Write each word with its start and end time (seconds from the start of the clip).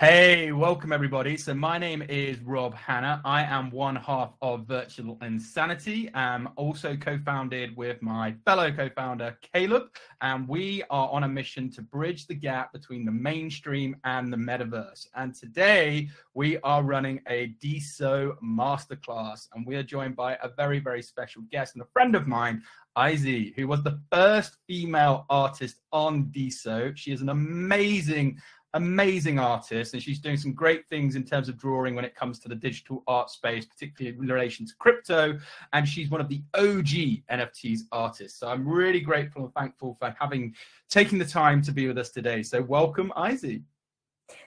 Hey, 0.00 0.52
welcome 0.52 0.92
everybody. 0.92 1.36
So 1.36 1.54
my 1.54 1.76
name 1.76 2.02
is 2.02 2.38
Rob 2.42 2.72
Hanna. 2.72 3.20
I 3.24 3.42
am 3.42 3.68
one 3.72 3.96
half 3.96 4.32
of 4.40 4.64
Virtual 4.68 5.16
Insanitii. 5.16 6.14
I'm 6.14 6.48
also 6.54 6.94
co-founded 6.96 7.76
with 7.76 8.00
my 8.00 8.36
fellow 8.44 8.70
co-founder 8.70 9.36
Caleb, 9.52 9.88
and 10.20 10.46
we 10.46 10.84
are 10.88 11.08
on 11.08 11.24
a 11.24 11.28
mission 11.28 11.68
to 11.72 11.82
bridge 11.82 12.28
the 12.28 12.34
gap 12.34 12.72
between 12.72 13.04
the 13.04 13.10
mainstream 13.10 13.96
and 14.04 14.32
the 14.32 14.36
metaverse. 14.36 15.08
And 15.16 15.34
today 15.34 16.10
we 16.32 16.58
are 16.58 16.84
running 16.84 17.20
a 17.28 17.56
DeSo 17.60 18.36
masterclass, 18.40 19.48
and 19.52 19.66
we 19.66 19.74
are 19.74 19.82
joined 19.82 20.14
by 20.14 20.34
a 20.44 20.48
very, 20.56 20.78
very 20.78 21.02
special 21.02 21.42
guest 21.50 21.74
and 21.74 21.82
a 21.82 21.88
friend 21.92 22.14
of 22.14 22.28
mine, 22.28 22.62
IZY, 22.96 23.54
who 23.54 23.66
was 23.66 23.82
the 23.82 24.00
first 24.12 24.56
female 24.66 25.24
artist 25.30 25.80
on 25.92 26.26
DeSo. 26.26 26.96
She 26.96 27.12
is 27.12 27.20
an 27.20 27.28
amazing 27.28 28.40
amazing 28.74 29.38
artist 29.38 29.94
and 29.94 30.02
she's 30.02 30.18
doing 30.18 30.36
some 30.36 30.52
great 30.52 30.86
things 30.88 31.16
in 31.16 31.24
terms 31.24 31.48
of 31.48 31.56
drawing 31.56 31.94
when 31.94 32.04
it 32.04 32.14
comes 32.14 32.38
to 32.38 32.48
the 32.48 32.54
digital 32.54 33.02
art 33.06 33.30
space 33.30 33.64
particularly 33.64 34.16
in 34.18 34.26
relation 34.26 34.66
to 34.66 34.74
crypto 34.78 35.38
and 35.72 35.88
she's 35.88 36.10
one 36.10 36.20
of 36.20 36.28
the 36.28 36.42
og 36.54 36.84
nfts 36.84 37.80
artists. 37.92 38.38
So 38.38 38.48
i'm 38.48 38.68
really 38.68 39.00
grateful 39.00 39.44
and 39.44 39.54
thankful 39.54 39.96
for 39.98 40.14
having 40.20 40.54
taking 40.90 41.18
the 41.18 41.24
time 41.24 41.62
to 41.62 41.72
be 41.72 41.86
with 41.86 41.96
us 41.96 42.10
today. 42.10 42.42
So 42.42 42.60
welcome 42.60 43.10
IZY. 43.16 43.62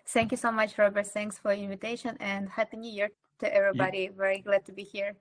Thank 0.07 0.31
you 0.31 0.37
so 0.37 0.51
much 0.51 0.77
robert. 0.77 1.07
Thanks 1.07 1.39
for 1.39 1.55
the 1.55 1.63
invitation 1.63 2.15
and 2.19 2.47
happy 2.47 2.77
new 2.77 2.91
year 2.91 3.09
to 3.39 3.51
everybody. 3.51 4.03
Yeah. 4.03 4.15
very 4.15 4.39
glad 4.39 4.65
to 4.65 4.71
be 4.71 4.83
here 4.83 5.15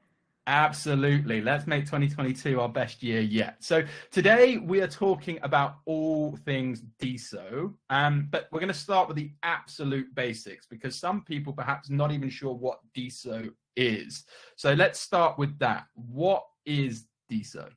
Absolutely. 0.46 1.40
Let's 1.40 1.66
make 1.66 1.84
2022 1.84 2.60
our 2.60 2.68
best 2.68 3.02
year 3.02 3.20
yet. 3.20 3.56
So 3.60 3.84
today 4.10 4.56
we 4.56 4.80
are 4.80 4.88
talking 4.88 5.38
about 5.42 5.76
all 5.84 6.36
things 6.44 6.82
DeSo, 7.00 7.74
um, 7.90 8.28
but 8.30 8.48
we're 8.50 8.60
going 8.60 8.72
to 8.72 8.74
start 8.74 9.06
with 9.06 9.16
the 9.16 9.30
absolute 9.42 10.12
basics 10.14 10.66
because 10.66 10.98
some 10.98 11.22
people 11.22 11.52
perhaps 11.52 11.90
not 11.90 12.10
even 12.10 12.30
sure 12.30 12.54
what 12.54 12.80
DeSo 12.96 13.50
is. 13.76 14.24
So 14.56 14.72
let's 14.72 14.98
start 14.98 15.38
with 15.38 15.58
that. 15.58 15.84
What 15.94 16.44
is 16.64 17.06
DeSo? 17.30 17.68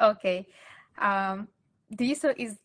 Okay. 0.00 0.46
Um, 0.98 1.48
DeSo 1.94 2.34
is, 2.36 2.56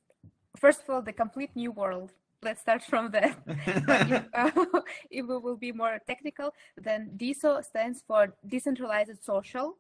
first 0.57 0.81
of 0.81 0.89
all, 0.89 1.02
the 1.02 1.13
complete 1.13 1.55
new 1.55 1.72
world 1.72 2.13
let's 2.44 2.61
start 2.61 2.83
from 2.83 3.11
that. 3.11 3.38
if, 3.47 4.23
uh, 4.33 4.52
if 5.09 5.25
we 5.25 5.38
will 5.38 5.55
be 5.55 5.72
more 5.72 5.99
technical, 6.05 6.53
then 6.77 7.11
DeSo 7.17 7.63
stands 7.63 8.03
for 8.05 8.33
Decentralized 8.47 9.23
Social, 9.23 9.77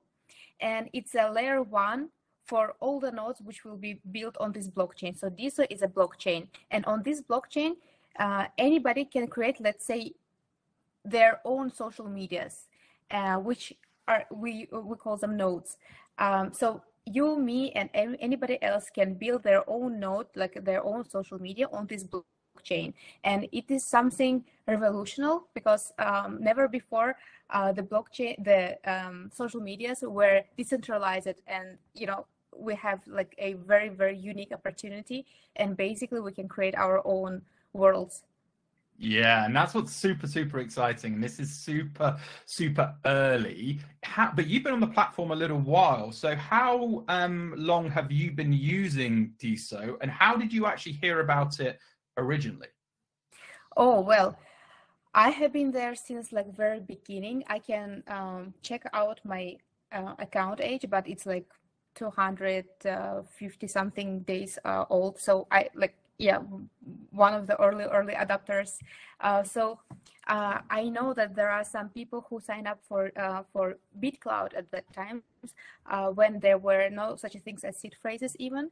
and 0.59 0.89
it's 0.93 1.15
a 1.15 1.29
layer 1.31 1.61
one 1.61 2.09
for 2.45 2.75
all 2.79 2.99
the 2.99 3.11
nodes 3.11 3.41
which 3.41 3.63
will 3.63 3.77
be 3.77 3.99
built 4.11 4.35
on 4.39 4.51
this 4.51 4.67
blockchain. 4.67 5.17
So 5.17 5.29
DeSo 5.29 5.65
is 5.69 5.81
a 5.81 5.87
blockchain, 5.87 6.47
and 6.71 6.85
on 6.85 7.03
this 7.03 7.21
blockchain, 7.21 7.73
uh, 8.19 8.45
anybody 8.57 9.05
can 9.05 9.27
create, 9.27 9.59
let's 9.59 9.85
say, 9.85 10.13
their 11.05 11.41
own 11.43 11.71
social 11.71 12.07
medias, 12.07 12.67
uh, 13.11 13.35
which 13.35 13.73
are 14.07 14.25
we 14.31 14.67
we 14.71 14.95
call 14.97 15.17
them 15.17 15.35
nodes. 15.37 15.77
Um, 16.17 16.53
so 16.53 16.81
you, 17.05 17.37
me, 17.37 17.71
and 17.71 17.89
anybody 17.93 18.61
else 18.61 18.89
can 18.89 19.15
build 19.15 19.43
their 19.43 19.69
own 19.69 19.99
node, 19.99 20.27
like 20.35 20.63
their 20.63 20.83
own 20.85 21.09
social 21.09 21.39
media 21.39 21.67
on 21.73 21.87
this 21.87 22.03
blockchain 22.03 22.23
blockchain. 22.53 22.93
And 23.23 23.47
it 23.51 23.65
is 23.69 23.83
something 23.83 24.43
revolutionary 24.67 25.39
because 25.53 25.93
um, 25.99 26.37
never 26.41 26.67
before 26.67 27.15
uh, 27.49 27.71
the 27.71 27.83
blockchain, 27.83 28.43
the 28.43 28.77
um, 28.85 29.29
social 29.33 29.61
medias 29.61 30.01
were 30.01 30.41
decentralized 30.57 31.41
and, 31.47 31.77
you 31.93 32.07
know, 32.07 32.25
we 32.55 32.75
have 32.75 32.99
like 33.07 33.33
a 33.39 33.53
very, 33.53 33.89
very 33.89 34.17
unique 34.17 34.51
opportunity. 34.53 35.25
And 35.55 35.75
basically 35.75 36.19
we 36.19 36.31
can 36.31 36.47
create 36.47 36.75
our 36.75 37.01
own 37.05 37.41
worlds 37.73 38.23
yeah, 38.97 39.45
and 39.45 39.55
that's 39.55 39.73
what's 39.73 39.91
super, 39.91 40.27
super 40.27 40.59
exciting. 40.59 41.15
And 41.15 41.23
this 41.23 41.39
is 41.39 41.51
super, 41.51 42.17
super 42.45 42.93
early. 43.05 43.79
How, 44.03 44.31
but 44.35 44.47
you've 44.47 44.63
been 44.63 44.73
on 44.73 44.79
the 44.79 44.87
platform 44.87 45.31
a 45.31 45.35
little 45.35 45.59
while. 45.59 46.11
So 46.11 46.35
how 46.35 47.03
um, 47.07 47.53
long 47.57 47.89
have 47.89 48.11
you 48.11 48.31
been 48.31 48.53
using 48.53 49.33
DeSo 49.39 49.97
and 50.01 50.11
how 50.11 50.35
did 50.35 50.53
you 50.53 50.67
actually 50.67 50.93
hear 50.93 51.21
about 51.21 51.59
it 51.59 51.79
originally? 52.17 52.67
Oh, 53.75 54.01
well, 54.01 54.37
I 55.13 55.29
have 55.29 55.53
been 55.53 55.71
there 55.71 55.95
since 55.95 56.31
like 56.31 56.53
very 56.55 56.79
beginning. 56.79 57.43
I 57.47 57.59
can 57.59 58.03
um, 58.07 58.53
check 58.61 58.83
out 58.93 59.19
my 59.23 59.57
uh, 59.91 60.15
account 60.19 60.59
age, 60.61 60.85
but 60.89 61.07
it's 61.07 61.25
like 61.25 61.45
250 61.95 63.67
something 63.67 64.19
days 64.21 64.57
uh, 64.65 64.85
old. 64.89 65.19
So 65.19 65.47
I 65.51 65.69
like, 65.75 65.95
yeah, 66.17 66.39
one 67.11 67.33
of 67.33 67.47
the 67.47 67.59
early, 67.61 67.85
early 67.85 68.13
adopters. 68.13 68.79
Uh, 69.19 69.43
so 69.43 69.79
uh, 70.27 70.59
I 70.69 70.89
know 70.89 71.13
that 71.13 71.35
there 71.35 71.49
are 71.49 71.63
some 71.63 71.89
people 71.89 72.25
who 72.29 72.39
signed 72.39 72.67
up 72.67 72.79
for 72.87 73.11
uh, 73.17 73.43
for 73.51 73.77
BitClout 74.01 74.55
at 74.55 74.71
that 74.71 74.91
time 74.93 75.23
uh, 75.89 76.09
when 76.09 76.39
there 76.39 76.57
were 76.57 76.89
no 76.89 77.15
such 77.15 77.33
things 77.43 77.63
as 77.63 77.77
seed 77.77 77.95
phrases 78.01 78.35
even 78.39 78.69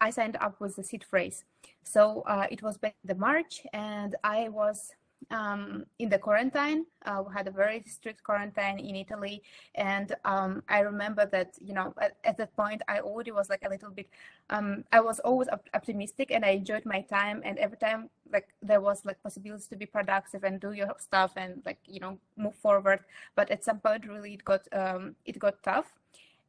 I 0.00 0.10
signed 0.10 0.36
up 0.40 0.60
with 0.60 0.76
the 0.76 0.82
seed 0.82 1.04
phrase. 1.04 1.44
So 1.84 2.22
uh, 2.26 2.46
it 2.50 2.62
was 2.62 2.78
back 2.78 2.94
in 3.02 3.08
the 3.08 3.14
March, 3.14 3.66
and 3.72 4.16
I 4.24 4.48
was 4.48 4.92
um, 5.30 5.84
in 5.98 6.08
the 6.08 6.18
quarantine. 6.18 6.86
Uh, 7.04 7.22
we 7.26 7.32
had 7.32 7.46
a 7.46 7.50
very 7.50 7.82
strict 7.86 8.22
quarantine 8.22 8.78
in 8.78 8.96
Italy, 8.96 9.42
and 9.74 10.14
um, 10.24 10.62
I 10.68 10.80
remember 10.80 11.26
that 11.26 11.54
you 11.60 11.74
know 11.74 11.94
at, 12.00 12.16
at, 12.24 12.36
that 12.38 12.56
point 12.56 12.82
I 12.88 13.00
already 13.00 13.32
was 13.32 13.50
like 13.50 13.64
a 13.64 13.68
little 13.68 13.90
bit. 13.90 14.08
Um, 14.48 14.84
I 14.92 15.00
was 15.00 15.20
always 15.20 15.48
op- 15.48 15.68
optimistic, 15.74 16.30
and 16.30 16.44
I 16.44 16.50
enjoyed 16.50 16.86
my 16.86 17.02
time. 17.02 17.42
And 17.44 17.58
every 17.58 17.76
time 17.76 18.08
like 18.32 18.48
there 18.62 18.80
was 18.80 19.04
like 19.04 19.22
possibilities 19.22 19.66
to 19.68 19.76
be 19.76 19.86
productive 19.86 20.44
and 20.44 20.60
do 20.60 20.72
your 20.72 20.94
stuff 20.98 21.32
and 21.36 21.62
like 21.66 21.78
you 21.86 22.00
know 22.00 22.18
move 22.36 22.54
forward. 22.54 23.00
But 23.34 23.50
at 23.50 23.64
some 23.64 23.78
point, 23.80 24.06
really, 24.08 24.34
it 24.34 24.44
got 24.44 24.62
um, 24.72 25.16
it 25.24 25.38
got 25.38 25.62
tough. 25.62 25.92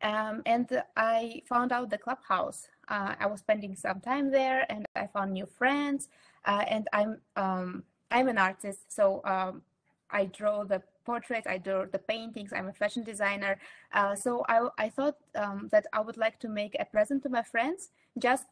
Um, 0.03 0.41
and 0.47 0.81
I 0.97 1.43
found 1.47 1.71
out 1.71 1.91
the 1.91 1.97
clubhouse 1.97 2.67
uh, 2.87 3.15
I 3.19 3.25
was 3.25 3.39
spending 3.39 3.75
some 3.75 3.99
time 3.99 4.31
there 4.31 4.65
and 4.69 4.85
I 4.95 5.07
found 5.07 5.33
new 5.33 5.45
friends. 5.45 6.09
Uh, 6.45 6.63
and 6.67 6.87
I'm 6.93 7.21
um, 7.35 7.83
I'm 8.09 8.27
an 8.27 8.37
artist, 8.37 8.91
so 8.91 9.21
um, 9.25 9.61
I 10.09 10.25
draw 10.25 10.63
the 10.63 10.81
portraits, 11.05 11.47
I 11.47 11.57
draw 11.57 11.85
the 11.85 11.99
paintings. 11.99 12.51
I'm 12.51 12.67
a 12.67 12.73
fashion 12.73 13.03
designer, 13.03 13.59
uh, 13.93 14.15
so 14.15 14.43
I 14.49 14.67
I 14.77 14.89
thought 14.89 15.17
um, 15.35 15.69
that 15.71 15.85
I 15.93 16.01
would 16.01 16.17
like 16.17 16.39
to 16.39 16.49
make 16.49 16.75
a 16.79 16.85
present 16.85 17.21
to 17.23 17.29
my 17.29 17.43
friends 17.43 17.89
just 18.17 18.45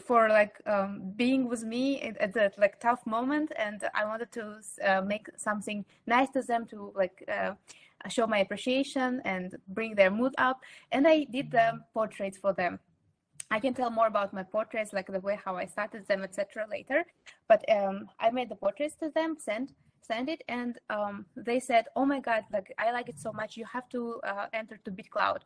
for 0.00 0.28
like 0.28 0.60
um, 0.66 1.12
being 1.16 1.48
with 1.48 1.64
me 1.64 2.00
at, 2.02 2.32
that 2.34 2.58
like 2.58 2.78
tough 2.78 3.04
moment 3.06 3.50
and 3.56 3.82
i 3.94 4.04
wanted 4.04 4.30
to 4.30 4.60
uh, 4.86 5.00
make 5.02 5.28
something 5.36 5.84
nice 6.06 6.28
to 6.30 6.42
them 6.42 6.66
to 6.66 6.92
like 6.94 7.24
uh, 7.28 7.52
show 8.08 8.26
my 8.26 8.38
appreciation 8.38 9.20
and 9.24 9.56
bring 9.68 9.94
their 9.94 10.10
mood 10.10 10.34
up 10.38 10.60
and 10.92 11.06
i 11.06 11.24
did 11.24 11.50
the 11.50 11.80
portraits 11.92 12.38
for 12.38 12.52
them 12.52 12.78
I 13.50 13.60
can 13.60 13.74
tell 13.74 13.90
more 13.90 14.06
about 14.06 14.32
my 14.32 14.42
portraits, 14.42 14.92
like 14.92 15.06
the 15.06 15.20
way 15.20 15.38
how 15.42 15.56
I 15.56 15.66
started 15.66 16.06
them, 16.06 16.22
etc. 16.22 16.66
later. 16.70 17.04
But 17.48 17.64
um, 17.70 18.08
I 18.20 18.30
made 18.30 18.48
the 18.50 18.56
portraits 18.56 18.94
to 18.96 19.10
them, 19.14 19.36
sent 19.38 19.72
send 20.02 20.28
it, 20.28 20.42
and 20.48 20.78
um, 20.90 21.26
they 21.36 21.60
said, 21.60 21.86
"Oh 21.96 22.04
my 22.04 22.20
God, 22.20 22.44
like 22.52 22.74
I 22.78 22.90
like 22.92 23.08
it 23.08 23.18
so 23.18 23.32
much. 23.32 23.56
You 23.56 23.64
have 23.66 23.88
to 23.90 24.20
uh, 24.24 24.46
enter 24.52 24.78
to 24.84 24.90
BitClout. 24.90 25.40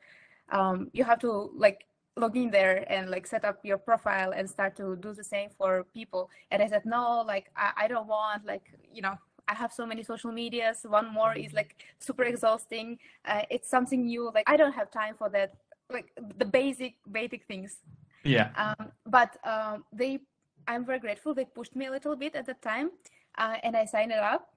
Um, 0.50 0.90
you 0.92 1.04
have 1.04 1.18
to 1.20 1.50
like 1.56 1.86
log 2.16 2.36
in 2.36 2.50
there 2.50 2.84
and 2.92 3.10
like 3.10 3.26
set 3.26 3.44
up 3.44 3.58
your 3.64 3.78
profile 3.78 4.32
and 4.36 4.48
start 4.48 4.76
to 4.76 4.96
do 4.96 5.12
the 5.14 5.24
same 5.24 5.50
for 5.58 5.84
people." 5.94 6.30
And 6.50 6.62
I 6.62 6.68
said, 6.68 6.84
"No, 6.84 7.22
like 7.26 7.50
I, 7.56 7.72
I 7.84 7.88
don't 7.88 8.06
want 8.06 8.44
like 8.46 8.72
you 8.92 9.02
know." 9.02 9.16
I 9.48 9.54
have 9.54 9.72
so 9.72 9.84
many 9.84 10.04
social 10.04 10.30
medias. 10.30 10.86
One 10.88 11.12
more 11.12 11.34
is 11.34 11.52
like 11.52 11.74
super 11.98 12.22
exhausting. 12.22 12.96
Uh, 13.24 13.42
it's 13.50 13.68
something 13.68 14.06
new. 14.06 14.30
Like 14.32 14.48
I 14.48 14.56
don't 14.56 14.72
have 14.72 14.88
time 14.92 15.16
for 15.18 15.28
that 15.30 15.50
like 15.92 16.10
the 16.38 16.44
basic 16.44 16.94
basic 17.10 17.44
things. 17.46 17.76
Yeah. 18.24 18.50
Um, 18.56 18.92
but 19.06 19.36
um, 19.44 19.84
they 19.92 20.20
i'm 20.68 20.84
very 20.84 21.00
grateful 21.00 21.34
they 21.34 21.44
pushed 21.44 21.74
me 21.74 21.86
a 21.86 21.90
little 21.90 22.14
bit 22.14 22.36
at 22.36 22.46
the 22.46 22.54
time 22.54 22.90
uh, 23.36 23.56
and 23.64 23.76
i 23.76 23.84
signed 23.84 24.12
it 24.12 24.18
up. 24.18 24.48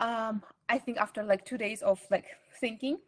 Um, 0.00 0.42
i 0.68 0.78
think 0.78 0.98
after 0.98 1.22
like 1.22 1.44
two 1.44 1.58
days 1.58 1.82
of 1.82 2.00
like 2.10 2.24
thinking 2.60 2.98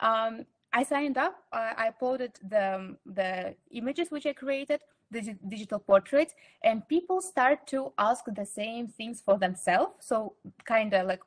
um, 0.00 0.44
i 0.72 0.82
signed 0.82 1.18
up. 1.18 1.36
Uh, 1.52 1.72
i 1.76 1.90
uploaded 1.90 2.32
the 2.48 2.96
the 3.06 3.54
images 3.70 4.10
which 4.10 4.26
i 4.26 4.32
created 4.32 4.80
the 5.10 5.36
digital 5.48 5.78
portraits 5.78 6.34
and 6.62 6.86
people 6.86 7.20
start 7.20 7.66
to 7.66 7.92
ask 7.98 8.24
the 8.26 8.46
same 8.46 8.86
things 8.86 9.20
for 9.20 9.36
themselves. 9.38 9.92
So 10.00 10.34
kind 10.64 10.94
of 10.94 11.06
like 11.06 11.20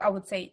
i 0.00 0.08
would 0.08 0.26
say 0.26 0.52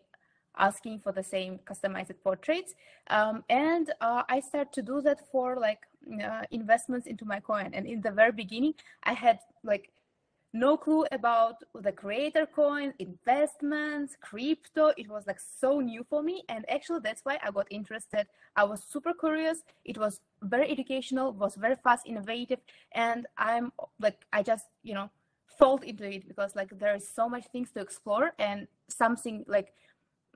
asking 0.58 1.00
for 1.00 1.12
the 1.12 1.24
same 1.24 1.60
customized 1.66 2.14
portraits. 2.24 2.74
Um, 3.10 3.44
and 3.50 3.92
uh, 4.02 4.24
I 4.30 4.40
started 4.40 4.74
to 4.74 4.82
do 4.82 5.02
that 5.02 5.20
for 5.32 5.58
like 5.58 5.82
uh, 6.24 6.44
investments 6.52 7.08
into 7.08 7.26
my 7.26 7.40
coin. 7.40 7.72
And 7.74 7.86
in 7.88 8.02
the 8.02 8.12
very 8.12 8.32
beginning, 8.32 8.76
I 9.04 9.14
had 9.14 9.40
like 9.64 9.92
no 10.54 10.78
clue 10.78 11.06
about 11.12 11.56
the 11.74 11.92
creator 11.92 12.46
coin, 12.46 12.94
investments, 13.00 14.16
crypto. 14.22 14.94
It 14.98 15.10
was 15.10 15.28
like 15.28 15.40
so 15.60 15.82
new 15.82 16.06
for 16.10 16.24
me. 16.24 16.44
And 16.48 16.66
actually, 16.70 17.02
that's 17.04 17.26
why 17.26 17.38
I 17.44 17.52
got 17.52 17.68
interested. 17.70 18.28
I 18.56 18.64
was 18.64 18.82
super 18.82 19.14
curious. 19.14 19.60
It 19.84 19.98
was 19.98 20.22
very 20.42 20.72
educational, 20.72 21.34
was 21.34 21.56
very 21.56 21.76
fast, 21.76 22.08
innovative. 22.08 22.60
And 22.94 23.28
I'm 23.38 23.74
like, 24.00 24.26
I 24.32 24.44
just, 24.44 24.66
you 24.82 24.94
know, 24.94 25.10
fall 25.60 25.78
into 25.80 26.10
it 26.10 26.28
because 26.28 26.56
like 26.56 26.78
there 26.80 26.96
is 26.96 27.08
so 27.08 27.28
much 27.28 27.46
things 27.52 27.72
to 27.72 27.82
explore 27.82 28.32
and 28.40 28.68
something 28.88 29.44
like 29.48 29.74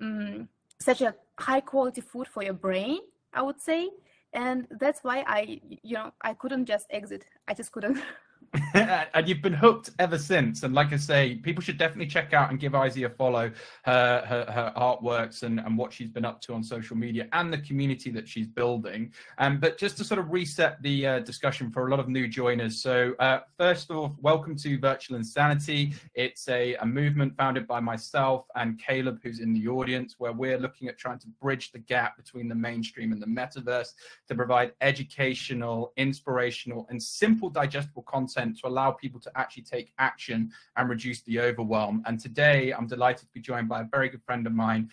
um, 0.01 0.47
such 0.79 1.01
a 1.01 1.15
high 1.39 1.61
quality 1.61 2.01
food 2.01 2.27
for 2.27 2.43
your 2.43 2.53
brain 2.53 2.99
i 3.33 3.41
would 3.41 3.61
say. 3.61 3.89
And 4.33 4.67
that's 4.79 5.03
why 5.03 5.23
i 5.27 5.59
you 5.83 5.95
know 5.95 6.11
i 6.21 6.33
couldn't 6.33 6.65
just 6.65 6.85
exit. 6.89 7.25
I 7.47 7.53
just 7.53 7.71
couldn't 7.71 7.97
and 8.73 9.27
you've 9.27 9.41
been 9.41 9.53
hooked 9.53 9.91
ever 9.99 10.17
since. 10.17 10.63
And 10.63 10.73
like 10.73 10.91
I 10.91 10.97
say, 10.97 11.35
people 11.35 11.61
should 11.61 11.77
definitely 11.77 12.07
check 12.07 12.33
out 12.33 12.49
and 12.49 12.59
give 12.59 12.73
IZY 12.73 13.05
a 13.05 13.09
follow, 13.09 13.51
her, 13.83 14.23
her, 14.25 14.51
her 14.51 14.73
artworks 14.75 15.43
and, 15.43 15.59
and 15.59 15.77
what 15.77 15.93
she's 15.93 16.09
been 16.09 16.25
up 16.25 16.41
to 16.41 16.53
on 16.53 16.63
social 16.63 16.97
media 16.97 17.27
and 17.33 17.53
the 17.53 17.59
community 17.59 18.09
that 18.11 18.27
she's 18.27 18.47
building. 18.47 19.13
Um, 19.37 19.59
but 19.59 19.77
just 19.77 19.97
to 19.97 20.03
sort 20.03 20.19
of 20.19 20.31
reset 20.31 20.81
the 20.81 21.05
uh, 21.05 21.19
discussion 21.19 21.69
for 21.69 21.87
a 21.87 21.91
lot 21.91 21.99
of 21.99 22.09
new 22.09 22.27
joiners. 22.27 22.81
So 22.81 23.13
uh, 23.19 23.41
first 23.57 23.91
off, 23.91 24.13
welcome 24.19 24.55
to 24.57 24.79
Virtual 24.79 25.19
Insanitii. 25.19 25.95
It's 26.15 26.47
a, 26.49 26.75
a 26.75 26.85
movement 26.85 27.35
founded 27.37 27.67
by 27.67 27.79
myself 27.79 28.45
and 28.55 28.79
Caleb, 28.79 29.19
who's 29.21 29.39
in 29.39 29.53
the 29.53 29.67
audience, 29.67 30.15
where 30.17 30.33
we're 30.33 30.57
looking 30.57 30.87
at 30.87 30.97
trying 30.97 31.19
to 31.19 31.27
bridge 31.41 31.71
the 31.71 31.79
gap 31.79 32.17
between 32.17 32.47
the 32.47 32.55
mainstream 32.55 33.11
and 33.11 33.21
the 33.21 33.27
metaverse 33.27 33.93
to 34.27 34.35
provide 34.35 34.71
educational, 34.81 35.93
inspirational, 35.97 36.87
and 36.89 37.01
simple 37.01 37.49
digestible 37.49 38.03
content 38.03 38.38
content 38.39 38.59
to 38.59 38.67
allow 38.67 38.91
people 38.91 39.19
to 39.19 39.31
actually 39.35 39.63
take 39.63 39.93
action 39.99 40.51
and 40.75 40.89
reduce 40.89 41.21
the 41.21 41.39
overwhelm. 41.39 42.03
And 42.05 42.19
today 42.19 42.71
I'm 42.71 42.87
delighted 42.87 43.27
to 43.27 43.33
be 43.33 43.41
joined 43.41 43.69
by 43.69 43.81
a 43.81 43.85
very 43.85 44.09
good 44.09 44.23
friend 44.23 44.47
of 44.47 44.53
mine, 44.53 44.89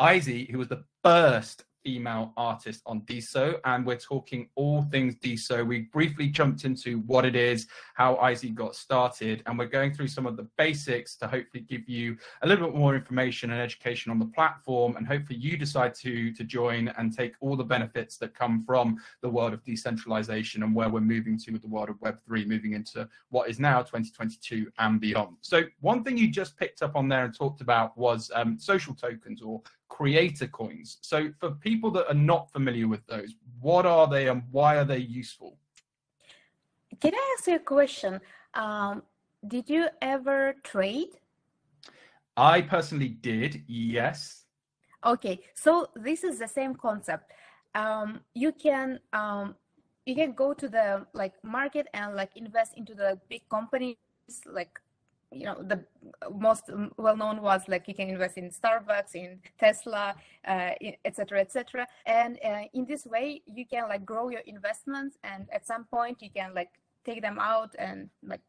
IZY, 0.00 0.50
who 0.50 0.58
was 0.58 0.68
the 0.68 0.84
first 1.04 1.64
female 1.84 2.32
artist 2.36 2.82
on 2.86 3.02
DeSo, 3.02 3.58
and 3.64 3.84
we're 3.84 3.96
talking 3.96 4.48
all 4.54 4.82
things 4.82 5.16
DeSo. 5.16 5.66
We 5.66 5.82
briefly 5.92 6.28
jumped 6.28 6.64
into 6.64 6.98
what 7.00 7.24
it 7.24 7.36
is, 7.36 7.66
how 7.94 8.16
IZY 8.16 8.54
got 8.54 8.74
started, 8.74 9.42
and 9.46 9.58
we're 9.58 9.66
going 9.66 9.92
through 9.92 10.08
some 10.08 10.26
of 10.26 10.36
the 10.36 10.48
basics 10.56 11.16
to 11.16 11.26
hopefully 11.26 11.64
give 11.68 11.88
you 11.88 12.16
a 12.42 12.46
little 12.46 12.68
bit 12.68 12.76
more 12.76 12.94
information 12.94 13.50
and 13.50 13.60
education 13.60 14.10
on 14.10 14.18
the 14.18 14.26
platform, 14.26 14.96
and 14.96 15.06
hopefully 15.06 15.38
you 15.38 15.56
decide 15.56 15.94
to 15.96 16.32
to 16.32 16.44
join 16.44 16.88
and 16.98 17.16
take 17.16 17.34
all 17.40 17.56
the 17.56 17.64
benefits 17.64 18.16
that 18.18 18.34
come 18.34 18.62
from 18.64 18.96
the 19.22 19.28
world 19.28 19.52
of 19.52 19.64
decentralization 19.64 20.62
and 20.62 20.74
where 20.74 20.88
we're 20.88 21.00
moving 21.00 21.38
to 21.38 21.52
with 21.52 21.62
the 21.62 21.68
world 21.68 21.88
of 21.88 21.96
Web3, 21.96 22.46
moving 22.46 22.74
into 22.74 23.08
what 23.30 23.48
is 23.48 23.58
now 23.58 23.82
2022 23.82 24.70
and 24.78 25.00
beyond. 25.00 25.36
So 25.40 25.62
one 25.80 26.04
thing 26.04 26.16
you 26.16 26.30
just 26.30 26.56
picked 26.56 26.82
up 26.82 26.96
on 26.96 27.08
there 27.08 27.24
and 27.24 27.34
talked 27.34 27.60
about 27.60 27.96
was 27.96 28.30
um, 28.34 28.58
social 28.58 28.94
tokens 28.94 29.42
or 29.42 29.62
creator 29.90 30.46
coins. 30.46 30.98
So 31.02 31.30
for 31.38 31.50
people 31.50 31.90
that 31.90 32.08
are 32.08 32.22
not 32.32 32.50
familiar 32.50 32.88
with 32.88 33.04
those, 33.06 33.34
what 33.60 33.84
are 33.84 34.08
they 34.08 34.28
and 34.28 34.42
why 34.50 34.78
are 34.78 34.84
they 34.84 34.98
useful? 34.98 35.58
Can 37.00 37.14
I 37.14 37.36
ask 37.36 37.46
you 37.46 37.56
a 37.56 37.58
question? 37.58 38.20
Um, 38.54 39.02
did 39.46 39.68
you 39.68 39.88
ever 40.00 40.54
trade? 40.62 41.10
I 42.36 42.62
personally 42.62 43.08
did, 43.08 43.62
yes. 43.66 44.44
Okay, 45.04 45.40
so 45.54 45.88
this 45.94 46.24
is 46.24 46.38
the 46.38 46.48
same 46.48 46.74
concept. 46.74 47.32
Um, 47.74 48.20
you 48.34 48.52
can 48.52 48.98
um, 49.12 49.54
you 50.06 50.14
can 50.14 50.32
go 50.32 50.52
to 50.54 50.68
the 50.68 51.06
like 51.12 51.34
market 51.42 51.86
and 51.94 52.14
like 52.14 52.36
invest 52.36 52.76
into 52.76 52.94
the 52.94 53.18
big 53.28 53.42
companies 53.48 53.96
like 54.46 54.80
you 55.32 55.44
know 55.44 55.62
the 55.62 55.84
most 56.32 56.64
well 56.96 57.16
known 57.16 57.40
was 57.40 57.62
like 57.68 57.86
you 57.86 57.94
can 57.94 58.08
invest 58.08 58.36
in 58.36 58.50
starbucks 58.50 59.14
in 59.14 59.38
tesla 59.58 60.14
uh, 60.48 60.70
etc 61.04 61.40
etc 61.40 61.86
and 62.06 62.38
uh, 62.44 62.62
in 62.74 62.84
this 62.84 63.06
way 63.06 63.40
you 63.46 63.64
can 63.64 63.88
like 63.88 64.04
grow 64.04 64.28
your 64.28 64.42
investments 64.46 65.16
and 65.22 65.46
at 65.52 65.64
some 65.64 65.84
point 65.84 66.20
you 66.20 66.30
can 66.30 66.52
like 66.52 66.70
take 67.04 67.22
them 67.22 67.38
out 67.38 67.74
and 67.78 68.10
like 68.22 68.40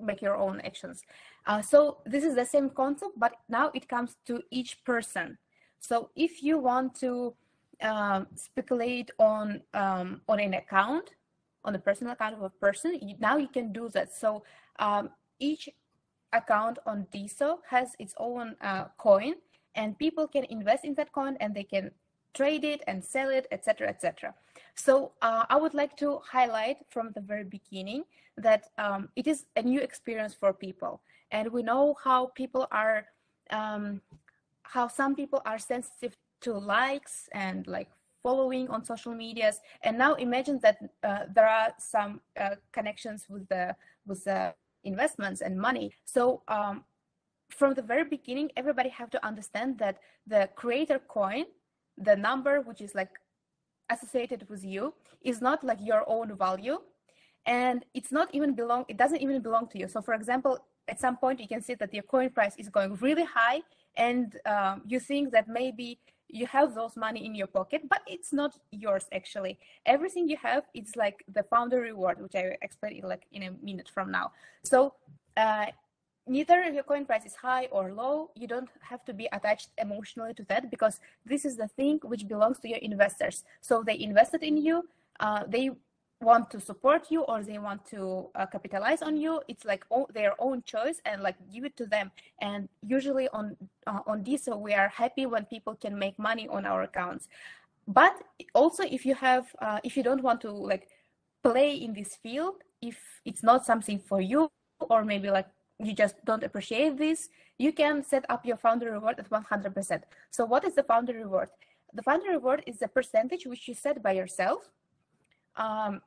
make 0.00 0.22
your 0.22 0.36
own 0.36 0.60
actions. 0.60 1.02
Uh, 1.46 1.62
so 1.62 1.98
this 2.06 2.24
is 2.24 2.34
the 2.34 2.44
same 2.44 2.70
concept 2.70 3.12
but 3.16 3.34
now 3.48 3.70
it 3.74 3.88
comes 3.88 4.16
to 4.26 4.42
each 4.50 4.82
person. 4.84 5.38
So 5.78 6.10
if 6.16 6.42
you 6.42 6.58
want 6.58 6.94
to 7.00 7.34
um, 7.82 8.26
speculate 8.34 9.10
on 9.18 9.62
um, 9.72 10.20
on 10.28 10.38
an 10.40 10.54
account 10.54 11.14
on 11.64 11.72
the 11.72 11.78
personal 11.78 12.12
account 12.12 12.34
of 12.34 12.42
a 12.42 12.50
person 12.50 12.98
you, 13.00 13.16
now 13.18 13.36
you 13.36 13.48
can 13.48 13.72
do 13.72 13.88
that. 13.90 14.14
So 14.14 14.42
um, 14.78 15.10
each 15.40 15.68
account 16.32 16.78
on 16.86 17.06
DeSo 17.12 17.58
has 17.68 17.96
its 17.98 18.14
own 18.18 18.54
uh, 18.60 18.84
coin 18.98 19.34
and 19.74 19.98
people 19.98 20.28
can 20.28 20.44
invest 20.44 20.84
in 20.84 20.94
that 20.94 21.12
coin 21.12 21.36
and 21.40 21.54
they 21.54 21.64
can 21.64 21.90
trade 22.34 22.64
it 22.64 22.82
and 22.86 23.04
sell 23.04 23.28
it, 23.28 23.46
etc., 23.50 23.88
etc. 23.88 24.34
So 24.74 25.12
uh, 25.22 25.44
I 25.48 25.56
would 25.56 25.74
like 25.74 25.96
to 25.98 26.20
highlight 26.30 26.78
from 26.90 27.10
the 27.14 27.20
very 27.20 27.44
beginning 27.44 28.04
that 28.36 28.70
um, 28.78 29.08
it 29.16 29.26
is 29.26 29.46
a 29.56 29.62
new 29.62 29.80
experience 29.80 30.34
for 30.34 30.52
people, 30.52 31.00
and 31.30 31.50
we 31.50 31.62
know 31.62 31.96
how 32.02 32.26
people 32.34 32.66
are, 32.70 33.06
um, 33.50 34.00
how 34.62 34.88
some 34.88 35.14
people 35.14 35.42
are 35.44 35.58
sensitive 35.58 36.16
to 36.42 36.54
likes 36.54 37.28
and 37.32 37.66
like 37.66 37.90
following 38.22 38.68
on 38.68 38.84
social 38.84 39.14
medias. 39.14 39.60
And 39.82 39.98
now 39.98 40.14
imagine 40.14 40.60
that 40.62 40.78
uh, 41.02 41.24
there 41.34 41.48
are 41.48 41.72
some 41.78 42.20
uh, 42.38 42.56
connections 42.72 43.26
with 43.28 43.48
the 43.48 43.74
with 44.06 44.24
the 44.24 44.54
investments 44.84 45.40
and 45.40 45.58
money. 45.58 45.92
So 46.04 46.42
um, 46.48 46.84
from 47.48 47.74
the 47.74 47.82
very 47.82 48.04
beginning, 48.04 48.50
everybody 48.56 48.88
have 48.90 49.10
to 49.10 49.26
understand 49.26 49.78
that 49.78 49.98
the 50.26 50.48
creator 50.54 50.98
coin, 50.98 51.44
the 51.98 52.16
number 52.16 52.60
which 52.60 52.80
is 52.80 52.94
like 52.94 53.10
associated 53.90 54.48
with 54.48 54.64
you, 54.64 54.94
is 55.22 55.40
not 55.40 55.62
like 55.64 55.78
your 55.80 56.04
own 56.08 56.36
value, 56.36 56.78
and 57.46 57.84
it's 57.94 58.12
not 58.12 58.28
even 58.32 58.54
belong. 58.54 58.84
It 58.88 58.96
doesn't 58.96 59.20
even 59.20 59.42
belong 59.42 59.68
to 59.68 59.78
you. 59.78 59.88
So, 59.88 60.00
for 60.00 60.14
example, 60.14 60.58
at 60.88 61.00
some 61.00 61.16
point 61.16 61.40
you 61.40 61.48
can 61.48 61.62
see 61.62 61.74
that 61.74 61.92
your 61.92 62.02
coin 62.04 62.30
price 62.30 62.54
is 62.56 62.68
going 62.68 62.96
really 63.00 63.24
high, 63.24 63.60
and 63.96 64.36
um, 64.46 64.82
you 64.86 65.00
think 65.00 65.32
that 65.32 65.48
maybe 65.48 65.98
you 66.32 66.46
have 66.46 66.74
those 66.74 66.96
money 66.96 67.24
in 67.24 67.34
your 67.34 67.46
pocket 67.46 67.82
but 67.88 68.02
it's 68.06 68.32
not 68.32 68.58
yours 68.70 69.06
actually. 69.12 69.58
Everything 69.86 70.28
you 70.28 70.36
have 70.36 70.64
it's 70.74 70.96
like 70.96 71.24
the 71.32 71.42
founder 71.44 71.80
reward 71.80 72.20
which 72.20 72.34
i 72.34 72.42
will 72.42 72.56
explain 72.62 72.92
in 72.96 73.08
like 73.08 73.24
in 73.32 73.42
a 73.42 73.50
minute 73.62 73.88
from 73.88 74.10
now. 74.10 74.32
So 74.62 74.94
uh, 75.36 75.66
neither 76.26 76.62
your 76.70 76.82
coin 76.84 77.04
price 77.06 77.24
is 77.24 77.34
high 77.34 77.66
or 77.70 77.92
low. 77.92 78.30
You 78.34 78.46
don't 78.46 78.68
have 78.80 79.04
to 79.06 79.12
be 79.12 79.28
attached 79.32 79.70
emotionally 79.78 80.34
to 80.34 80.44
that 80.44 80.70
because 80.70 81.00
this 81.24 81.44
is 81.44 81.56
the 81.56 81.68
thing 81.68 82.00
which 82.02 82.26
belongs 82.28 82.58
to 82.60 82.68
your 82.68 82.78
investors. 82.78 83.44
So 83.60 83.82
they 83.82 83.98
invested 83.98 84.42
in 84.42 84.56
you 84.56 84.88
uh, 85.20 85.44
they 85.46 85.70
want 86.20 86.50
to 86.50 86.60
support 86.60 87.10
you 87.10 87.22
or 87.22 87.42
they 87.42 87.58
want 87.58 87.84
to 87.86 88.28
uh, 88.34 88.44
capitalize 88.46 89.00
on 89.00 89.16
you 89.16 89.40
it's 89.48 89.64
like 89.64 89.84
all, 89.88 90.08
their 90.12 90.34
own 90.38 90.62
choice 90.64 91.00
and 91.06 91.22
like 91.22 91.36
give 91.52 91.64
it 91.64 91.76
to 91.76 91.86
them. 91.86 92.10
And 92.40 92.68
usually 92.86 93.28
on 93.28 93.56
uh, 93.86 94.00
on 94.06 94.22
DeSo 94.22 94.58
we 94.58 94.74
are 94.74 94.88
happy 94.88 95.26
when 95.26 95.44
people 95.46 95.74
can 95.74 95.98
make 95.98 96.18
money 96.18 96.46
on 96.48 96.66
our 96.66 96.82
accounts. 96.82 97.28
But 97.88 98.14
also 98.54 98.82
if 98.84 99.06
you 99.06 99.14
have 99.14 99.46
uh, 99.60 99.80
if 99.82 99.96
you 99.96 100.02
don't 100.02 100.22
want 100.22 100.40
to 100.42 100.50
like 100.50 100.88
play 101.42 101.74
in 101.74 101.94
this 101.94 102.16
field 102.16 102.56
if 102.82 102.98
it's 103.24 103.42
not 103.42 103.64
something 103.64 103.98
for 103.98 104.20
you 104.20 104.50
or 104.78 105.04
maybe 105.04 105.30
like 105.30 105.48
you 105.78 105.94
just 105.94 106.16
don't 106.26 106.44
appreciate 106.44 106.98
this 106.98 107.30
you 107.56 107.72
can 107.72 108.04
set 108.04 108.24
up 108.28 108.44
your 108.44 108.58
founder 108.58 108.92
reward 108.92 109.18
at 109.18 109.30
100% 109.30 110.02
so 110.30 110.44
what 110.44 110.64
is 110.64 110.74
the 110.74 110.82
founder 110.82 111.14
reward? 111.14 111.48
The 111.94 112.02
founder 112.02 112.30
reward 112.30 112.62
is 112.66 112.78
the 112.78 112.88
percentage 112.88 113.46
which 113.46 113.66
you 113.66 113.74
set 113.74 114.02
by 114.02 114.12
yourself 114.12 114.70
um, 115.56 116.00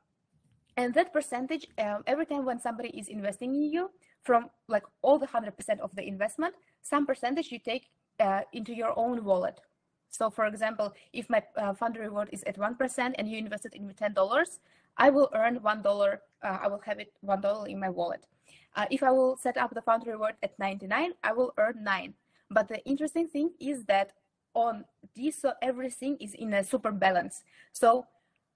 and 0.76 0.92
that 0.94 1.12
percentage 1.12 1.66
um, 1.78 2.02
every 2.06 2.26
time 2.26 2.44
when 2.44 2.58
somebody 2.58 2.88
is 2.90 3.08
investing 3.08 3.54
in 3.54 3.62
you 3.62 3.90
from 4.22 4.50
like 4.68 4.84
all 5.02 5.18
the 5.18 5.26
100% 5.26 5.80
of 5.80 5.94
the 5.94 6.06
investment 6.06 6.54
some 6.82 7.06
percentage 7.06 7.52
you 7.52 7.58
take 7.58 7.88
uh, 8.20 8.42
into 8.52 8.72
your 8.74 8.96
own 8.98 9.24
wallet. 9.24 9.60
So 10.10 10.30
for 10.30 10.46
example 10.46 10.92
if 11.12 11.28
my 11.28 11.42
uh, 11.56 11.74
fund 11.74 11.96
reward 11.96 12.28
is 12.32 12.42
at 12.44 12.58
1% 12.58 13.14
and 13.18 13.28
you 13.28 13.38
invested 13.38 13.74
in 13.74 13.86
me 13.86 13.94
$10 13.94 14.58
i 14.96 15.10
will 15.10 15.30
earn 15.34 15.58
$1 15.58 15.86
uh, 15.86 16.58
i 16.62 16.68
will 16.68 16.80
have 16.84 16.98
it 16.98 17.12
$1 17.24 17.68
in 17.68 17.80
my 17.80 17.88
wallet. 17.88 18.26
Uh, 18.76 18.86
if 18.90 19.02
i 19.02 19.10
will 19.10 19.36
set 19.36 19.56
up 19.56 19.74
the 19.74 19.82
fund 19.82 20.04
reward 20.06 20.34
at 20.42 20.58
99 20.58 21.12
i 21.22 21.32
will 21.32 21.52
earn 21.58 21.82
9 21.82 22.14
but 22.50 22.68
the 22.68 22.84
interesting 22.84 23.26
thing 23.28 23.50
is 23.60 23.84
that 23.84 24.12
on 24.54 24.84
DeSo 25.16 25.52
everything 25.60 26.16
is 26.20 26.34
in 26.34 26.54
a 26.54 26.64
super 26.64 26.92
balance. 26.92 27.42
So 27.72 28.06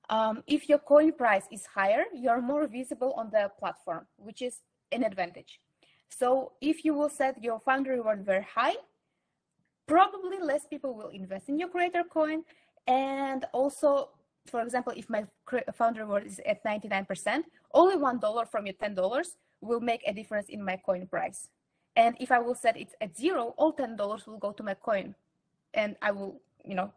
um, 0.08 0.42
if 0.46 0.68
your 0.68 0.78
coin 0.78 1.12
price 1.12 1.44
is 1.52 1.66
higher, 1.66 2.04
you're 2.14 2.40
more 2.40 2.66
visible 2.66 3.12
on 3.12 3.30
the 3.30 3.50
platform, 3.58 4.06
which 4.16 4.42
is 4.42 4.60
an 4.90 5.02
advantage. 5.04 5.60
So 6.08 6.52
if 6.60 6.84
you 6.84 6.94
will 6.94 7.10
set 7.10 7.42
your 7.42 7.60
founder 7.60 7.92
reward 7.92 8.24
very 8.24 8.44
high, 8.54 8.76
probably 9.86 10.38
less 10.40 10.66
people 10.66 10.94
will 10.94 11.08
invest 11.08 11.48
in 11.48 11.58
your 11.58 11.68
creator 11.68 12.04
coin. 12.04 12.44
And 12.86 13.44
also, 13.52 14.10
for 14.46 14.62
example, 14.62 14.94
if 14.96 15.10
my 15.10 15.26
founder 15.74 16.00
reward 16.00 16.26
is 16.26 16.40
at 16.46 16.64
99%, 16.64 17.42
only 17.74 17.96
$1 17.96 18.50
from 18.50 18.66
your 18.66 18.74
$10 18.74 19.26
will 19.60 19.80
make 19.80 20.02
a 20.06 20.12
difference 20.12 20.48
in 20.48 20.64
my 20.64 20.76
coin 20.76 21.06
price. 21.06 21.48
And 21.96 22.16
if 22.20 22.30
I 22.30 22.38
will 22.38 22.54
set 22.54 22.76
it 22.76 22.94
at 23.00 23.16
zero, 23.16 23.54
all 23.56 23.72
$10 23.72 24.26
will 24.26 24.38
go 24.38 24.52
to 24.52 24.62
my 24.62 24.74
coin 24.74 25.14
and 25.74 25.96
I 26.00 26.12
will, 26.12 26.40
you 26.64 26.74
know, 26.74 26.92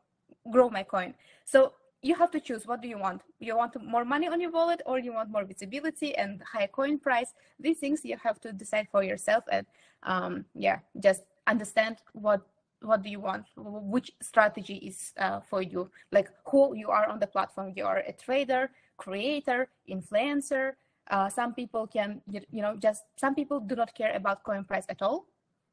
grow 0.49 0.69
my 0.69 0.83
coin. 0.83 1.13
So 1.43 1.73
you 2.01 2.15
have 2.15 2.31
to 2.31 2.39
choose 2.39 2.65
what 2.65 2.81
do 2.81 2.87
you 2.87 2.97
want. 2.97 3.21
You 3.39 3.55
want 3.55 3.75
more 3.83 4.03
money 4.03 4.27
on 4.27 4.41
your 4.41 4.51
wallet 4.51 4.81
or 4.85 4.99
you 4.99 5.13
want 5.13 5.29
more 5.29 5.45
visibility 5.45 6.15
and 6.15 6.41
higher 6.41 6.67
coin 6.67 6.97
price. 6.97 7.33
These 7.59 7.77
things 7.77 8.01
you 8.03 8.17
have 8.17 8.39
to 8.41 8.51
decide 8.51 8.87
for 8.91 9.03
yourself 9.03 9.43
and 9.51 9.65
um, 10.03 10.45
yeah 10.55 10.79
just 10.99 11.21
understand 11.45 11.97
what 12.13 12.41
what 12.81 13.03
do 13.03 13.09
you 13.09 13.19
want 13.19 13.45
which 13.55 14.11
strategy 14.21 14.75
is 14.77 15.13
uh, 15.17 15.41
for 15.41 15.61
you. 15.61 15.89
Like 16.11 16.29
who 16.47 16.75
you 16.75 16.89
are 16.89 17.07
on 17.07 17.19
the 17.19 17.27
platform. 17.27 17.73
You 17.75 17.85
are 17.85 17.99
a 17.99 18.13
trader 18.13 18.71
creator 18.97 19.69
influencer. 19.89 20.73
Uh, 21.09 21.29
some 21.29 21.53
people 21.53 21.85
can 21.85 22.21
you 22.27 22.61
know 22.61 22.75
just 22.77 23.03
some 23.15 23.35
people 23.35 23.59
do 23.59 23.75
not 23.75 23.93
care 23.93 24.15
about 24.15 24.43
coin 24.43 24.63
price 24.63 24.85
at 24.89 25.01
all 25.03 25.27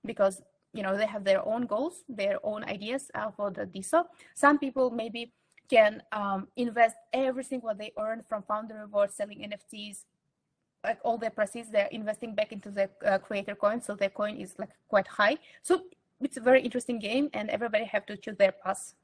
because 0.04 0.42
you 0.74 0.82
know 0.82 0.96
they 0.96 1.06
have 1.06 1.24
their 1.24 1.44
own 1.46 1.64
goals 1.66 2.04
their 2.08 2.38
own 2.42 2.64
ideas 2.64 3.10
uh, 3.14 3.30
for 3.30 3.50
the 3.50 3.64
DeSo 3.66 4.04
some 4.34 4.58
people 4.58 4.90
maybe 4.90 5.32
can 5.70 6.02
um, 6.12 6.48
invest 6.56 6.96
everything 7.12 7.60
what 7.60 7.78
they 7.78 7.92
earn 7.98 8.22
from 8.28 8.42
founder 8.42 8.74
rewards 8.74 9.14
selling 9.14 9.38
nfts 9.50 10.04
like 10.84 10.98
all 11.04 11.18
their 11.18 11.30
proceeds 11.30 11.70
they're 11.70 11.86
investing 11.86 12.34
back 12.34 12.52
into 12.52 12.70
the 12.70 12.88
uh, 13.04 13.18
creator 13.18 13.54
coin. 13.54 13.80
So 13.80 13.94
their 13.94 14.10
coin 14.10 14.36
is 14.36 14.54
like 14.58 14.70
quite 14.88 15.06
high. 15.06 15.38
So 15.62 15.82
it's 16.20 16.36
a 16.36 16.40
very 16.40 16.62
interesting 16.62 16.98
game 16.98 17.30
and 17.32 17.50
everybody 17.50 17.84
have 17.84 18.06
to 18.06 18.16
choose 18.16 18.36
their 18.36 18.52
path. 18.52 18.94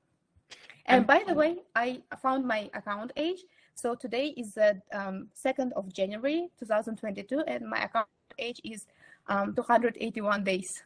And 0.86 1.06
by 1.06 1.24
the 1.26 1.34
way 1.34 1.56
i 1.74 2.02
found 2.22 2.46
my 2.46 2.70
account 2.74 3.12
age. 3.16 3.44
So 3.74 3.94
today 3.94 4.28
is 4.36 4.54
the 4.54 4.80
um, 4.92 5.28
2nd 5.44 5.72
of 5.72 5.92
january 5.92 6.48
2022 6.58 7.40
and 7.40 7.68
my 7.68 7.80
account 7.84 8.06
age 8.38 8.60
is 8.62 8.86
um, 9.26 9.54
281 9.54 10.44
days 10.44 10.82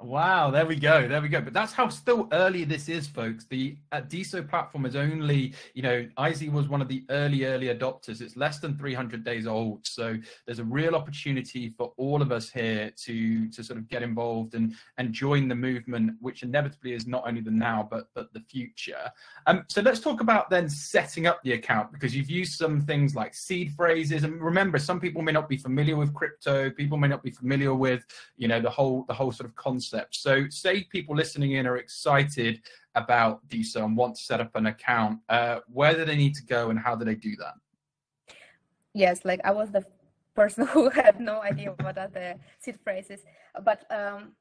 Wow, 0.00 0.52
there 0.52 0.64
we 0.64 0.76
go, 0.76 1.08
there 1.08 1.20
we 1.20 1.28
go. 1.28 1.40
But 1.40 1.52
that's 1.52 1.72
how 1.72 1.88
still 1.88 2.28
early 2.30 2.62
this 2.62 2.88
is, 2.88 3.08
folks. 3.08 3.46
The 3.46 3.76
uh, 3.90 4.02
DeSo 4.02 4.48
platform 4.48 4.86
is 4.86 4.94
only, 4.94 5.54
you 5.74 5.82
know, 5.82 6.06
IZ 6.24 6.44
was 6.50 6.68
one 6.68 6.80
of 6.80 6.86
the 6.86 7.04
early, 7.10 7.44
early 7.44 7.66
adopters. 7.66 8.20
It's 8.20 8.36
less 8.36 8.60
than 8.60 8.78
300 8.78 9.24
days 9.24 9.48
old, 9.48 9.84
so 9.84 10.16
there's 10.46 10.60
a 10.60 10.64
real 10.64 10.94
opportunity 10.94 11.74
for 11.76 11.92
all 11.96 12.22
of 12.22 12.30
us 12.30 12.48
here 12.48 12.92
to 12.96 13.50
to 13.50 13.64
sort 13.64 13.76
of 13.76 13.88
get 13.88 14.04
involved 14.04 14.54
and 14.54 14.72
and 14.98 15.12
join 15.12 15.48
the 15.48 15.56
movement, 15.56 16.12
which 16.20 16.44
inevitably 16.44 16.92
is 16.92 17.08
not 17.08 17.26
only 17.26 17.40
the 17.40 17.50
now 17.50 17.86
but 17.90 18.06
but 18.14 18.32
the 18.32 18.40
future. 18.48 19.10
Um, 19.48 19.64
so 19.68 19.82
let's 19.82 19.98
talk 19.98 20.20
about 20.20 20.48
then 20.48 20.68
setting 20.68 21.26
up 21.26 21.42
the 21.42 21.54
account 21.54 21.90
because 21.90 22.14
you've 22.14 22.30
used 22.30 22.52
some 22.52 22.82
things 22.82 23.16
like 23.16 23.34
seed 23.34 23.72
phrases, 23.72 24.22
and 24.22 24.40
remember, 24.40 24.78
some 24.78 25.00
people 25.00 25.22
may 25.22 25.32
not 25.32 25.48
be 25.48 25.56
familiar 25.56 25.96
with 25.96 26.14
crypto. 26.14 26.70
People 26.70 26.98
may 26.98 27.08
not 27.08 27.24
be 27.24 27.32
familiar 27.32 27.74
with, 27.74 28.04
you 28.36 28.46
know, 28.46 28.60
the 28.60 28.70
whole 28.70 29.04
the 29.08 29.14
whole 29.14 29.32
sort 29.32 29.48
of 29.50 29.56
concept 29.56 29.87
concept. 29.88 30.14
So, 30.16 30.48
say 30.48 30.84
people 30.84 31.14
listening 31.14 31.52
in 31.52 31.66
are 31.66 31.76
excited 31.76 32.60
about 32.94 33.46
DeSo 33.48 33.84
and 33.84 33.96
want 33.96 34.16
to 34.16 34.22
set 34.22 34.40
up 34.40 34.54
an 34.54 34.66
account, 34.66 35.20
uh, 35.28 35.60
where 35.72 35.94
do 35.94 36.04
they 36.04 36.16
need 36.16 36.34
to 36.34 36.44
go 36.44 36.70
and 36.70 36.78
how 36.78 36.94
do 36.96 37.04
they 37.04 37.14
do 37.14 37.36
that? 37.36 37.54
Yes, 38.94 39.24
like 39.24 39.40
I 39.44 39.50
was 39.50 39.70
the 39.70 39.84
person 40.34 40.66
who 40.72 40.90
had 40.90 41.20
no 41.20 41.40
idea 41.42 41.74
what 41.80 41.98
are 41.98 42.08
the 42.08 42.36
seed 42.58 42.78
phrases. 42.84 43.20
But 43.64 43.84
um, 43.90 44.32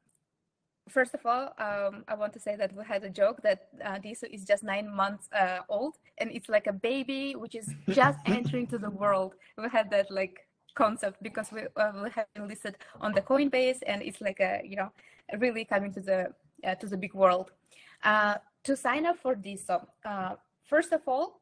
first 0.90 1.14
of 1.14 1.26
all, 1.26 1.54
um, 1.60 2.04
I 2.08 2.16
want 2.16 2.34
to 2.34 2.40
say 2.40 2.56
that 2.56 2.76
we 2.76 2.84
had 2.84 3.04
a 3.04 3.10
joke 3.10 3.42
that 3.44 3.68
uh, 3.84 4.00
is 4.04 4.46
just 4.46 4.64
nine 4.64 4.90
months 4.90 5.30
uh, 5.34 5.60
old 5.70 5.96
and 6.18 6.32
it's 6.32 6.50
like 6.50 6.68
a 6.68 6.74
baby 6.74 7.36
which 7.36 7.56
is 7.56 7.74
just 7.90 8.20
entering 8.26 8.68
to 8.68 8.78
the 8.78 8.90
world. 8.90 9.36
We 9.58 9.70
had 9.70 9.90
that 9.92 10.10
like 10.10 10.48
concept 10.78 11.22
because 11.24 11.52
we, 11.52 11.62
uh, 11.76 11.92
we 12.04 12.10
have 12.12 12.28
listed 12.48 12.76
on 13.02 13.12
the 13.12 13.22
Coinbase 13.22 13.80
and 13.88 14.02
it's 14.02 14.22
like 14.22 14.40
a, 14.40 14.62
you 14.64 14.76
know, 14.76 14.92
really 15.40 15.66
coming 15.66 15.94
to 15.94 16.02
the 16.02 16.34
uh, 16.64 16.76
to 16.76 16.88
the 16.88 16.98
big 16.98 17.14
world. 17.14 17.52
Uh, 18.04 18.36
to 18.64 18.76
sign 18.76 19.06
up 19.06 19.18
for 19.18 19.36
this, 19.36 19.70
uh, 19.70 20.36
first 20.64 20.92
of 20.92 21.02
all, 21.08 21.42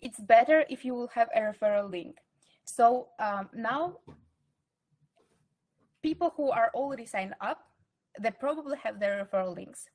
it's 0.00 0.20
better 0.20 0.64
if 0.68 0.84
you 0.84 0.94
will 0.94 1.08
have 1.08 1.28
a 1.34 1.40
referral 1.40 1.90
link. 1.90 2.16
So 2.64 3.08
um, 3.18 3.48
now, 3.54 3.98
people 6.02 6.32
who 6.36 6.50
are 6.50 6.70
already 6.74 7.06
signed 7.06 7.34
up, 7.40 7.60
they 8.20 8.30
probably 8.30 8.76
have 8.82 9.00
their 9.00 9.24
referral 9.24 9.54
links. 9.54 9.86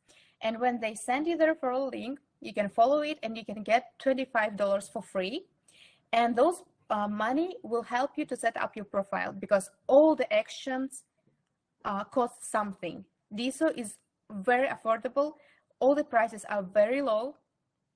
And 0.41 0.59
when 0.59 0.79
they 0.79 0.95
send 0.95 1.27
you 1.27 1.37
the 1.37 1.53
referral 1.53 1.91
link, 1.91 2.19
you 2.39 2.53
can 2.53 2.69
follow 2.69 3.01
it 3.01 3.19
and 3.23 3.37
you 3.37 3.45
can 3.45 3.61
get 3.61 3.83
$25 4.03 4.91
for 4.91 5.03
free. 5.03 5.45
And 6.11 6.35
those 6.35 6.63
uh, 6.89 7.07
money 7.07 7.55
will 7.63 7.83
help 7.83 8.11
you 8.17 8.25
to 8.25 8.35
set 8.35 8.57
up 8.57 8.75
your 8.75 8.85
profile 8.85 9.31
because 9.31 9.69
all 9.87 10.15
the 10.15 10.31
actions 10.33 11.03
uh, 11.85 12.03
cost 12.05 12.49
something. 12.49 13.05
DeSo 13.33 13.75
is 13.77 13.95
very 14.31 14.67
affordable. 14.67 15.33
All 15.79 15.95
the 15.95 16.03
prices 16.03 16.45
are 16.49 16.63
very 16.63 17.01
low, 17.01 17.35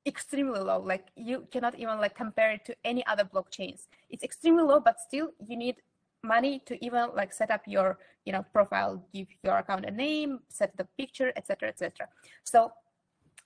extremely 0.06 0.60
low. 0.60 0.80
Like 0.80 1.08
you 1.16 1.48
cannot 1.52 1.76
even 1.78 2.00
like 2.00 2.16
compare 2.16 2.52
it 2.52 2.66
to 2.66 2.76
any 2.84 3.06
other 3.06 3.24
blockchains. 3.24 3.88
It's 4.10 4.24
extremely 4.24 4.64
low, 4.64 4.80
but 4.80 5.00
still 5.00 5.32
you 5.46 5.58
need 5.58 5.76
money 6.24 6.62
to 6.66 6.84
even 6.84 7.10
like 7.16 7.32
set 7.32 7.52
up 7.52 7.62
your 7.68 8.00
you 8.26 8.34
know 8.34 8.44
profile, 8.54 9.06
give 9.14 9.28
your 9.44 9.58
account 9.58 9.86
a 9.86 9.92
name, 9.92 10.40
set 10.50 10.76
the 10.78 10.88
picture, 10.98 11.32
etc., 11.36 11.70
etc. 11.70 12.08
So 12.44 12.72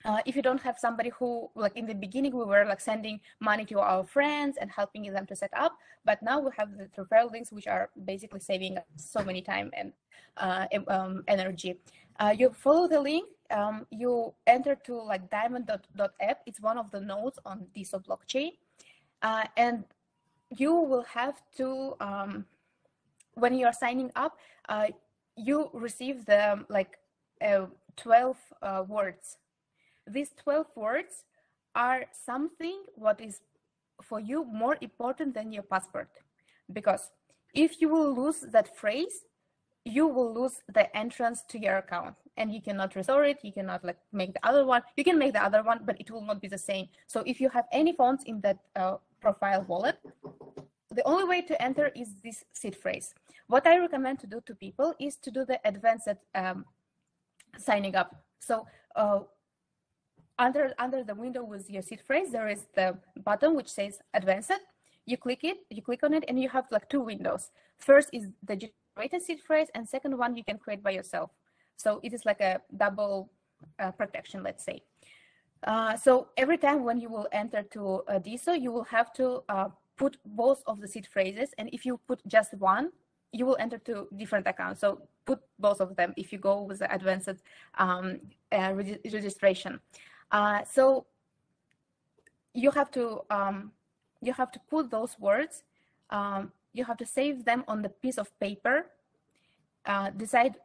uh, 0.04 0.20
if 0.24 0.34
you 0.34 0.42
don't 0.42 0.60
have 0.62 0.78
somebody 0.78 1.10
who 1.18 1.50
like 1.54 1.76
in 1.76 1.86
the 1.86 1.94
beginning 1.94 2.34
we 2.36 2.44
were 2.44 2.64
like 2.64 2.80
sending 2.80 3.20
money 3.40 3.64
to 3.64 3.78
our 3.80 4.04
friends 4.04 4.56
and 4.60 4.70
helping 4.70 5.02
them 5.12 5.26
to 5.26 5.36
set 5.36 5.50
up 5.54 5.76
but 6.04 6.22
now 6.22 6.40
we 6.40 6.50
have 6.56 6.76
the 6.76 6.84
referral 6.96 7.30
links 7.30 7.52
which 7.52 7.66
are 7.66 7.90
basically 8.04 8.40
saving 8.40 8.78
so 8.96 9.22
many 9.22 9.42
time 9.42 9.70
and 9.74 9.92
uh, 10.36 10.66
um, 10.88 11.22
energy. 11.28 11.78
Uh, 12.18 12.34
you 12.36 12.50
follow 12.50 12.88
the 12.88 13.00
link 13.00 13.28
um, 13.50 13.86
you 13.90 14.32
enter 14.46 14.74
to 14.74 14.94
like 14.94 15.28
diamond.app 15.30 16.40
it's 16.46 16.60
one 16.60 16.78
of 16.78 16.90
the 16.90 17.00
nodes 17.00 17.38
on 17.44 17.66
DeSo 17.76 18.02
blockchain. 18.04 18.52
Uh, 19.22 19.44
and 19.56 19.84
you 20.56 20.74
will 20.74 21.02
have 21.02 21.42
to 21.56 21.94
um, 22.00 22.46
when 23.34 23.54
you 23.54 23.66
are 23.66 23.72
signing 23.72 24.10
up 24.16 24.38
uh, 24.68 24.86
you 25.36 25.68
receive 25.74 26.24
the 26.24 26.64
like 26.68 26.98
uh, 27.42 27.66
12 27.96 28.36
words 28.88 29.36
these 30.06 30.30
12 30.42 30.66
words 30.76 31.24
are 31.74 32.04
something 32.12 32.82
what 32.94 33.20
is 33.20 33.40
for 34.02 34.20
you 34.20 34.44
more 34.44 34.76
important 34.80 35.34
than 35.34 35.52
your 35.52 35.62
passport. 35.62 36.08
Because 36.72 37.10
if 37.54 37.80
you 37.80 37.88
will 37.88 38.14
lose 38.14 38.40
that 38.52 38.76
phrase 38.76 39.24
you 39.86 40.06
will 40.06 40.34
lose 40.34 40.60
the 40.74 40.94
entrance 40.94 41.42
to 41.48 41.58
your 41.58 41.78
account. 41.78 42.14
And 42.36 42.52
you 42.52 42.60
cannot 42.60 42.94
restore 42.96 43.24
it 43.24 43.38
you 43.42 43.52
cannot 43.52 43.84
like 43.84 43.98
make 44.12 44.32
the 44.34 44.46
other 44.46 44.64
one. 44.64 44.82
You 44.96 45.04
can 45.04 45.18
make 45.18 45.32
the 45.32 45.42
other 45.42 45.62
one 45.62 45.80
but 45.84 46.00
it 46.00 46.10
will 46.10 46.24
not 46.24 46.40
be 46.40 46.48
the 46.48 46.58
same. 46.58 46.88
So 47.06 47.22
if 47.26 47.40
you 47.40 47.48
have 47.50 47.66
any 47.72 47.92
funds 47.92 48.24
in 48.26 48.40
that 48.40 48.58
uh, 48.76 48.96
profile 49.20 49.64
wallet 49.68 49.98
the 50.92 51.06
only 51.06 51.24
way 51.24 51.40
to 51.42 51.62
enter 51.62 51.92
is 51.94 52.14
this 52.24 52.44
seed 52.52 52.74
phrase. 52.74 53.14
What 53.46 53.66
i 53.66 53.78
recommend 53.78 54.18
to 54.20 54.26
do 54.26 54.40
to 54.46 54.54
people 54.54 54.94
is 54.98 55.16
to 55.16 55.30
do 55.30 55.44
the 55.44 55.60
advanced 55.64 56.18
um, 56.34 56.64
signing 57.58 57.94
up. 57.94 58.24
So 58.40 58.66
uh, 58.96 59.20
under 60.40 60.72
under 60.78 61.04
the 61.04 61.14
window 61.14 61.44
with 61.44 61.70
your 61.70 61.82
seed 61.82 62.00
phrase, 62.00 62.32
there 62.32 62.48
is 62.48 62.66
the 62.74 62.96
button 63.24 63.54
which 63.54 63.68
says 63.68 64.00
advanced. 64.14 64.60
You 65.06 65.16
click 65.16 65.44
it, 65.44 65.58
you 65.70 65.82
click 65.82 66.02
on 66.02 66.14
it, 66.14 66.24
and 66.28 66.40
you 66.40 66.48
have 66.48 66.64
like 66.70 66.88
two 66.88 67.00
windows. 67.00 67.50
First 67.78 68.08
is 68.12 68.24
the 68.42 68.56
generated 68.56 69.22
seed 69.22 69.40
phrase, 69.40 69.68
and 69.74 69.88
second 69.88 70.16
one 70.16 70.36
you 70.36 70.44
can 70.44 70.58
create 70.58 70.82
by 70.82 70.90
yourself. 70.90 71.30
So 71.76 72.00
it 72.02 72.12
is 72.12 72.24
like 72.24 72.40
a 72.40 72.60
double 72.76 73.30
uh, 73.78 73.92
protection, 73.92 74.42
let's 74.42 74.64
say. 74.64 74.82
Uh, 75.64 75.96
so 75.96 76.28
every 76.36 76.56
time 76.56 76.84
when 76.84 76.98
you 77.00 77.10
will 77.10 77.28
enter 77.32 77.62
to 77.74 78.02
uh, 78.08 78.18
DeSo, 78.18 78.58
you 78.60 78.72
will 78.72 78.84
have 78.84 79.12
to 79.14 79.42
uh, 79.48 79.68
put 79.96 80.16
both 80.24 80.62
of 80.66 80.80
the 80.80 80.88
seed 80.88 81.06
phrases, 81.06 81.50
and 81.58 81.68
if 81.72 81.84
you 81.84 82.00
put 82.08 82.20
just 82.26 82.54
one, 82.54 82.90
you 83.32 83.46
will 83.46 83.56
enter 83.60 83.78
to 83.78 84.08
different 84.16 84.46
accounts. 84.46 84.80
So 84.80 85.02
put 85.24 85.40
both 85.58 85.80
of 85.80 85.96
them 85.96 86.14
if 86.16 86.32
you 86.32 86.38
go 86.38 86.62
with 86.62 86.78
the 86.80 86.92
advanced 86.92 87.40
um, 87.78 88.20
uh, 88.50 88.72
registration. 88.74 89.80
Uh, 90.30 90.62
so 90.64 91.06
you 92.54 92.70
have 92.70 92.90
to 92.92 93.22
um, 93.30 93.72
you 94.22 94.32
have 94.32 94.52
to 94.52 94.60
put 94.70 94.90
those 94.90 95.18
words. 95.18 95.62
Um, 96.10 96.52
you 96.72 96.84
have 96.84 96.96
to 96.98 97.06
save 97.06 97.44
them 97.44 97.64
on 97.66 97.82
the 97.82 97.88
piece 97.88 98.18
of 98.18 98.28
paper. 98.38 98.86
Uh, 99.86 100.10
decide 100.10 100.56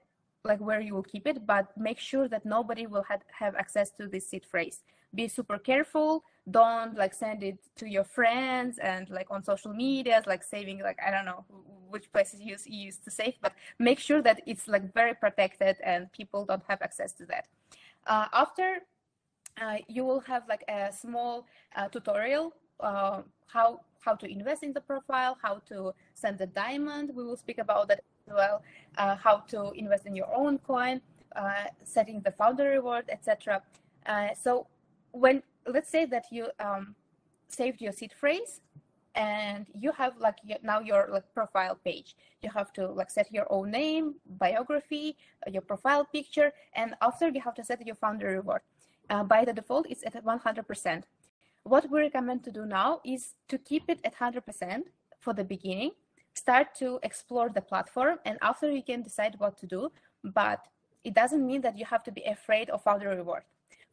like 0.44 0.60
where 0.60 0.80
you 0.80 0.94
will 0.94 1.04
keep 1.04 1.26
it, 1.26 1.46
but 1.46 1.76
make 1.78 2.00
sure 2.00 2.28
that 2.28 2.46
nobody 2.46 2.86
will 2.86 3.04
have, 3.04 3.22
have 3.32 3.56
access 3.56 3.90
to 3.92 4.08
this 4.08 4.28
seed 4.30 4.46
phrase. 4.46 4.84
Be 5.14 5.28
super 5.28 5.58
careful. 5.58 6.24
Don't 6.50 6.96
like 6.96 7.14
send 7.14 7.42
it 7.42 7.58
to 7.78 7.88
your 7.88 8.04
friends 8.04 8.78
and 8.78 9.10
like 9.10 9.28
on 9.32 9.44
social 9.44 9.74
medias, 9.74 10.26
like 10.28 10.44
saving 10.44 10.80
like 10.80 11.00
I 11.06 11.10
don't 11.10 11.26
know 11.26 11.46
which 11.90 12.12
places 12.12 12.42
you 12.42 12.52
use, 12.52 12.68
you 12.68 12.86
use 12.86 12.98
to 12.98 13.10
save, 13.12 13.36
but 13.42 13.54
make 13.80 14.00
sure 14.00 14.22
that 14.22 14.42
it's 14.46 14.68
like 14.68 14.94
very 14.94 15.16
protected 15.16 15.78
and 15.84 16.12
people 16.12 16.46
don't 16.46 16.64
have 16.68 16.82
access 16.82 17.14
to 17.14 17.26
that. 17.28 17.48
Uh, 18.06 18.28
after 18.34 18.82
uh, 19.62 19.78
you 19.88 20.04
will 20.04 20.20
have 20.22 20.44
like 20.48 20.64
a 20.68 20.92
small 20.92 21.46
uh, 21.76 21.88
tutorial 21.88 22.54
uh, 22.80 23.22
how 23.48 23.82
how 24.02 24.14
to 24.14 24.28
invest 24.28 24.62
in 24.62 24.72
the 24.72 24.82
profile, 24.82 25.38
how 25.42 25.62
to 25.68 25.92
send 26.14 26.38
the 26.38 26.46
diamond. 26.46 27.12
We 27.16 27.24
will 27.24 27.38
speak 27.38 27.58
about 27.58 27.88
that 27.88 28.02
as 28.28 28.34
well. 28.34 28.62
Uh, 28.98 29.16
how 29.16 29.38
to 29.48 29.72
invest 29.72 30.06
in 30.06 30.16
your 30.16 30.32
own 30.36 30.60
coin, 30.60 31.02
uh, 31.36 31.66
setting 31.84 32.22
the 32.22 32.32
founder 32.32 32.70
reward, 32.70 33.06
etc. 33.10 33.64
So 34.36 34.68
when 35.12 35.42
let's 35.66 35.90
say 35.90 36.06
that 36.06 36.26
you 36.32 36.50
um, 36.60 36.96
saved 37.48 37.82
your 37.82 37.92
seed 37.92 38.14
phrase 38.14 38.62
and 39.16 39.66
you 39.74 39.92
have 39.94 40.14
like 40.20 40.38
now 40.62 40.80
your 40.80 41.08
like 41.10 41.24
profile 41.34 41.80
page 41.86 42.16
you 42.44 42.50
have 42.50 42.74
to 42.74 42.86
like 42.86 43.10
set 43.10 43.32
your 43.32 43.48
own 43.50 43.72
name 43.72 44.16
biography 44.38 45.16
your 45.50 45.62
profile 45.62 46.04
picture 46.04 46.52
and 46.74 46.96
after 47.02 47.30
you 47.30 47.40
have 47.40 47.56
to 47.56 47.64
set 47.64 47.80
your 47.88 47.96
founder 47.96 48.28
reward 48.28 48.60
uh, 49.10 49.24
by 49.24 49.46
the 49.46 49.54
default 49.54 49.86
it's 49.90 50.04
at 50.06 50.24
100% 50.24 51.04
what 51.64 51.90
we 51.90 52.00
recommend 52.00 52.44
to 52.44 52.52
do 52.52 52.66
now 52.66 53.02
is 53.04 53.34
to 53.48 53.58
keep 53.58 53.84
it 53.90 54.00
at 54.04 54.16
100% 54.16 54.84
for 55.20 55.34
the 55.34 55.44
beginning 55.44 55.92
start 56.34 56.76
to 56.76 57.00
explore 57.04 57.50
the 57.50 57.62
platform 57.62 58.18
and 58.26 58.38
after 58.42 58.70
you 58.70 58.84
can 58.84 59.02
decide 59.02 59.36
what 59.38 59.58
to 59.58 59.66
do 59.66 59.92
but 60.24 60.68
it 61.04 61.14
doesn't 61.14 61.46
mean 61.46 61.62
that 61.62 61.78
you 61.78 61.86
have 61.86 62.04
to 62.04 62.12
be 62.12 62.24
afraid 62.24 62.70
of 62.70 62.84
founder 62.84 63.10
reward 63.10 63.44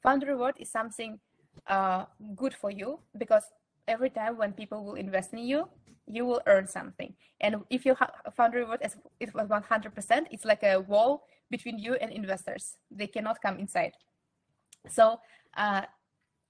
founder 0.02 0.26
reward 0.26 0.54
is 0.58 0.70
something 0.70 1.18
uh, 1.66 2.04
good 2.34 2.54
for 2.54 2.70
you 2.70 2.98
because 3.16 3.44
every 3.88 4.10
time 4.10 4.36
when 4.36 4.52
people 4.52 4.84
will 4.84 4.94
invest 4.94 5.32
in 5.32 5.40
you, 5.40 5.68
you 6.06 6.24
will 6.24 6.40
earn 6.46 6.66
something. 6.66 7.14
And 7.40 7.56
if 7.70 7.86
you 7.86 7.94
ha- 7.94 8.12
found 8.36 8.54
reward 8.54 8.80
as 8.82 8.96
it 9.20 9.34
was 9.34 9.48
100%, 9.48 10.26
it's 10.30 10.44
like 10.44 10.62
a 10.62 10.80
wall 10.80 11.24
between 11.50 11.78
you 11.78 11.94
and 11.94 12.10
investors. 12.10 12.76
They 12.90 13.06
cannot 13.06 13.40
come 13.40 13.58
inside. 13.58 13.92
So 14.88 15.20
uh, 15.56 15.82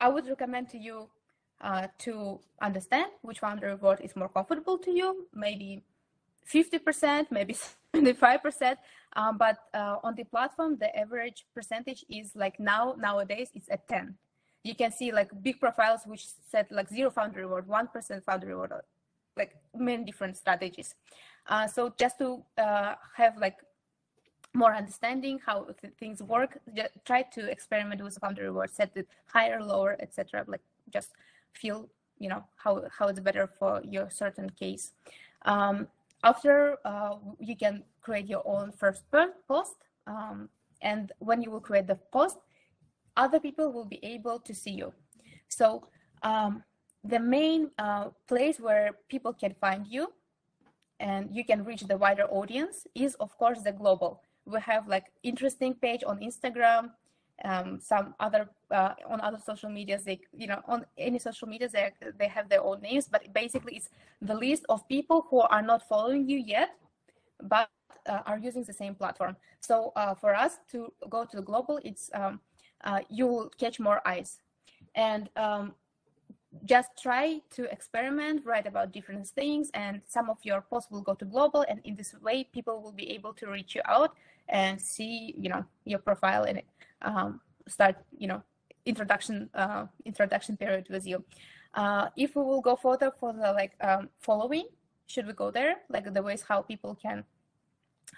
I 0.00 0.08
would 0.08 0.26
recommend 0.28 0.68
to 0.70 0.78
you 0.78 1.08
uh, 1.60 1.88
to 1.98 2.40
understand 2.60 3.06
which 3.22 3.38
founder 3.38 3.68
reward 3.68 4.00
is 4.02 4.16
more 4.16 4.28
comfortable 4.28 4.78
to 4.78 4.90
you, 4.90 5.26
maybe 5.34 5.82
50%, 6.52 7.26
maybe 7.30 7.54
75%. 7.94 8.76
Um, 9.14 9.38
but 9.38 9.58
uh, 9.74 9.96
on 10.02 10.14
the 10.14 10.24
platform, 10.24 10.78
the 10.78 10.96
average 10.98 11.44
percentage 11.54 12.04
is 12.08 12.34
like 12.34 12.58
now, 12.58 12.94
nowadays, 12.98 13.50
it's 13.54 13.68
at 13.70 13.86
10 13.88 14.16
you 14.62 14.74
can 14.74 14.92
see 14.92 15.12
like 15.12 15.30
big 15.42 15.60
profiles 15.60 16.02
which 16.06 16.26
set 16.50 16.70
like 16.70 16.88
zero 16.88 17.10
founder 17.10 17.40
reward, 17.40 17.66
1% 17.66 18.24
founder 18.24 18.46
reward, 18.46 18.72
like 19.36 19.56
many 19.76 20.04
different 20.04 20.36
strategies. 20.36 20.94
Uh, 21.48 21.66
so 21.66 21.92
just 21.98 22.18
to 22.18 22.42
uh, 22.58 22.94
have 23.16 23.36
like 23.38 23.56
more 24.54 24.74
understanding 24.74 25.40
how 25.44 25.64
th 25.80 25.92
things 25.98 26.22
work, 26.22 26.58
try 27.04 27.22
to 27.36 27.50
experiment 27.50 28.02
with 28.02 28.18
founder 28.18 28.44
reward, 28.44 28.70
set 28.70 28.90
it 28.94 29.08
higher, 29.26 29.60
lower, 29.62 29.96
etc. 30.00 30.44
Like 30.46 30.64
just 30.90 31.10
feel 31.52 31.88
you 32.18 32.28
know 32.28 32.44
how 32.56 32.84
how 32.96 33.08
it's 33.08 33.20
better 33.20 33.46
for 33.58 33.80
your 33.84 34.10
certain 34.10 34.50
case. 34.50 34.92
Um, 35.44 35.88
after 36.22 36.76
uh, 36.84 37.16
you 37.40 37.56
can 37.56 37.82
create 38.00 38.28
your 38.28 38.42
own 38.46 38.72
first 38.72 39.02
post, 39.48 39.76
um, 40.06 40.48
and 40.80 41.12
when 41.18 41.42
you 41.42 41.50
will 41.50 41.64
create 41.68 41.86
the 41.86 41.98
post, 42.12 42.38
other 43.16 43.40
people 43.40 43.72
will 43.72 43.84
be 43.84 44.00
able 44.02 44.38
to 44.38 44.54
see 44.54 44.70
you. 44.70 44.92
So 45.48 45.88
um, 46.22 46.62
the 47.04 47.18
main 47.18 47.70
uh, 47.78 48.10
place 48.28 48.60
where 48.60 48.90
people 49.08 49.32
can 49.32 49.54
find 49.60 49.86
you 49.86 50.12
and 51.00 51.28
you 51.34 51.44
can 51.44 51.64
reach 51.64 51.82
the 51.82 51.96
wider 51.96 52.24
audience 52.24 52.86
is 52.94 53.14
of 53.16 53.36
course 53.36 53.62
the 53.62 53.72
global. 53.72 54.22
We 54.52 54.60
have 54.60 54.88
like 54.88 55.06
interesting 55.22 55.74
page 55.74 56.02
on 56.06 56.20
Instagram, 56.20 56.90
um, 57.44 57.80
some 57.80 58.14
other 58.20 58.48
uh, 58.70 58.94
on 59.08 59.20
other 59.20 59.38
social 59.38 59.70
medias. 59.70 60.04
They 60.04 60.20
you 60.36 60.46
know 60.46 60.60
on 60.66 60.84
any 60.98 61.18
social 61.18 61.48
media 61.48 61.68
they 61.68 61.90
they 62.18 62.28
have 62.28 62.48
their 62.48 62.62
own 62.62 62.80
names, 62.82 63.08
but 63.08 63.32
basically 63.32 63.76
it's 63.76 63.88
the 64.20 64.34
list 64.34 64.64
of 64.68 64.86
people 64.88 65.26
who 65.28 65.40
are 65.40 65.62
not 65.62 65.88
following 65.88 66.28
you 66.28 66.38
yet, 66.38 66.70
but 67.42 67.68
uh, 68.06 68.20
are 68.26 68.38
using 68.38 68.64
the 68.64 68.72
same 68.72 68.94
platform. 68.94 69.36
So 69.60 69.92
uh, 69.96 70.14
for 70.14 70.34
us 70.34 70.58
to 70.72 70.92
go 71.08 71.24
to 71.24 71.36
the 71.36 71.42
global, 71.42 71.80
it's 71.84 72.10
um, 72.14 72.40
uh, 72.84 73.00
you 73.08 73.26
will 73.26 73.50
catch 73.58 73.78
more 73.80 74.00
eyes. 74.06 74.38
And 74.94 75.30
um, 75.36 75.74
just 76.64 76.90
try 77.00 77.40
to 77.56 77.64
experiment, 77.72 78.44
write 78.44 78.66
about 78.66 78.92
different 78.92 79.26
things, 79.26 79.70
and 79.74 80.02
some 80.06 80.28
of 80.28 80.38
your 80.42 80.60
posts 80.60 80.90
will 80.90 81.00
go 81.00 81.14
to 81.14 81.24
global. 81.24 81.64
And 81.68 81.80
in 81.84 81.96
this 81.96 82.14
way, 82.20 82.44
people 82.52 82.82
will 82.82 82.92
be 82.92 83.10
able 83.10 83.32
to 83.34 83.46
reach 83.46 83.74
you 83.74 83.82
out 83.86 84.16
and 84.48 84.80
see, 84.80 85.34
you 85.38 85.48
know, 85.48 85.64
your 85.84 85.98
profile 85.98 86.44
and 86.44 86.62
um, 87.02 87.40
start, 87.68 87.96
you 88.16 88.28
know, 88.28 88.42
introduction 88.84 89.48
uh, 89.54 89.86
introduction 90.04 90.56
period 90.56 90.86
with 90.90 91.06
you. 91.06 91.24
Uh, 91.74 92.08
if 92.16 92.36
we 92.36 92.42
will 92.42 92.60
go 92.60 92.76
further 92.76 93.12
for 93.18 93.32
the 93.32 93.52
like 93.52 93.72
um, 93.80 94.08
following, 94.20 94.66
should 95.06 95.26
we 95.26 95.32
go 95.32 95.50
there? 95.50 95.76
Like 95.88 96.12
the 96.12 96.22
ways 96.22 96.42
how 96.46 96.62
people 96.62 96.94
can 96.94 97.24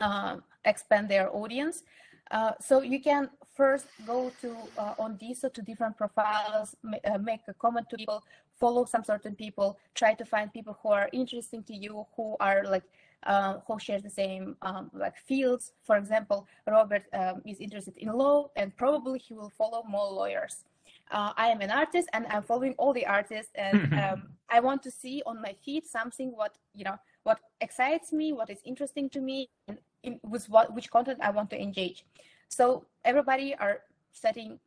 uh, 0.01 0.37
expand 0.65 1.09
their 1.09 1.35
audience. 1.35 1.83
Uh, 2.31 2.53
so 2.61 2.81
you 2.81 3.01
can 3.01 3.29
first 3.55 3.87
go 4.07 4.33
to 4.41 4.57
uh, 4.79 4.95
on 4.99 5.19
or 5.45 5.51
to 5.51 5.63
different 5.63 5.97
profiles, 5.97 6.75
uh, 7.05 7.19
make 7.19 7.41
a 7.49 7.55
comment 7.55 7.89
to 7.91 7.97
people, 7.97 8.25
follow 8.59 8.85
some 8.85 9.05
certain 9.05 9.35
people, 9.35 9.79
try 9.95 10.15
to 10.15 10.25
find 10.25 10.53
people 10.53 10.77
who 10.83 10.89
are 10.89 11.09
interesting 11.13 11.63
to 11.63 11.75
you, 11.75 12.07
who 12.17 12.37
are 12.41 12.65
like 12.65 12.85
uh, 13.27 13.59
who 13.67 13.79
share 13.79 14.01
the 14.01 14.11
same 14.11 14.57
um, 14.63 14.91
like 14.93 15.17
fields. 15.17 15.73
For 15.83 15.97
example, 15.97 16.47
Robert 16.67 17.05
um, 17.13 17.43
is 17.45 17.59
interested 17.61 17.97
in 17.97 18.09
law, 18.13 18.51
and 18.57 18.77
probably 18.77 19.19
he 19.19 19.35
will 19.35 19.51
follow 19.51 19.83
more 19.89 20.11
lawyers. 20.11 20.65
Uh, 21.11 21.33
I 21.37 21.49
am 21.49 21.61
an 21.61 21.71
artist, 21.71 22.09
and 22.13 22.27
I'm 22.29 22.43
following 22.43 22.75
all 22.79 22.93
the 22.93 23.07
artists, 23.07 23.53
and 23.55 23.93
um, 24.05 24.29
I 24.49 24.61
want 24.61 24.83
to 24.85 24.91
see 24.91 25.23
on 25.27 25.41
my 25.41 25.55
feed 25.65 25.87
something 25.87 26.31
what 26.31 26.57
you 26.75 26.85
know 26.85 26.99
what 27.23 27.41
excites 27.61 28.13
me, 28.13 28.33
what 28.33 28.51
is 28.51 28.61
interesting 28.65 29.09
to 29.11 29.21
me, 29.21 29.49
and 29.69 29.79
in, 30.03 30.21
with 30.23 30.49
what 30.49 30.75
which 30.75 30.91
content 30.91 31.19
I 31.23 31.31
want 31.31 31.51
to 31.51 31.61
engage. 31.61 32.05
So 32.49 32.87
everybody 33.05 33.55
are 33.55 33.81
setting 34.13 34.59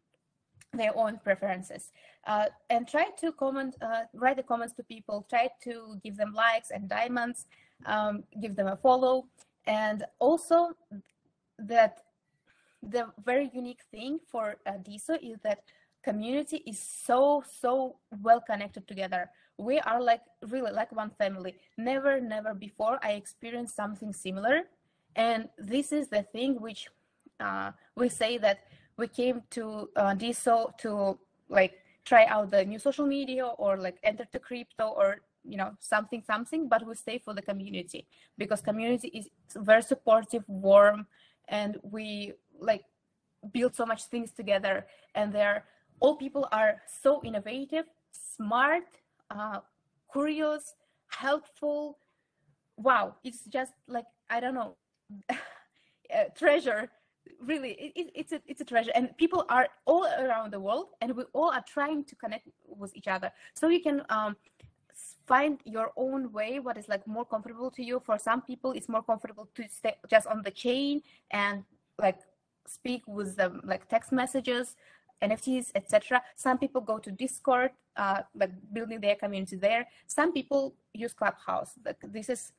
their 0.73 0.95
own 0.97 1.19
preferences 1.23 1.91
uh, 2.25 2.47
and 2.69 2.87
try 2.87 3.05
to 3.17 3.31
comment, 3.31 3.75
uh, 3.81 4.03
write 4.13 4.35
the 4.35 4.43
comments 4.43 4.73
to 4.75 4.83
people, 4.83 5.25
try 5.29 5.49
to 5.63 5.99
give 6.03 6.17
them 6.17 6.33
likes 6.33 6.71
and 6.71 6.89
diamonds, 6.89 7.45
um, 7.85 8.23
give 8.41 8.55
them 8.55 8.67
a 8.67 8.75
follow. 8.75 9.25
And 9.65 10.05
also 10.19 10.71
that 11.59 12.03
the 12.81 13.07
very 13.23 13.49
unique 13.53 13.81
thing 13.91 14.19
for 14.31 14.57
uh, 14.65 14.73
DeSo 14.83 15.17
is 15.21 15.37
that 15.43 15.63
community 16.03 16.63
is 16.65 16.79
so, 16.79 17.43
so 17.59 17.97
well 18.21 18.39
connected 18.39 18.87
together. 18.87 19.29
We 19.57 19.79
are 19.79 20.01
like 20.01 20.21
really 20.47 20.71
like 20.71 20.91
one 20.91 21.11
family. 21.17 21.55
Never, 21.77 22.21
never 22.21 22.53
before 22.53 22.99
I 23.03 23.13
experienced 23.13 23.75
something 23.75 24.13
similar 24.13 24.63
and 25.17 25.49
this 25.57 25.91
is 25.91 26.07
the 26.07 26.21
thing 26.21 26.61
which 26.61 26.87
uh, 27.39 27.71
we 27.95 28.07
say 28.07 28.37
that 28.37 28.59
we 28.97 29.07
came 29.07 29.41
to 29.51 29.89
uh, 29.95 30.13
DeSo 30.13 30.77
to 30.77 31.17
like 31.49 31.73
try 32.05 32.25
out 32.25 32.51
the 32.51 32.63
new 32.63 32.79
social 32.79 33.05
media 33.05 33.45
or 33.45 33.77
like 33.77 33.97
enter 34.03 34.25
to 34.31 34.39
crypto 34.39 34.89
or 34.89 35.21
you 35.47 35.57
know 35.57 35.71
something 35.79 36.21
something 36.25 36.67
but 36.67 36.85
we 36.85 36.93
stay 36.95 37.17
for 37.17 37.33
the 37.33 37.41
community 37.41 38.05
because 38.37 38.61
community 38.61 39.07
is 39.09 39.29
very 39.55 39.81
supportive 39.81 40.43
warm 40.47 41.07
and 41.47 41.77
we 41.83 42.33
like 42.59 42.83
build 43.51 43.75
so 43.75 43.85
much 43.85 44.03
things 44.05 44.31
together. 44.31 44.85
And 45.15 45.33
they're 45.33 45.65
all 45.99 46.15
people 46.15 46.47
are 46.51 46.81
so 47.01 47.21
innovative 47.23 47.85
smart 48.11 48.83
uh, 49.31 49.59
curious 50.11 50.75
helpful. 51.07 51.97
Wow 52.79 53.15
it's 53.23 53.43
just 53.45 53.73
like 53.87 54.05
i 54.29 54.39
don't 54.39 54.53
know 54.53 54.75
treasure 56.37 56.91
really. 57.41 57.71
It, 57.71 58.11
it's 58.15 58.31
a 58.31 58.41
it's 58.47 58.61
a 58.61 58.65
treasure. 58.65 58.91
And 58.95 59.15
people 59.17 59.45
are 59.49 59.67
all 59.85 60.05
around 60.05 60.53
the 60.53 60.59
world 60.59 60.89
and 61.01 61.15
we 61.15 61.23
all 61.33 61.51
are 61.51 61.63
trying 61.67 62.03
to 62.05 62.15
connect 62.15 62.47
with 62.65 62.95
each 62.95 63.07
other. 63.07 63.31
So 63.53 63.69
you 63.69 63.81
can 63.81 64.01
um, 64.09 64.35
find 65.27 65.59
your 65.65 65.91
own 65.95 66.31
way 66.31 66.59
what 66.59 66.77
is 66.77 66.87
like 66.87 67.05
more 67.05 67.25
comfortable 67.25 67.69
to 67.71 67.83
you. 67.83 68.01
For 68.05 68.17
some 68.17 68.41
people 68.41 68.71
it's 68.71 68.89
more 68.89 69.03
comfortable 69.03 69.47
to 69.55 69.63
stay 69.69 69.95
just 70.09 70.27
on 70.27 70.41
the 70.43 70.51
chain 70.51 71.01
and 71.31 71.63
like 71.99 72.19
speak 72.67 73.03
with 73.07 73.35
them 73.35 73.61
like 73.63 73.87
text 73.87 74.11
messages 74.11 74.75
nfts 75.23 75.71
etc 75.73 76.21
some 76.35 76.57
people 76.57 76.81
go 76.81 76.99
to 76.99 77.09
discord 77.11 77.71
uh, 77.97 78.21
like 78.35 78.51
building 78.71 79.01
their 79.01 79.15
community 79.15 79.55
there. 79.55 79.87
Some 80.05 80.31
people 80.31 80.75
use 80.93 81.13
clubhouse. 81.13 81.71
Like 81.83 81.97
this 82.03 82.29
is 82.29 82.53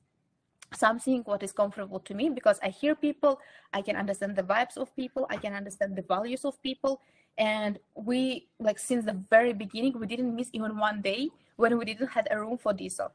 something 0.74 1.22
what 1.22 1.42
is 1.42 1.52
comfortable 1.52 2.00
to 2.00 2.14
me 2.14 2.28
because 2.28 2.59
I 2.62 2.68
hear 2.68 2.94
people, 2.94 3.40
I 3.72 3.81
can 3.81 3.96
understand 3.96 4.37
the 4.37 4.42
vibes 4.42 4.76
of 4.76 4.94
people, 4.96 5.26
I 5.31 5.37
can 5.37 5.54
understand 5.54 5.96
the 5.96 6.02
values 6.02 6.44
of 6.44 6.61
people. 6.62 7.00
And 7.38 7.78
we 7.94 8.48
like 8.59 8.78
since 8.78 9.04
the 9.04 9.16
very 9.31 9.52
beginning, 9.52 9.98
we 9.98 10.07
didn't 10.07 10.35
miss 10.35 10.50
even 10.52 10.76
one 10.76 11.00
day 11.00 11.31
when 11.59 11.77
we 11.77 11.85
didn't 11.85 12.09
have 12.09 12.27
a 12.31 12.40
room 12.40 12.57
for 12.57 12.73
DISO. 12.73 13.11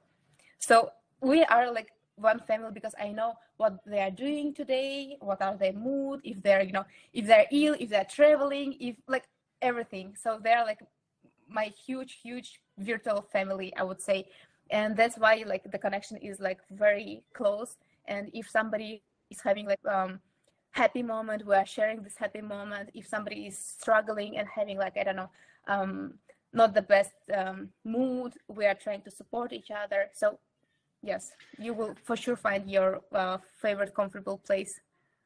So 0.60 0.92
we 1.20 1.44
are 1.46 1.72
like 1.72 1.90
one 2.16 2.40
family 2.40 2.72
because 2.72 2.94
I 3.02 3.10
know 3.10 3.34
what 3.58 3.80
they 3.86 4.02
are 4.02 4.12
doing 4.12 4.54
today, 4.54 5.18
what 5.20 5.42
are 5.42 5.58
their 5.58 5.74
mood, 5.74 6.22
if 6.24 6.42
they're, 6.44 6.62
you 6.62 6.72
know, 6.72 6.86
if 7.12 7.26
they're 7.26 7.48
ill, 7.52 7.76
if 7.80 7.90
they're 7.90 8.06
traveling, 8.06 8.78
if 8.80 8.96
like 9.08 9.26
everything. 9.62 10.16
So 10.22 10.40
they're 10.44 10.64
like 10.64 10.82
my 11.50 11.72
huge, 11.86 12.20
huge 12.22 12.60
virtual 12.78 13.24
family, 13.34 13.74
I 13.76 13.84
would 13.84 14.02
say 14.02 14.28
and 14.70 14.96
that's 14.98 15.18
why 15.18 15.44
like 15.46 15.70
the 15.72 15.78
connection 15.78 16.18
is 16.18 16.40
like 16.40 16.60
very 16.72 17.24
close 17.34 17.78
and 18.08 18.30
if 18.34 18.50
somebody 18.50 19.04
is 19.30 19.42
having 19.42 19.66
like 19.68 19.80
um 19.88 20.20
happy 20.72 21.04
moment 21.04 21.46
we 21.46 21.56
are 21.56 21.66
sharing 21.66 22.02
this 22.02 22.18
happy 22.18 22.42
moment 22.42 22.90
if 22.94 23.08
somebody 23.08 23.46
is 23.46 23.58
struggling 23.58 24.38
and 24.38 24.48
having 24.48 24.78
like 24.78 24.98
i 24.98 25.04
don't 25.04 25.16
know 25.16 25.30
um 25.68 26.14
not 26.54 26.74
the 26.74 26.82
best 26.82 27.14
um, 27.36 27.70
mood. 27.84 28.34
We 28.48 28.66
are 28.66 28.76
trying 28.76 29.02
to 29.02 29.12
support 29.12 29.52
each 29.54 29.72
other. 29.72 30.10
So 30.14 30.40
yes, 31.02 31.32
you 31.58 31.74
will 31.74 31.96
for 32.04 32.16
sure 32.16 32.36
find 32.36 32.70
your 32.70 33.02
uh, 33.12 33.38
favorite 33.62 33.94
comfortable 33.94 34.38
place. 34.38 34.80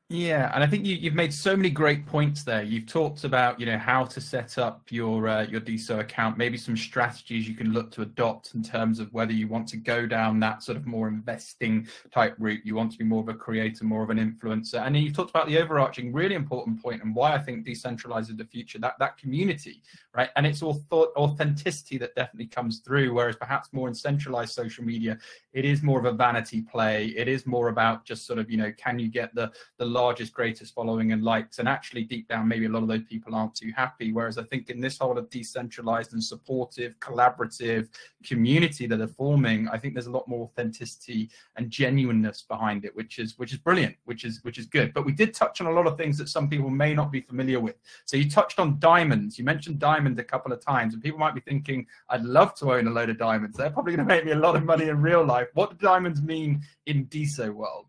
Yeah, 0.09 0.51
and 0.55 0.63
I 0.63 0.67
think 0.67 0.85
you, 0.85 0.97
have 1.09 1.15
made 1.15 1.33
so 1.33 1.53
many 1.57 1.69
great 1.69 2.05
points 2.05 2.43
there. 2.43 2.63
You've 2.63 2.85
talked 2.85 3.25
about, 3.25 3.59
you 3.59 3.65
know, 3.65 3.77
how 3.77 4.05
to 4.05 4.21
set 4.21 4.57
up 4.57 4.83
your 4.89 5.27
uh, 5.27 5.43
your 5.47 5.59
DeSo 5.59 5.99
account, 5.99 6.37
maybe 6.37 6.57
some 6.57 6.77
strategies 6.77 7.45
you 7.45 7.55
can 7.55 7.73
look 7.73 7.91
to 7.91 8.03
adopt 8.03 8.55
in 8.55 8.63
terms 8.63 9.01
of 9.01 9.11
whether 9.11 9.33
you 9.33 9.49
want 9.49 9.67
to 9.67 9.75
go 9.75 10.05
down 10.05 10.39
that 10.39 10.63
sort 10.63 10.77
of 10.77 10.85
more 10.85 11.09
investing 11.09 11.89
type 12.09 12.35
route, 12.39 12.61
you 12.63 12.73
want 12.73 12.93
to 12.93 12.97
be 12.97 13.03
more 13.03 13.19
of 13.21 13.27
a 13.27 13.33
creator, 13.33 13.83
more 13.83 14.01
of 14.01 14.09
an 14.09 14.17
influencer, 14.17 14.81
and 14.81 14.95
then 14.95 15.03
you've 15.03 15.13
talked 15.13 15.31
about 15.31 15.47
the 15.47 15.57
overarching, 15.57 16.13
really 16.13 16.35
important 16.35 16.81
point, 16.81 17.03
and 17.03 17.13
why 17.13 17.33
I 17.33 17.39
think 17.39 17.65
decentralized 17.65 18.29
is 18.29 18.37
the 18.37 18.45
future. 18.45 18.79
That 18.79 18.97
that 18.99 19.17
community, 19.17 19.83
right, 20.15 20.29
and 20.37 20.47
it's 20.47 20.61
all 20.61 20.75
thought 20.89 21.09
authenticity 21.17 21.97
that 21.97 22.15
definitely 22.15 22.47
comes 22.47 22.79
through. 22.79 23.13
Whereas 23.13 23.35
perhaps 23.35 23.73
more 23.73 23.89
in 23.89 23.93
centralized 23.93 24.53
social 24.53 24.85
media, 24.85 25.17
it 25.57 25.65
is 25.65 25.81
more 25.81 25.97
of 25.97 26.05
a 26.05 26.11
vanity 26.11 26.61
play. 26.61 27.07
It 27.17 27.27
is 27.27 27.47
more 27.47 27.69
about 27.69 28.05
just 28.05 28.27
sort 28.27 28.37
of, 28.37 28.51
you 28.51 28.57
know, 28.57 28.71
can 28.77 28.99
you 28.99 29.07
get 29.07 29.33
the 29.33 29.51
the 29.79 29.85
largest, 29.85 30.31
greatest 30.31 30.75
following 30.75 31.13
and 31.13 31.23
likes. 31.23 31.57
And 31.57 31.67
actually, 31.67 32.03
deep 32.03 32.27
down, 32.27 32.47
maybe 32.47 32.65
a 32.65 32.69
lot 32.69 32.83
of 32.83 32.87
those 32.87 33.03
people 33.03 33.33
aren't 33.33 33.55
too 33.55 33.71
happy. 33.75 34.11
Whereas 34.11 34.37
I 34.37 34.43
think 34.43 34.69
in 34.69 34.79
this 34.79 34.99
whole 34.99 35.17
of 35.17 35.31
decentralized 35.31 36.13
and 36.13 36.23
supportive, 36.23 36.99
collaborative 36.99 37.89
community 38.23 38.85
that 38.85 39.01
are 39.01 39.07
forming, 39.07 39.67
I 39.69 39.79
think 39.79 39.95
there's 39.95 40.05
a 40.05 40.11
lot 40.11 40.27
more 40.27 40.43
authenticity 40.43 41.31
and 41.55 41.71
genuineness 41.71 42.43
behind 42.43 42.85
it, 42.85 42.95
which 42.95 43.17
is 43.17 43.33
which 43.39 43.51
is 43.51 43.57
brilliant, 43.57 43.95
which 44.05 44.25
is 44.25 44.43
which 44.43 44.59
is 44.59 44.67
good. 44.67 44.93
But 44.93 45.05
we 45.05 45.11
did 45.11 45.33
touch 45.33 45.59
on 45.59 45.65
a 45.65 45.71
lot 45.71 45.87
of 45.87 45.97
things 45.97 46.19
that 46.19 46.29
some 46.29 46.47
people 46.49 46.69
may 46.69 46.93
not 46.93 47.11
be 47.11 47.21
familiar 47.21 47.59
with. 47.59 47.77
So 48.05 48.15
you 48.15 48.29
touched 48.29 48.59
on 48.59 48.77
diamonds. 48.77 49.39
You 49.39 49.43
mentioned 49.43 49.79
diamonds 49.79 50.19
a 50.19 50.23
couple 50.23 50.53
of 50.53 50.63
times, 50.63 50.93
and 50.93 51.01
people 51.01 51.17
might 51.17 51.33
be 51.33 51.41
thinking, 51.41 51.87
"I'd 52.09 52.23
love 52.23 52.53
to 52.59 52.73
own 52.73 52.85
a 52.85 52.91
load 52.91 53.09
of 53.09 53.17
diamonds. 53.17 53.57
They're 53.57 53.71
probably 53.71 53.95
going 53.95 54.07
to 54.07 54.13
make 54.13 54.23
me 54.23 54.33
a 54.33 54.43
lot 54.47 54.55
of 54.55 54.63
money 54.63 54.89
in 54.89 55.01
real 55.01 55.25
life." 55.25 55.46
What 55.53 55.71
do 55.71 55.87
diamonds 55.87 56.21
mean 56.21 56.61
in 56.85 57.07
DeSo 57.07 57.53
world? 57.53 57.87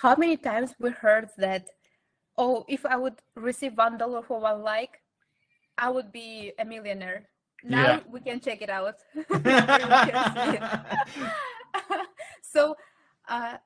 how 0.00 0.14
many 0.14 0.36
times 0.36 0.74
we 0.78 0.90
heard 0.90 1.28
that 1.36 1.68
oh 2.36 2.64
if 2.68 2.86
i 2.86 2.96
would 2.96 3.20
receive 3.34 3.76
one 3.76 3.98
dollar 3.98 4.22
for 4.22 4.40
one 4.40 4.62
like 4.62 5.00
i 5.76 5.88
would 5.88 6.12
be 6.12 6.52
a 6.58 6.64
millionaire 6.64 7.28
now 7.64 7.82
yeah. 7.82 8.00
we 8.10 8.20
can 8.20 8.40
check 8.40 8.62
it 8.62 8.70
out 8.70 8.94
so 12.42 12.76
uh, 13.28 13.56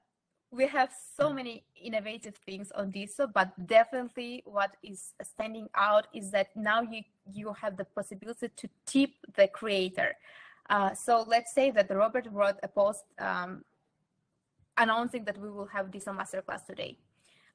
we 0.50 0.66
have 0.66 0.90
so 1.16 1.32
many 1.32 1.64
innovative 1.82 2.34
things 2.46 2.70
on 2.72 2.90
this 2.90 3.20
but 3.34 3.50
definitely 3.66 4.42
what 4.46 4.76
is 4.82 5.12
standing 5.22 5.68
out 5.74 6.06
is 6.14 6.30
that 6.30 6.48
now 6.56 6.80
you 6.80 7.02
you 7.32 7.52
have 7.52 7.76
the 7.76 7.84
possibility 7.84 8.48
to 8.56 8.68
tip 8.86 9.10
the 9.36 9.46
creator 9.48 10.14
uh, 10.72 10.92
so 10.94 11.24
let's 11.28 11.52
say 11.54 11.70
that 11.70 11.88
robert 11.90 12.26
wrote 12.32 12.58
a 12.64 12.68
post 12.68 13.04
um, 13.18 13.62
announcing 14.78 15.24
that 15.24 15.38
we 15.38 15.50
will 15.50 15.66
have 15.66 15.90
this 15.92 16.04
masterclass 16.04 16.64
today. 16.66 16.98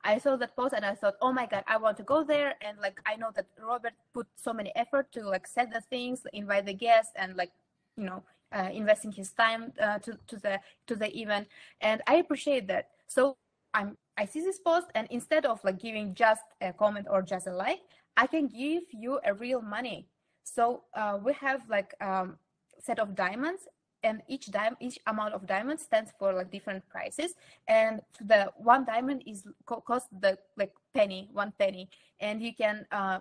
I 0.03 0.19
saw 0.19 0.35
that 0.37 0.55
post 0.55 0.73
and 0.73 0.85
I 0.85 0.93
thought, 0.93 1.15
oh 1.21 1.33
my 1.33 1.45
god, 1.47 1.63
I 1.67 1.77
want 1.77 1.97
to 1.97 2.03
go 2.03 2.23
there. 2.23 2.53
And 2.61 2.77
like 2.79 3.01
I 3.05 3.15
know 3.15 3.31
that 3.35 3.47
Robert 3.61 3.93
put 4.13 4.27
so 4.35 4.53
many 4.53 4.71
effort 4.75 5.11
to 5.13 5.27
like 5.27 5.47
set 5.47 5.71
the 5.73 5.81
things, 5.81 6.21
invite 6.33 6.65
the 6.65 6.73
guests, 6.73 7.13
and 7.15 7.35
like 7.35 7.51
you 7.97 8.05
know 8.05 8.23
uh, 8.55 8.69
investing 8.71 9.11
his 9.11 9.31
time 9.31 9.73
uh, 9.81 9.99
to 9.99 10.17
to 10.27 10.37
the 10.37 10.59
to 10.87 10.95
the 10.95 11.09
event. 11.17 11.47
And 11.81 12.01
I 12.07 12.15
appreciate 12.15 12.67
that. 12.67 12.89
So 13.07 13.37
I'm 13.73 13.97
I 14.17 14.25
see 14.25 14.41
this 14.41 14.59
post 14.59 14.87
and 14.95 15.07
instead 15.09 15.45
of 15.45 15.63
like 15.63 15.79
giving 15.79 16.13
just 16.13 16.43
a 16.61 16.73
comment 16.73 17.07
or 17.09 17.21
just 17.21 17.47
a 17.47 17.53
like, 17.53 17.81
I 18.15 18.27
can 18.27 18.47
give 18.47 18.83
you 18.91 19.19
a 19.25 19.33
real 19.33 19.61
money. 19.61 20.07
So 20.43 20.83
uh, 20.93 21.19
we 21.21 21.33
have 21.33 21.61
like 21.69 21.93
um, 22.01 22.37
set 22.79 22.99
of 22.99 23.15
diamonds 23.15 23.67
and 24.03 24.21
each 24.27 24.51
diamond 24.51 24.77
each 24.79 24.99
amount 25.07 25.33
of 25.33 25.47
diamonds 25.47 25.83
stands 25.83 26.11
for 26.19 26.33
like 26.33 26.51
different 26.51 26.87
prices. 26.89 27.33
And 27.67 28.01
the 28.21 28.51
one 28.57 28.85
diamond 28.85 29.23
is 29.25 29.43
co- 29.65 29.81
cost 29.81 30.07
the 30.21 30.37
like 30.55 30.73
penny 30.93 31.29
one 31.31 31.53
penny. 31.57 31.89
And 32.19 32.41
you 32.41 32.53
can 32.53 32.85
uh, 32.91 33.19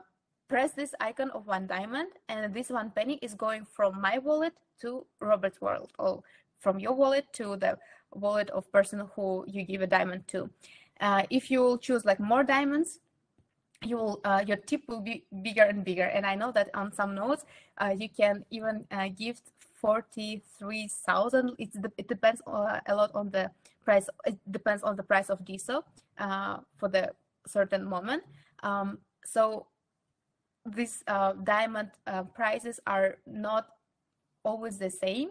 press 0.48 0.72
this 0.72 0.94
icon 1.00 1.30
of 1.30 1.46
one 1.46 1.66
diamond 1.66 2.08
and 2.28 2.54
this 2.54 2.70
one 2.70 2.90
penny 2.90 3.18
is 3.22 3.34
going 3.34 3.66
from 3.74 4.00
my 4.00 4.18
wallet 4.18 4.52
to 4.80 5.04
robert's 5.20 5.60
wallet 5.60 5.90
or 5.98 6.22
from 6.60 6.78
your 6.78 6.92
wallet 6.92 7.24
to 7.32 7.56
the 7.56 7.76
wallet 8.12 8.48
of 8.50 8.70
person 8.72 9.02
who 9.14 9.44
you 9.48 9.64
give 9.64 9.82
a 9.82 9.86
diamond 9.86 10.26
to. 10.28 10.48
Uh, 11.00 11.22
if 11.30 11.50
you 11.50 11.78
choose 11.82 12.04
like 12.04 12.20
more 12.20 12.44
diamonds 12.44 13.00
you 13.82 13.96
will 13.96 14.20
uh, 14.24 14.42
your 14.46 14.56
tip 14.56 14.82
will 14.88 15.00
be 15.00 15.24
bigger 15.42 15.62
and 15.62 15.84
bigger 15.84 16.04
and 16.04 16.24
i 16.24 16.34
know 16.34 16.50
that 16.50 16.70
on 16.74 16.92
some 16.92 17.14
nodes 17.14 17.44
uh, 17.78 17.94
you 17.96 18.08
can 18.08 18.44
even 18.50 18.84
uh, 18.90 19.08
give 19.14 19.40
43,000. 19.76 21.54
It, 21.58 21.70
it 21.96 22.08
depends 22.08 22.42
uh, 22.46 22.80
a 22.86 22.94
lot 22.94 23.14
on 23.14 23.30
the 23.30 23.50
price. 23.84 24.08
It 24.26 24.38
depends 24.50 24.82
on 24.82 24.96
the 24.96 25.02
price 25.02 25.30
of 25.30 25.44
DeSo 25.44 25.82
uh, 26.18 26.58
for 26.76 26.88
the 26.88 27.12
certain 27.46 27.84
moment. 27.84 28.24
Um, 28.62 28.98
so 29.24 29.66
these 30.64 31.04
uh, 31.06 31.34
diamond 31.44 31.90
uh, 32.06 32.24
prices 32.24 32.80
are 32.86 33.18
not 33.26 33.68
always 34.44 34.78
the 34.78 34.90
same 34.90 35.30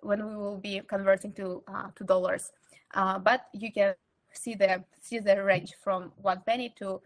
when 0.00 0.24
we 0.24 0.36
will 0.36 0.58
be 0.58 0.80
converting 0.86 1.32
to 1.32 1.62
to 1.96 2.04
dollars. 2.04 2.52
but 2.94 3.48
you 3.52 3.72
can 3.72 3.94
see 4.32 4.54
the 4.54 4.84
see 5.02 5.18
the 5.18 5.42
range 5.42 5.74
from 5.82 6.12
one 6.22 6.40
penny 6.46 6.72
to 6.78 7.00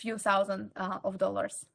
few 0.00 0.18
thousand 0.18 0.72
of 0.76 1.18
dollars. 1.18 1.66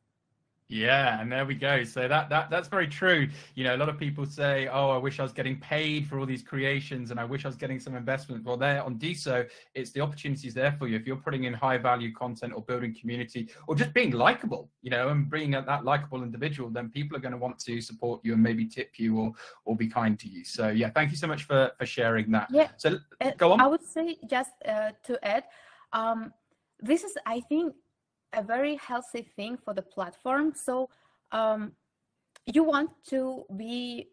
Yeah, 0.67 1.21
and 1.21 1.31
there 1.31 1.45
we 1.45 1.53
go. 1.53 1.83
So 1.83 2.07
that 2.07 2.27
that 2.29 2.49
that's 2.49 2.67
very 2.67 2.88
true. 2.88 3.29
You 3.53 3.63
know, 3.65 3.75
a 3.75 3.77
lot 3.77 3.88
of 3.88 3.99
people 3.99 4.25
say, 4.25 4.67
"Oh, 4.67 4.89
I 4.89 4.97
wish 4.97 5.19
I 5.19 5.23
was 5.23 5.31
getting 5.31 5.59
paid 5.59 6.07
for 6.07 6.17
all 6.19 6.25
these 6.25 6.41
creations, 6.41 7.11
and 7.11 7.19
I 7.19 7.23
wish 7.23 7.45
I 7.45 7.47
was 7.47 7.55
getting 7.55 7.79
some 7.79 7.95
investment." 7.95 8.43
Well, 8.43 8.57
there 8.57 8.81
on 8.83 8.97
DeSo, 8.97 9.47
it's 9.75 9.91
the 9.91 10.01
opportunities 10.01 10.55
there 10.55 10.71
for 10.71 10.88
you. 10.88 10.95
If 10.95 11.05
you're 11.05 11.17
putting 11.17 11.43
in 11.43 11.53
high 11.53 11.77
value 11.77 12.11
content 12.11 12.53
or 12.55 12.63
building 12.63 12.95
community 12.99 13.47
or 13.67 13.75
just 13.75 13.93
being 13.93 14.11
likable, 14.11 14.71
you 14.81 14.89
know, 14.89 15.09
and 15.09 15.29
being 15.29 15.51
that 15.51 15.85
likable 15.85 16.23
individual, 16.23 16.71
then 16.71 16.89
people 16.89 17.15
are 17.15 17.21
going 17.21 17.33
to 17.33 17.38
want 17.38 17.59
to 17.59 17.79
support 17.79 18.21
you 18.23 18.33
and 18.33 18.41
maybe 18.41 18.65
tip 18.65 18.97
you 18.97 19.19
or 19.19 19.33
or 19.65 19.75
be 19.75 19.88
kind 19.88 20.17
to 20.19 20.27
you. 20.27 20.43
So 20.43 20.69
yeah, 20.69 20.89
thank 20.89 21.11
you 21.11 21.17
so 21.17 21.27
much 21.27 21.43
for 21.43 21.71
for 21.77 21.85
sharing 21.85 22.31
that. 22.31 22.47
Yeah. 22.49 22.69
So 22.77 22.97
uh, 23.21 23.31
go 23.38 23.51
on. 23.51 23.61
I 23.61 23.67
would 23.67 23.85
say 23.85 24.17
just 24.25 24.53
uh, 24.67 24.93
to 25.03 25.13
add, 25.23 25.43
um, 25.93 26.33
this 26.81 27.03
is 27.03 27.15
I 27.27 27.41
think 27.41 27.75
a 28.35 28.43
very 28.43 28.75
healthy 28.75 29.27
thing 29.35 29.57
for 29.57 29.73
the 29.73 29.81
platform. 29.81 30.53
So 30.55 30.89
um, 31.31 31.71
you 32.45 32.63
want 32.63 32.91
to 33.09 33.45
be 33.55 34.09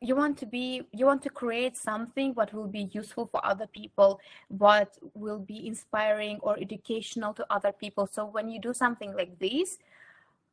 you 0.00 0.14
want 0.14 0.36
to 0.38 0.46
be 0.46 0.82
you 0.92 1.06
want 1.06 1.22
to 1.22 1.30
create 1.30 1.76
something 1.76 2.32
what 2.34 2.52
will 2.52 2.68
be 2.68 2.90
useful 2.92 3.26
for 3.26 3.44
other 3.44 3.66
people 3.66 4.20
what 4.48 4.98
will 5.14 5.38
be 5.38 5.66
inspiring 5.66 6.38
or 6.42 6.58
educational 6.58 7.32
to 7.34 7.46
other 7.50 7.72
people. 7.72 8.06
So 8.06 8.26
when 8.26 8.48
you 8.50 8.60
do 8.60 8.74
something 8.74 9.14
like 9.14 9.38
this 9.38 9.78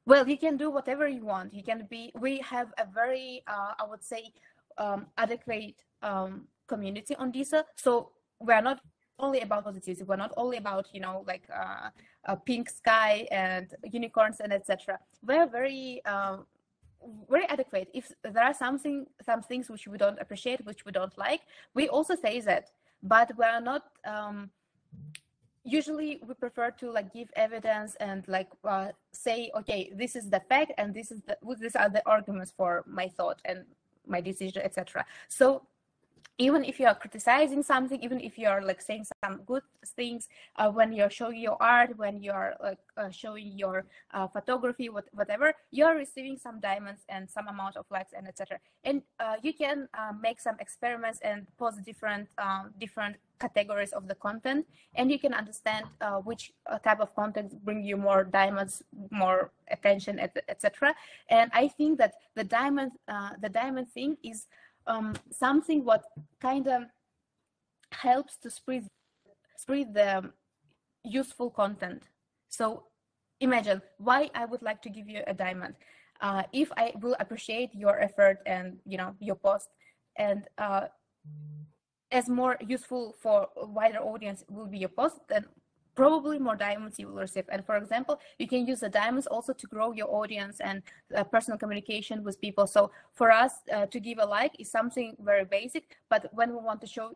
well 0.06 0.28
you 0.28 0.38
can 0.38 0.58
do 0.58 0.69
whatever 0.69 1.08
you 1.08 1.26
want. 1.26 1.54
You 1.54 1.63
can 1.63 1.88
be 1.89 2.12
we 2.19 2.39
have 2.39 2.73
a 2.78 2.86
very 2.86 3.43
uh, 3.47 3.73
i 3.80 3.86
would 3.86 4.04
say 4.04 4.32
um, 4.78 5.08
adequate 5.17 5.76
um, 6.02 6.47
community 6.67 7.15
on 7.15 7.32
this 7.32 7.54
so 7.76 8.10
we're 8.39 8.62
not 8.62 8.80
only 9.19 9.41
about 9.41 9.63
positivity 9.63 10.04
we're 10.04 10.15
not 10.15 10.34
only 10.38 10.58
about 10.58 10.88
you 10.91 10.99
know 10.99 11.23
like 11.28 11.43
uh, 11.54 11.89
a 12.26 12.36
pink 12.36 12.69
sky 12.69 13.28
and 13.32 13.73
unicorns 13.91 14.39
and 14.39 14.54
etc. 14.54 14.99
We're 15.26 15.47
very 15.47 16.04
um, 16.06 16.45
very 17.30 17.45
adequate. 17.47 17.89
If 17.93 18.12
there 18.23 18.43
are 18.43 18.54
something 18.54 19.06
some 19.26 19.41
things 19.41 19.69
which 19.69 19.88
we 19.88 19.97
don't 19.97 20.19
appreciate, 20.19 20.65
which 20.65 20.86
we 20.86 20.91
don't 20.91 21.15
like, 21.17 21.41
we 21.73 21.89
also 21.89 22.15
say 22.15 22.39
that. 22.41 22.71
But 23.02 23.32
we're 23.38 23.60
not. 23.60 23.84
Um, 24.06 24.49
usually, 25.65 26.21
we 26.26 26.34
prefer 26.34 26.71
to 26.71 26.91
like 26.91 27.13
give 27.13 27.30
evidence 27.36 27.95
and 27.99 28.26
like 28.28 28.49
uh, 28.63 28.89
say, 29.12 29.52
okay, 29.56 29.91
this 29.95 30.15
is 30.15 30.30
the 30.30 30.39
fact, 30.39 30.71
and 30.78 30.93
this 30.93 31.12
is 31.12 31.21
the 31.28 31.38
these 31.60 31.76
are 31.76 31.89
the 31.89 32.02
arguments 32.06 32.54
for 32.56 32.84
my 32.88 33.08
thought 33.10 33.41
and 33.45 33.65
my 34.08 34.21
decision, 34.21 34.62
etc. 34.63 35.06
So 35.28 35.63
even 36.38 36.64
if 36.64 36.80
you 36.80 36.88
are 36.88 36.96
criticizing 36.96 37.62
something 37.62 38.02
even 38.02 38.20
if 38.20 38.38
you 38.38 38.48
are 38.48 38.62
like 38.62 38.82
saying 38.82 39.06
some 39.24 39.42
good 39.46 39.62
things 39.96 40.28
uh, 40.56 40.70
when 40.70 40.92
you're 40.92 41.10
showing 41.10 41.40
your 41.40 41.58
art 41.62 41.96
when 41.98 42.22
you're 42.24 42.56
like 42.62 42.80
uh, 42.98 43.10
showing 43.10 43.52
your 43.58 43.86
uh, 44.14 44.28
photography 44.28 44.90
what, 44.90 45.06
whatever 45.14 45.54
you're 45.72 45.96
receiving 45.96 46.38
some 46.38 46.60
diamonds 46.60 47.04
and 47.10 47.30
some 47.30 47.48
amount 47.48 47.78
of 47.78 47.86
likes 47.92 48.14
and 48.18 48.28
etc 48.28 48.60
and 48.84 49.02
uh, 49.20 49.36
you 49.44 49.54
can 49.54 49.88
uh, 49.94 50.12
make 50.22 50.40
some 50.40 50.56
experiments 50.60 51.20
and 51.22 51.46
post 51.58 51.84
different 51.86 52.28
um, 52.38 52.72
different 52.80 53.16
categories 53.40 53.92
of 53.92 54.08
the 54.08 54.16
content. 54.16 54.66
And 54.96 55.12
you 55.12 55.20
can 55.20 55.34
understand 55.34 55.86
uh, 56.00 56.20
which 56.20 56.54
type 56.84 57.02
of 57.02 57.14
content 57.16 57.50
bring 57.66 57.84
you 57.84 57.98
more 57.98 58.24
diamonds 58.24 58.84
more 59.12 59.52
attention 59.72 60.20
etc 60.20 60.94
and 61.30 61.50
i 61.54 61.68
think 61.68 61.98
that 61.98 62.14
the 62.36 62.44
diamond 62.44 62.92
the 63.42 63.50
diamond 63.50 63.88
thing 63.90 64.18
is 64.24 64.48
um, 64.88 65.13
something 65.32 65.84
what 65.86 66.04
kind 66.41 66.67
of 66.67 66.84
helps 67.91 68.38
to 68.38 68.50
spread 68.50 68.88
spread 69.58 69.93
the 69.93 70.32
useful 71.04 71.50
content. 71.50 72.10
So 72.50 72.84
imagine 73.39 73.82
why 73.98 74.30
I 74.36 74.46
would 74.46 74.62
like 74.62 74.82
to 74.84 74.89
give 74.89 75.08
you 75.08 75.22
a 75.28 75.34
diamond. 75.34 75.76
uh, 76.24 76.43
if 76.54 76.72
I 76.78 76.93
will 77.02 77.15
appreciate 77.19 77.76
your 77.76 78.00
effort 78.00 78.39
and 78.46 78.78
you 78.86 78.98
know 78.98 79.15
your 79.19 79.36
post, 79.36 79.67
and 80.15 80.48
uh, 80.58 80.88
as 82.12 82.30
more 82.30 82.58
useful 82.65 83.15
for 83.22 83.48
wider 83.58 84.00
audience 84.00 84.43
will 84.50 84.67
be 84.67 84.78
your 84.80 84.89
post, 84.89 85.19
then 85.28 85.46
probably 85.96 86.40
more 86.40 86.56
diamonds 86.56 87.00
you 87.00 87.08
will 87.08 87.22
receive. 87.22 87.46
And 87.50 87.66
for 87.66 87.78
example, 87.78 88.20
you 88.40 88.48
can 88.48 88.66
use 88.66 88.80
the 88.80 88.90
diamonds 88.90 89.28
also 89.28 89.54
to 89.54 89.68
grow 89.68 89.92
your 89.92 90.10
audience 90.14 90.60
and 90.60 90.82
uh, 91.16 91.24
personal 91.24 91.58
communication 91.58 92.24
with 92.24 92.40
people. 92.42 92.68
So 92.68 92.92
for 93.14 93.32
us 93.32 93.54
uh, 93.72 93.86
to 93.88 94.00
give 94.00 94.20
a 94.20 94.26
like 94.26 94.60
is 94.60 94.72
something 94.72 95.16
very 95.20 95.46
basic, 95.46 95.98
but 96.10 96.30
when 96.34 96.50
we 96.52 96.58
want 96.58 96.82
to 96.82 96.88
show 96.88 97.16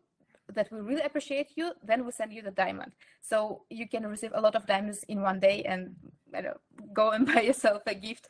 that 0.54 0.72
we 0.72 0.80
really 0.80 1.02
appreciate 1.02 1.52
you, 1.56 1.74
then 1.84 2.06
we 2.06 2.12
send 2.12 2.32
you 2.32 2.42
the 2.42 2.52
diamond. 2.52 2.92
So 3.22 3.64
you 3.70 3.88
can 3.88 4.06
receive 4.08 4.32
a 4.34 4.42
lot 4.42 4.56
of 4.56 4.66
diamonds 4.66 5.04
in 5.10 5.22
one 5.22 5.40
day 5.40 5.64
and 5.64 5.96
you 6.34 6.42
know, 6.42 6.58
go 6.94 7.12
and 7.12 7.26
buy 7.34 7.42
yourself 7.42 7.82
a 7.88 7.96
gift 7.96 8.28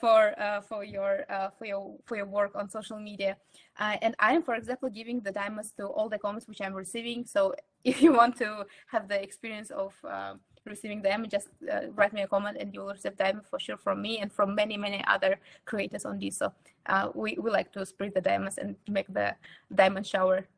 for 0.00 0.34
uh, 0.40 0.60
for 0.60 0.84
your 0.84 1.24
uh, 1.30 1.50
for 1.58 1.64
your 1.64 1.96
for 2.04 2.16
your 2.16 2.26
work 2.26 2.52
on 2.54 2.68
social 2.70 2.98
media. 2.98 3.36
Uh, 3.78 3.96
and 4.02 4.14
I'm, 4.18 4.42
for 4.42 4.54
example, 4.54 4.88
giving 4.88 5.20
the 5.20 5.32
diamonds 5.32 5.72
to 5.78 5.86
all 5.86 6.08
the 6.08 6.18
comments 6.18 6.48
which 6.48 6.60
I'm 6.60 6.74
receiving. 6.74 7.24
So 7.24 7.54
if 7.86 8.02
you 8.02 8.12
want 8.12 8.36
to 8.36 8.66
have 8.88 9.08
the 9.08 9.22
experience 9.22 9.70
of 9.70 9.94
uh, 10.04 10.34
receiving 10.64 11.00
them, 11.00 11.26
just 11.30 11.48
uh, 11.72 11.88
write 11.94 12.12
me 12.12 12.22
a 12.22 12.26
comment 12.26 12.56
and 12.60 12.74
you 12.74 12.80
will 12.80 12.92
receive 12.92 13.16
diamond 13.16 13.46
for 13.46 13.60
sure 13.60 13.76
from 13.76 14.02
me 14.02 14.18
and 14.18 14.32
from 14.32 14.54
many 14.54 14.76
many 14.76 15.02
other 15.06 15.38
creators 15.64 16.04
on 16.04 16.18
this. 16.18 16.38
So 16.38 16.52
we 17.14 17.38
we 17.40 17.50
like 17.50 17.72
to 17.72 17.86
spread 17.86 18.12
the 18.14 18.20
diamonds 18.20 18.58
and 18.58 18.74
make 18.88 19.06
the 19.06 19.34
diamond 19.72 20.06
shower 20.06 20.48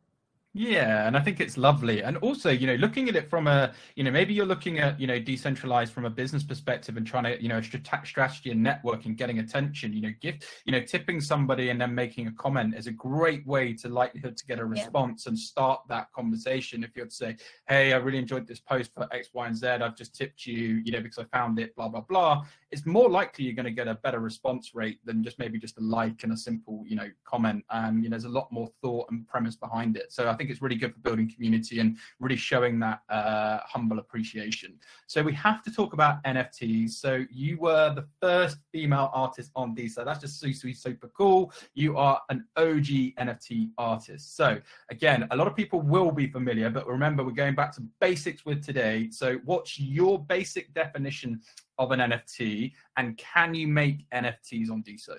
yeah, 0.54 1.06
and 1.06 1.16
I 1.16 1.20
think 1.20 1.40
it's 1.40 1.58
lovely. 1.58 2.02
And 2.02 2.16
also, 2.18 2.50
you 2.50 2.66
know, 2.66 2.74
looking 2.76 3.08
at 3.08 3.14
it 3.14 3.28
from 3.28 3.46
a, 3.46 3.72
you 3.96 4.02
know, 4.02 4.10
maybe 4.10 4.32
you're 4.32 4.46
looking 4.46 4.78
at, 4.78 4.98
you 4.98 5.06
know, 5.06 5.18
decentralized 5.18 5.92
from 5.92 6.06
a 6.06 6.10
business 6.10 6.42
perspective 6.42 6.96
and 6.96 7.06
trying 7.06 7.24
to, 7.24 7.40
you 7.40 7.48
know, 7.48 7.60
strategy 7.60 8.50
and 8.50 8.64
networking, 8.64 9.14
getting 9.14 9.40
attention, 9.40 9.92
you 9.92 10.00
know, 10.00 10.12
gift, 10.22 10.44
you 10.64 10.72
know, 10.72 10.80
tipping 10.80 11.20
somebody 11.20 11.68
and 11.68 11.80
then 11.80 11.94
making 11.94 12.28
a 12.28 12.32
comment 12.32 12.74
is 12.74 12.86
a 12.86 12.92
great 12.92 13.46
way 13.46 13.74
to 13.74 13.88
likelihood 13.88 14.36
to 14.38 14.46
get 14.46 14.58
a 14.58 14.64
response 14.64 15.24
yeah. 15.26 15.30
and 15.30 15.38
start 15.38 15.82
that 15.88 16.10
conversation. 16.12 16.82
If 16.82 16.96
you're 16.96 17.06
to 17.06 17.14
say, 17.14 17.36
hey, 17.68 17.92
I 17.92 17.96
really 17.98 18.18
enjoyed 18.18 18.46
this 18.46 18.60
post 18.60 18.92
for 18.94 19.06
X, 19.12 19.28
Y, 19.34 19.46
and 19.46 19.56
Z, 19.56 19.66
I've 19.66 19.96
just 19.96 20.14
tipped 20.14 20.46
you, 20.46 20.80
you 20.82 20.92
know, 20.92 21.00
because 21.00 21.18
I 21.18 21.24
found 21.36 21.58
it, 21.58 21.76
blah, 21.76 21.88
blah, 21.88 22.00
blah. 22.00 22.44
It's 22.70 22.84
more 22.84 23.08
likely 23.08 23.44
you're 23.44 23.54
going 23.54 23.64
to 23.64 23.72
get 23.72 23.88
a 23.88 23.94
better 23.94 24.20
response 24.20 24.74
rate 24.74 24.98
than 25.04 25.22
just 25.22 25.38
maybe 25.38 25.58
just 25.58 25.78
a 25.78 25.80
like 25.80 26.22
and 26.22 26.32
a 26.32 26.36
simple, 26.36 26.84
you 26.86 26.96
know, 26.96 27.08
comment. 27.24 27.64
And, 27.70 28.04
you 28.04 28.10
know, 28.10 28.14
there's 28.14 28.24
a 28.24 28.28
lot 28.28 28.52
more 28.52 28.68
thought 28.82 29.10
and 29.10 29.26
premise 29.26 29.56
behind 29.56 29.96
it. 29.96 30.12
So 30.12 30.28
I 30.28 30.34
think 30.34 30.50
it's 30.50 30.60
really 30.60 30.76
good 30.76 30.92
for 30.92 31.00
building 31.00 31.30
community 31.32 31.80
and 31.80 31.96
really 32.20 32.36
showing 32.36 32.78
that 32.80 33.00
uh, 33.08 33.60
humble 33.64 33.98
appreciation. 33.98 34.74
So 35.06 35.22
we 35.22 35.32
have 35.34 35.62
to 35.64 35.70
talk 35.70 35.94
about 35.94 36.22
NFTs. 36.24 36.90
So 36.90 37.24
you 37.30 37.58
were 37.58 37.94
the 37.94 38.06
first 38.20 38.58
female 38.72 39.10
artist 39.14 39.50
on 39.56 39.74
these. 39.74 39.94
So 39.94 40.04
that's 40.04 40.20
just 40.20 40.40
super, 40.40 40.74
super 40.74 41.08
cool. 41.08 41.52
You 41.74 41.96
are 41.96 42.20
an 42.28 42.44
OG 42.56 43.16
NFT 43.18 43.70
artist. 43.78 44.36
So 44.36 44.58
again, 44.90 45.26
a 45.30 45.36
lot 45.36 45.46
of 45.46 45.56
people 45.56 45.80
will 45.80 46.10
be 46.10 46.26
familiar, 46.26 46.70
but 46.70 46.86
remember 46.86 47.24
we're 47.24 47.30
going 47.32 47.54
back 47.54 47.72
to 47.76 47.82
basics 48.00 48.44
with 48.44 48.64
today. 48.64 49.08
So 49.10 49.38
what's 49.44 49.78
your 49.78 50.18
basic 50.18 50.72
definition 50.74 51.40
of 51.78 51.92
an 51.92 52.00
NFT 52.00 52.72
and 52.96 53.16
can 53.16 53.54
you 53.54 53.68
make 53.68 54.08
NFTs 54.10 54.70
on 54.70 54.82
DeSo? 54.82 55.18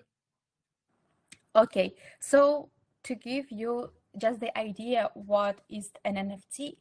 Okay, 1.56 1.96
so 2.20 2.70
to 3.04 3.16
give 3.16 3.52
you 3.52 3.92
just 4.18 4.40
the 4.40 4.56
idea 4.58 5.10
what 5.14 5.62
is 5.70 5.92
an 6.06 6.16
NFT, 6.16 6.76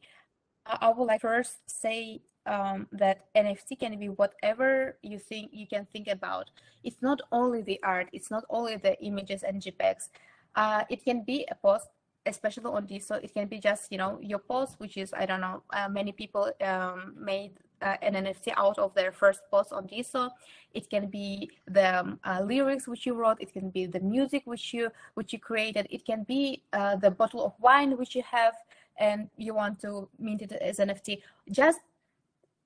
I 0.65 0.89
would 0.89 1.05
like 1.05 1.21
first 1.21 1.57
say 1.67 2.21
um, 2.45 2.87
that 2.91 3.25
NFT 3.35 3.79
can 3.79 3.97
be 3.99 4.09
whatever 4.09 4.97
you 5.01 5.17
think 5.17 5.49
you 5.51 5.67
can 5.67 5.85
think 5.85 6.07
about. 6.07 6.51
It's 6.83 7.01
not 7.01 7.21
only 7.31 7.61
the 7.61 7.79
art, 7.83 8.09
it's 8.13 8.29
not 8.29 8.43
only 8.49 8.75
the 8.75 8.99
images 9.01 9.43
and 9.43 9.61
JPEGs. 9.61 10.09
Uh, 10.55 10.83
it 10.89 11.03
can 11.03 11.23
be 11.23 11.47
a 11.49 11.55
post, 11.55 11.87
especially 12.25 12.65
on 12.65 12.85
this. 12.87 13.11
It 13.11 13.33
can 13.33 13.47
be 13.47 13.59
just 13.59 13.91
you 13.91 13.97
know 13.97 14.19
your 14.21 14.39
post, 14.39 14.75
which 14.79 14.97
is 14.97 15.13
I 15.13 15.25
don't 15.25 15.41
know. 15.41 15.63
Uh, 15.71 15.89
many 15.89 16.11
people 16.11 16.51
um, 16.61 17.15
made 17.17 17.57
uh, 17.81 17.97
an 18.01 18.13
NFT 18.13 18.53
out 18.57 18.77
of 18.77 18.93
their 18.93 19.11
first 19.11 19.41
post 19.51 19.71
on 19.71 19.87
DeSo. 19.87 20.29
It 20.73 20.89
can 20.89 21.07
be 21.07 21.49
the 21.67 21.99
um, 21.99 22.19
uh, 22.23 22.41
lyrics 22.43 22.87
which 22.87 23.05
you 23.05 23.13
wrote. 23.13 23.41
It 23.41 23.53
can 23.53 23.69
be 23.69 23.85
the 23.85 23.99
music 23.99 24.43
which 24.45 24.73
you 24.73 24.89
which 25.15 25.33
you 25.33 25.39
created. 25.39 25.87
It 25.89 26.05
can 26.05 26.23
be 26.23 26.63
uh, 26.73 26.95
the 26.97 27.11
bottle 27.11 27.45
of 27.45 27.53
wine 27.59 27.97
which 27.97 28.15
you 28.15 28.23
have 28.23 28.53
and 28.97 29.29
you 29.37 29.53
want 29.53 29.79
to 29.81 30.09
mint 30.19 30.41
it 30.41 30.51
as 30.51 30.77
NFT. 30.77 31.21
Just 31.51 31.79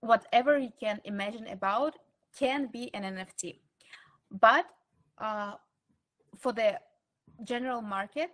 whatever 0.02 0.58
you 0.58 0.72
can 0.80 1.00
imagine 1.06 1.48
about 1.48 1.96
can 2.38 2.68
be 2.68 2.94
an 2.94 3.04
NFT. 3.04 3.60
But 4.32 4.66
uh, 5.20 5.54
for 6.40 6.52
the 6.52 6.80
general 7.44 7.82
market, 7.82 8.32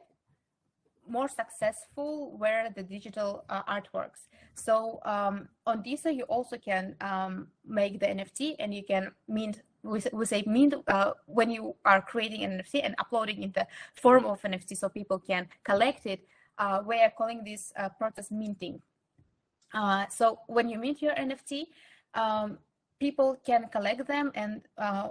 more 1.10 1.28
successful 1.28 2.38
were 2.38 2.70
the 2.76 2.84
digital 2.84 3.44
uh, 3.50 3.64
artworks. 3.64 4.28
So 4.54 5.00
um, 5.06 5.50
on 5.66 5.84
DeSo, 5.84 6.16
you 6.16 6.24
also 6.24 6.58
can 6.58 6.96
um, 7.02 7.48
make 7.66 8.00
the 8.00 8.08
NFT 8.08 8.56
and 8.60 8.74
you 8.74 8.84
can 8.84 9.12
mint, 9.28 9.62
we, 9.84 10.02
we 10.14 10.26
say 10.26 10.44
mint 10.46 10.76
uh, 10.88 11.12
when 11.26 11.50
you 11.50 11.76
are 11.86 12.02
creating 12.02 12.44
an 12.44 12.52
NFT 12.60 12.82
and 12.84 12.96
uploading 13.00 13.44
in 13.44 13.52
the 13.54 13.68
form 13.96 14.26
of 14.26 14.42
NFT 14.42 14.78
so 14.78 14.90
people 14.90 15.20
can 15.20 15.48
collect 15.64 16.06
it. 16.06 16.28
Uh, 16.58 16.82
we 16.86 17.00
are 17.02 17.12
calling 17.18 17.44
this 17.44 17.72
uh, 17.78 17.90
process 17.90 18.32
minting. 18.32 18.82
Uh, 19.74 20.06
so 20.10 20.40
when 20.48 20.70
you 20.70 20.78
mint 20.78 21.02
your 21.02 21.16
NFT, 21.16 21.68
um, 22.14 22.58
people 23.00 23.38
can 23.46 23.68
collect 23.72 24.06
them 24.08 24.32
and 24.36 24.62
uh, 24.78 25.10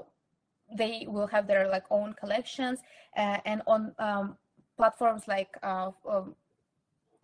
they 0.77 1.07
will 1.09 1.27
have 1.27 1.47
their 1.47 1.69
like 1.69 1.85
own 1.91 2.13
collections 2.13 2.81
and 3.17 3.63
on 3.67 3.93
um, 3.99 4.37
platforms 4.79 5.29
like 5.29 5.53
uh, 5.63 5.91
um, 6.09 6.35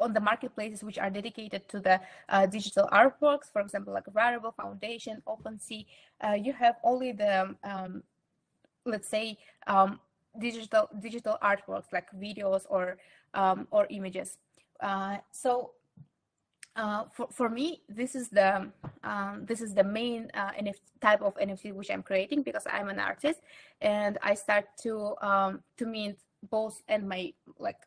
on 0.01 0.13
the 0.13 0.21
marketplaces 0.21 0.83
which 0.83 0.99
are 0.99 1.09
dedicated 1.09 1.67
to 1.69 1.81
the 1.81 2.01
uh, 2.29 2.47
digital 2.47 2.87
artworks, 2.93 3.51
for 3.53 3.63
example, 3.63 3.95
like 3.95 4.05
Rarible 4.13 4.55
Foundation, 4.55 5.23
OpenSea, 5.27 5.87
uh, 6.27 6.33
you 6.33 6.53
have 6.53 6.77
only 6.83 7.13
the, 7.13 7.55
um, 7.65 8.03
let's 8.85 9.09
say, 9.09 9.39
um, 9.67 10.01
digital 10.39 10.89
digital 11.01 11.39
artworks 11.43 11.93
like 11.93 12.11
videos 12.13 12.63
or 12.69 12.99
um, 13.35 13.69
or 13.71 13.87
images. 13.91 14.39
Uh, 14.81 15.19
so 15.31 15.71
uh, 16.77 17.05
for, 17.13 17.29
for 17.31 17.49
me, 17.49 17.83
this 17.89 18.17
is 18.17 18.29
the 18.29 18.69
um, 19.05 19.45
this 19.45 19.61
is 19.61 19.75
the 19.75 19.85
main 19.85 20.29
uh, 20.35 20.51
type 21.01 21.23
of 21.23 21.37
NFT 21.37 21.73
which 21.73 21.91
I'm 21.91 22.03
creating 22.03 22.43
because 22.43 22.67
I'm 22.71 22.89
an 22.89 22.99
artist 22.99 23.41
and 23.81 24.19
I 24.23 24.35
start 24.35 24.67
to 24.83 25.15
um, 25.23 25.63
to 25.79 25.87
mint 25.87 26.19
both 26.51 26.83
and 26.89 27.09
my 27.09 27.33
like 27.59 27.79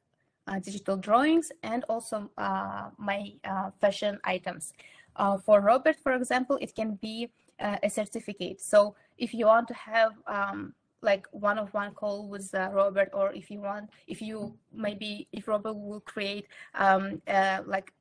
uh, 0.48 0.60
digital 0.60 0.98
drawings 0.98 1.52
and 1.64 1.84
also 1.90 2.30
uh, 2.38 2.90
my 2.98 3.34
uh, 3.44 3.70
fashion 3.82 4.20
items. 4.24 4.74
Uh, 5.16 5.38
for 5.38 5.62
Robert, 5.62 5.98
for 6.02 6.14
example, 6.14 6.58
it 6.62 6.76
can 6.76 6.96
be 6.96 7.30
uh, 7.60 7.78
a 7.84 7.90
certificate. 7.90 8.62
So 8.62 8.96
if 9.18 9.34
you 9.34 9.48
want 9.48 9.68
to 9.70 9.74
have 9.74 10.14
um, 10.28 10.74
like 11.02 11.28
one-of-one 11.32 11.94
call 11.96 12.28
with 12.28 12.54
uh, 12.54 12.70
Robert, 12.72 13.10
or 13.14 13.34
if 13.34 13.50
you 13.50 13.62
want, 13.62 13.90
if 14.08 14.22
you 14.22 14.58
maybe 14.72 15.28
if 15.32 15.48
Robert 15.48 15.74
will 15.74 16.02
create 16.02 16.48
um, 16.76 17.22
like 17.66 17.94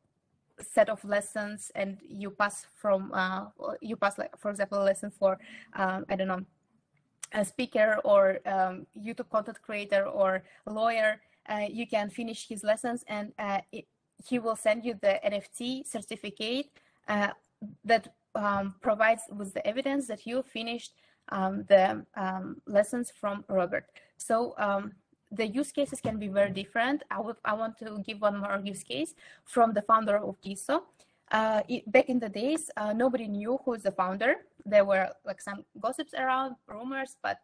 set 0.60 0.88
of 0.88 1.04
lessons 1.04 1.70
and 1.74 1.98
you 2.08 2.30
pass 2.30 2.66
from 2.74 3.12
you 3.82 3.94
pass 3.94 4.16
like 4.16 4.34
for 4.38 4.50
example 4.50 4.78
lesson 4.82 5.10
for 5.10 5.38
um, 5.74 6.06
I 6.08 6.16
don't 6.16 6.28
know 6.28 6.44
a 7.32 7.44
speaker 7.44 7.98
or 8.04 8.38
um, 8.46 8.86
YouTube 8.98 9.28
content 9.30 9.58
creator 9.62 10.04
or 10.04 10.42
lawyer, 10.66 11.20
uh, 11.48 11.66
you 11.70 11.86
can 11.86 12.10
finish 12.10 12.48
his 12.48 12.64
lessons 12.64 13.04
and 13.08 13.32
uh, 13.38 13.60
it, 13.72 13.86
he 14.24 14.38
will 14.38 14.56
send 14.56 14.84
you 14.84 14.94
the 15.00 15.20
NFT 15.24 15.86
certificate 15.86 16.66
uh, 17.08 17.30
that 17.84 18.08
um, 18.34 18.74
provides 18.80 19.22
with 19.30 19.54
the 19.54 19.66
evidence 19.66 20.06
that 20.08 20.26
you 20.26 20.42
finished 20.42 20.92
um, 21.30 21.64
the 21.68 22.04
um, 22.16 22.60
lessons 22.66 23.10
from 23.10 23.44
Robert. 23.48 23.86
So 24.16 24.54
um, 24.58 24.92
the 25.30 25.46
use 25.46 25.72
cases 25.72 26.00
can 26.00 26.18
be 26.18 26.28
very 26.28 26.50
different. 26.50 27.02
I, 27.10 27.20
would, 27.20 27.36
I 27.44 27.54
want 27.54 27.78
to 27.78 28.02
give 28.06 28.20
one 28.20 28.38
more 28.38 28.60
use 28.62 28.82
case 28.82 29.14
from 29.44 29.72
the 29.72 29.82
founder 29.82 30.16
of 30.18 30.40
DeSo. 30.40 30.82
Uh, 31.32 31.62
it, 31.68 31.90
back 31.90 32.08
in 32.08 32.18
the 32.18 32.28
days, 32.28 32.70
uh, 32.76 32.92
nobody 32.92 33.26
knew 33.26 33.58
who 33.64 33.74
is 33.74 33.82
the 33.82 33.90
founder. 33.90 34.36
There 34.64 34.84
were 34.84 35.10
like 35.24 35.40
some 35.40 35.64
gossips 35.80 36.14
around, 36.14 36.56
rumors, 36.66 37.16
but 37.22 37.38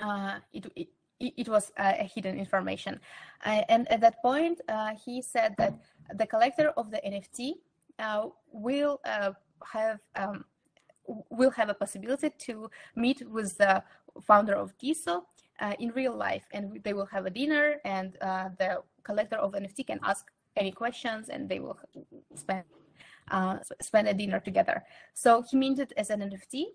uh, 0.00 0.38
it, 0.52 0.66
it, 0.74 0.88
it 1.20 1.48
was 1.48 1.70
a 1.76 2.04
hidden 2.04 2.38
information. 2.38 3.00
Uh, 3.44 3.62
and 3.68 3.90
at 3.92 4.00
that 4.00 4.20
point, 4.22 4.60
uh, 4.68 4.94
he 5.04 5.22
said 5.22 5.54
that 5.58 5.74
the 6.14 6.26
collector 6.26 6.70
of 6.76 6.90
the 6.90 7.00
NFT 7.06 7.54
uh, 7.98 8.28
will 8.52 9.00
have 9.72 9.98
um, 10.16 10.44
will 11.28 11.50
have 11.50 11.68
a 11.68 11.74
possibility 11.74 12.30
to 12.30 12.70
meet 12.96 13.22
with 13.28 13.58
the 13.58 13.82
founder 14.22 14.54
of 14.54 14.72
uh, 15.60 15.74
in 15.78 15.90
real 15.90 16.16
life 16.16 16.44
and 16.52 16.80
they 16.84 16.92
will 16.92 17.06
have 17.06 17.26
a 17.26 17.30
dinner 17.30 17.76
and 17.84 18.16
uh, 18.20 18.48
the 18.58 18.82
collector 19.02 19.36
of 19.36 19.52
NFT 19.52 19.86
can 19.86 20.00
ask 20.02 20.26
any 20.56 20.72
questions 20.72 21.28
and 21.28 21.48
they 21.48 21.60
will 21.60 21.78
spend 22.34 22.64
uh, 23.30 23.58
spend 23.80 24.08
a 24.08 24.14
dinner 24.14 24.40
together. 24.40 24.82
So 25.14 25.42
he 25.42 25.56
minted 25.56 25.92
as 25.96 26.10
an 26.10 26.20
NFT 26.20 26.66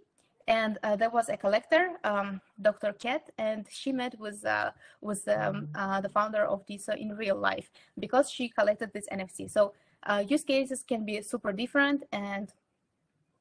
and 0.48 0.78
uh, 0.84 0.96
there 0.96 1.10
was 1.10 1.30
a 1.30 1.38
collector, 1.38 1.94
um, 2.04 2.40
Dr. 2.62 2.94
Cat, 2.94 3.32
and 3.38 3.66
she 3.70 3.92
met 3.92 4.18
with 4.20 4.46
uh, 4.46 4.72
with 5.02 5.28
um, 5.28 5.70
uh, 5.74 6.02
the 6.02 6.10
founder 6.10 6.46
of 6.46 6.66
DeSo 6.68 6.96
in 6.96 7.16
real 7.16 7.36
life 7.36 7.72
because 8.00 8.30
she 8.30 8.50
collected 8.50 8.94
this 8.94 9.08
NFT. 9.12 9.50
So 9.50 9.74
uh, 10.04 10.24
use 10.28 10.44
cases 10.44 10.84
can 10.88 11.04
be 11.04 11.22
super 11.24 11.52
different, 11.52 12.04
and 12.12 12.54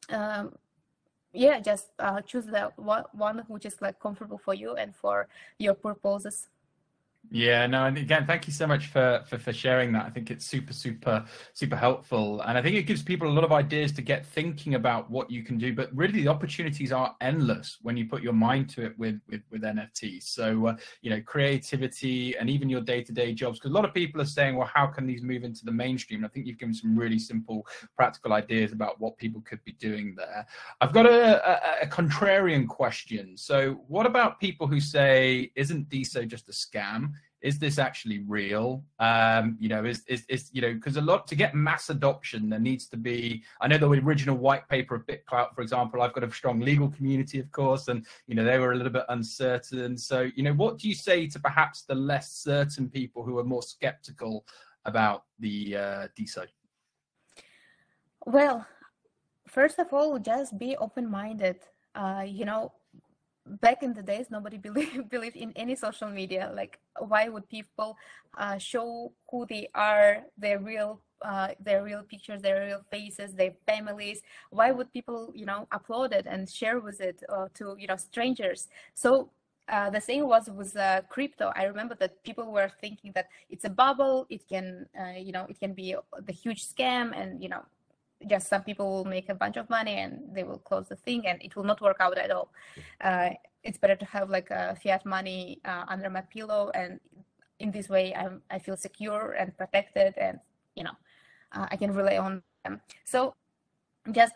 um, 0.09 0.55
yeah, 1.35 1.61
just 1.61 1.89
uh, 1.99 2.21
choose 2.23 2.47
the 2.47 2.73
one 2.77 3.45
which 3.49 3.67
is 3.67 3.83
like 3.83 4.01
comfortable 4.01 4.39
for 4.39 4.55
you 4.55 4.75
and 4.77 4.95
for 4.97 5.29
your 5.59 5.75
purposes. 5.75 6.49
Yeah, 7.31 7.67
no, 7.67 7.87
and 7.87 7.99
again, 7.99 8.27
thank 8.27 8.47
you 8.47 8.53
so 8.53 8.65
much 8.65 8.87
for, 8.87 9.25
for 9.27 9.39
for 9.39 9.53
sharing 9.53 9.91
that. 9.93 10.05
I 10.07 10.11
think 10.11 10.31
it's 10.31 10.45
super, 10.45 10.73
super, 10.73 11.25
super 11.53 11.75
helpful, 11.75 12.41
and 12.43 12.57
I 12.57 12.63
think 12.63 12.77
it 12.77 12.85
gives 12.85 13.03
people 13.03 13.27
a 13.29 13.33
lot 13.33 13.43
of 13.43 13.51
ideas 13.51 13.91
to 13.93 14.03
get 14.03 14.25
thinking 14.25 14.75
about 14.77 15.11
what 15.11 15.29
you 15.31 15.43
can 15.43 15.59
do. 15.59 15.75
But 15.75 15.91
really, 15.97 16.21
the 16.23 16.29
opportunities 16.29 16.93
are 16.93 17.17
endless 17.21 17.79
when 17.83 17.97
you 17.97 18.07
put 18.07 18.23
your 18.23 18.35
mind 18.35 18.71
to 18.71 18.85
it 18.85 18.97
with 18.99 19.21
with, 19.29 19.41
with 19.51 19.63
NFTs. 19.63 20.25
So 20.25 20.67
uh, 20.69 20.77
you 21.01 21.11
know, 21.11 21.21
creativity 21.23 22.37
and 22.37 22.49
even 22.49 22.69
your 22.69 22.83
day 22.83 23.03
to 23.03 23.11
day 23.13 23.33
jobs. 23.35 23.59
Because 23.59 23.73
a 23.73 23.75
lot 23.75 23.85
of 23.85 23.93
people 23.93 24.21
are 24.21 24.27
saying, 24.27 24.55
well, 24.55 24.71
how 24.73 24.87
can 24.87 25.05
these 25.05 25.23
move 25.23 25.43
into 25.43 25.65
the 25.65 25.73
mainstream? 25.73 26.21
And 26.21 26.27
I 26.27 26.29
think 26.29 26.47
you've 26.47 26.59
given 26.59 26.75
some 26.75 26.97
really 26.97 27.19
simple, 27.19 27.67
practical 27.97 28.33
ideas 28.33 28.73
about 28.73 29.01
what 29.01 29.17
people 29.19 29.41
could 29.45 29.65
be 29.65 29.73
doing 29.73 30.15
there. 30.17 30.47
I've 30.81 30.93
got 30.93 31.07
a, 31.07 31.81
a, 31.83 31.83
a 31.83 31.87
contrarian 31.89 32.69
question. 32.69 33.37
So, 33.37 33.81
what 33.89 34.07
about 34.07 34.39
people 34.39 34.69
who 34.69 34.79
say, 34.79 35.51
isn't 35.57 35.89
DeSo 35.89 36.29
just 36.29 36.49
a 36.49 36.53
scam? 36.53 37.14
Is 37.45 37.59
this 37.59 37.79
actually 37.79 38.21
real? 38.21 38.83
Um, 38.99 39.59
you 39.61 39.69
know, 39.69 39.85
is, 39.85 40.03
is, 40.09 40.25
is 40.31 40.49
you 40.55 40.63
know, 40.63 40.73
because 40.73 40.97
a 40.97 41.03
lot 41.03 41.27
to 41.27 41.35
get 41.35 41.55
mass 41.55 41.91
adoption, 41.91 42.49
there 42.49 42.59
needs 42.59 42.87
to 42.89 42.97
be. 42.97 43.45
I 43.61 43.69
know 43.69 43.77
the 43.77 43.87
original 43.91 44.37
white 44.37 44.67
paper 44.67 44.95
of 44.95 45.07
BitClout, 45.07 45.55
for 45.55 45.61
example. 45.61 46.01
I've 46.01 46.15
got 46.15 46.25
a 46.25 46.33
strong 46.33 46.61
legal 46.61 46.89
community, 46.89 47.39
of 47.39 47.53
course, 47.53 47.89
and 47.89 48.07
you 48.27 48.35
know 48.35 48.45
they 48.45 48.59
were 48.59 48.73
a 48.73 48.77
little 48.77 48.91
bit 48.91 49.05
uncertain. 49.11 49.99
So, 49.99 50.31
you 50.35 50.43
know, 50.43 50.55
what 50.55 50.79
do 50.79 50.89
you 50.89 50.95
say 50.95 51.27
to 51.29 51.39
perhaps 51.39 51.83
the 51.83 51.95
less 51.95 52.33
certain 52.33 52.89
people 52.89 53.23
who 53.23 53.39
are 53.39 53.45
more 53.45 53.63
skeptical 53.63 54.47
about 54.87 55.25
the 55.39 55.77
uh, 55.77 56.09
DeSo? 56.19 56.47
Well, 58.25 58.67
first 59.47 59.79
of 59.79 59.93
all, 59.93 60.19
just 60.19 60.59
be 60.59 60.77
open-minded. 60.77 61.59
Uh, 61.95 62.25
you 62.27 62.47
know, 62.47 62.73
back 63.47 63.83
in 63.83 63.93
the 63.93 64.03
days 64.03 64.27
nobody 64.31 64.57
believed 64.69 65.09
believed 65.11 65.37
in 65.37 65.53
any 65.57 65.75
social 65.75 66.09
media 66.09 66.51
like 66.55 66.79
why 66.99 67.29
would 67.29 67.49
people 67.49 67.97
uh, 68.39 68.59
show 68.59 69.13
who 69.31 69.47
they 69.49 69.69
are 69.75 70.23
their 70.39 70.59
real 70.59 71.01
uh, 71.23 71.49
their 71.61 71.83
real 71.83 72.03
pictures 72.03 72.43
their 72.43 72.67
real 72.67 72.83
faces 72.91 73.35
their 73.35 73.53
families 73.67 74.23
why 74.51 74.71
would 74.71 74.93
people 74.93 75.33
you 75.35 75.47
know 75.47 75.67
upload 75.73 76.13
it 76.13 76.27
and 76.29 76.49
share 76.49 76.81
with 76.81 77.01
it 77.01 77.23
uh, 77.29 77.49
to 77.55 77.77
you 77.79 77.87
know 77.87 77.97
strangers 77.97 78.69
so 78.95 79.31
uh, 79.69 79.89
the 79.91 80.01
same 80.01 80.27
was 80.27 80.51
with 80.51 80.77
uh, 80.77 81.01
crypto. 81.09 81.51
I 81.57 81.65
remember 81.65 81.95
that 81.95 82.23
people 82.23 82.53
were 82.53 82.71
thinking 82.81 83.13
that 83.15 83.29
it's 83.49 83.65
a 83.65 83.71
bubble. 83.71 84.27
It 84.29 84.47
can, 84.47 84.87
uh, 84.99 85.19
you 85.19 85.33
know, 85.33 85.47
it 85.49 85.59
can 85.59 85.73
be 85.73 85.97
the 86.21 86.33
huge 86.33 86.67
scam, 86.67 87.19
and 87.19 87.43
you 87.43 87.49
know, 87.49 87.65
just 88.27 88.49
some 88.49 88.63
people 88.63 88.91
will 88.91 89.05
make 89.05 89.29
a 89.29 89.35
bunch 89.35 89.57
of 89.57 89.69
money 89.71 89.95
and 89.95 90.21
they 90.35 90.45
will 90.45 90.59
close 90.59 90.89
the 90.89 90.97
thing 90.97 91.27
and 91.27 91.43
it 91.43 91.57
will 91.57 91.65
not 91.65 91.81
work 91.81 91.97
out 92.01 92.19
at 92.19 92.31
all. 92.31 92.51
Uh, 93.01 93.31
it's 93.63 93.79
better 93.79 93.97
to 93.97 94.05
have 94.05 94.31
like 94.31 94.51
a 94.51 94.77
fiat 94.83 95.05
money 95.07 95.61
uh, 95.65 95.85
under 95.89 96.11
my 96.11 96.21
pillow 96.21 96.71
and 96.75 97.01
in 97.61 97.71
this 97.71 97.89
way 97.89 98.15
I'm, 98.15 98.43
I 98.51 98.59
feel 98.59 98.77
secure 98.77 99.33
and 99.39 99.57
protected 99.57 100.15
and 100.19 100.39
you 100.75 100.85
know 100.85 100.97
uh, 101.53 101.67
I 101.71 101.77
can 101.77 101.93
rely 101.95 102.19
on 102.19 102.43
them. 102.65 102.81
So 103.05 103.35
just 104.13 104.35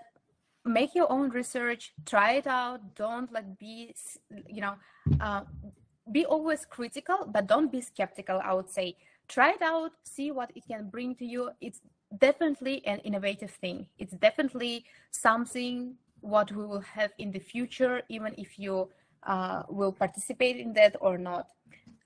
make 0.64 0.94
your 0.94 1.11
own 1.11 1.31
research, 1.31 1.92
try 2.07 2.33
it 2.33 2.46
out. 2.46 2.94
Don't 2.94 3.33
like 3.33 3.59
be 3.59 3.94
you 4.46 4.61
know 4.61 4.74
uh, 5.20 5.42
be 6.12 6.24
always 6.24 6.64
critical, 6.64 7.29
but 7.33 7.46
don't 7.46 7.70
be 7.70 7.81
skeptical. 7.81 8.40
I 8.42 8.55
would 8.55 8.70
say 8.70 8.96
try 9.29 9.51
it 9.51 9.62
out, 9.62 9.92
see 10.05 10.31
what 10.31 10.51
it 10.55 10.64
can 10.66 10.88
bring 10.88 11.14
to 11.16 11.24
you. 11.24 11.51
It's 11.61 11.81
definitely 12.16 12.87
an 12.87 12.99
innovative 13.01 13.51
thing. 13.51 13.87
It's 13.99 14.14
definitely 14.14 14.85
something 15.11 15.94
what 16.21 16.51
we 16.53 16.64
will 16.66 16.81
have 16.81 17.12
in 17.18 17.31
the 17.31 17.38
future, 17.38 18.03
even 18.09 18.35
if 18.38 18.59
you 18.59 18.88
uh, 19.25 19.62
will 19.68 19.92
participate 19.92 20.57
in 20.57 20.73
that 20.75 20.97
or 21.01 21.18
not. 21.18 21.49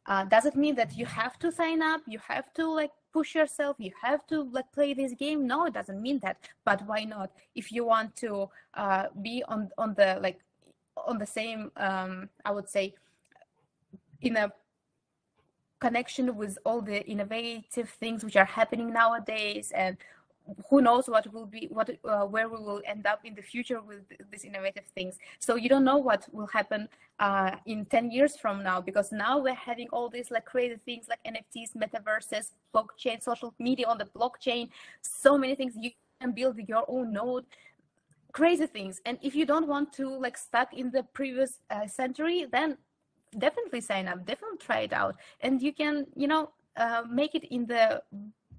Uh, 0.07 0.25
does 0.25 0.45
it 0.47 0.57
mean 0.57 0.75
that 0.75 0.97
you 0.97 1.07
have 1.07 1.38
to 1.38 1.53
sign 1.53 1.81
up? 1.81 2.01
You 2.07 2.19
have 2.27 2.53
to 2.55 2.67
like 2.69 2.91
push 3.12 3.35
yourself? 3.35 3.77
You 3.79 3.93
have 4.03 4.27
to 4.27 4.43
like 4.43 4.71
play 4.73 4.95
this 4.95 5.12
game? 5.12 5.47
No, 5.47 5.67
it 5.67 5.75
doesn't 5.75 6.03
mean 6.03 6.19
that. 6.23 6.38
But 6.65 6.85
why 6.87 7.05
not? 7.05 7.31
If 7.55 7.71
you 7.71 7.85
want 7.85 8.17
to 8.17 8.49
uh, 8.75 9.07
be 9.21 9.45
on 9.47 9.71
on 9.79 9.95
the 9.95 10.19
like 10.21 10.41
on 10.97 11.19
the 11.19 11.27
same, 11.27 11.71
um, 11.77 12.29
I 12.45 12.51
would 12.51 12.69
say, 12.69 12.95
in 14.21 14.37
a 14.37 14.53
connection 15.87 16.27
with 16.40 16.55
all 16.64 16.81
the 16.81 16.99
innovative 17.14 17.88
things 18.03 18.18
which 18.25 18.37
are 18.42 18.51
happening 18.59 18.88
nowadays 18.92 19.66
and 19.85 19.97
who 20.68 20.81
knows 20.87 21.05
what 21.14 21.25
will 21.33 21.47
be 21.57 21.62
what 21.71 21.88
uh, 22.12 22.25
where 22.35 22.49
we 22.53 22.59
will 22.66 22.83
end 22.92 23.05
up 23.12 23.21
in 23.29 23.35
the 23.38 23.42
future 23.53 23.81
with 23.81 24.03
these 24.31 24.45
innovative 24.51 24.87
things. 24.97 25.14
So 25.47 25.51
you 25.62 25.68
don't 25.68 25.87
know 25.90 25.99
what 25.99 26.23
will 26.37 26.51
happen 26.59 26.88
uh, 27.18 27.53
in 27.66 27.85
10 27.87 28.11
years 28.11 28.37
from 28.42 28.62
now 28.62 28.81
because 28.81 29.12
now 29.12 29.35
we're 29.45 29.62
having 29.71 29.88
all 29.92 30.09
these 30.09 30.31
like 30.31 30.47
crazy 30.53 30.79
things 30.88 31.05
like 31.12 31.21
nfts 31.33 31.71
metaverses 31.83 32.47
blockchain 32.75 33.23
social 33.31 33.51
media 33.59 33.87
on 33.92 33.99
the 33.99 34.09
blockchain 34.16 34.68
so 35.03 35.38
many 35.42 35.55
things. 35.55 35.73
You 35.77 35.90
can 36.21 36.33
build 36.33 36.57
your 36.73 36.85
own 36.88 37.12
node. 37.12 37.45
Crazy 38.33 38.66
things. 38.66 38.95
And 39.07 39.18
if 39.29 39.35
you 39.38 39.45
don't 39.53 39.68
want 39.75 39.92
to 39.99 40.07
like 40.27 40.37
stuck 40.49 40.71
in 40.81 40.90
the 40.97 41.03
previous 41.18 41.53
uh, 41.71 41.87
century 41.87 42.38
then 42.57 42.68
definitely 43.38 43.81
sign 43.81 44.09
up 44.09 44.25
definitely 44.27 44.59
try 44.59 44.81
it 44.81 44.92
out. 44.92 45.16
And 45.40 45.62
you 45.62 45.73
can 45.73 46.07
you 46.14 46.29
know 46.29 46.51
uh, 46.77 47.03
make 47.09 47.35
it 47.35 47.45
in 47.45 47.66
the 47.66 48.03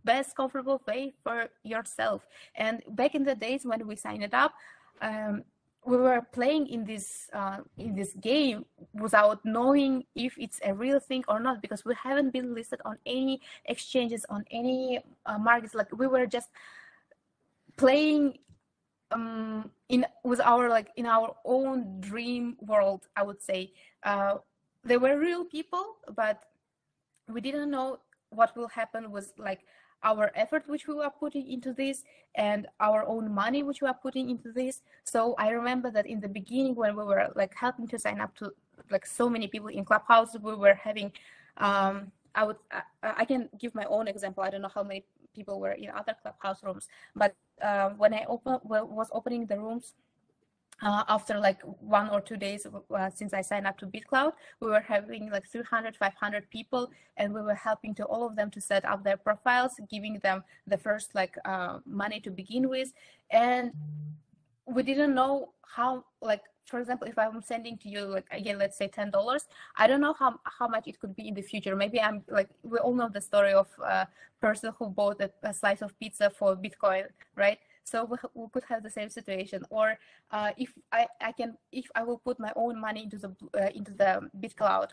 best 0.03 0.35
comfortable 0.35 0.81
way 0.87 1.13
for 1.23 1.47
yourself. 1.63 2.27
And 2.55 2.83
back 2.89 3.15
in 3.15 3.23
the 3.23 3.35
days 3.35 3.65
when 3.65 3.87
we 3.87 3.95
signed 3.95 4.23
it 4.23 4.33
up 4.33 4.53
um, 5.01 5.43
we 5.85 5.97
were 5.97 6.21
playing 6.31 6.67
in 6.67 6.85
this 6.85 7.29
uh, 7.33 7.57
in 7.77 7.95
this 7.95 8.13
game 8.21 8.65
without 8.93 9.43
knowing 9.43 10.03
if 10.15 10.37
it's 10.37 10.59
a 10.63 10.73
real 10.73 10.99
thing 10.99 11.23
or 11.27 11.39
not 11.39 11.61
because 11.61 11.83
we 11.83 11.93
haven't 11.95 12.31
been 12.31 12.53
listed 12.53 12.79
on 12.85 12.97
any 13.05 13.41
exchanges 13.65 14.25
on 14.29 14.45
any 14.51 14.99
uh, 15.25 15.37
markets. 15.37 15.75
Like 15.75 15.91
we 15.91 16.07
were 16.07 16.25
just 16.25 16.49
playing 17.75 18.37
um, 19.11 19.71
in 19.89 20.05
with 20.23 20.39
our 20.39 20.69
like 20.69 20.89
in 20.95 21.05
our 21.05 21.35
own 21.45 21.99
dream 21.99 22.55
world 22.61 23.07
i 23.15 23.23
would 23.23 23.41
say. 23.41 23.71
Uh, 24.03 24.37
they 24.83 24.97
were 24.97 25.17
real 25.17 25.45
people, 25.45 25.97
but 26.15 26.43
we 27.29 27.41
didn't 27.41 27.71
know 27.71 27.99
what 28.29 28.55
will 28.55 28.67
happen 28.67 29.11
with 29.11 29.33
like 29.37 29.61
our 30.03 30.31
effort 30.35 30.63
which 30.67 30.87
we 30.87 30.93
were 30.95 31.09
putting 31.09 31.49
into 31.49 31.71
this 31.71 32.03
and 32.35 32.67
our 32.79 33.05
own 33.05 33.33
money 33.33 33.63
which 33.63 33.81
we 33.81 33.87
are 33.87 33.93
putting 33.93 34.29
into 34.29 34.51
this. 34.51 34.81
So 35.05 35.35
i 35.37 35.49
remember 35.49 35.89
that 35.91 36.05
in 36.05 36.19
the 36.19 36.27
beginning 36.27 36.75
when 36.75 36.95
we 36.95 37.03
were 37.03 37.29
like 37.35 37.53
helping 37.55 37.87
to 37.87 37.99
sign 37.99 38.19
up 38.19 38.35
to 38.37 38.51
like 38.89 39.05
so 39.05 39.29
many 39.29 39.47
people 39.47 39.69
in 39.69 39.85
clubhouse 39.85 40.35
we 40.41 40.55
were 40.55 40.73
having 40.73 41.11
um 41.57 42.11
i 42.35 42.43
would 42.43 42.57
i, 42.71 42.81
I 43.03 43.25
can 43.25 43.49
give 43.59 43.73
my 43.75 43.85
own 43.85 44.07
example. 44.07 44.43
I 44.43 44.49
don't 44.49 44.61
know 44.61 44.71
how 44.73 44.83
many 44.83 45.05
people 45.33 45.59
were 45.59 45.71
in 45.71 45.89
other 45.89 46.15
clubhouse 46.21 46.63
rooms 46.63 46.87
but 47.15 47.35
uh, 47.61 47.89
when 47.91 48.13
i 48.13 48.25
open 48.27 48.59
well, 48.63 48.87
was 48.87 49.09
opening 49.13 49.45
the 49.45 49.57
rooms 49.57 49.93
uh, 50.81 51.03
after 51.07 51.39
like 51.39 51.61
one 51.63 52.09
or 52.09 52.19
two 52.19 52.37
days 52.37 52.65
uh, 52.65 53.09
since 53.09 53.33
I 53.33 53.41
signed 53.41 53.67
up 53.67 53.77
to 53.79 53.85
BitClout, 53.85 54.33
we 54.59 54.67
were 54.67 54.81
having 54.81 55.29
like 55.29 55.47
300, 55.47 55.95
500 55.95 56.49
people, 56.49 56.91
and 57.17 57.33
we 57.33 57.41
were 57.41 57.55
helping 57.55 57.93
to 57.95 58.05
all 58.05 58.25
of 58.25 58.35
them 58.35 58.49
to 58.51 58.61
set 58.61 58.83
up 58.85 59.03
their 59.03 59.17
profiles, 59.17 59.73
giving 59.89 60.19
them 60.19 60.43
the 60.67 60.77
first 60.77 61.15
like 61.15 61.35
uh, 61.45 61.79
money 61.85 62.19
to 62.21 62.31
begin 62.31 62.69
with, 62.69 62.91
and 63.31 63.71
we 64.65 64.83
didn't 64.83 65.13
know 65.13 65.49
how 65.61 66.05
like 66.21 66.41
for 66.65 66.79
example 66.79 67.07
if 67.07 67.17
i'm 67.17 67.41
sending 67.41 67.77
to 67.77 67.89
you 67.89 68.05
like 68.05 68.25
again 68.31 68.57
let's 68.57 68.77
say 68.77 68.87
ten 68.87 69.11
dollars 69.11 69.47
i 69.77 69.87
don't 69.87 69.99
know 69.99 70.13
how 70.13 70.39
how 70.45 70.67
much 70.67 70.87
it 70.87 70.99
could 70.99 71.15
be 71.15 71.27
in 71.27 71.33
the 71.33 71.41
future. 71.41 71.75
Maybe 71.75 71.99
i'm 71.99 72.23
like 72.29 72.49
we 72.63 72.77
all 72.77 72.93
know 72.93 73.09
the 73.09 73.21
story 73.21 73.53
of 73.53 73.67
a 73.83 74.07
person 74.39 74.71
who 74.77 74.89
bought 74.89 75.19
a, 75.21 75.29
a 75.43 75.53
slice 75.53 75.81
of 75.81 75.97
pizza 75.99 76.29
for 76.29 76.55
bitcoin 76.55 77.05
right 77.35 77.59
so 77.83 78.05
we, 78.05 78.17
we 78.33 78.47
could 78.53 78.63
have 78.65 78.83
the 78.83 78.89
same 78.89 79.09
situation. 79.09 79.63
Or 79.69 79.97
uh, 80.31 80.51
if 80.57 80.73
I, 80.91 81.07
I 81.21 81.31
can 81.31 81.57
if 81.71 81.87
i 81.95 82.03
will 82.03 82.17
put 82.17 82.39
my 82.39 82.51
own 82.55 82.79
money 82.79 83.03
into 83.03 83.17
the 83.17 83.31
uh, 83.55 83.69
into 83.73 83.91
the 83.91 84.29
bitclout 84.39 84.89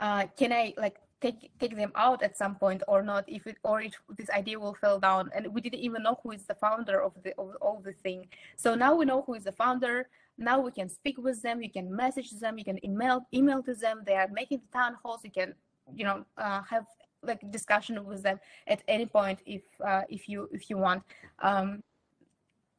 uh, 0.00 0.26
can 0.36 0.52
i 0.52 0.74
like 0.76 0.98
take 1.20 1.50
take 1.58 1.76
them 1.76 1.92
out 1.94 2.22
at 2.22 2.36
some 2.36 2.54
point 2.54 2.82
or 2.88 3.02
not? 3.02 3.24
If 3.26 3.46
it 3.46 3.58
or 3.62 3.80
if 3.82 3.94
this 4.16 4.30
idea 4.30 4.58
will 4.58 4.74
fall 4.74 4.98
down 4.98 5.30
and 5.34 5.46
we 5.54 5.60
didn't 5.60 5.80
even 5.80 6.02
know 6.02 6.18
who 6.22 6.32
is 6.32 6.44
the 6.44 6.54
founder 6.54 7.00
of 7.02 7.12
the 7.22 7.32
of 7.38 7.56
all 7.60 7.80
the 7.84 7.92
thing. 7.92 8.28
So 8.56 8.74
now 8.74 8.94
we 8.94 9.04
know 9.04 9.22
who 9.22 9.34
is 9.34 9.44
the 9.44 9.52
founder. 9.52 10.08
Now 10.38 10.60
we 10.60 10.70
can 10.70 10.88
speak 10.88 11.18
with 11.18 11.42
them. 11.42 11.62
You 11.62 11.70
can 11.70 11.94
message 11.94 12.30
them. 12.30 12.58
You 12.58 12.64
can 12.64 12.84
email 12.84 13.26
email 13.34 13.62
to 13.64 13.74
them. 13.74 14.02
They 14.06 14.16
are 14.16 14.28
making 14.28 14.60
the 14.64 14.78
town 14.78 14.96
halls. 15.02 15.20
You 15.22 15.30
can 15.30 15.54
you 15.94 16.04
know 16.04 16.24
uh, 16.38 16.62
have 16.62 16.86
like 17.22 17.40
discussion 17.50 18.02
with 18.06 18.22
them 18.22 18.40
at 18.66 18.82
any 18.88 19.04
point 19.04 19.40
if 19.44 19.62
uh, 19.84 20.02
if 20.08 20.28
you 20.28 20.48
if 20.52 20.70
you 20.70 20.78
want. 20.78 21.02
Um, 21.40 21.82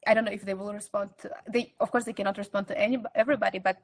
I 0.05 0.13
don't 0.13 0.25
know 0.25 0.31
if 0.31 0.43
they 0.43 0.53
will 0.53 0.73
respond 0.73 1.11
to 1.21 1.29
they 1.47 1.73
of 1.79 1.91
course 1.91 2.05
they 2.05 2.13
cannot 2.13 2.37
respond 2.37 2.67
to 2.69 2.77
any 2.77 2.97
everybody, 3.15 3.59
but 3.59 3.77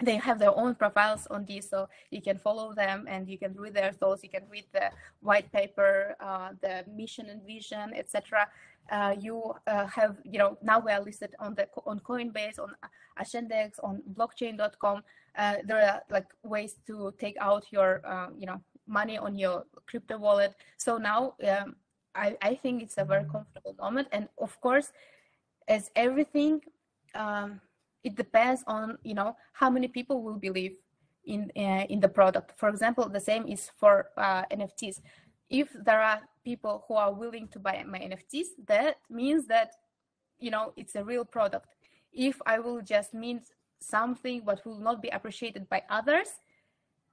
they 0.00 0.16
have 0.16 0.38
their 0.38 0.56
own 0.56 0.74
profiles 0.74 1.26
on 1.26 1.44
these, 1.44 1.68
so 1.68 1.88
you 2.10 2.22
can 2.22 2.38
follow 2.38 2.72
them 2.72 3.06
and 3.08 3.28
you 3.28 3.36
can 3.36 3.54
read 3.54 3.74
their 3.74 3.92
thoughts. 3.92 4.22
You 4.22 4.28
can 4.28 4.44
read 4.48 4.64
the 4.72 4.90
white 5.20 5.50
paper, 5.52 6.14
uh, 6.20 6.50
the 6.62 6.84
mission 6.94 7.28
and 7.30 7.42
vision, 7.44 7.92
etc. 7.94 8.48
Uh, 8.90 9.16
you 9.18 9.54
uh, 9.66 9.86
have, 9.86 10.16
you 10.24 10.38
know, 10.38 10.56
now 10.62 10.78
we 10.78 10.92
are 10.92 11.00
listed 11.00 11.34
on 11.40 11.54
the 11.54 11.68
on 11.84 11.98
Coinbase, 12.00 12.58
on 12.58 12.74
Ascendex, 13.20 13.72
on 13.82 14.02
Blockchain.com. 14.14 15.02
Uh, 15.36 15.56
there 15.64 15.82
are 15.84 16.02
like 16.10 16.26
ways 16.44 16.76
to 16.86 17.12
take 17.18 17.36
out 17.40 17.66
your, 17.70 18.00
uh, 18.06 18.28
you 18.38 18.46
know, 18.46 18.60
money 18.86 19.18
on 19.18 19.36
your 19.36 19.64
crypto 19.86 20.16
wallet. 20.16 20.54
So 20.78 20.96
now 20.96 21.34
um, 21.46 21.76
I, 22.14 22.36
I 22.40 22.54
think 22.54 22.82
it's 22.82 22.98
a 22.98 23.04
very 23.04 23.24
comfortable 23.24 23.74
moment, 23.78 24.08
and 24.12 24.28
of 24.38 24.58
course, 24.60 24.92
as 25.68 25.90
everything. 25.94 26.60
Um, 27.14 27.60
it 28.04 28.16
depends 28.16 28.64
on 28.66 28.98
you 29.02 29.14
know 29.14 29.36
how 29.52 29.70
many 29.70 29.88
people 29.88 30.22
will 30.22 30.36
believe 30.36 30.76
in 31.24 31.50
uh, 31.56 31.84
in 31.88 32.00
the 32.00 32.08
product. 32.08 32.54
For 32.56 32.68
example 32.68 33.08
the 33.08 33.20
same 33.20 33.46
is 33.46 33.70
for 33.76 34.06
uh, 34.16 34.44
nfts 34.50 35.00
if 35.50 35.68
there 35.84 36.00
are 36.00 36.20
people 36.44 36.84
who 36.86 36.94
are 36.94 37.12
willing 37.12 37.48
to 37.48 37.58
buy 37.58 37.82
my 37.86 37.98
nfts 37.98 38.48
that 38.66 38.96
means 39.10 39.46
that 39.46 39.72
you 40.38 40.50
know 40.50 40.72
it's 40.76 40.94
a 40.94 41.04
real 41.04 41.24
product. 41.24 41.74
If 42.12 42.40
i 42.46 42.58
will 42.58 42.80
just 42.80 43.12
mean 43.14 43.42
something 43.80 44.42
but 44.44 44.64
will 44.64 44.80
not 44.80 45.02
be 45.02 45.08
appreciated 45.08 45.68
by 45.68 45.82
others 45.88 46.28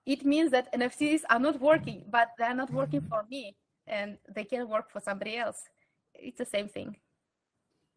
it 0.06 0.26
means 0.26 0.50
that 0.52 0.72
nfts 0.74 1.22
are 1.30 1.40
not 1.40 1.60
working 1.60 2.04
but 2.10 2.30
they're 2.38 2.56
not 2.56 2.72
working 2.72 3.02
for 3.02 3.24
me 3.30 3.56
and 3.88 4.18
they 4.34 4.44
can 4.44 4.68
work 4.68 4.90
for 4.92 5.00
somebody 5.00 5.38
else. 5.38 5.70
It's 6.16 6.40
the 6.40 6.46
same 6.46 6.68
thing 6.68 6.96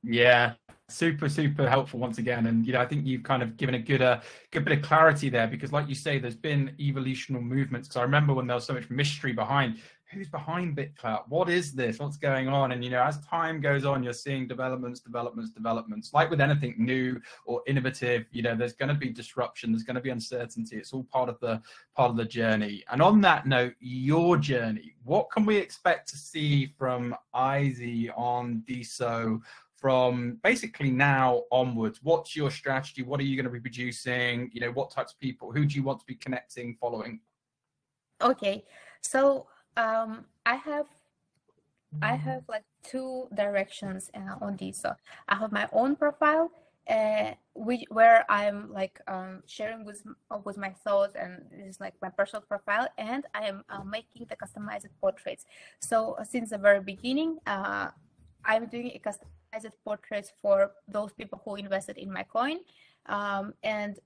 yeah, 0.03 0.55
super 0.89 1.29
super 1.29 1.69
helpful 1.69 2.01
once 2.01 2.19
again, 2.19 2.47
and 2.47 2.67
you 2.67 2.73
know 2.73 2.81
I 2.81 2.87
think 2.87 3.07
you've 3.07 3.23
kind 3.23 3.43
of 3.43 3.57
given 3.57 3.75
a 3.75 3.79
good 3.79 4.03
uh, 4.03 4.21
good 4.51 4.65
bit 4.65 4.79
of 4.79 4.85
clarity 4.85 5.29
there 5.29 5.47
because, 5.47 5.73
like 5.73 5.89
you 5.89 5.95
say, 5.95 6.19
there's 6.19 6.35
been 6.35 6.75
evolutional 6.81 7.43
movements. 7.43 7.89
Because 7.89 8.01
I 8.01 8.03
remember 8.03 8.35
when 8.35 8.47
there 8.47 8.57
was 8.57 8.65
so 8.65 8.75
much 8.75 8.91
mystery 8.91 9.33
behind 9.33 9.79
who's 10.11 10.29
behind 10.29 10.75
BitClout, 10.75 11.29
what 11.29 11.51
is 11.51 11.73
this, 11.73 11.99
what's 11.99 12.17
going 12.17 12.49
on, 12.49 12.73
and 12.73 12.83
you 12.83 12.91
know 12.91 13.03
as 13.03 13.21
time 13.27 13.61
goes 13.61 13.85
on, 13.85 14.03
you're 14.03 14.13
seeing 14.13 14.49
developments, 14.49 15.01
developments, 15.01 15.51
developments. 15.51 16.15
Like 16.15 16.31
with 16.31 16.41
anything 16.41 16.75
new 16.79 17.21
or 17.45 17.63
innovative, 17.67 18.27
you 18.33 18.43
know 18.43 18.55
there's 18.55 18.73
going 18.73 18.89
to 18.89 18.95
be 18.95 19.11
disruption, 19.11 19.73
there's 19.73 19.85
going 19.85 19.97
to 19.97 20.01
be 20.01 20.11
uncertainty. 20.11 20.77
It's 20.77 20.93
all 20.93 21.05
part 21.05 21.29
of 21.29 21.39
the 21.41 21.61
part 21.95 22.11
of 22.11 22.17
the 22.17 22.25
journey. 22.25 22.85
And 22.91 23.03
on 23.03 23.21
that 23.23 23.47
note, 23.47 23.75
your 23.81 24.39
journey, 24.39 24.95
what 25.05 25.31
can 25.31 25.45
we 25.45 25.57
expect 25.57 26.09
to 26.11 26.17
see 26.17 26.73
from 26.79 27.15
IZY 27.35 28.11
on 28.17 28.63
DeSo? 28.67 29.41
From 29.81 30.39
basically 30.43 30.91
now 30.91 31.43
onwards 31.51 32.01
what's 32.03 32.35
your 32.35 32.51
strategy? 32.51 33.03
What 33.03 33.21
are 33.21 33.25
you 33.25 33.37
going 33.37 33.47
to 33.47 33.51
be 33.51 33.61
producing? 33.61 34.51
You 34.53 34.61
know 34.63 34.73
what 34.73 34.91
types 34.91 35.13
of 35.13 35.21
people 35.21 35.53
who 35.53 35.65
do 35.65 35.75
you 35.75 35.83
want 35.83 36.01
to 36.01 36.07
be 36.07 36.15
connecting 36.15 36.77
following? 36.81 37.21
Okay 38.21 38.65
so 39.01 39.47
um 39.77 40.25
i 40.45 40.55
have 40.55 40.87
i 42.03 42.15
have 42.15 42.43
like 42.49 42.65
two 42.83 43.29
directions 43.35 44.11
uh, 44.15 44.45
on 44.45 44.57
this. 44.57 44.79
So 44.81 44.95
i 45.29 45.35
have 45.37 45.53
my 45.53 45.69
own 45.73 45.97
profile 45.97 46.51
uh, 46.89 47.33
which, 47.55 47.85
where 47.91 48.25
i'm 48.31 48.73
like 48.73 49.01
um, 49.09 49.43
sharing 49.47 49.85
with 49.85 50.03
with 50.45 50.57
my 50.57 50.71
thoughts 50.71 51.15
and 51.17 51.45
this 51.51 51.77
is 51.77 51.81
like 51.81 51.95
my 52.03 52.09
personal 52.09 52.43
profile 52.43 52.89
and 52.99 53.25
i 53.35 53.47
am 53.47 53.63
uh, 53.69 53.85
making 53.85 54.27
the 54.29 54.37
customized 54.37 54.87
portraits. 55.01 55.45
So 55.81 56.17
since 56.29 56.51
the 56.51 56.59
very 56.59 56.81
beginning 56.81 57.39
uh, 57.47 57.89
i'm 58.45 58.67
doing 58.67 58.91
a 58.95 58.99
custom 58.99 59.29
as 59.53 59.67
portraits 59.85 60.33
for 60.41 60.73
those 60.87 61.13
people 61.13 61.41
who 61.45 61.57
invested 61.57 61.97
in 61.99 62.13
my 62.13 62.23
coin. 62.23 62.59
Um, 63.07 63.55
and 63.63 63.99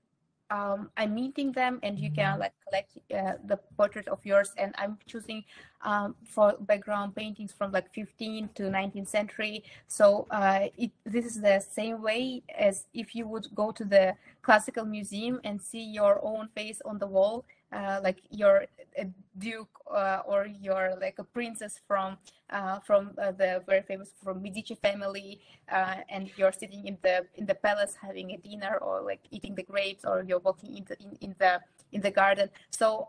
um, 0.49 0.91
I'm 0.97 1.15
meeting 1.15 1.51
them, 1.51 1.79
and 1.81 1.97
you 1.97 2.11
can 2.11 2.37
like 2.37 2.53
collect 2.67 2.97
uh, 3.11 3.37
the 3.45 3.57
portrait 3.75 4.07
of 4.07 4.23
yours. 4.23 4.51
And 4.57 4.75
I'm 4.77 4.97
choosing 5.07 5.43
um, 5.81 6.15
for 6.23 6.53
background 6.59 7.15
paintings 7.15 7.51
from 7.51 7.71
like 7.71 7.91
15th 7.93 8.53
to 8.55 8.63
19th 8.63 9.07
century. 9.07 9.63
So 9.87 10.27
uh, 10.29 10.67
it, 10.77 10.91
this 11.05 11.25
is 11.25 11.41
the 11.41 11.59
same 11.59 12.01
way 12.01 12.43
as 12.55 12.85
if 12.93 13.15
you 13.15 13.27
would 13.27 13.47
go 13.55 13.71
to 13.71 13.83
the 13.83 14.15
classical 14.43 14.85
museum 14.85 15.39
and 15.43 15.59
see 15.59 15.83
your 15.83 16.19
own 16.23 16.49
face 16.55 16.81
on 16.85 16.99
the 16.99 17.07
wall 17.07 17.45
uh, 17.73 17.99
like 18.03 18.21
you're 18.29 18.65
a 18.97 19.07
duke 19.37 19.69
uh, 19.89 20.21
or 20.25 20.45
you're 20.45 20.93
like 21.01 21.17
a 21.17 21.23
princess 21.23 21.81
from 21.87 22.17
uh, 22.49 22.79
from 22.79 23.11
uh, 23.17 23.31
the 23.31 23.63
very 23.65 23.81
famous 23.81 24.11
from 24.23 24.41
Medici 24.41 24.75
family, 24.75 25.41
uh, 25.71 25.95
and 26.09 26.29
you're 26.37 26.51
sitting 26.51 26.85
in 26.85 26.97
the 27.01 27.25
in 27.35 27.45
the 27.45 27.55
palace 27.55 27.95
having 28.01 28.31
a 28.31 28.37
dinner 28.37 28.77
or 28.77 29.01
like 29.01 29.21
eating 29.31 29.55
the 29.55 29.63
grapes, 29.63 30.05
or 30.05 30.23
you're 30.27 30.39
walking 30.39 30.77
in 30.77 30.85
the 30.85 30.95
in, 31.01 31.17
in 31.21 31.35
the 31.39 31.59
in 31.91 32.01
the 32.01 32.11
garden. 32.11 32.49
So 32.69 33.07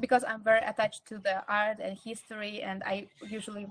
because 0.00 0.24
I'm 0.26 0.42
very 0.42 0.60
attached 0.66 1.06
to 1.06 1.18
the 1.18 1.44
art 1.48 1.78
and 1.80 1.96
history, 1.96 2.62
and 2.62 2.82
I 2.84 3.06
usually 3.26 3.68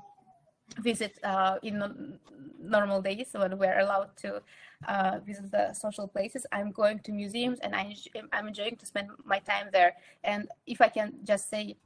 visit 0.80 1.18
uh, 1.24 1.57
in 1.63 2.20
normal 2.59 3.01
days 3.01 3.30
when 3.32 3.57
we're 3.57 3.80
allowed 3.80 4.15
to 4.18 4.41
uh, 4.88 5.20
visit 5.26 5.51
the 5.51 5.74
social 5.74 6.07
places. 6.07 6.45
I'm 6.51 6.72
going 6.72 6.99
to 6.99 7.11
museums 7.11 7.59
and 7.59 7.76
I, 7.76 7.95
I'm 8.34 8.47
enjoying 8.47 8.76
to 8.78 8.86
spend 8.86 9.09
my 9.26 9.39
time 9.39 9.70
there. 9.72 9.93
And 10.24 10.47
if 10.65 10.82
I 10.82 10.89
can 10.89 11.13
just 11.24 11.49
say, 11.49 11.78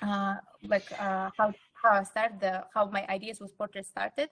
uh, 0.00 0.36
like 0.66 0.90
uh, 0.98 1.30
how 1.36 1.52
how 1.74 1.90
I 1.90 2.02
started, 2.04 2.40
the 2.40 2.64
how 2.74 2.86
my 2.86 3.06
ideas 3.08 3.40
with 3.40 3.56
portraits 3.56 3.88
started, 3.88 4.30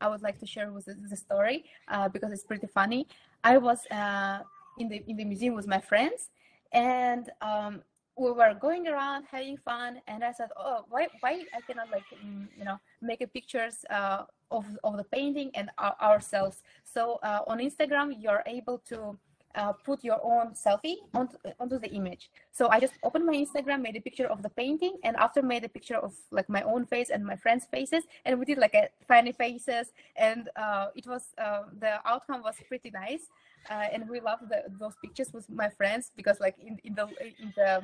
I 0.00 0.08
would 0.08 0.22
like 0.22 0.38
to 0.40 0.46
share 0.46 0.72
with 0.72 0.86
the, 0.86 0.94
the 0.94 1.16
story 1.16 1.64
uh, 1.88 2.08
because 2.08 2.32
it's 2.32 2.44
pretty 2.44 2.66
funny. 2.66 3.06
I 3.44 3.58
was 3.58 3.86
uh, 3.90 4.40
in 4.78 4.88
the 4.88 5.02
in 5.06 5.16
the 5.16 5.24
museum 5.24 5.54
with 5.54 5.66
my 5.66 5.80
friends, 5.80 6.30
and 6.72 7.30
um, 7.40 7.82
we 8.18 8.32
were 8.32 8.54
going 8.54 8.88
around 8.88 9.24
having 9.30 9.56
fun 9.56 10.00
and 10.08 10.24
i 10.24 10.32
said 10.32 10.48
oh 10.56 10.84
why 10.88 11.06
why 11.20 11.42
i 11.54 11.60
cannot 11.66 11.88
like 11.90 12.02
mm, 12.24 12.46
you 12.56 12.64
know 12.64 12.76
make 13.00 13.20
a 13.20 13.26
pictures 13.26 13.84
uh, 13.90 14.24
of, 14.50 14.66
of 14.84 14.96
the 14.96 15.04
painting 15.04 15.50
and 15.54 15.70
our, 15.78 15.96
ourselves. 16.00 16.62
So 16.84 17.18
uh, 17.22 17.40
on 17.46 17.58
instagram 17.58 18.14
you're 18.18 18.42
able 18.46 18.78
to 18.88 19.18
uh, 19.54 19.72
put 19.72 20.04
your 20.04 20.20
own 20.22 20.52
selfie 20.52 20.96
onto, 21.14 21.36
onto 21.58 21.78
the 21.78 21.90
image. 21.90 22.30
So 22.52 22.68
i 22.68 22.78
just 22.78 22.94
opened 23.02 23.26
my 23.26 23.34
instagram 23.34 23.82
made 23.82 23.96
a 23.96 24.00
picture 24.00 24.26
of 24.26 24.42
the 24.42 24.50
painting 24.50 24.96
and 25.04 25.16
after 25.16 25.42
made 25.42 25.64
a 25.64 25.68
picture 25.68 25.96
of 25.96 26.14
like 26.30 26.48
my 26.48 26.62
own 26.62 26.86
face 26.86 27.10
and 27.10 27.24
my 27.24 27.36
friends 27.36 27.66
faces 27.70 28.04
and 28.24 28.38
we 28.38 28.44
did 28.44 28.58
like 28.58 28.74
a 28.74 28.88
funny 29.06 29.32
faces 29.32 29.92
and 30.16 30.50
uh, 30.56 30.86
it 30.94 31.06
was 31.06 31.34
uh, 31.38 31.62
the 31.80 31.92
outcome 32.06 32.42
was 32.42 32.56
pretty 32.68 32.90
nice. 32.90 33.30
Uh, 33.68 33.86
and 33.92 34.08
we 34.08 34.20
love 34.20 34.38
the, 34.48 34.62
those 34.78 34.94
pictures 35.02 35.32
with 35.32 35.50
my 35.50 35.68
friends 35.68 36.12
because 36.16 36.38
like 36.40 36.54
in, 36.64 36.78
in 36.84 36.94
the 36.94 37.06
in 37.42 37.52
the 37.56 37.82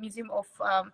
museum 0.00 0.30
of 0.30 0.46
um, 0.60 0.90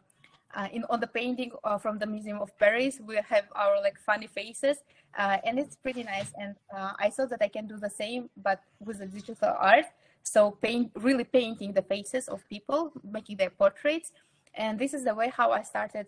uh, 0.55 0.68
in 0.72 0.84
on 0.90 1.01
the 1.01 1.07
painting 1.07 1.51
uh, 1.64 1.78
from 1.78 1.99
the 1.99 2.07
museum 2.07 2.38
of 2.38 2.57
paris 2.59 3.01
we 3.07 3.16
have 3.16 3.44
our 3.55 3.80
like 3.82 3.99
funny 3.99 4.26
faces 4.26 4.78
uh, 5.18 5.38
and 5.44 5.59
it's 5.59 5.76
pretty 5.76 6.03
nice. 6.03 6.32
And 6.40 6.55
uh, 6.74 6.92
i 6.99 7.09
saw 7.09 7.26
that 7.26 7.42
i 7.42 7.49
can 7.49 7.66
do 7.66 7.76
the 7.76 7.90
same 7.90 8.30
but 8.36 8.61
with 8.80 8.99
the 8.99 9.07
digital 9.07 9.55
art. 9.59 9.86
So 10.22 10.51
paint 10.51 10.90
really 10.94 11.24
painting 11.24 11.72
the 11.72 11.82
faces 11.82 12.28
of 12.28 12.46
people 12.49 12.92
making 13.03 13.36
their 13.38 13.51
portraits. 13.51 14.12
And 14.55 14.78
this 14.78 14.92
is 14.92 15.05
the 15.05 15.14
way 15.14 15.32
how 15.34 15.53
i 15.53 15.62
started 15.62 16.07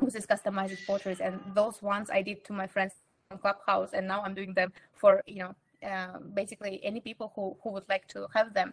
with 0.00 0.14
these 0.14 0.26
customized 0.26 0.86
portraits. 0.86 1.20
And 1.20 1.40
those 1.54 1.82
ones 1.82 2.10
i 2.10 2.22
did 2.22 2.44
to 2.44 2.52
my 2.52 2.66
friends 2.66 2.94
on 3.30 3.38
clubhouse 3.38 3.90
and 3.94 4.06
now 4.06 4.20
i'm 4.22 4.34
doing 4.34 4.52
them 4.52 4.70
for 4.92 5.22
you 5.26 5.40
know 5.42 5.54
uh, 5.82 6.18
basically 6.34 6.80
any 6.84 7.00
people 7.00 7.32
who, 7.34 7.56
who 7.62 7.70
would 7.70 7.88
like 7.88 8.06
to 8.08 8.26
have 8.34 8.54
them. 8.54 8.72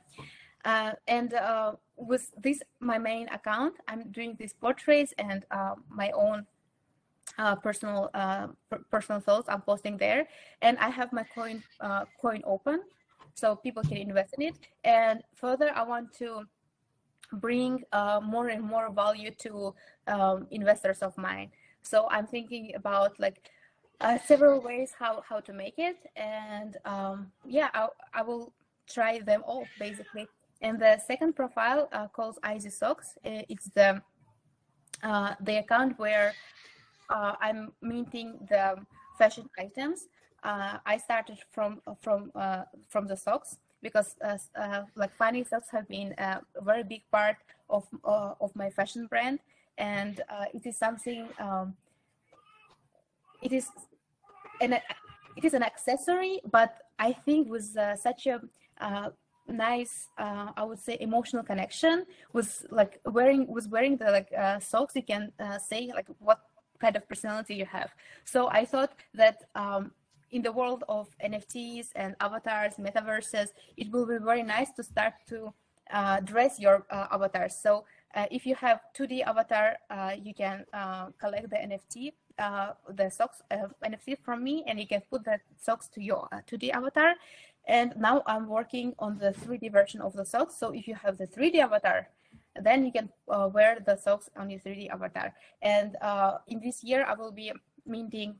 Uh, 0.66 0.92
and 1.08 1.34
uh, 1.34 1.74
with 1.96 2.32
this, 2.42 2.62
my 2.80 2.98
main 2.98 3.28
account, 3.30 3.76
I'm 3.88 4.12
doing 4.12 4.36
these 4.38 4.54
portraits 4.54 5.14
and 5.18 5.46
uh, 5.52 5.76
my 5.90 6.12
own 6.12 6.46
uh, 7.38 7.56
personal 7.56 8.10
personal 8.90 9.22
thoughts 9.22 9.48
I'm 9.48 9.62
posting 9.62 9.98
there. 9.98 10.28
And 10.62 10.78
I 10.80 10.90
have 10.90 11.14
my 11.14 11.24
coin 11.24 11.64
coin 12.20 12.42
open, 12.46 12.82
so 13.36 13.56
people 13.56 13.84
can 13.84 13.98
invest 13.98 14.34
in 14.38 14.48
it. 14.48 14.56
And 14.84 15.22
further, 15.36 15.72
I 15.76 15.84
want 15.84 16.14
to 16.18 16.44
bring 17.34 17.84
more 18.24 18.50
and 18.50 18.64
more 18.64 18.92
value 18.92 19.32
to 19.40 19.74
um, 20.08 20.48
investors 20.52 21.00
of 21.00 21.18
mine. 21.18 21.52
So 21.82 22.08
I'm 22.12 22.28
thinking 22.28 22.74
about 22.76 23.20
like 23.20 23.50
uh, 24.02 24.18
several 24.26 24.62
ways 24.62 24.94
how 24.98 25.22
how 25.28 25.40
to 25.42 25.54
make 25.54 25.76
it 25.78 25.98
and 26.16 26.78
um, 26.86 27.32
yeah 27.46 27.70
I, 27.74 27.88
I 28.14 28.22
will 28.22 28.54
try 28.88 29.20
them 29.20 29.44
all 29.46 29.66
basically 29.78 30.28
and 30.62 30.80
the 30.80 31.00
second 31.06 31.36
profile 31.36 31.88
uh, 31.92 32.08
calls 32.08 32.38
Izy 32.44 32.72
Socks 32.72 33.18
uh, 33.26 33.42
it's 33.50 33.70
the 33.70 34.02
uh, 35.04 35.34
the 35.42 35.58
account 35.58 35.98
where 35.98 36.34
uh, 37.10 37.34
I'm 37.40 37.72
minting 37.82 38.38
the 38.50 38.76
fashion 39.18 39.50
items. 39.58 40.08
Uh, 40.44 40.78
I 40.86 40.98
started 40.98 41.40
from 41.52 41.82
from 42.02 42.32
from 42.90 43.08
the 43.08 43.16
socks 43.16 43.58
because 43.82 44.16
like 44.96 45.14
funny 45.18 45.44
socks 45.44 45.70
have 45.72 45.88
been 45.88 46.14
a 46.18 46.42
very 46.62 46.84
big 46.84 47.04
part 47.12 47.38
of 47.70 47.88
of 48.04 48.54
my 48.56 48.70
fashion 48.70 49.08
brand. 49.08 49.40
And 49.78 50.22
it 50.54 50.66
is 50.66 50.78
something 50.78 51.30
um, 51.40 51.76
it 53.42 53.54
is 53.54 53.70
and 54.62 54.74
it 55.38 55.46
is 55.46 55.54
an 55.54 55.64
accessory, 55.64 56.42
but 56.52 56.78
I 56.98 57.14
think 57.14 57.50
with 57.50 57.78
uh, 57.78 57.96
such 57.96 58.28
a 58.28 58.42
uh, 58.82 59.10
nice, 59.50 60.10
uh, 60.18 60.52
I 60.56 60.64
would 60.64 60.80
say, 60.80 60.98
emotional 61.00 61.44
connection 61.44 62.06
with 62.34 62.66
like 62.70 63.00
wearing 63.06 63.48
with 63.48 63.70
wearing 63.70 63.98
the 63.98 64.12
like 64.12 64.30
uh, 64.38 64.60
socks, 64.60 64.96
you 64.96 65.04
can 65.04 65.32
uh, 65.40 65.58
say 65.58 65.92
like 65.94 66.08
what 66.20 66.40
kind 66.80 66.96
of 66.96 67.08
personality 67.08 67.56
you 67.56 67.66
have. 67.66 67.92
So 68.26 68.50
I 68.50 68.66
thought 68.66 68.94
that 69.14 69.44
um, 69.56 69.92
in 70.32 70.42
the 70.42 70.52
world 70.52 70.84
of 70.88 71.10
NFTs 71.24 71.90
and 71.96 72.16
avatars, 72.20 72.76
metaverses, 72.76 73.50
it 73.78 73.92
will 73.92 74.06
be 74.06 74.18
very 74.18 74.44
nice 74.44 74.72
to 74.72 74.84
start 74.84 75.14
to 75.28 75.54
uh, 75.92 76.20
dress 76.20 76.60
your 76.60 76.86
uh, 76.92 77.08
avatars. 77.12 77.56
So 77.56 77.84
uh, 78.14 78.28
if 78.30 78.46
you 78.46 78.54
have 78.56 78.80
2D 78.96 79.24
avatar, 79.24 79.76
you 80.22 80.34
can 80.36 80.66
collect 81.20 81.50
the 81.50 81.58
NFT, 81.58 82.14
the 82.96 83.10
socks 83.10 83.42
NFT 83.52 84.18
from 84.24 84.44
me, 84.44 84.64
and 84.68 84.80
you 84.80 84.86
can 84.86 85.02
put 85.10 85.26
that 85.26 85.42
socks 85.58 85.88
to 85.90 86.02
your 86.02 86.28
2D 86.48 86.70
avatar. 86.70 87.16
And 87.70 87.94
now 87.96 88.24
I'm 88.26 88.48
working 88.50 88.94
on 89.00 89.18
the 89.18 89.32
3D 89.32 89.72
version 89.72 90.02
of 90.02 90.14
the 90.14 90.26
socks. 90.26 90.56
So 90.58 90.74
if 90.74 90.88
you 90.88 90.96
have 90.96 91.18
the 91.18 91.28
3D 91.28 91.60
avatar, 91.60 92.10
then 92.62 92.84
you 92.84 92.92
can 92.92 93.08
wear 93.28 93.78
the 93.86 93.96
socks 93.96 94.30
on 94.36 94.50
your 94.50 94.60
3D 94.60 94.90
avatar. 94.90 95.34
And 95.62 95.96
in 96.48 96.60
this 96.60 96.84
year, 96.84 97.06
I 97.08 97.14
will 97.14 97.32
be 97.32 97.54
minting 97.86 98.36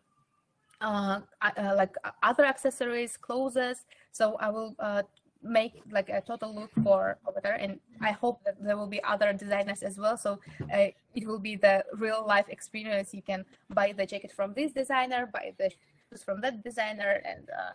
uh, 0.82 1.20
uh, 1.42 1.74
like 1.76 1.96
other 2.24 2.46
accessories, 2.46 3.18
clothes. 3.18 3.86
So 4.12 4.36
I 4.40 4.50
will 4.50 4.76
uh, 4.80 5.04
make 5.44 5.82
like 5.92 6.10
a 6.10 6.22
total 6.22 6.54
look 6.54 6.72
for 6.84 7.18
there, 7.44 7.56
and 7.56 7.80
I 8.02 8.12
hope 8.12 8.44
that 8.46 8.62
there 8.62 8.78
will 8.78 8.88
be 8.88 9.04
other 9.04 9.34
designers 9.34 9.84
as 9.84 9.98
well. 9.98 10.18
So 10.18 10.40
uh, 10.74 10.88
it 11.16 11.28
will 11.28 11.40
be 11.40 11.56
the 11.56 11.84
real 11.94 12.26
life 12.26 12.48
experience. 12.50 13.14
You 13.14 13.22
can 13.22 13.46
buy 13.70 13.94
the 13.96 14.06
jacket 14.06 14.32
from 14.32 14.54
this 14.54 14.72
designer, 14.72 15.30
buy 15.32 15.54
the 15.58 15.70
shoes 15.70 16.24
from 16.24 16.42
that 16.42 16.64
designer, 16.64 17.22
and 17.26 17.50
uh, 17.50 17.62
uh, 17.62 17.72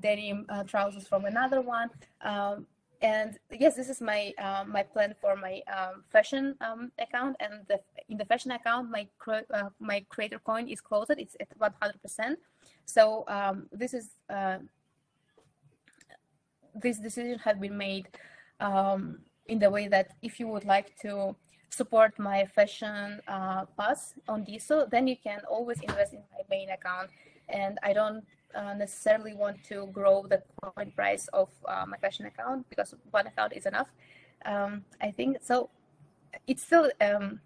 denim 0.00 0.46
trousers 0.66 1.06
from 1.06 1.24
another 1.24 1.60
one. 1.60 1.90
Um, 2.22 2.66
and 3.02 3.38
yes, 3.50 3.76
this 3.76 3.88
is 3.88 4.00
my 4.00 4.32
um, 4.38 4.70
my 4.70 4.82
plan 4.82 5.14
for 5.20 5.34
my 5.36 5.62
um, 5.74 6.04
fashion 6.10 6.54
um, 6.60 6.92
account. 6.98 7.36
And 7.40 7.66
the, 7.68 7.80
in 8.08 8.18
the 8.18 8.26
fashion 8.26 8.50
account, 8.50 8.90
my 8.90 9.08
uh, 9.26 9.70
my 9.78 10.04
creator 10.08 10.38
coin 10.38 10.68
is 10.68 10.80
closed. 10.80 11.10
It's 11.16 11.36
at 11.40 11.48
100%. 11.58 12.36
So 12.84 13.24
um, 13.28 13.68
this 13.72 13.94
is 13.94 14.10
uh, 14.28 14.58
this 16.74 16.98
decision 16.98 17.38
has 17.38 17.56
been 17.56 17.76
made 17.76 18.08
um, 18.60 19.20
in 19.46 19.58
the 19.58 19.70
way 19.70 19.88
that 19.88 20.12
if 20.20 20.38
you 20.38 20.48
would 20.48 20.64
like 20.64 20.94
to 21.00 21.34
support 21.70 22.18
my 22.18 22.44
fashion 22.44 23.20
uh, 23.28 23.64
pass 23.78 24.14
on 24.28 24.44
DeSo, 24.44 24.90
then 24.90 25.06
you 25.06 25.16
can 25.16 25.40
always 25.48 25.80
invest 25.80 26.12
in 26.12 26.22
my 26.32 26.42
main 26.50 26.68
account. 26.70 27.08
And 27.48 27.78
I 27.82 27.92
don't 27.94 28.24
uh, 28.54 28.74
necessarily 28.74 29.34
want 29.34 29.62
to 29.64 29.86
grow 29.92 30.26
the 30.28 30.42
coin 30.62 30.90
price 30.92 31.28
of 31.32 31.48
uh, 31.66 31.84
my 31.86 31.96
fashion 31.98 32.26
account 32.26 32.68
because 32.68 32.94
one 33.10 33.26
account 33.26 33.52
is 33.52 33.66
enough. 33.66 33.88
Um, 34.44 34.84
I 35.00 35.10
think 35.10 35.38
so. 35.42 35.70
It's 36.46 36.62
still 36.62 36.90
um, 37.00 37.40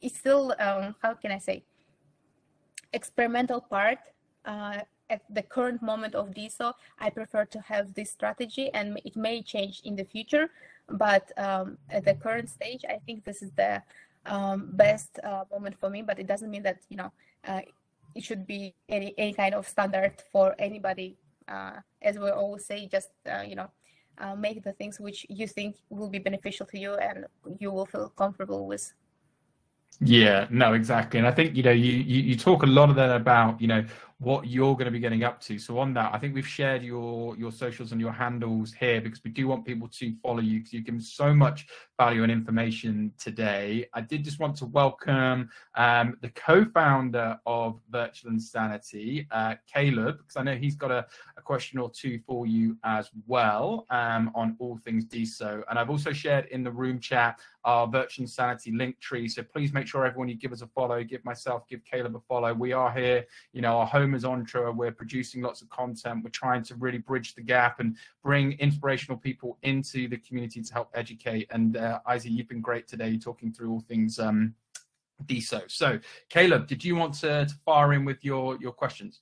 it's 0.00 0.18
still 0.18 0.54
um, 0.58 0.94
how 1.02 1.14
can 1.14 1.32
I 1.32 1.38
say 1.38 1.64
experimental 2.92 3.60
part. 3.60 3.98
Uh, 4.44 4.80
at 5.10 5.22
the 5.30 5.42
current 5.42 5.80
moment 5.80 6.14
of 6.14 6.30
DeSo, 6.30 6.74
I 6.98 7.08
prefer 7.10 7.46
to 7.46 7.60
have 7.60 7.94
this 7.94 8.10
strategy, 8.10 8.70
and 8.74 9.00
it 9.04 9.16
may 9.16 9.42
change 9.42 9.80
in 9.84 9.96
the 9.96 10.04
future. 10.04 10.50
But 10.88 11.32
um, 11.38 11.78
at 11.88 12.04
the 12.04 12.14
current 12.14 12.50
stage, 12.50 12.84
I 12.88 12.98
think 13.06 13.24
this 13.24 13.42
is 13.42 13.50
the 13.52 13.82
um, 14.26 14.70
best 14.72 15.18
uh, 15.24 15.44
moment 15.50 15.76
for 15.80 15.88
me. 15.88 16.02
But 16.02 16.18
it 16.18 16.26
doesn't 16.26 16.50
mean 16.50 16.62
that 16.64 16.80
you 16.88 16.96
know 16.96 17.12
uh, 17.46 17.60
it 18.14 18.24
should 18.24 18.46
be 18.46 18.74
any 18.88 19.14
any 19.18 19.32
kind 19.32 19.54
of 19.54 19.66
standard 19.66 20.22
for 20.32 20.54
anybody. 20.58 21.16
Uh, 21.46 21.80
as 22.02 22.18
we 22.18 22.28
always 22.30 22.66
say, 22.66 22.86
just 22.86 23.10
uh, 23.30 23.42
you 23.42 23.56
know, 23.56 23.70
uh, 24.18 24.34
make 24.34 24.62
the 24.62 24.72
things 24.72 25.00
which 25.00 25.26
you 25.28 25.46
think 25.46 25.76
will 25.88 26.10
be 26.10 26.18
beneficial 26.18 26.66
to 26.66 26.78
you 26.78 26.94
and 26.94 27.26
you 27.58 27.70
will 27.70 27.86
feel 27.86 28.08
comfortable 28.10 28.66
with. 28.66 28.92
Yeah, 30.00 30.46
no, 30.50 30.74
exactly. 30.74 31.18
And 31.18 31.26
I 31.26 31.32
think, 31.32 31.56
you 31.56 31.62
know, 31.62 31.72
you, 31.72 31.92
you, 31.92 32.22
you 32.22 32.36
talk 32.36 32.62
a 32.62 32.66
lot 32.66 32.90
of 32.90 32.96
that 32.96 33.10
about, 33.10 33.60
you 33.60 33.66
know, 33.66 33.84
what 34.20 34.48
you're 34.48 34.74
going 34.74 34.86
to 34.86 34.90
be 34.90 34.98
getting 34.98 35.22
up 35.22 35.40
to. 35.40 35.58
So 35.58 35.78
on 35.78 35.94
that, 35.94 36.12
I 36.12 36.18
think 36.18 36.34
we've 36.34 36.46
shared 36.46 36.82
your 36.82 37.36
your 37.36 37.52
socials 37.52 37.92
and 37.92 38.00
your 38.00 38.12
handles 38.12 38.72
here 38.72 39.00
because 39.00 39.22
we 39.22 39.30
do 39.30 39.46
want 39.46 39.64
people 39.64 39.86
to 39.88 40.14
follow 40.22 40.40
you 40.40 40.58
because 40.58 40.72
you 40.72 40.80
give 40.80 41.00
so 41.02 41.32
much 41.32 41.66
value 41.98 42.22
and 42.22 42.30
information 42.30 43.12
today. 43.18 43.88
I 43.92 44.00
did 44.00 44.24
just 44.24 44.38
want 44.38 44.56
to 44.58 44.66
welcome 44.66 45.48
um, 45.76 46.16
the 46.20 46.28
co-founder 46.30 47.38
of 47.44 47.80
Virtual 47.90 48.32
Insanitii, 48.32 49.26
uh, 49.32 49.56
Caleb, 49.72 50.18
because 50.18 50.36
I 50.36 50.42
know 50.44 50.54
he's 50.54 50.76
got 50.76 50.92
a, 50.92 51.06
a, 51.36 51.42
question 51.42 51.78
or 51.78 51.90
two 51.90 52.20
for 52.26 52.46
you 52.46 52.76
as 52.84 53.10
well 53.26 53.86
um, 53.90 54.30
on 54.34 54.54
all 54.60 54.78
things 54.84 55.04
DeSo. 55.06 55.62
And 55.68 55.78
I've 55.78 55.90
also 55.90 56.12
shared 56.12 56.46
in 56.46 56.62
the 56.62 56.70
room 56.70 57.00
chat 57.00 57.40
our 57.64 57.86
Virtual 57.88 58.26
Insanitii 58.26 58.76
link 58.76 59.00
tree. 59.00 59.28
So 59.28 59.42
please 59.42 59.72
make 59.72 59.86
sure 59.86 60.06
everyone 60.06 60.28
you 60.28 60.36
give 60.36 60.52
us 60.52 60.62
a 60.62 60.66
follow, 60.68 61.02
give 61.02 61.24
myself, 61.24 61.66
give 61.68 61.84
Caleb 61.84 62.14
a 62.14 62.20
follow. 62.20 62.54
We 62.54 62.72
are 62.72 62.92
here, 62.92 63.26
you 63.52 63.60
know, 63.60 63.78
our 63.78 63.86
home 63.86 64.07
home 64.08 64.14
is 64.14 64.24
Entre. 64.24 64.72
We're 64.72 64.92
producing 64.92 65.42
lots 65.42 65.60
of 65.60 65.68
content. 65.68 66.24
We're 66.24 66.30
trying 66.30 66.62
to 66.64 66.74
really 66.76 66.98
bridge 66.98 67.34
the 67.34 67.42
gap 67.42 67.80
and 67.80 67.96
bring 68.22 68.52
inspirational 68.52 69.18
people 69.18 69.58
into 69.62 70.08
the 70.08 70.16
community 70.16 70.62
to 70.62 70.72
help 70.72 70.90
educate. 70.94 71.48
And 71.50 71.76
uh, 71.76 72.00
you've 72.22 72.48
been 72.48 72.62
great 72.62 72.88
today 72.88 73.18
talking 73.18 73.52
through 73.52 73.70
all 73.70 73.80
things 73.80 74.18
um, 74.18 74.54
DeSo. 75.26 75.70
So, 75.70 75.98
Caleb, 76.30 76.66
did 76.66 76.82
you 76.84 76.96
want 76.96 77.14
to, 77.14 77.46
to 77.46 77.54
fire 77.66 77.92
in 77.92 78.04
with 78.04 78.24
your 78.24 78.56
your 78.60 78.72
questions? 78.72 79.20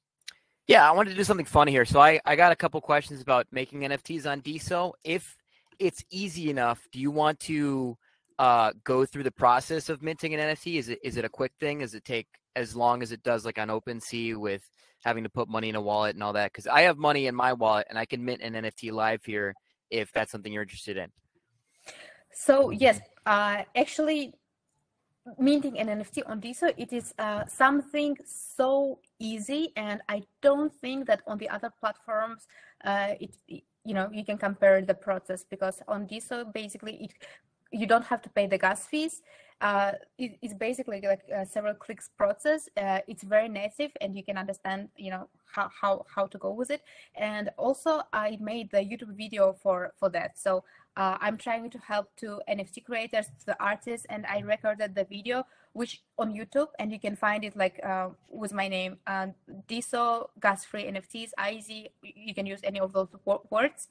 Yeah, 0.69 0.89
I 0.89 0.93
wanted 0.93 1.11
to 1.11 1.17
do 1.17 1.25
something 1.25 1.47
fun 1.47 1.69
here. 1.69 1.85
So 1.85 2.01
I, 2.01 2.21
I 2.25 2.35
got 2.35 2.51
a 2.51 2.57
couple 2.57 2.81
questions 2.81 3.21
about 3.21 3.47
making 3.53 3.81
NFTs 3.81 4.31
on 4.31 4.41
DeSo. 4.43 4.93
If 5.05 5.37
it's 5.79 6.05
easy 6.11 6.51
enough, 6.51 6.89
do 6.91 6.99
you 6.99 7.13
want 7.13 7.39
to 7.41 7.97
uh, 8.39 8.73
go 8.83 9.07
through 9.07 9.23
the 9.23 9.31
process 9.31 9.89
of 9.89 10.03
minting 10.03 10.35
an 10.35 10.41
NFT? 10.41 10.79
Is 10.79 10.89
it 10.89 10.99
is 11.03 11.17
it 11.17 11.25
a 11.25 11.29
quick 11.29 11.53
thing? 11.61 11.79
Does 11.79 11.95
it 11.95 12.05
take 12.05 12.27
as 12.57 12.75
long 12.75 13.03
as 13.03 13.13
it 13.13 13.23
does 13.23 13.45
like 13.45 13.59
on 13.59 13.69
OpenSea 13.69 14.37
with 14.37 14.69
having 15.05 15.23
to 15.23 15.31
put 15.31 15.49
money 15.49 15.69
in 15.69 15.77
a 15.77 15.81
wallet 15.81 16.17
and 16.17 16.25
all 16.25 16.33
that? 16.33 16.53
Because 16.53 16.67
I 16.67 16.83
have 16.83 16.97
money 16.97 17.27
in 17.29 17.35
my 17.35 17.53
wallet 17.53 17.87
and 17.89 17.99
I 17.99 18.07
can 18.07 18.25
mint 18.25 18.43
an 18.43 18.55
NFT 18.55 18.91
live 18.91 19.25
here 19.25 19.55
if 19.91 20.11
that's 20.13 20.33
something 20.33 20.53
you're 20.53 20.63
interested 20.63 20.97
in. 20.97 21.13
So 22.33 22.71
yes, 22.71 23.01
uh, 23.25 23.63
actually, 23.77 24.35
minting 25.39 25.79
an 25.79 25.89
NFT 25.89 26.29
on 26.29 26.41
DeSo, 26.41 26.73
it 26.77 26.93
is 26.93 27.15
uh, 27.19 27.45
something 27.47 28.17
so 28.25 29.01
easy, 29.19 29.73
and 29.77 30.01
I 30.09 30.23
don't 30.43 30.73
think 30.73 31.07
that 31.07 31.23
on 31.27 31.39
the 31.39 31.49
other 31.49 31.71
platforms, 31.81 32.47
uh, 32.85 33.15
it 33.21 33.37
you 33.87 33.95
know 33.95 34.11
you 34.13 34.25
can 34.25 34.37
compare 34.37 34.83
the 34.83 34.95
process 34.95 35.45
because 35.45 35.81
on 35.89 36.07
DeSo 36.07 36.53
basically 36.53 36.95
it 37.05 37.13
you 37.73 37.87
don't 37.87 38.05
have 38.05 38.23
to 38.23 38.31
pay 38.31 38.47
the 38.47 38.59
gas 38.59 38.87
fees 38.87 39.23
uh, 39.61 39.93
it, 40.19 40.39
it's 40.43 40.55
basically 40.55 41.01
like 41.01 41.23
a 41.35 41.47
several 41.47 41.75
clicks 41.75 42.11
process. 42.17 42.69
Uh, 42.77 43.01
it's 43.09 43.23
very 43.23 43.49
native, 43.49 43.91
and 44.01 44.15
you 44.15 44.23
can 44.23 44.37
understand, 44.37 44.89
you 44.97 45.11
know, 45.11 45.29
how, 45.47 45.71
how 45.81 46.05
how 46.15 46.27
to 46.27 46.39
go 46.39 46.53
with 46.53 46.71
it. 46.71 46.83
And 47.15 47.51
also, 47.57 48.03
I 48.13 48.37
made 48.41 48.71
the 48.71 48.79
YouTube 48.79 49.17
video 49.17 49.55
for 49.63 49.95
for 49.99 50.11
that. 50.11 50.39
So 50.39 50.65
uh, 50.97 51.17
I'm 51.21 51.39
trying 51.39 51.71
to 51.71 51.79
help 51.79 52.15
to 52.17 52.41
NFT 52.49 52.85
creators, 52.85 53.27
to 53.41 53.47
the 53.47 53.63
artists, 53.63 54.07
and 54.11 54.27
I 54.27 54.41
recorded 54.41 54.95
the 54.95 55.05
video, 55.05 55.47
which 55.73 56.03
on 56.19 56.35
YouTube, 56.35 56.69
and 56.79 56.93
you 56.93 57.01
can 57.01 57.17
find 57.17 57.43
it 57.43 57.57
like 57.57 57.81
uh, 57.83 58.11
with 58.29 58.53
my 58.53 58.69
name, 58.69 58.99
uh, 59.07 59.29
DeSo 59.69 60.29
Gas 60.41 60.67
Free 60.67 60.85
NFTs, 60.85 61.31
IZ. 61.39 61.89
You 62.03 62.35
can 62.35 62.45
use 62.45 62.61
any 62.63 62.81
of 62.81 62.93
those 62.93 63.09
words 63.51 63.89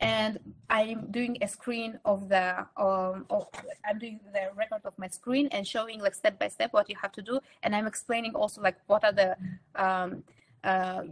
and 0.00 0.38
I'm 0.70 1.10
doing 1.10 1.38
a 1.40 1.48
screen 1.48 1.98
of 2.04 2.28
the 2.28 2.66
um, 2.76 3.26
of, 3.30 3.48
I'm 3.86 3.98
doing 3.98 4.20
the 4.32 4.50
record 4.56 4.82
of 4.84 4.98
my 4.98 5.08
screen 5.08 5.48
and 5.52 5.66
showing 5.66 6.00
like 6.00 6.14
step 6.14 6.38
by 6.38 6.48
step 6.48 6.72
what 6.72 6.88
you 6.88 6.96
have 7.00 7.12
to 7.12 7.22
do, 7.22 7.40
and 7.62 7.74
I'm 7.74 7.86
explaining 7.86 8.34
also 8.34 8.60
like 8.60 8.76
what 8.86 9.04
are 9.04 9.12
the 9.12 9.36
um, 9.74 10.24
uh, 10.64 11.02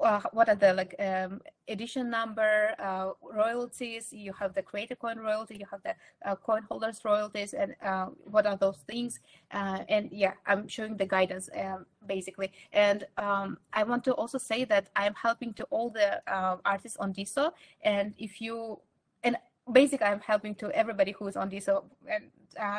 uh, 0.00 0.20
what 0.32 0.48
are 0.48 0.54
the 0.54 0.72
like 0.72 0.94
um, 1.00 1.40
edition 1.68 2.08
number 2.08 2.74
uh, 2.78 3.10
royalties? 3.20 4.12
You 4.12 4.32
have 4.34 4.54
the 4.54 4.62
creator 4.62 4.94
coin 4.94 5.18
royalty 5.18 5.56
you 5.56 5.66
have 5.70 5.82
the 5.82 5.94
uh, 6.24 6.36
coin 6.36 6.62
holders 6.68 7.00
royalties 7.04 7.52
and 7.52 7.74
uh, 7.84 8.06
what 8.24 8.46
are 8.46 8.56
those 8.56 8.78
things? 8.88 9.20
Uh, 9.50 9.80
and 9.88 10.08
yeah 10.12 10.32
i'm 10.46 10.66
showing 10.68 10.96
the 10.96 11.06
guidance 11.06 11.48
um, 11.58 11.86
basically. 12.06 12.52
And 12.72 13.04
um, 13.18 13.58
i 13.72 13.82
want 13.82 14.04
to 14.04 14.12
also 14.14 14.38
say 14.38 14.64
that 14.64 14.88
i'm 14.96 15.14
helping 15.14 15.52
to 15.54 15.64
all 15.64 15.90
the 15.90 16.22
artists 16.64 16.96
on 16.98 17.12
DeSo 17.12 17.52
and 17.82 18.14
if 18.18 18.40
you 18.40 18.78
and 19.24 19.36
basically 19.72 20.06
i'm 20.06 20.20
helping 20.20 20.54
to 20.56 20.70
everybody 20.70 21.12
who 21.12 21.26
is 21.26 21.36
on 21.36 21.50
DeSo 21.50 21.84
and 22.08 22.24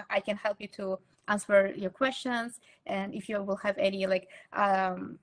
i 0.09 0.19
can 0.19 0.37
help 0.37 0.57
you 0.59 0.67
to 0.79 0.97
answer 1.27 1.73
your 1.75 1.89
questions. 1.89 2.59
And 2.85 3.13
if 3.13 3.29
you 3.29 3.41
will 3.43 3.57
have 3.57 3.77
any 3.77 4.07
like 4.07 4.29
um, 4.53 5.19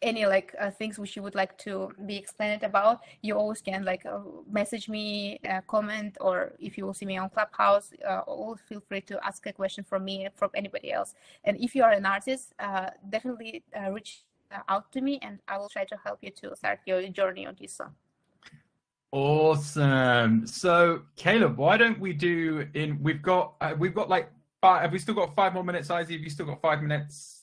any 0.00 0.26
like 0.26 0.54
uh, 0.60 0.70
things 0.70 0.98
which 0.98 1.16
you 1.16 1.22
would 1.22 1.34
like 1.34 1.56
to 1.58 1.92
be 2.06 2.16
explained 2.16 2.62
about 2.62 3.00
you 3.20 3.36
always 3.36 3.60
can 3.60 3.84
like 3.84 4.04
uh, 4.06 4.20
message 4.50 4.88
me 4.88 5.38
uh, 5.48 5.60
comment 5.66 6.16
or 6.20 6.52
if 6.58 6.78
you 6.78 6.86
will 6.86 6.94
see 6.94 7.06
me 7.06 7.16
on 7.16 7.28
clubhouse 7.28 7.92
uh, 8.08 8.20
always 8.20 8.60
feel 8.68 8.80
free 8.80 9.00
to 9.00 9.18
ask 9.24 9.46
a 9.46 9.52
question 9.52 9.84
from 9.84 10.04
me 10.04 10.28
from 10.34 10.50
anybody 10.54 10.92
else 10.92 11.14
and 11.44 11.56
if 11.60 11.74
you 11.74 11.82
are 11.82 11.92
an 11.92 12.06
artist 12.06 12.54
uh, 12.58 12.90
definitely 13.10 13.62
uh, 13.76 13.90
reach 13.90 14.22
out 14.68 14.90
to 14.92 15.00
me, 15.00 15.18
and 15.22 15.38
I 15.48 15.58
will 15.58 15.68
try 15.68 15.84
to 15.84 15.96
help 16.04 16.18
you 16.22 16.30
to 16.30 16.56
start 16.56 16.80
your 16.86 17.06
journey 17.08 17.46
on 17.46 17.56
this 17.60 17.78
one. 17.78 17.90
Awesome. 19.10 20.46
So, 20.46 21.02
Caleb, 21.16 21.56
why 21.58 21.76
don't 21.76 21.98
we 22.00 22.12
do 22.12 22.66
in? 22.74 23.02
We've 23.02 23.22
got 23.22 23.54
we've 23.78 23.94
got 23.94 24.08
like 24.08 24.30
five. 24.60 24.82
Have 24.82 24.92
we 24.92 24.98
still 24.98 25.14
got 25.14 25.34
five 25.34 25.52
more 25.52 25.64
minutes, 25.64 25.88
IZY? 25.88 26.12
Have 26.12 26.20
you 26.20 26.30
still 26.30 26.46
got 26.46 26.62
five 26.62 26.82
minutes? 26.82 27.41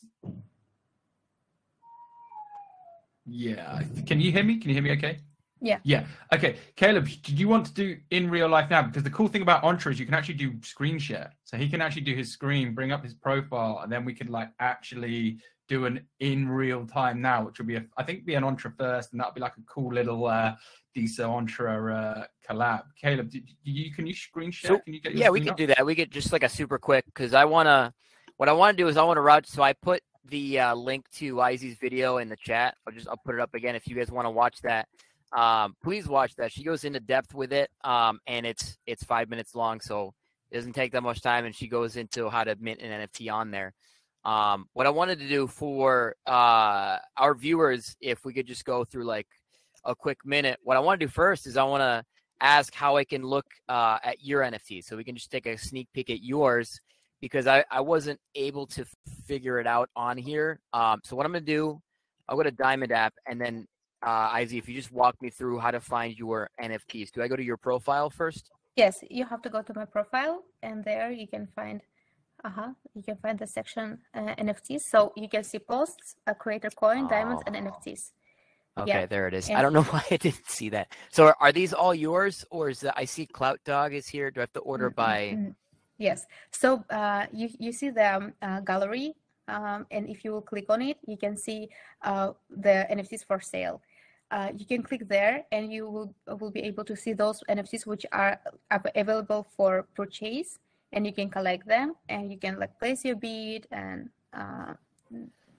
Yeah. 3.30 3.82
Can 4.06 4.20
you 4.20 4.32
hear 4.32 4.44
me? 4.44 4.58
Can 4.58 4.70
you 4.70 4.76
hear 4.76 4.84
me? 4.84 4.92
Okay. 4.92 5.20
Yeah. 5.62 5.80
Yeah. 5.84 6.06
Okay. 6.34 6.58
Caleb, 6.76 7.08
do 7.24 7.36
you 7.36 7.48
want 7.48 7.66
to 7.68 7.74
do 7.74 7.98
in 8.12 8.30
real 8.30 8.48
life 8.48 8.70
now? 8.70 8.82
Because 8.82 9.04
the 9.04 9.10
cool 9.10 9.28
thing 9.28 9.42
about 9.42 9.64
Entre 9.64 9.92
is 9.92 10.00
you 10.00 10.06
can 10.06 10.16
actually 10.16 10.36
do 10.36 10.54
screen 10.64 10.98
share. 10.98 11.32
So 11.44 11.58
he 11.58 11.68
can 11.70 11.82
actually 11.82 12.04
do 12.04 12.16
his 12.16 12.32
screen, 12.32 12.74
bring 12.74 12.92
up 12.92 13.04
his 13.04 13.14
profile, 13.14 13.82
and 13.84 13.92
then 13.92 14.06
we 14.06 14.14
can 14.14 14.28
like 14.28 14.50
actually 14.60 15.40
do 15.68 15.86
an 15.86 16.02
in 16.20 16.50
real 16.50 16.86
time 16.86 17.22
now, 17.22 17.46
which 17.46 17.60
will 17.60 17.66
be, 17.66 17.76
a, 17.76 17.86
I 17.98 18.04
think, 18.04 18.26
be 18.26 18.36
an 18.36 18.44
Entre 18.44 18.72
first, 18.78 19.12
and 19.12 19.20
that'll 19.20 19.34
be 19.34 19.42
like 19.42 19.58
a 19.58 19.62
cool 19.72 19.94
little 19.94 20.26
uh, 20.26 20.56
DeSo 20.98 21.30
Entre 21.30 21.94
uh, 21.94 22.24
collab. 22.50 22.84
Caleb, 23.00 23.30
do, 23.30 23.40
do 23.40 23.54
you 23.64 23.94
can 23.94 24.08
you 24.08 24.14
screen 24.14 24.52
share? 24.52 24.72
So, 24.72 24.80
can 24.80 24.94
you 24.94 25.02
get 25.02 25.12
your 25.14 25.22
yeah, 25.22 25.30
we 25.30 25.42
can 25.42 25.52
up? 25.52 25.58
do 25.58 25.68
that. 25.68 25.86
We 25.86 25.94
get 25.94 26.10
just 26.10 26.32
like 26.32 26.44
a 26.44 26.50
super 26.50 26.80
quick 26.80 27.06
because 27.06 27.34
I 27.34 27.46
want 27.46 27.68
to. 27.68 27.94
What 28.38 28.48
I 28.48 28.54
want 28.54 28.78
to 28.78 28.82
do 28.82 28.88
is 28.88 28.96
I 28.96 29.04
want 29.04 29.18
to 29.18 29.22
route. 29.22 29.46
So 29.46 29.62
I 29.62 29.74
put 29.74 30.02
the 30.30 30.60
uh, 30.60 30.76
link 30.76 31.10
to 31.16 31.36
IZY's 31.36 31.78
video 31.78 32.18
in 32.18 32.30
the 32.30 32.38
chat. 32.38 32.76
I'll 32.86 32.94
just 32.94 33.08
I'll 33.08 33.20
put 33.26 33.36
it 33.36 33.42
up 33.42 33.54
again 33.54 33.76
if 33.76 33.88
you 33.88 33.96
guys 33.96 34.12
want 34.12 34.26
to 34.26 34.32
watch 34.32 34.62
that. 34.62 34.88
Um, 35.32 35.76
please 35.84 36.08
watch 36.08 36.36
that. 36.36 36.52
She 36.52 36.64
goes 36.64 36.84
into 36.84 37.00
depth 37.00 37.34
with 37.34 37.54
it, 37.54 37.70
um, 37.84 38.20
and 38.28 38.46
it's 38.46 38.78
it's 38.86 39.04
five 39.04 39.30
minutes 39.30 39.56
long, 39.56 39.80
so 39.80 40.14
it 40.52 40.56
doesn't 40.56 40.74
take 40.74 40.92
that 40.94 41.04
much 41.04 41.22
time. 41.22 41.46
And 41.46 41.56
she 41.56 41.68
goes 41.68 41.98
into 41.98 42.30
how 42.30 42.44
to 42.44 42.56
mint 42.60 42.82
an 42.82 43.08
NFT 43.08 43.32
on 43.32 43.52
there. 43.52 43.74
Um, 44.26 44.66
what 44.74 44.86
I 44.86 44.90
wanted 44.90 45.20
to 45.20 45.28
do 45.28 45.48
for 45.48 46.16
uh, 46.26 46.98
our 47.18 47.36
viewers, 47.36 47.96
if 48.02 48.26
we 48.26 48.34
could 48.34 48.48
just 48.48 48.66
go 48.66 48.84
through 48.84 49.06
like 49.06 49.28
a 49.86 49.96
quick 49.96 50.20
minute, 50.26 50.60
what 50.64 50.78
I 50.78 50.82
want 50.82 51.00
to 51.00 51.06
do 51.06 51.12
first 51.12 51.48
is 51.48 51.58
I 51.58 51.64
want 51.64 51.82
to 51.82 52.04
ask 52.42 52.74
how 52.74 52.98
I 52.98 53.04
can 53.04 53.24
look 53.24 53.46
uh, 53.70 53.98
at 54.04 54.24
your 54.24 54.42
NFT. 54.42 54.84
So 54.84 54.98
we 54.98 55.04
can 55.04 55.16
just 55.16 55.32
take 55.32 55.46
a 55.46 55.58
sneak 55.58 55.88
peek 55.94 56.10
at 56.10 56.22
yours 56.22 56.80
because 57.22 57.48
I, 57.48 57.64
I 57.70 57.82
wasn't 57.82 58.20
able 58.36 58.66
to 58.68 58.86
figure 59.26 59.60
it 59.60 59.68
out 59.68 59.90
on 59.96 60.18
here. 60.18 60.60
Um, 60.74 61.00
so 61.04 61.16
what 61.16 61.26
I'm 61.26 61.32
going 61.32 61.46
to 61.46 61.52
do, 61.52 61.82
I'll 62.28 62.38
go 62.38 62.44
to 62.44 62.52
Diamond 62.52 62.92
app 62.92 63.14
and 63.28 63.40
then 63.40 63.68
uh, 64.02 64.30
IZY, 64.30 64.58
if 64.58 64.70
you 64.70 64.76
just 64.76 64.92
walk 64.92 65.16
me 65.22 65.30
through 65.30 65.60
how 65.60 65.72
to 65.72 65.80
find 65.82 66.18
your 66.18 66.50
NFTs. 66.62 67.12
Do 67.12 67.22
I 67.22 67.28
go 67.28 67.36
to 67.36 67.44
your 67.44 67.58
profile 67.58 68.10
first? 68.10 68.50
Yes, 68.76 69.04
you 69.10 69.26
have 69.26 69.42
to 69.42 69.50
go 69.50 69.62
to 69.62 69.74
my 69.76 69.84
profile, 69.84 70.44
and 70.64 70.86
there 70.86 71.12
you 71.12 71.28
can 71.28 71.48
find, 71.54 71.82
uh-huh, 72.46 72.70
you 72.94 73.04
can 73.04 73.18
find 73.18 73.38
the 73.38 73.46
section 73.48 73.98
uh, 74.14 74.36
NFTs. 74.36 74.82
So 74.84 75.12
you 75.18 75.28
can 75.28 75.44
see 75.44 75.60
posts, 75.60 76.16
a 76.28 76.34
creator 76.34 76.70
coin, 76.70 77.08
diamonds, 77.10 77.44
and 77.46 77.58
Oh. 77.58 77.60
NFTs. 77.60 78.12
Okay, 78.78 78.88
Yeah, 78.88 79.06
there 79.08 79.28
it 79.28 79.34
is. 79.34 79.50
I 79.50 79.62
don't 79.62 79.74
know 79.74 79.84
why 79.92 80.02
I 80.10 80.16
didn't 80.16 80.48
see 80.48 80.70
that. 80.70 80.94
So 81.12 81.26
are, 81.26 81.36
are 81.42 81.52
these 81.52 81.74
all 81.74 81.94
yours, 81.94 82.46
or 82.52 82.70
is 82.70 82.80
that 82.82 82.94
I 82.96 83.04
see 83.04 83.26
Clout 83.26 83.60
Dog 83.66 83.94
is 83.94 84.08
here? 84.08 84.32
Do 84.32 84.40
I 84.40 84.44
have 84.44 84.54
to 84.54 84.62
order 84.62 84.90
Mm, 84.90 84.94
mm, 84.94 84.96
by? 84.96 85.38
Yes. 86.00 86.26
So 86.52 86.82
uh, 86.90 87.28
you 87.32 87.52
you 87.60 87.72
see 87.76 87.92
the 87.92 88.08
um, 88.08 88.34
uh, 88.42 88.62
gallery, 88.64 89.14
um, 89.52 89.86
and 89.92 90.08
if 90.08 90.24
you 90.24 90.32
will 90.32 90.42
click 90.42 90.72
on 90.72 90.82
it, 90.82 90.98
you 91.06 91.20
can 91.20 91.36
see 91.36 91.70
uh, 92.02 92.32
the 92.50 92.88
NFTs 92.88 93.28
for 93.28 93.44
sale. 93.44 93.84
Uh, 94.32 94.56
you 94.56 94.66
can 94.66 94.82
click 94.82 95.10
there, 95.12 95.44
and 95.52 95.74
you 95.74 95.92
will 95.92 96.16
will 96.40 96.56
be 96.56 96.64
able 96.64 96.88
to 96.88 96.96
see 96.96 97.12
those 97.12 97.44
NFTs 97.52 97.86
which 97.86 98.08
are 98.16 98.40
available 98.72 99.46
for 99.58 99.92
purchase, 99.94 100.58
and 100.96 101.06
you 101.06 101.12
can 101.12 101.30
collect 101.30 101.68
them, 101.68 102.00
and 102.08 102.32
you 102.32 102.40
can 102.40 102.58
like 102.58 102.80
place 102.80 103.04
your 103.04 103.20
bid 103.20 103.68
and 103.70 104.10
uh, 104.32 104.80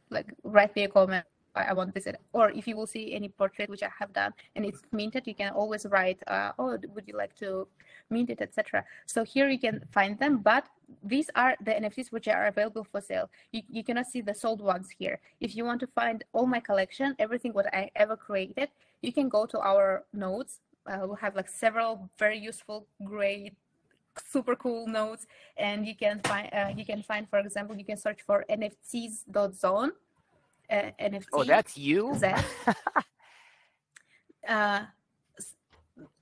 like 0.09 0.33
write 0.43 0.75
me 0.75 0.85
a 0.85 0.89
comment. 0.89 1.27
I 1.69 1.73
want 1.73 1.95
this, 1.95 2.07
or 2.33 2.51
if 2.51 2.67
you 2.67 2.77
will 2.77 2.87
see 2.87 3.15
any 3.15 3.29
portrait 3.29 3.69
which 3.71 3.83
I 3.83 3.91
have 3.99 4.13
done 4.13 4.33
and 4.57 4.65
it's 4.65 4.83
minted, 4.93 5.27
you 5.27 5.35
can 5.35 5.53
always 5.53 5.87
write, 5.87 6.21
uh, 6.27 6.53
"Oh, 6.59 6.79
would 6.95 7.05
you 7.07 7.17
like 7.17 7.35
to 7.37 7.67
mint 8.11 8.31
it, 8.31 8.41
etc." 8.41 8.85
So 9.07 9.25
here 9.25 9.49
you 9.49 9.59
can 9.59 9.85
find 9.93 10.19
them, 10.19 10.39
but 10.39 10.65
these 11.03 11.31
are 11.35 11.57
the 11.65 11.73
NFTs 11.73 12.13
which 12.13 12.29
are 12.29 12.47
available 12.47 12.85
for 12.85 13.01
sale. 13.01 13.31
You, 13.53 13.63
you 13.69 13.85
cannot 13.85 14.07
see 14.07 14.21
the 14.21 14.35
sold 14.35 14.61
ones 14.61 14.89
here. 14.99 15.21
If 15.41 15.55
you 15.57 15.65
want 15.65 15.81
to 15.81 15.87
find 15.87 16.25
all 16.33 16.47
my 16.47 16.61
collection, 16.61 17.15
everything 17.19 17.53
what 17.53 17.73
I 17.75 17.91
ever 17.97 18.17
created, 18.17 18.69
you 19.03 19.13
can 19.13 19.29
go 19.29 19.47
to 19.47 19.59
our 19.61 20.05
notes. 20.13 20.61
Uh, 20.87 21.07
we 21.09 21.17
have 21.21 21.37
like 21.37 21.49
several 21.49 22.11
very 22.19 22.39
useful, 22.39 22.87
great, 23.05 23.55
super 24.27 24.57
cool 24.57 24.87
notes, 24.87 25.27
and 25.57 25.87
you 25.87 25.95
can 25.95 26.21
find 26.25 26.49
uh, 26.53 26.73
you 26.77 26.85
can 26.85 27.03
find, 27.03 27.29
for 27.29 27.39
example, 27.39 27.77
you 27.77 27.85
can 27.85 27.97
search 27.97 28.21
for 28.23 28.45
NFTz.zone. 28.51 29.93
Uh, 30.71 30.91
NFT. 31.01 31.27
Oh, 31.33 31.45
that's 31.45 31.77
you. 31.77 32.15
Z. 32.15 32.29
uh, 34.49 34.81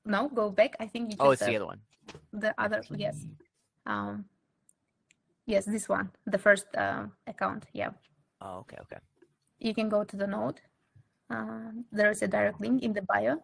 no, 0.05 0.29
go 0.29 0.51
back. 0.51 0.75
I 0.81 0.87
think 0.87 1.11
you 1.13 1.17
oh, 1.21 1.31
it's 1.33 1.43
uh, 1.43 1.47
the 1.47 1.57
other 1.57 1.67
one. 1.67 1.81
the 2.33 2.55
other 2.57 2.81
yes 2.97 3.27
um 3.85 4.25
yes 5.47 5.65
this 5.65 5.89
one 5.89 6.11
the 6.27 6.39
first 6.39 6.67
uh, 6.77 7.05
account 7.27 7.65
yeah 7.73 7.91
Oh, 8.41 8.59
okay, 8.65 8.77
okay. 8.83 8.99
you 9.59 9.75
can 9.75 9.89
go 9.89 10.05
to 10.05 10.17
the 10.17 10.27
node 10.27 10.61
um, 11.31 11.85
there 11.93 12.11
is 12.11 12.23
a 12.23 12.29
direct 12.29 12.61
link 12.61 12.83
in 12.83 12.93
the 12.93 13.03
bio 13.03 13.43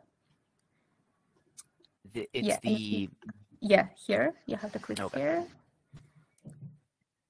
The, 2.13 2.29
it's 2.33 2.49
Yeah, 2.49 2.59
the 2.63 3.09
yeah 3.61 3.87
here 4.07 4.35
you 4.47 4.57
have 4.57 4.73
to 4.73 4.79
click 4.79 5.01
Okay. 5.01 5.21
here 5.21 5.45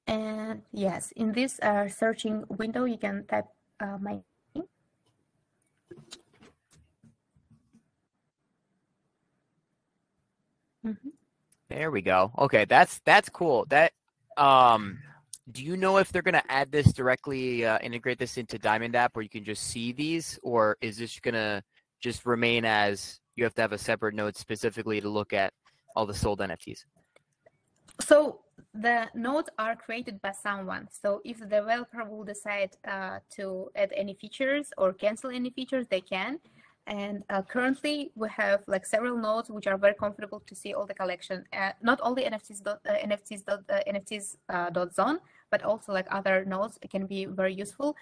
and 0.06 0.62
yes 0.72 1.12
in 1.16 1.32
this 1.32 1.58
uh, 1.62 1.88
searching 1.88 2.44
window 2.58 2.84
you 2.84 2.98
can 2.98 3.24
type 3.26 3.46
uh, 3.80 3.98
my 4.00 4.12
name 4.12 4.64
Mhm. 10.84 11.12
There 11.70 11.90
we 11.90 12.02
go. 12.02 12.30
Okay, 12.38 12.66
that's 12.66 13.00
that's 13.04 13.28
cool. 13.28 13.66
That 13.70 13.92
um 14.36 14.98
do 15.50 15.64
you 15.64 15.76
know 15.76 15.98
if 15.98 16.10
they're 16.10 16.22
going 16.22 16.34
to 16.34 16.52
add 16.52 16.72
this 16.72 16.92
directly 16.92 17.66
uh, 17.66 17.78
integrate 17.82 18.18
this 18.18 18.38
into 18.38 18.58
Diamond 18.58 18.96
app 18.96 19.14
where 19.14 19.22
you 19.22 19.28
can 19.28 19.44
just 19.44 19.64
see 19.64 19.92
these 19.92 20.38
or 20.42 20.76
is 20.80 20.96
this 20.96 21.20
going 21.20 21.34
to 21.34 21.62
just 22.00 22.24
remain 22.24 22.64
as 22.64 23.20
you 23.36 23.44
have 23.44 23.54
to 23.54 23.62
have 23.62 23.72
a 23.72 23.78
separate 23.78 24.14
node 24.14 24.36
specifically 24.36 25.00
to 25.00 25.08
look 25.08 25.32
at 25.34 25.52
all 25.96 26.06
the 26.06 26.14
sold 26.14 26.40
NFTs? 26.40 26.84
So 28.00 28.40
the 28.74 29.08
nodes 29.14 29.48
are 29.58 29.76
created 29.76 30.20
by 30.20 30.32
someone. 30.32 30.88
So 30.90 31.20
if 31.24 31.38
the 31.38 31.46
developer 31.46 32.04
will 32.04 32.24
decide 32.24 32.76
uh, 32.86 33.20
to 33.36 33.70
add 33.76 33.92
any 33.96 34.14
features 34.14 34.72
or 34.76 34.92
cancel 34.92 35.30
any 35.30 35.50
features, 35.50 35.86
they 35.88 36.00
can. 36.00 36.40
And 36.86 37.22
uh, 37.30 37.42
currently, 37.42 38.10
we 38.14 38.28
have 38.28 38.60
like 38.66 38.84
several 38.84 39.16
nodes 39.16 39.48
which 39.48 39.66
are 39.66 39.78
very 39.78 39.94
comfortable 39.94 40.42
to 40.46 40.54
see 40.54 40.74
all 40.74 40.86
the 40.86 40.92
collection. 40.92 41.44
Uh, 41.52 41.70
not 41.82 41.98
only 42.02 42.24
NFTs 42.24 42.62
dot, 42.62 42.80
uh, 42.86 42.94
NFTs 42.94 43.44
dot, 43.44 43.60
uh, 43.70 43.80
NFTs 43.88 44.36
uh, 44.50 44.70
dot 44.70 44.94
zone, 44.94 45.18
but 45.50 45.62
also 45.62 45.92
like 45.92 46.06
other 46.10 46.44
nodes 46.44 46.78
can 46.90 47.06
be 47.06 47.24
very 47.24 47.54
useful. 47.54 47.96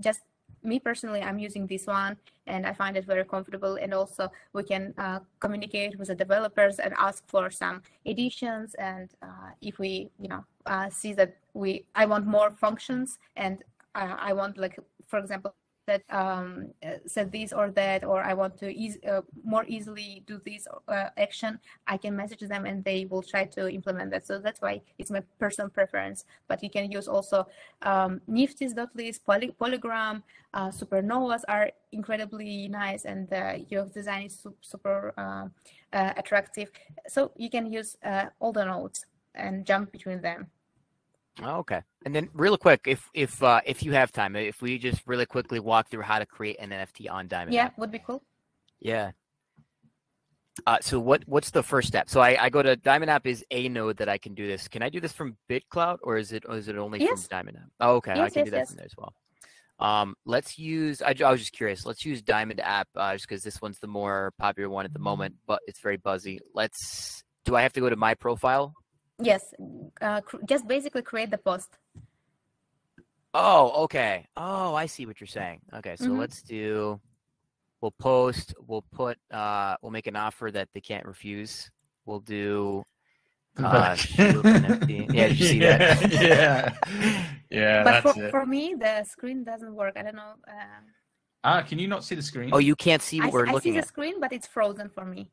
Just 0.00 0.22
me 0.68 0.78
personally, 0.78 1.22
I'm 1.22 1.38
using 1.38 1.66
this 1.66 1.86
one 1.86 2.16
and 2.46 2.66
I 2.66 2.72
find 2.72 2.96
it 2.96 3.04
very 3.04 3.24
comfortable. 3.24 3.76
And 3.76 3.92
also, 3.92 4.30
we 4.52 4.62
can 4.62 4.94
uh, 4.98 5.20
communicate 5.40 5.98
with 5.98 6.08
the 6.08 6.14
developers 6.14 6.78
and 6.78 6.94
ask 6.98 7.24
for 7.26 7.50
some 7.50 7.82
additions. 8.06 8.74
And 8.74 9.08
uh, 9.22 9.50
if 9.60 9.78
we, 9.78 10.10
you 10.20 10.28
know, 10.28 10.44
uh, 10.66 10.90
see 10.90 11.12
that 11.14 11.36
we, 11.54 11.84
I 11.94 12.06
want 12.06 12.26
more 12.26 12.50
functions 12.50 13.18
and 13.36 13.62
uh, 13.94 14.16
I 14.18 14.32
want 14.32 14.58
like, 14.58 14.78
for 15.06 15.18
example, 15.18 15.54
that 15.88 16.02
um, 16.10 16.68
uh, 16.86 17.00
said 17.06 17.32
this 17.32 17.52
or 17.52 17.70
that, 17.72 18.04
or 18.04 18.22
I 18.22 18.34
want 18.34 18.56
to 18.58 18.68
eas- 18.70 19.02
uh, 19.10 19.22
more 19.42 19.64
easily 19.66 20.22
do 20.26 20.40
this 20.44 20.68
uh, 20.86 21.08
action, 21.16 21.58
I 21.86 21.96
can 21.96 22.14
message 22.14 22.44
them 22.52 22.64
and 22.66 22.84
they 22.84 23.06
will 23.10 23.22
try 23.22 23.44
to 23.56 23.68
implement 23.78 24.10
that. 24.12 24.26
So 24.26 24.38
that's 24.38 24.60
why 24.60 24.82
it's 24.98 25.10
my 25.10 25.22
personal 25.38 25.70
preference. 25.70 26.24
But 26.46 26.62
you 26.62 26.70
can 26.70 26.92
use 26.92 27.08
also 27.08 27.48
um, 27.82 28.20
Nifty's.list, 28.28 29.24
poly- 29.26 29.54
Polygram, 29.60 30.22
uh, 30.54 30.68
Supernovas 30.68 31.42
are 31.48 31.70
incredibly 31.92 32.68
nice, 32.68 33.04
and 33.04 33.28
the 33.28 33.64
UX 33.72 33.90
design 33.90 34.26
is 34.26 34.38
su- 34.38 34.54
super 34.60 35.12
uh, 35.18 35.46
uh, 35.92 36.12
attractive. 36.16 36.70
So 37.06 37.32
you 37.36 37.50
can 37.50 37.70
use 37.72 37.96
uh, 38.04 38.26
all 38.40 38.52
the 38.52 38.64
nodes 38.64 39.04
and 39.34 39.66
jump 39.66 39.92
between 39.92 40.20
them. 40.20 40.46
Oh, 41.42 41.58
okay. 41.58 41.82
And 42.04 42.14
then 42.14 42.28
real 42.34 42.56
quick, 42.56 42.82
if 42.86 43.08
if 43.14 43.42
uh, 43.42 43.60
if 43.64 43.82
you 43.82 43.92
have 43.92 44.10
time, 44.12 44.34
if 44.36 44.60
we 44.62 44.78
just 44.78 45.02
really 45.06 45.26
quickly 45.26 45.60
walk 45.60 45.88
through 45.88 46.02
how 46.02 46.18
to 46.18 46.26
create 46.26 46.56
an 46.58 46.70
NFT 46.70 47.10
on 47.10 47.28
Diamond 47.28 47.54
Yeah, 47.54 47.66
app. 47.66 47.78
would 47.78 47.90
be 47.92 47.98
cool. 48.00 48.22
Yeah. 48.80 49.12
Uh, 50.66 50.78
so 50.80 50.98
what 50.98 51.22
what's 51.26 51.50
the 51.50 51.62
first 51.62 51.86
step? 51.88 52.08
So 52.08 52.20
I, 52.20 52.36
I 52.44 52.48
go 52.50 52.62
to 52.62 52.74
Diamond 52.74 53.10
App 53.10 53.26
is 53.26 53.44
a 53.52 53.68
node 53.68 53.98
that 53.98 54.08
I 54.08 54.18
can 54.18 54.34
do 54.34 54.46
this. 54.48 54.66
Can 54.66 54.82
I 54.82 54.88
do 54.88 55.00
this 55.00 55.12
from 55.12 55.36
BitClout 55.48 55.98
or 56.02 56.16
is 56.16 56.32
it 56.32 56.44
or 56.48 56.56
is 56.56 56.66
it 56.66 56.76
only 56.76 57.00
Yes. 57.00 57.22
from 57.22 57.28
Diamond 57.30 57.58
App? 57.58 57.68
Oh, 57.80 57.94
okay, 57.96 58.12
I 58.12 58.14
can 58.14 58.22
yes, 58.24 58.32
do 58.44 58.50
that 58.50 58.56
yes. 58.56 58.68
from 58.68 58.76
there 58.78 58.86
as 58.86 58.94
well. 58.98 59.12
Um, 59.78 60.16
let's 60.26 60.58
use. 60.58 61.00
I, 61.02 61.14
I 61.24 61.30
was 61.30 61.38
just 61.40 61.52
curious. 61.52 61.86
Let's 61.86 62.04
use 62.04 62.20
Diamond 62.22 62.58
App 62.58 62.88
uh, 62.96 63.12
just 63.12 63.28
because 63.28 63.44
this 63.44 63.62
one's 63.62 63.78
the 63.78 63.86
more 63.86 64.32
popular 64.36 64.68
one 64.68 64.84
at 64.84 64.92
the 64.92 64.98
moment, 64.98 65.36
but 65.46 65.60
it's 65.68 65.78
very 65.80 65.96
buzzy. 65.96 66.40
Let's. 66.54 67.22
Do 67.44 67.54
I 67.54 67.62
have 67.62 67.72
to 67.74 67.80
go 67.80 67.88
to 67.88 67.94
my 67.96 68.14
profile? 68.14 68.74
Yes, 69.20 69.52
uh, 70.00 70.20
cr- 70.20 70.36
just 70.46 70.66
basically 70.68 71.02
create 71.02 71.30
the 71.30 71.38
post. 71.38 71.76
Oh, 73.34 73.84
okay. 73.84 74.26
Oh, 74.36 74.74
I 74.74 74.86
see 74.86 75.06
what 75.06 75.20
you're 75.20 75.26
saying. 75.26 75.60
Okay, 75.74 75.96
so 75.96 76.06
Mhm. 76.06 76.18
let's 76.18 76.42
do. 76.42 77.00
We'll 77.80 77.90
post. 77.92 78.54
We'll 78.66 78.82
put. 78.92 79.18
Uh, 79.30 79.76
we'll 79.82 79.90
make 79.92 80.06
an 80.06 80.16
offer 80.16 80.50
that 80.52 80.68
they 80.72 80.80
can't 80.80 81.04
refuse. 81.06 81.70
We'll 82.06 82.20
do. 82.20 82.84
Uh. 83.58 83.96
Yeah, 84.16 85.26
did 85.28 85.40
you 85.40 85.46
see 85.46 85.58
that? 85.58 85.98
yeah, 86.12 87.26
yeah, 87.50 87.82
but 87.82 87.90
that's 87.90 88.14
for, 88.14 88.22
it. 88.24 88.30
for 88.30 88.46
me, 88.46 88.74
the 88.78 89.02
screen 89.02 89.42
doesn't 89.42 89.74
work. 89.74 89.94
I 89.96 90.02
don't 90.02 90.14
know. 90.14 90.34
Uh, 90.46 90.80
Ah, 91.42 91.62
can 91.62 91.78
you 91.80 91.88
not 91.88 92.04
see 92.04 92.14
the 92.14 92.22
screen? 92.22 92.50
Oh, 92.52 92.58
you 92.58 92.76
can't 92.76 93.02
see 93.02 93.20
I, 93.20 93.30
we're 93.30 93.46
looking. 93.46 93.56
I 93.56 93.60
see 93.60 93.70
the 93.72 93.78
at. 93.78 93.88
screen, 93.88 94.20
but 94.20 94.32
it's 94.32 94.46
frozen 94.46 94.88
for 94.88 95.04
me. 95.04 95.30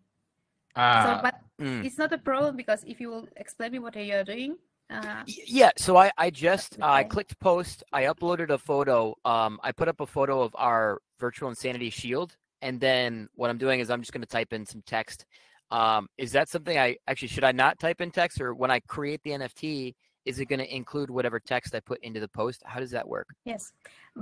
Ah, 0.75 1.03
so, 1.03 1.21
but 1.21 1.35
Mm. 1.59 1.85
it's 1.85 1.97
not 1.97 2.11
a 2.11 2.17
problem 2.17 2.57
because 2.57 2.83
if 2.85 2.99
you 2.99 3.09
will 3.09 3.27
explain 3.37 3.71
me 3.71 3.79
what 3.79 3.95
you're 3.95 4.23
doing, 4.25 4.57
uh, 4.89 5.23
Yeah, 5.25 5.71
so 5.77 5.95
I, 5.97 6.11
I 6.17 6.29
just 6.29 6.77
uh, 6.81 6.85
I 6.85 7.03
clicked 7.05 7.39
post. 7.39 7.83
I 7.93 8.03
uploaded 8.03 8.49
a 8.49 8.57
photo. 8.57 9.15
Um, 9.23 9.59
I 9.63 9.71
put 9.71 9.87
up 9.87 10.01
a 10.01 10.05
photo 10.05 10.41
of 10.41 10.53
our 10.55 10.99
virtual 11.17 11.49
insanity 11.49 11.89
shield, 11.89 12.35
and 12.61 12.79
then 12.79 13.29
what 13.35 13.49
I'm 13.49 13.57
doing 13.57 13.79
is 13.79 13.89
I'm 13.89 14.01
just 14.01 14.11
going 14.11 14.21
to 14.21 14.27
type 14.27 14.51
in 14.51 14.65
some 14.65 14.83
text. 14.85 15.25
Um, 15.71 16.07
is 16.17 16.31
that 16.33 16.49
something 16.49 16.77
I 16.77 16.97
actually 17.07 17.29
should 17.29 17.43
I 17.45 17.51
not 17.53 17.79
type 17.79 18.01
in 18.01 18.11
text, 18.11 18.41
or 18.41 18.53
when 18.53 18.69
I 18.69 18.79
create 18.81 19.21
the 19.23 19.31
NFT, 19.31 19.95
is 20.25 20.39
it 20.39 20.45
going 20.45 20.59
to 20.59 20.75
include 20.75 21.09
whatever 21.09 21.39
text 21.39 21.73
I 21.73 21.79
put 21.79 21.99
into 22.03 22.19
the 22.19 22.27
post? 22.27 22.61
How 22.65 22.79
does 22.79 22.91
that 22.91 23.07
work? 23.07 23.27
yes, 23.45 23.71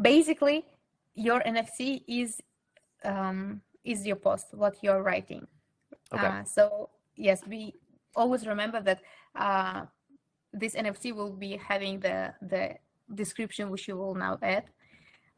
basically, 0.01 0.66
your 1.16 1.41
NFT 1.41 2.04
is 2.08 2.39
um, 3.04 3.62
is 3.84 4.06
your 4.06 4.16
post, 4.18 4.47
what 4.54 4.76
you're 4.84 5.01
writing. 5.01 5.47
Okay. 6.14 6.26
Uh, 6.26 6.43
so 6.43 6.89
yes, 7.16 7.41
we 7.47 7.74
always 8.16 8.45
remember 8.45 8.82
that 8.82 9.01
uh, 9.36 9.86
this 10.51 10.76
NFT 10.76 11.14
will 11.14 11.34
be 11.34 11.57
having 11.57 11.99
the 11.99 12.34
the 12.41 12.76
description 13.14 13.70
which 13.70 13.88
you 13.88 13.97
will 13.97 14.16
now 14.16 14.38
add. 14.41 14.66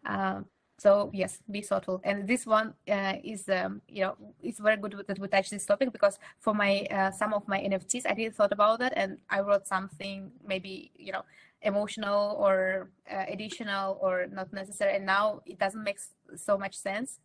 Um, 0.05 0.45
so 0.78 1.09
yes, 1.13 1.39
be 1.49 1.61
thoughtful. 1.61 2.01
And 2.03 2.28
this 2.28 2.45
one 2.45 2.73
uh, 2.89 3.13
is 3.23 3.47
um, 3.47 3.82
you 3.88 4.01
know 4.01 4.15
it's 4.43 4.59
very 4.59 4.78
good 4.78 5.03
that 5.07 5.19
we 5.19 5.28
touch 5.28 5.49
this 5.49 5.65
topic 5.65 5.91
because 5.91 6.19
for 6.39 6.53
my 6.53 6.86
uh, 6.91 7.11
some 7.11 7.34
of 7.34 7.47
my 7.47 7.59
NFTs 7.59 8.05
I 8.05 8.13
didn't 8.13 8.36
thought 8.36 8.51
about 8.51 8.80
that 8.80 8.93
and 8.95 9.17
I 9.30 9.39
wrote 9.39 9.67
something 9.67 10.32
maybe 10.45 10.91
you 10.95 11.13
know 11.13 11.23
emotional 11.61 12.36
or 12.38 12.91
uh, 13.11 13.23
additional 13.28 13.97
or 14.01 14.28
not 14.28 14.51
necessary 14.53 14.95
and 14.95 15.05
now 15.05 15.41
it 15.45 15.57
doesn't 15.57 15.84
make 15.84 15.99
so 16.36 16.57
much 16.57 16.76
sense. 16.76 17.19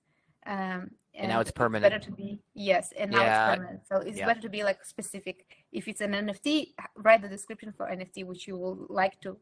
Um, 0.47 0.91
And 1.13 1.29
now 1.29 1.41
it's 1.41 1.51
better 1.51 1.69
permanent. 1.69 2.03
to 2.05 2.13
be 2.13 2.41
yes, 2.55 2.93
and 2.97 3.11
now 3.11 3.21
Yeah, 3.23 3.53
it's 3.53 3.57
permanent. 3.57 3.81
So 3.87 3.97
it's 3.97 4.19
yeah. 4.19 4.27
better 4.27 4.41
to 4.41 4.49
be 4.49 4.63
like 4.63 4.85
specific. 4.85 5.37
If 5.73 5.89
it's 5.89 6.01
an 6.01 6.13
NFT, 6.13 6.73
write 6.97 7.23
the 7.23 7.29
description 7.29 7.73
for 7.77 7.87
NFT 7.87 8.25
which 8.25 8.47
you 8.49 8.57
will 8.57 8.87
like 8.89 9.21
to 9.23 9.37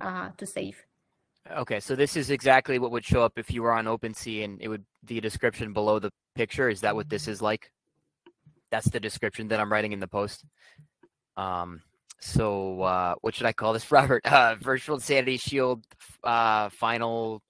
uh, 0.00 0.30
to 0.38 0.46
save. 0.46 0.82
Okay, 1.62 1.80
so 1.80 1.94
this 1.96 2.16
is 2.16 2.30
exactly 2.30 2.78
what 2.78 2.90
would 2.90 3.04
show 3.04 3.22
up 3.22 3.38
if 3.38 3.50
you 3.50 3.62
were 3.62 3.72
on 3.72 3.86
OpenSea, 3.86 4.44
and 4.44 4.60
it 4.60 4.68
would 4.68 4.84
be 5.04 5.14
the 5.16 5.20
description 5.20 5.72
below 5.72 5.98
the 5.98 6.10
picture. 6.34 6.68
Is 6.68 6.80
that 6.82 6.94
what 6.94 7.08
this 7.08 7.28
is 7.28 7.40
like? 7.42 7.70
That's 8.70 8.88
the 8.88 9.00
description 9.00 9.48
that 9.48 9.58
I'm 9.60 9.72
writing 9.72 9.92
in 9.92 10.00
the 10.00 10.08
post. 10.08 10.44
Um, 11.36 11.82
so 12.20 12.82
uh, 12.82 13.14
what 13.22 13.34
should 13.34 13.46
I 13.46 13.52
call 13.52 13.72
this, 13.72 13.90
Robert? 13.98 14.24
Uh, 14.24 14.54
Virtual 14.56 14.98
Insanitii 14.98 15.40
Shield 15.40 15.84
uh, 16.24 16.68
Final 16.70 17.42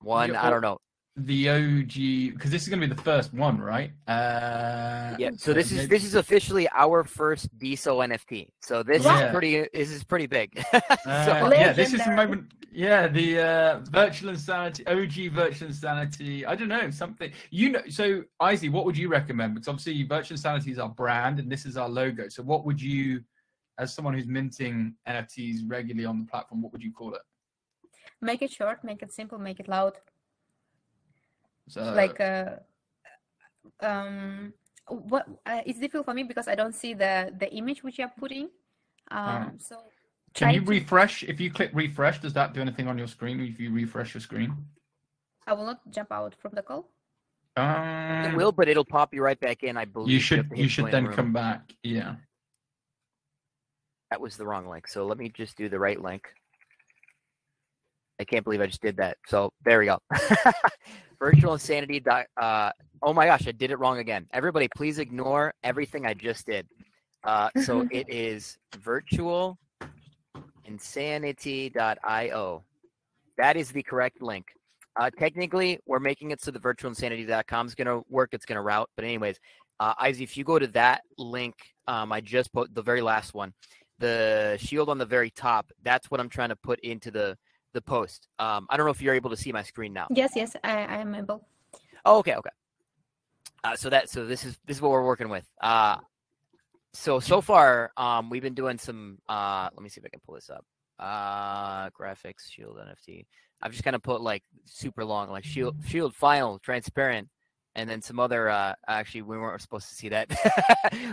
One. 0.00 0.32
Yeah, 0.32 0.44
I 0.46 0.50
don't 0.50 0.62
know. 0.62 0.78
The 1.16 1.48
OG 1.48 2.34
because 2.34 2.50
this 2.50 2.62
is 2.64 2.68
going 2.68 2.80
to 2.80 2.88
be 2.88 2.92
the 2.92 3.00
first 3.02 3.32
one, 3.32 3.58
right? 3.60 3.92
Uh, 4.08 5.14
Yeah. 5.16 5.30
So 5.36 5.52
this 5.52 5.70
is 5.70 5.86
this 5.88 6.04
is 6.04 6.16
officially 6.16 6.68
our 6.74 7.04
first 7.04 7.56
DeSo 7.56 8.04
NFT. 8.04 8.48
So 8.60 8.82
this 8.82 9.04
Yeah. 9.04 9.26
is 9.26 9.30
pretty. 9.30 9.68
This 9.72 9.90
is 9.90 10.02
pretty 10.02 10.26
big. 10.26 10.64
Uh, 11.06 11.50
yeah, 11.52 11.72
this 11.72 11.92
is 11.92 12.02
the 12.04 12.10
moment. 12.10 12.52
Yeah, 12.72 13.06
the 13.06 13.38
uh, 13.38 13.78
virtual 13.90 14.30
insanity, 14.30 14.84
OG 14.86 15.30
virtual 15.32 15.68
insanity. 15.68 16.44
I 16.44 16.56
don't 16.56 16.68
know 16.68 16.90
something. 16.90 17.30
You 17.50 17.70
know, 17.70 17.82
so 17.88 18.24
IZY, 18.40 18.70
what 18.72 18.84
would 18.84 18.96
you 18.98 19.08
recommend? 19.08 19.54
Because 19.54 19.68
obviously, 19.68 20.02
virtual 20.02 20.34
insanity 20.34 20.72
is 20.72 20.78
our 20.78 20.88
brand, 20.88 21.38
and 21.38 21.52
this 21.52 21.66
is 21.66 21.76
our 21.76 21.88
logo. 21.88 22.28
So, 22.28 22.42
what 22.42 22.64
would 22.64 22.80
you, 22.82 23.22
as 23.78 23.94
someone 23.94 24.14
who's 24.14 24.26
minting 24.26 24.94
NFTs 25.06 25.58
regularly 25.68 26.06
on 26.06 26.18
the 26.18 26.24
platform, 26.24 26.62
what 26.62 26.72
would 26.72 26.82
you 26.82 26.92
call 26.92 27.14
it? 27.14 27.22
Make 28.20 28.42
it 28.42 28.50
short, 28.50 28.82
make 28.82 29.02
it 29.02 29.12
simple, 29.12 29.38
make 29.38 29.60
it 29.60 29.68
loud. 29.68 29.98
So, 31.68 31.82
like 31.94 32.20
uh, 32.20 32.56
um 33.80 34.52
what 34.88 35.26
uh, 35.46 35.60
it's 35.64 35.78
difficult 35.78 36.04
for 36.06 36.14
me 36.14 36.22
because 36.24 36.46
I 36.48 36.54
don't 36.54 36.74
see 36.74 36.94
the 36.94 37.32
the 37.38 37.52
image 37.54 37.82
which 37.82 37.98
you're 37.98 38.12
putting. 38.18 38.48
Um, 39.10 39.58
so 39.58 39.76
can 40.34 40.48
try 40.48 40.50
you 40.52 40.60
to- 40.60 40.66
refresh? 40.66 41.22
If 41.22 41.40
you 41.40 41.50
click 41.50 41.70
refresh, 41.72 42.20
does 42.20 42.32
that 42.34 42.52
do 42.52 42.60
anything 42.60 42.88
on 42.88 42.98
your 42.98 43.06
screen? 43.08 43.40
If 43.40 43.58
you 43.60 43.72
refresh 43.72 44.14
your 44.14 44.20
screen, 44.20 44.54
I 45.46 45.52
will 45.54 45.64
not 45.66 45.80
jump 45.90 46.12
out 46.12 46.34
from 46.38 46.52
the 46.54 46.62
call. 46.62 46.90
um, 47.56 48.24
it 48.26 48.36
will, 48.36 48.52
but 48.52 48.68
it'll 48.68 48.84
pop 48.84 49.14
you 49.14 49.22
right 49.22 49.38
back 49.40 49.62
in. 49.62 49.76
I 49.76 49.84
believe 49.86 50.12
You 50.12 50.20
should 50.20 50.50
to 50.50 50.58
you 50.58 50.68
should 50.68 50.90
then 50.90 51.06
room. 51.06 51.14
come 51.16 51.32
back. 51.32 51.72
Yeah. 51.82 52.16
That 54.10 54.20
was 54.20 54.36
the 54.36 54.44
wrong 54.46 54.66
link. 54.68 54.86
So 54.86 55.06
let 55.06 55.18
me 55.18 55.28
just 55.28 55.56
do 55.56 55.68
the 55.68 55.78
right 55.78 56.00
link. 56.00 56.28
I 58.20 58.24
can't 58.24 58.44
believe 58.44 58.60
I 58.60 58.66
just 58.66 58.82
did 58.82 58.96
that. 58.98 59.16
So 59.26 59.52
there 59.64 59.78
we 59.80 59.86
go. 59.86 59.98
Virtual 61.24 61.54
insanity. 61.54 62.00
dot- 62.00 62.26
Uh, 62.36 62.70
oh 63.00 63.14
my 63.14 63.24
gosh, 63.24 63.48
I 63.48 63.52
did 63.52 63.70
it 63.70 63.78
wrong 63.78 63.98
again. 63.98 64.26
Everybody, 64.34 64.68
please 64.76 64.98
ignore 64.98 65.54
everything 65.62 66.04
I 66.04 66.12
just 66.12 66.44
did. 66.44 66.68
Uh, 67.22 67.48
so 67.62 67.88
it 67.90 68.06
is 68.10 68.58
virtual 68.80 69.58
insanity.io. 70.66 72.62
That 73.38 73.56
is 73.56 73.70
the 73.70 73.82
correct 73.82 74.20
link. 74.20 74.48
Uh, 74.96 75.08
technically, 75.18 75.78
we're 75.86 75.98
making 75.98 76.30
it 76.30 76.42
so 76.42 76.50
the 76.50 76.58
virtualinsanity.com 76.60 77.66
is 77.68 77.74
going 77.74 77.86
to 77.86 78.04
work. 78.10 78.34
It's 78.34 78.44
going 78.44 78.56
to 78.56 78.62
route. 78.62 78.90
But 78.94 79.06
anyways, 79.06 79.40
uh, 79.80 79.94
IZY, 79.94 80.20
if 80.24 80.36
you 80.36 80.44
go 80.44 80.58
to 80.58 80.66
that 80.68 81.00
link, 81.16 81.54
um, 81.88 82.12
I 82.12 82.20
just 82.20 82.52
put 82.52 82.74
the 82.74 82.82
very 82.82 83.00
last 83.00 83.32
one, 83.32 83.54
the 83.98 84.58
shield 84.60 84.90
on 84.90 84.98
the 84.98 85.06
very 85.06 85.30
top. 85.30 85.72
That's 85.82 86.10
what 86.10 86.20
I'm 86.20 86.28
trying 86.28 86.50
to 86.50 86.56
put 86.56 86.80
into 86.80 87.10
the 87.10 87.38
the 87.74 87.82
post. 87.82 88.28
Um, 88.38 88.66
I 88.70 88.76
don't 88.76 88.86
know 88.86 88.92
if 88.92 89.02
you're 89.02 89.14
able 89.14 89.30
to 89.30 89.36
see 89.36 89.52
my 89.52 89.62
screen 89.62 89.92
now. 89.92 90.06
Yes, 90.10 90.32
yes, 90.34 90.56
I, 90.64 90.84
I 90.84 90.96
am 90.98 91.14
able. 91.14 91.46
Oh, 92.04 92.18
okay, 92.18 92.34
okay. 92.36 92.50
Uh, 93.62 93.76
so 93.76 93.90
that 93.90 94.08
so 94.08 94.26
this 94.26 94.44
is 94.44 94.58
this 94.66 94.78
is 94.78 94.82
what 94.82 94.92
we're 94.92 95.04
working 95.04 95.28
with. 95.28 95.44
Uh, 95.60 95.96
so 96.92 97.20
so 97.20 97.40
far, 97.40 97.92
um, 97.96 98.30
we've 98.30 98.42
been 98.42 98.54
doing 98.54 98.78
some. 98.78 99.18
Uh, 99.28 99.68
let 99.74 99.82
me 99.82 99.88
see 99.88 100.00
if 100.00 100.06
I 100.06 100.08
can 100.08 100.20
pull 100.24 100.34
this 100.36 100.50
up. 100.50 100.64
Uh, 100.98 101.90
graphics, 101.90 102.50
Shield 102.50 102.76
NFT. 102.76 103.26
I've 103.60 103.72
just 103.72 103.84
kind 103.84 103.96
of 103.96 104.02
put 104.02 104.20
like 104.20 104.42
super 104.64 105.04
long, 105.04 105.30
like 105.30 105.44
Shield 105.44 105.76
Shield 105.86 106.14
Final, 106.14 106.58
transparent, 106.58 107.28
and 107.74 107.88
then 107.88 108.02
some 108.02 108.20
other. 108.20 108.48
Uh, 108.48 108.74
actually, 108.86 109.22
we 109.22 109.38
weren't 109.38 109.60
supposed 109.60 109.88
to 109.88 109.94
see 109.94 110.10
that. 110.10 110.30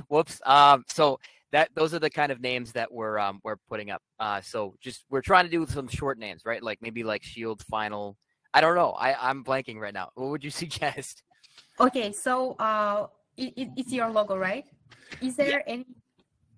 Whoops. 0.09 0.41
Um, 0.45 0.83
so 0.87 1.19
that 1.51 1.69
those 1.75 1.93
are 1.93 1.99
the 1.99 2.09
kind 2.09 2.31
of 2.31 2.41
names 2.41 2.71
that 2.73 2.91
we're 2.91 3.19
um 3.19 3.39
we're 3.43 3.57
putting 3.69 3.91
up. 3.91 4.01
Uh, 4.19 4.41
so 4.41 4.75
just 4.81 5.05
we're 5.09 5.21
trying 5.21 5.45
to 5.45 5.51
do 5.51 5.65
some 5.65 5.87
short 5.87 6.17
names, 6.17 6.43
right? 6.45 6.63
Like 6.63 6.79
maybe 6.81 7.03
like 7.03 7.23
Shield 7.23 7.63
Final. 7.69 8.17
I 8.53 8.61
don't 8.61 8.75
know. 8.75 8.91
I 8.91 9.15
I'm 9.29 9.43
blanking 9.43 9.77
right 9.77 9.93
now. 9.93 10.09
What 10.15 10.29
would 10.29 10.43
you 10.43 10.49
suggest? 10.63 11.23
Okay, 11.79 12.11
so 12.11 12.53
uh, 12.59 13.07
it, 13.37 13.53
it, 13.57 13.69
it's 13.77 13.91
your 13.91 14.09
logo, 14.09 14.37
right? 14.37 14.65
Is 15.21 15.37
Yeah. 15.37 15.45
there 15.45 15.63
any? 15.67 15.85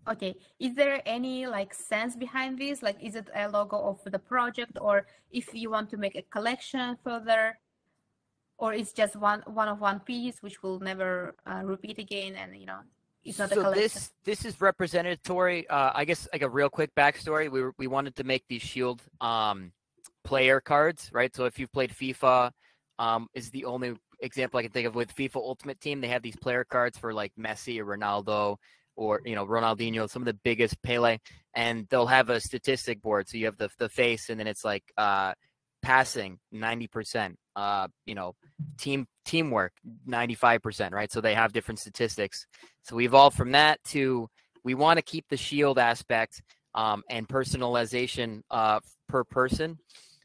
Okay, 0.09 0.35
is 0.59 0.73
there 0.75 1.01
any 1.05 1.47
like 1.47 1.73
sense 1.73 2.15
behind 2.15 2.59
this? 2.59 2.81
Like, 2.83 2.97
is 3.01 3.15
it 3.15 3.29
a 3.33 3.47
logo 3.47 3.77
of 3.77 4.03
the 4.03 4.19
project, 4.19 4.77
or 4.81 5.07
if 5.31 5.53
you 5.53 5.69
want 5.69 5.89
to 5.91 5.97
make 5.97 6.15
a 6.15 6.21
collection 6.23 6.97
further, 7.03 7.57
or 8.57 8.73
it's 8.73 8.91
just 8.91 9.15
one 9.15 9.41
one 9.47 9.69
of 9.69 9.79
one 9.79 9.99
piece 10.01 10.41
which 10.41 10.61
will 10.61 10.79
never 10.79 11.35
uh, 11.45 11.61
repeat 11.63 11.99
again, 11.99 12.35
and 12.35 12.55
you 12.57 12.65
know, 12.65 12.79
it's 12.79 12.83
not 12.83 12.83
a 12.83 12.92
so 13.31 13.71
this 13.71 14.11
this 14.25 14.45
is 14.45 14.55
representatory. 14.57 15.65
Uh, 15.69 15.91
I 15.93 16.05
guess 16.05 16.27
like 16.33 16.41
a 16.41 16.49
real 16.49 16.69
quick 16.69 16.93
backstory. 16.95 17.49
We 17.49 17.61
were, 17.61 17.73
we 17.77 17.87
wanted 17.87 18.15
to 18.17 18.23
make 18.23 18.43
these 18.47 18.61
Shield 18.61 19.01
um, 19.21 19.71
player 20.23 20.59
cards, 20.59 21.09
right? 21.13 21.33
So 21.35 21.45
if 21.45 21.57
you've 21.57 21.71
played 21.71 21.91
FIFA, 21.91 22.51
um, 22.99 23.27
is 23.33 23.49
the 23.49 23.65
only 23.65 23.95
example 24.19 24.59
I 24.59 24.63
can 24.63 24.71
think 24.71 24.87
of 24.87 24.95
with 24.95 25.15
FIFA 25.15 25.37
Ultimate 25.37 25.79
Team. 25.79 26.01
They 26.01 26.07
have 26.07 26.21
these 26.21 26.35
player 26.35 26.63
cards 26.63 26.97
for 26.97 27.13
like 27.13 27.31
Messi 27.39 27.79
or 27.79 27.85
Ronaldo 27.85 28.57
or 28.95 29.21
you 29.25 29.35
know 29.35 29.45
Ronaldinho, 29.45 30.09
some 30.09 30.21
of 30.21 30.25
the 30.25 30.39
biggest 30.43 30.81
Pele, 30.83 31.17
and 31.55 31.87
they'll 31.89 32.07
have 32.07 32.29
a 32.29 32.39
statistic 32.39 33.01
board. 33.01 33.27
So 33.27 33.37
you 33.37 33.45
have 33.45 33.57
the 33.57 33.69
the 33.77 33.89
face, 33.89 34.29
and 34.29 34.39
then 34.39 34.47
it's 34.47 34.63
like 34.63 34.83
uh, 34.97 35.33
passing 35.81 36.39
ninety 36.51 36.87
percent. 36.87 37.37
Uh, 37.55 37.87
you 38.05 38.15
know, 38.15 38.35
team 38.77 39.07
teamwork 39.25 39.73
ninety 40.05 40.35
five 40.35 40.61
percent, 40.61 40.93
right? 40.93 41.11
So 41.11 41.21
they 41.21 41.33
have 41.33 41.53
different 41.53 41.79
statistics. 41.79 42.45
So 42.83 42.95
we 42.95 43.05
evolved 43.05 43.37
from 43.37 43.51
that 43.51 43.83
to 43.85 44.29
we 44.63 44.73
want 44.75 44.97
to 44.97 45.03
keep 45.03 45.25
the 45.29 45.37
shield 45.37 45.77
aspect 45.77 46.41
um, 46.75 47.03
and 47.09 47.27
personalization 47.27 48.41
uh, 48.49 48.79
per 49.07 49.23
person. 49.23 49.77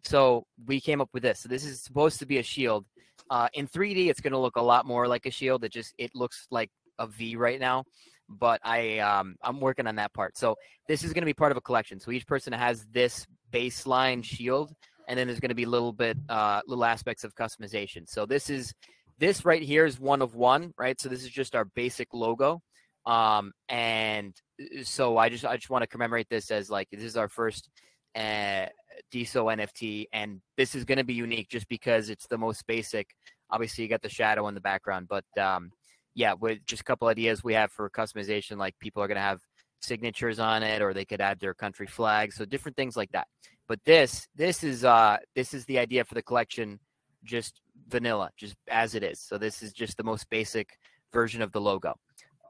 So 0.05 0.47
we 0.67 0.81
came 0.81 1.01
up 1.01 1.11
with 1.13 1.23
this. 1.23 1.41
So 1.41 1.49
this 1.49 1.65
is 1.65 1.83
supposed 1.83 2.19
to 2.21 2.27
be 2.27 2.39
a 2.39 2.43
shield. 2.43 2.87
Uh, 3.31 3.49
in 3.53 3.67
3D, 3.67 4.09
it's 4.09 4.21
going 4.21 4.33
to 4.33 4.39
look 4.39 4.57
a 4.57 4.63
lot 4.63 4.87
more 4.87 5.07
like 5.07 5.27
a 5.27 5.31
shield. 5.31 5.65
It 5.65 5.73
just 5.73 5.95
it 5.99 6.15
looks 6.15 6.47
like 6.51 6.71
a 6.99 7.07
V 7.07 7.37
right 7.37 7.61
now, 7.61 7.85
but 8.29 8.61
I 8.65 8.99
um, 8.99 9.37
I'm 9.43 9.61
working 9.61 9.87
on 9.87 9.97
that 9.97 10.15
part. 10.15 10.39
So 10.39 10.57
this 10.87 11.05
is 11.05 11.13
going 11.13 11.23
to 11.23 11.27
be 11.27 11.35
part 11.35 11.53
of 11.53 11.59
a 11.59 11.61
collection. 11.61 12.01
So 12.01 12.11
each 12.11 12.27
person 12.27 12.53
has 12.53 12.87
this 12.87 13.27
baseline 13.53 14.25
shield, 14.25 14.73
and 15.09 15.19
then 15.19 15.27
there's 15.27 15.41
going 15.41 15.49
to 15.49 15.55
be 15.55 15.65
little 15.65 15.93
bit 15.93 16.17
uh, 16.29 16.61
little 16.67 16.85
aspects 16.85 17.25
of 17.25 17.35
customization. 17.35 18.09
So 18.09 18.27
this 18.27 18.51
is 18.51 18.73
this 19.19 19.45
right 19.45 19.63
here 19.63 19.85
is 19.85 19.99
one 19.99 20.23
of 20.23 20.35
one, 20.35 20.73
right? 20.79 21.01
So 21.01 21.09
this 21.09 21.25
is 21.25 21.31
just 21.31 21.57
our 21.57 21.65
basic 21.65 22.13
logo. 22.13 22.61
Um, 23.07 23.53
and 23.69 24.35
uh, 24.61 24.85
so 24.85 25.17
I 25.17 25.31
just 25.31 25.45
I 25.45 25.57
just 25.57 25.71
want 25.71 25.83
to 25.83 25.89
commemorate 25.89 26.29
this 26.29 26.51
as 26.51 26.71
like 26.71 26.89
this 26.93 27.03
is 27.03 27.17
our 27.17 27.29
first 27.29 27.71
uh, 28.15 28.67
DeSo 29.13 29.47
NFT, 29.57 30.07
and 30.13 30.41
this 30.59 30.75
is 30.75 30.85
going 30.85 30.99
to 30.99 31.05
be 31.05 31.15
unique 31.15 31.49
just 31.49 31.69
because 31.69 32.11
it's 32.11 32.27
the 32.27 32.39
most 32.39 32.67
basic. 32.67 33.09
Obviously, 33.51 33.85
you 33.85 33.91
got 33.91 34.03
the 34.03 34.11
shadow 34.11 34.47
in 34.49 34.55
the 34.55 34.61
background, 34.61 35.09
but 35.09 35.25
um, 35.41 35.71
yeah, 36.15 36.35
with 36.35 36.59
just 36.67 36.83
a 36.83 36.85
couple 36.85 37.09
ideas 37.09 37.43
we 37.43 37.55
have 37.55 37.73
for 37.73 37.89
customization, 37.89 38.59
like 38.59 38.75
people 38.79 39.03
are 39.03 39.09
going 39.09 39.17
to 39.17 39.23
have 39.23 39.41
signatures 39.81 40.39
on 40.39 40.63
it, 40.63 40.83
or 40.83 40.93
they 40.93 41.07
could 41.07 41.23
add 41.23 41.41
their 41.41 41.55
country 41.55 41.87
flag, 41.87 42.35
so 42.35 42.45
different 42.45 42.77
things 42.77 42.95
like 42.95 43.11
that. 43.13 43.27
But 43.69 43.85
this 43.85 44.27
this 44.35 44.65
is 44.65 44.85
uh 44.85 45.19
this 45.35 45.53
is 45.53 45.65
the 45.67 45.79
idea 45.79 46.05
for 46.05 46.15
the 46.15 46.23
collection, 46.23 46.81
just 47.23 47.61
vanilla, 47.89 48.31
just 48.37 48.57
as 48.69 48.95
it 48.95 49.03
is. 49.03 49.21
So 49.21 49.37
this 49.39 49.63
is 49.63 49.73
just 49.73 49.97
the 49.97 50.05
most 50.05 50.29
basic 50.31 50.79
version 51.13 51.43
of 51.43 51.53
the 51.53 51.61
logo. 51.61 51.95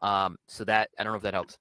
Um, 0.01 0.37
so 0.47 0.65
that 0.65 0.91
I 0.99 1.03
don't 1.03 1.13
know 1.13 1.17
if 1.17 1.23
that 1.23 1.35
helps. 1.35 1.59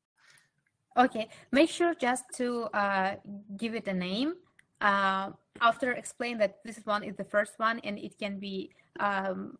Okay, 0.96 1.28
make 1.52 1.70
sure 1.70 1.94
just 1.96 2.26
to 2.36 2.66
uh, 2.74 3.16
give 3.58 3.74
it 3.74 3.88
a 3.88 3.94
name. 3.94 4.36
Uh, 4.80 5.32
after 5.62 5.92
explain 5.94 6.38
that 6.38 6.60
this 6.64 6.80
one 6.86 7.04
is 7.04 7.16
the 7.16 7.24
first 7.24 7.54
one 7.58 7.80
and 7.84 7.98
it 7.98 8.18
can 8.20 8.38
be 8.38 8.70
um, 9.00 9.58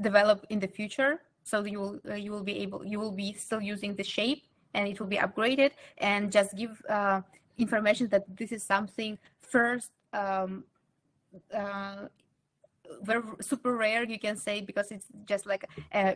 developed 0.00 0.46
in 0.48 0.58
the 0.58 0.68
future. 0.68 1.20
So 1.44 1.64
you 1.64 1.80
will 1.80 2.00
uh, 2.08 2.14
you 2.14 2.30
will 2.32 2.44
be 2.44 2.58
able 2.60 2.84
you 2.84 2.98
will 2.98 3.12
be 3.12 3.34
still 3.34 3.60
using 3.60 3.94
the 3.94 4.04
shape 4.04 4.44
and 4.72 4.88
it 4.88 4.98
will 4.98 5.06
be 5.06 5.16
upgraded 5.16 5.72
and 5.98 6.32
just 6.32 6.56
give 6.56 6.82
uh, 6.88 7.20
information 7.58 8.08
that 8.08 8.24
this 8.36 8.52
is 8.52 8.62
something 8.62 9.18
first 9.40 9.90
um, 10.12 10.64
uh, 11.54 12.06
very 13.02 13.22
super 13.40 13.76
rare 13.76 14.04
you 14.04 14.18
can 14.18 14.36
say 14.36 14.60
because 14.60 14.90
it's 14.90 15.06
just 15.26 15.46
like 15.46 15.64
uh, 15.92 16.12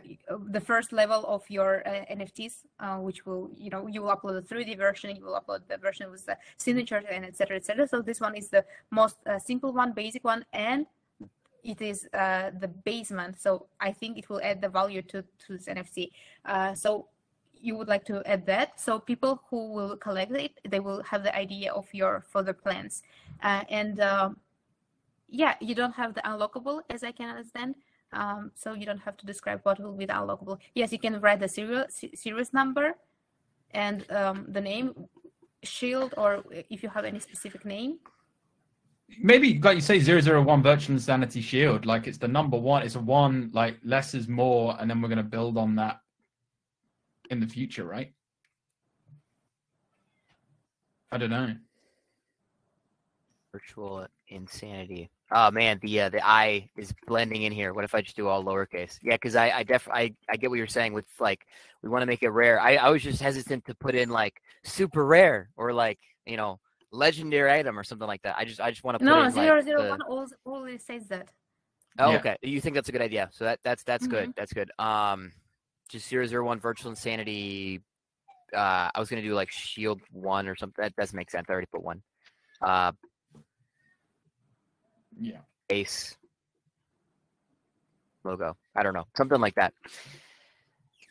the 0.49 0.61
first 0.61 0.93
level 0.93 1.25
of 1.27 1.43
your 1.49 1.87
uh, 1.87 2.05
nfts 2.15 2.65
uh, 2.79 2.97
which 2.97 3.25
will 3.25 3.49
you 3.57 3.69
know 3.69 3.87
you 3.87 4.01
will 4.01 4.15
upload 4.15 4.37
a 4.37 4.41
3d 4.41 4.77
version 4.77 5.15
you 5.15 5.23
will 5.23 5.39
upload 5.39 5.61
the 5.67 5.77
version 5.77 6.09
with 6.11 6.25
the 6.25 6.37
signature 6.57 7.01
and 7.09 7.25
etc 7.25 7.57
etc 7.57 7.87
so 7.87 8.01
this 8.01 8.21
one 8.21 8.35
is 8.35 8.49
the 8.49 8.63
most 8.91 9.17
uh, 9.27 9.39
simple 9.39 9.73
one 9.73 9.91
basic 9.93 10.23
one 10.23 10.45
and 10.53 10.85
it 11.61 11.81
is 11.81 12.07
uh, 12.13 12.51
the 12.59 12.67
basement. 12.67 13.39
So 13.39 13.67
i 13.79 13.91
think 13.91 14.17
it 14.17 14.29
will 14.29 14.41
add 14.41 14.61
the 14.61 14.69
value 14.69 15.01
to 15.03 15.21
to 15.21 15.57
this 15.57 15.65
nft 15.65 16.11
uh, 16.45 16.73
so 16.73 17.07
you 17.61 17.75
would 17.75 17.87
like 17.87 18.05
to 18.05 18.23
add 18.25 18.45
that 18.45 18.79
so 18.79 18.99
people 18.99 19.41
who 19.49 19.71
will 19.73 19.97
collect 19.97 20.31
it 20.31 20.59
they 20.69 20.79
will 20.79 21.03
have 21.03 21.23
the 21.23 21.35
idea 21.35 21.71
of 21.73 21.87
your 21.93 22.23
further 22.31 22.53
plans 22.53 23.03
and 23.41 23.99
yeah, 25.31 25.55
you 25.59 25.75
don't 25.75 25.93
have 25.93 26.13
the 26.13 26.21
unlockable 26.21 26.81
as 26.89 27.03
I 27.03 27.11
can 27.11 27.29
understand. 27.29 27.75
Um, 28.11 28.51
so 28.55 28.73
you 28.73 28.85
don't 28.85 28.99
have 28.99 29.17
to 29.17 29.25
describe 29.25 29.59
what 29.63 29.79
will 29.79 29.93
be 29.93 30.05
the 30.05 30.13
unlockable. 30.13 30.57
Yes, 30.73 30.91
you 30.91 30.99
can 30.99 31.19
write 31.21 31.39
the 31.39 31.47
serial 31.47 31.85
series 31.89 32.53
number 32.53 32.95
and 33.71 34.09
um, 34.11 34.45
the 34.49 34.61
name, 34.61 34.95
shield, 35.63 36.15
or 36.17 36.43
if 36.51 36.81
you 36.81 36.89
have 36.89 37.05
any 37.05 37.19
specific 37.19 37.65
name. 37.65 37.99
Maybe 39.21 39.59
like 39.59 39.75
you 39.75 39.81
say, 39.81 39.99
001 39.99 40.63
virtual 40.63 40.95
insanity 40.95 41.41
shield. 41.41 41.85
Like 41.85 42.07
it's 42.07 42.17
the 42.17 42.27
number 42.27 42.57
one. 42.57 42.83
It's 42.83 42.95
a 42.95 42.99
one. 42.99 43.51
Like 43.53 43.77
less 43.83 44.13
is 44.13 44.27
more, 44.27 44.75
and 44.79 44.89
then 44.89 45.01
we're 45.01 45.07
going 45.07 45.17
to 45.17 45.23
build 45.23 45.57
on 45.57 45.75
that 45.75 46.01
in 47.29 47.39
the 47.39 47.47
future, 47.47 47.85
right? 47.85 48.11
I 51.11 51.17
don't 51.17 51.29
know. 51.29 51.55
Virtual 53.51 54.07
insanity. 54.27 55.09
Oh 55.31 55.49
man, 55.51 55.79
the 55.81 56.01
uh, 56.01 56.09
the 56.09 56.25
I 56.27 56.69
is 56.75 56.93
blending 57.07 57.43
in 57.43 57.51
here. 57.51 57.73
What 57.73 57.83
if 57.83 57.95
I 57.95 58.01
just 58.01 58.15
do 58.15 58.27
all 58.27 58.43
lowercase? 58.43 58.97
Yeah, 59.01 59.15
because 59.15 59.35
I 59.35 59.49
I 59.49 59.63
def 59.63 59.87
I, 59.91 60.13
I 60.29 60.37
get 60.37 60.49
what 60.51 60.57
you're 60.57 60.67
saying 60.67 60.93
with 60.93 61.05
like 61.19 61.45
we 61.81 61.89
want 61.89 62.03
to 62.03 62.05
make 62.07 62.21
it 62.23 62.29
rare. 62.29 62.59
I, 62.59 62.75
I 62.75 62.89
was 62.89 63.01
just 63.01 63.21
hesitant 63.21 63.65
to 63.65 63.75
put 63.75 63.95
in 63.95 64.09
like 64.09 64.41
super 64.63 65.05
rare 65.05 65.49
or 65.57 65.73
like 65.73 65.99
you 66.25 66.37
know 66.37 66.59
legendary 66.91 67.51
item 67.51 67.77
or 67.77 67.83
something 67.83 68.07
like 68.07 68.21
that. 68.23 68.35
I 68.37 68.45
just 68.45 68.59
I 68.61 68.69
just 68.69 68.83
want 68.83 68.95
to 68.95 68.99
put 68.99 69.05
no 69.05 69.23
in, 69.23 69.31
zero 69.31 69.55
like, 69.55 69.65
zero 69.65 69.83
the- 69.83 69.89
one 69.89 70.01
always 70.03 70.33
always 70.45 70.85
says 70.85 71.07
that. 71.07 71.29
Oh, 71.97 72.11
Yeah. 72.11 72.17
okay. 72.17 72.37
You 72.43 72.61
think 72.61 72.75
that's 72.75 72.89
a 72.89 72.91
good 72.91 73.01
idea? 73.01 73.29
So 73.31 73.45
that 73.45 73.59
that's 73.63 73.83
that's 73.83 74.05
good. 74.05 74.29
Mhm. 74.29 74.35
That's 74.35 74.53
good. 74.53 74.71
Um, 74.79 75.31
just 75.89 76.07
zero 76.07 76.25
zero 76.25 76.45
one 76.45 76.59
virtual 76.59 76.89
insanity. 76.91 77.81
Uh, 78.53 78.89
I 78.93 78.99
was 78.99 79.09
gonna 79.09 79.21
do 79.21 79.33
like 79.33 79.51
shield 79.51 80.01
one 80.11 80.47
or 80.47 80.55
something. 80.55 80.81
That 80.81 80.95
doesn't 80.95 81.15
make 81.15 81.29
sense. 81.31 81.45
I 81.49 81.51
already 81.51 81.67
put 81.71 81.83
one. 81.83 82.01
Uh, 82.61 82.91
Yeah. 85.19 85.39
base 85.67 86.15
logo. 88.23 88.55
I 88.75 88.83
don't 88.83 88.93
know, 88.93 89.05
something 89.17 89.39
like 89.41 89.55
that. 89.55 89.73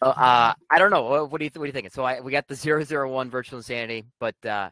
Uh, 0.01 0.07
uh, 0.11 0.55
I 0.71 0.79
don't 0.79 0.91
know. 0.91 1.03
What, 1.03 1.31
what 1.33 1.39
do 1.39 1.45
you 1.45 1.51
th- 1.51 1.59
what 1.59 1.65
do 1.65 1.69
you 1.69 1.73
think? 1.73 1.93
So 1.93 2.05
I 2.05 2.21
we 2.21 2.31
got 2.33 2.47
the 2.49 2.55
zero 2.55 2.83
zero 2.85 3.11
one 3.13 3.31
virtual 3.31 3.59
insanity, 3.59 4.05
but 4.21 4.35
uh, 4.47 4.71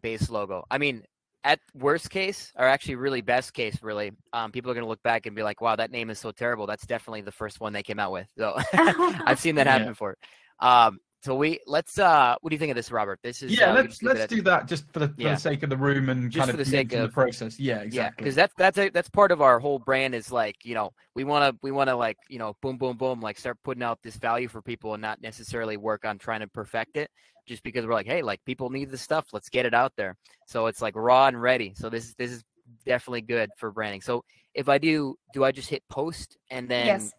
base 0.00 0.28
logo. 0.30 0.64
I 0.70 0.78
mean, 0.78 1.04
at 1.44 1.60
worst 1.74 2.10
case, 2.10 2.52
or 2.56 2.64
actually 2.66 2.96
really 2.96 3.20
best 3.20 3.52
case, 3.54 3.78
really, 3.82 4.12
um, 4.32 4.52
people 4.52 4.70
are 4.70 4.74
gonna 4.74 4.86
look 4.86 5.02
back 5.02 5.26
and 5.26 5.34
be 5.36 5.42
like, 5.42 5.60
"Wow, 5.60 5.76
that 5.76 5.90
name 5.90 6.10
is 6.10 6.18
so 6.18 6.32
terrible." 6.32 6.66
That's 6.66 6.86
definitely 6.86 7.22
the 7.22 7.32
first 7.32 7.60
one 7.60 7.72
they 7.72 7.82
came 7.82 7.98
out 7.98 8.12
with. 8.12 8.28
So 8.38 8.56
I've 9.26 9.40
seen 9.40 9.56
that 9.56 9.66
happen 9.68 9.86
Yeah. 9.86 9.90
before. 9.90 10.16
Um, 10.60 10.98
so 11.22 11.34
we 11.36 11.60
let's. 11.66 11.98
Uh, 11.98 12.34
what 12.40 12.50
do 12.50 12.54
you 12.54 12.58
think 12.58 12.70
of 12.70 12.76
this, 12.76 12.90
Robert? 12.90 13.20
This 13.22 13.42
is 13.42 13.56
Yeah, 13.56 13.70
uh, 13.70 13.74
let's 13.74 13.88
just 13.88 14.02
leave 14.02 14.16
it 14.16 14.18
let's 14.18 14.32
do 14.34 14.42
that 14.42 14.66
just 14.66 14.90
for 14.92 14.98
the, 14.98 15.08
for 15.08 15.14
Yeah. 15.18 15.34
the 15.34 15.40
sake 15.40 15.62
of 15.62 15.70
the 15.70 15.76
room 15.76 16.08
and 16.08 16.30
Just 16.30 16.38
kind 16.46 16.50
for 16.50 16.60
of 16.60 16.64
the 16.64 16.70
sake 16.70 16.92
of- 16.92 17.02
the 17.02 17.08
process. 17.08 17.58
Yeah, 17.60 17.76
Yeah, 17.76 17.82
exactly. 17.82 18.24
because 18.24 18.34
that's 18.34 18.54
that's 18.56 18.78
a, 18.78 18.88
that's 18.90 19.08
part 19.08 19.30
of 19.30 19.40
our 19.40 19.58
whole 19.60 19.78
brand 19.78 20.14
is 20.14 20.32
like 20.32 20.56
you 20.64 20.74
know 20.74 20.92
we 21.14 21.24
want 21.24 21.54
to 21.54 21.58
we 21.62 21.70
want 21.70 21.88
to 21.88 21.94
like 21.96 22.16
you 22.28 22.38
know 22.38 22.56
boom 22.60 22.76
boom 22.76 22.96
boom 22.96 23.20
like 23.20 23.38
start 23.38 23.56
putting 23.62 23.82
out 23.82 23.98
this 24.02 24.16
value 24.16 24.48
for 24.48 24.60
people 24.62 24.94
and 24.94 25.00
not 25.00 25.22
necessarily 25.22 25.76
work 25.76 26.04
on 26.04 26.18
trying 26.18 26.40
to 26.40 26.48
perfect 26.48 26.96
it 26.96 27.10
just 27.46 27.62
because 27.62 27.86
we're 27.86 27.94
like 27.94 28.06
hey 28.06 28.22
like 28.22 28.40
people 28.44 28.70
need 28.70 28.90
this 28.90 29.02
stuff 29.02 29.26
let's 29.32 29.48
get 29.48 29.64
it 29.66 29.74
out 29.74 29.92
there 29.96 30.16
so 30.46 30.66
it's 30.66 30.82
like 30.82 30.94
raw 30.96 31.26
and 31.28 31.40
ready 31.40 31.72
so 31.76 31.88
this 31.88 32.04
is 32.06 32.14
this 32.14 32.30
is 32.32 32.44
definitely 32.86 33.20
good 33.20 33.50
for 33.56 33.70
branding 33.70 34.00
so 34.00 34.24
if 34.54 34.68
I 34.68 34.78
do 34.78 35.16
do 35.32 35.44
I 35.44 35.52
just 35.52 35.68
hit 35.68 35.82
post 35.88 36.36
and 36.50 36.68
then 36.68 36.86
yes, 36.86 37.12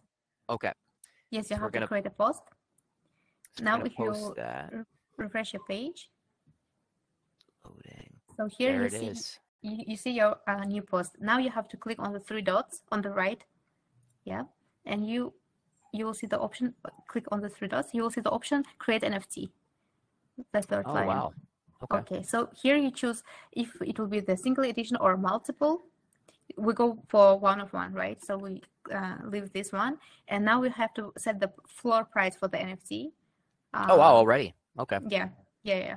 okay 0.50 0.72
yes, 1.30 1.50
you 1.50 1.56
we're 1.56 1.62
have 1.64 1.72
gonna- 1.72 1.84
to 1.86 1.88
create 1.88 2.06
a 2.06 2.10
post. 2.10 2.42
So 3.56 3.64
Now 3.64 3.82
if 3.82 3.98
you 3.98 4.34
that 4.36 4.72
refresh 5.16 5.52
your 5.52 5.62
page, 5.64 6.10
loading 7.64 8.10
so 8.36 8.46
here 8.46 8.72
there 8.72 8.82
you 8.84 8.90
see 8.90 9.06
is 9.06 9.38
you, 9.62 9.96
see 9.96 10.10
your 10.10 10.36
uh, 10.46 10.64
new 10.64 10.82
post. 10.82 11.12
Now 11.20 11.38
you 11.38 11.50
have 11.50 11.68
to 11.68 11.76
click 11.76 11.98
on 11.98 12.12
the 12.12 12.20
three 12.20 12.42
dots 12.42 12.82
on 12.92 13.02
the 13.02 13.10
right. 13.10 13.42
Yeah. 14.24 14.44
And 14.84 15.08
you 15.08 15.32
you 15.92 16.04
will 16.04 16.14
see 16.14 16.26
the 16.26 16.38
option 16.38 16.74
click 17.08 17.24
on 17.32 17.40
the 17.40 17.48
three 17.48 17.68
dots. 17.68 17.94
You 17.94 18.02
will 18.02 18.10
see 18.10 18.20
the 18.20 18.30
option 18.30 18.64
create 18.78 19.02
NFT. 19.02 19.50
The 20.52 20.62
third 20.62 20.84
oh 20.86 20.92
line. 20.92 21.06
wow 21.06 21.32
okay 21.84 21.98
Okay. 21.98 22.22
So 22.22 22.48
here 22.60 22.76
you 22.76 22.90
choose 22.90 23.22
if 23.52 23.70
it 23.80 23.98
will 23.98 24.06
be 24.06 24.20
the 24.20 24.36
single 24.36 24.64
edition 24.64 24.96
or 25.00 25.16
multiple. 25.16 25.82
We 26.56 26.74
go 26.74 26.98
for 27.08 27.38
one 27.38 27.60
of 27.60 27.72
one, 27.72 27.92
right? 27.92 28.22
So 28.22 28.36
we 28.36 28.62
uh, 28.94 29.16
leave 29.24 29.52
this 29.52 29.72
one, 29.72 29.98
and 30.28 30.44
now 30.44 30.60
we 30.60 30.68
have 30.70 30.92
to 30.94 31.12
set 31.16 31.40
the 31.40 31.50
floor 31.66 32.04
price 32.04 32.36
for 32.36 32.48
the 32.48 32.58
NFT. 32.58 33.12
Oh 33.74 33.96
wow 33.98 34.14
Uh, 34.14 34.18
already 34.18 34.54
okay 34.78 34.98
Yeah, 35.08 35.28
yeah, 35.62 35.78
yeah. 35.78 35.96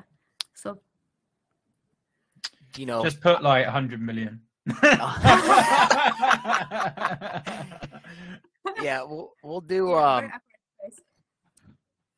So 0.53 0.80
you 2.75 2.86
know 2.86 3.03
Just 3.03 3.21
put 3.21 3.41
like 3.43 3.63
a 3.63 3.71
100 3.71 4.01
million. 4.01 4.41
yeah 8.82 9.01
we'll 9.03 9.32
we'll 9.43 9.61
do 9.61 9.89
yeah, 9.89 10.15
um 10.15 10.21
very 10.23 10.32
accurate 10.34 10.41
price. 10.80 10.99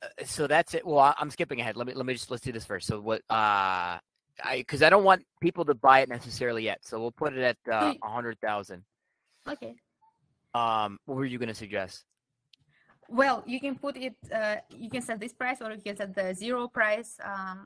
Uh, 0.01 0.07
so 0.26 0.47
that's 0.47 0.74
it. 0.74 0.86
Well, 0.86 0.99
I- 0.99 1.16
I'm 1.20 1.30
skipping 1.30 1.60
ahead. 1.62 1.76
Let 1.76 1.88
me 1.88 1.93
let 1.93 2.05
me 2.05 2.14
just 2.14 2.32
let's 2.32 2.43
do 2.43 2.51
this 2.51 2.66
first. 2.66 2.88
So 2.88 2.99
what? 3.01 3.22
Uh, 3.30 3.99
I 4.43 4.57
because 4.60 4.82
I 4.82 4.89
don't 4.89 5.03
want 5.03 5.26
people 5.41 5.66
to 5.66 5.74
buy 5.76 5.99
it 5.99 6.10
necessarily 6.10 6.64
yet. 6.64 6.80
So 6.82 6.99
we'll 6.99 7.12
put 7.12 7.34
it 7.34 7.41
at 7.43 7.57
uh, 7.72 7.89
Wait. 7.91 7.99
a 8.03 8.10
hundred 8.10 8.39
thousand. 8.39 8.84
Okay. 9.47 9.76
Um, 10.53 10.97
what 11.05 11.16
were 11.18 11.26
you 11.26 11.38
gonna 11.38 11.53
suggest? 11.53 12.05
Well, 13.10 13.43
you 13.45 13.60
can 13.60 13.76
put 13.76 13.97
it. 13.97 14.16
Uh, 14.34 14.57
you 14.70 14.89
can 14.89 15.01
set 15.01 15.20
this 15.20 15.34
price, 15.34 15.57
or 15.62 15.72
you 15.72 15.82
can 15.82 15.97
set 15.97 16.14
the 16.14 16.34
zero 16.34 16.68
price. 16.68 17.18
Um, 17.24 17.60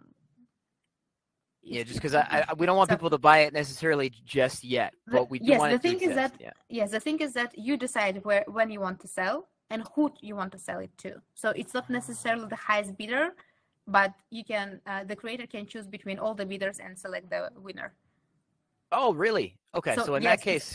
Yeah, 1.66 1.84
just 1.84 2.00
because 2.00 2.14
I, 2.14 2.44
I 2.50 2.54
we 2.60 2.66
don't 2.66 2.76
want 2.78 2.90
so- 2.90 2.96
people 2.98 3.10
to 3.18 3.18
buy 3.18 3.40
it 3.46 3.54
necessarily 3.54 4.10
just 4.38 4.64
yet, 4.64 4.92
but 5.08 5.30
we 5.32 5.40
do 5.40 5.46
yes, 5.52 5.60
want 5.60 5.72
the 5.76 5.80
thing 5.80 6.00
is 6.10 6.14
that- 6.22 6.36
yeah. 6.40 6.52
Yes, 6.80 6.92
the 6.92 7.00
thing 7.00 7.20
is 7.26 7.32
that 7.40 7.52
you 7.58 7.74
decide 7.78 8.16
where 8.28 8.44
when 8.58 8.68
you 8.74 8.80
want 8.88 9.00
to 9.06 9.08
sell 9.08 9.38
and 9.72 9.80
who 9.94 10.04
you 10.28 10.36
want 10.36 10.52
to 10.56 10.60
sell 10.68 10.80
it 10.88 10.94
to. 11.04 11.12
So 11.42 11.48
it's 11.62 11.74
not 11.74 11.90
necessarily 11.90 12.48
the 12.56 12.62
highest 12.70 12.92
bidder, 12.98 13.26
but 13.98 14.12
you 14.38 14.44
can. 14.44 14.68
Uh, 14.92 15.04
the 15.12 15.16
creator 15.22 15.48
can 15.56 15.64
choose 15.72 15.88
between 15.98 16.18
all 16.24 16.34
the 16.42 16.46
bidders 16.46 16.78
and 16.86 16.92
select 17.06 17.26
the 17.30 17.42
winner. 17.68 17.90
Oh, 18.92 19.10
really? 19.26 19.48
Okay. 19.74 19.96
So, 19.96 20.04
So, 20.08 20.16
in 20.16 20.24
yes, 20.24 20.32
that 20.32 20.42
case, 20.44 20.68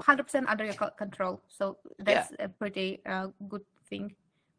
Hundred 0.00 0.24
percent 0.24 0.48
under 0.48 0.64
your 0.64 0.74
control. 1.04 1.34
So 1.58 1.78
that's 2.00 2.32
a 2.40 2.48
pretty 2.48 2.88
uh, 3.06 3.28
good 3.48 3.62
thing. 3.88 4.14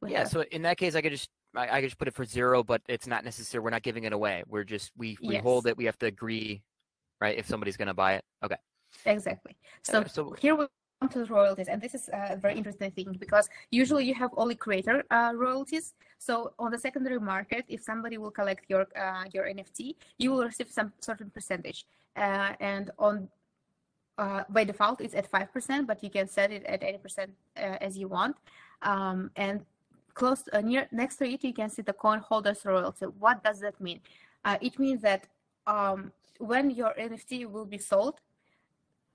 yeah. 0.06 0.20
have. 0.20 0.30
So 0.30 0.44
in 0.52 0.62
that 0.64 0.78
case, 0.78 0.96
I 0.96 1.02
could 1.02 1.12
just 1.12 1.30
I, 1.56 1.68
I 1.70 1.82
could 1.82 1.88
just 1.88 1.98
put 1.98 2.08
it 2.08 2.14
for 2.14 2.26
zero, 2.26 2.64
but 2.64 2.82
it's 2.88 3.08
not 3.08 3.24
necessary. 3.24 3.64
We're 3.64 3.70
not 3.70 3.84
giving 3.84 4.04
it 4.04 4.14
away. 4.14 4.44
We're 4.48 4.64
just 4.64 4.92
we 4.98 5.18
we 5.22 5.38
hold 5.38 5.66
Yes. 5.66 5.72
it. 5.72 5.78
We 5.78 5.86
have 5.86 5.98
to 6.00 6.06
agree, 6.08 6.62
right? 7.22 7.38
If 7.38 7.48
somebody's 7.48 7.78
going 7.78 7.88
to 7.88 7.94
buy 7.94 8.16
it. 8.16 8.24
Okay. 8.44 8.58
Exactly. 9.06 9.56
So, 9.84 10.02
Uh, 10.02 10.08
so 10.08 10.32
here 10.40 10.56
we 10.56 10.68
come 11.02 11.10
to 11.10 11.20
the 11.20 11.26
royalties, 11.26 11.68
and 11.68 11.82
this 11.82 11.94
is 11.94 12.10
a 12.14 12.38
very 12.38 12.56
interesting 12.56 12.92
thing 12.92 13.16
because 13.20 13.50
usually 13.72 14.06
you 14.06 14.14
have 14.14 14.32
only 14.38 14.56
creator 14.56 15.04
uh, 15.12 15.34
royalties. 15.36 15.94
So 16.18 16.54
on 16.58 16.72
the 16.72 16.78
secondary 16.80 17.20
market, 17.20 17.66
if 17.68 17.82
somebody 17.84 18.18
will 18.18 18.32
collect 18.32 18.64
your 18.70 18.88
uh, 18.96 19.26
your 19.34 19.46
NFT, 19.46 19.96
you 20.18 20.32
will 20.32 20.46
receive 20.46 20.70
some 20.72 20.94
certain 21.00 21.30
percentage, 21.30 21.86
uh, 22.16 22.54
and 22.60 22.92
on 22.98 23.28
uh, 24.18 24.44
by 24.50 24.64
default 24.64 25.02
it's 25.02 25.16
at 25.16 25.28
five 25.28 25.52
percent, 25.52 25.88
but 25.88 26.02
you 26.04 26.10
can 26.10 26.28
set 26.28 26.52
it 26.52 26.64
at 26.66 26.84
eighty 26.84 26.98
percent 26.98 27.32
uh, 27.58 27.78
as 27.88 27.98
you 27.98 28.08
want. 28.08 28.36
Um, 28.82 29.32
and 29.36 29.66
close 30.14 30.44
uh, 30.54 30.62
near 30.62 30.88
next 30.92 31.18
to 31.18 31.26
it, 31.26 31.44
you 31.44 31.54
can 31.54 31.70
see 31.70 31.82
the 31.82 31.94
coin 31.94 32.20
holders 32.20 32.66
royalty. 32.66 33.06
What 33.06 33.44
does 33.44 33.60
that 33.62 33.80
mean? 33.80 34.02
Uh, 34.44 34.58
it 34.62 34.78
means 34.80 35.02
that 35.02 35.28
um, 35.66 36.12
when 36.40 36.70
your 36.70 36.94
NFT 37.00 37.50
will 37.50 37.66
be 37.66 37.78
sold, 37.78 38.20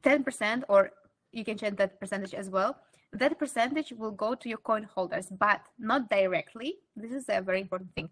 10% 0.03 0.65
or 0.69 0.91
you 1.33 1.45
can 1.45 1.57
change 1.57 1.77
that 1.77 2.01
percentage 2.01 2.35
as 2.35 2.51
well 2.51 2.77
that 3.13 3.39
percentage 3.39 3.93
will 3.93 4.13
go 4.13 4.35
to 4.35 4.49
your 4.49 4.59
coin 4.59 4.85
holders 4.95 5.29
but 5.39 5.61
not 5.79 6.09
directly 6.09 6.77
this 6.97 7.13
is 7.13 7.25
a 7.29 7.41
very 7.41 7.61
important 7.61 7.93
thing 7.95 8.09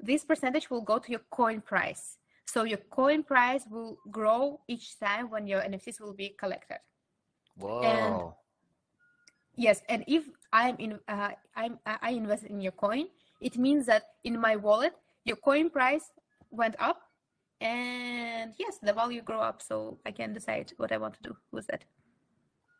this 0.00 0.24
percentage 0.24 0.70
will 0.70 0.80
go 0.80 0.98
to 0.98 1.10
your 1.10 1.20
coin 1.30 1.60
price 1.60 2.18
so 2.46 2.64
your 2.64 2.78
coin 2.90 3.22
price 3.22 3.64
will 3.70 3.98
grow 4.10 4.60
each 4.68 4.98
time 4.98 5.30
when 5.30 5.46
your 5.46 5.60
nfts 5.62 6.00
will 6.00 6.14
be 6.14 6.30
collected 6.38 6.78
Whoa. 7.58 8.34
yes 9.54 9.82
and 9.88 10.04
if 10.06 10.24
i'm 10.52 10.76
in 10.78 10.98
uh, 11.08 11.30
i'm 11.56 11.78
i 11.86 12.10
invest 12.10 12.44
in 12.44 12.60
your 12.60 12.72
coin 12.72 13.06
it 13.40 13.56
means 13.58 13.86
that 13.86 14.02
in 14.24 14.40
my 14.40 14.56
wallet 14.56 14.94
your 15.24 15.36
coin 15.36 15.68
price 15.70 16.10
went 16.50 16.74
up 16.78 17.00
and 17.60 18.52
yes 18.58 18.78
the 18.82 18.92
value 18.92 19.22
grow 19.22 19.40
up 19.40 19.62
so 19.62 19.98
i 20.06 20.10
can 20.10 20.32
decide 20.32 20.72
what 20.76 20.92
i 20.92 20.96
want 20.96 21.14
to 21.14 21.22
do 21.22 21.36
with 21.52 21.66
that 21.66 21.84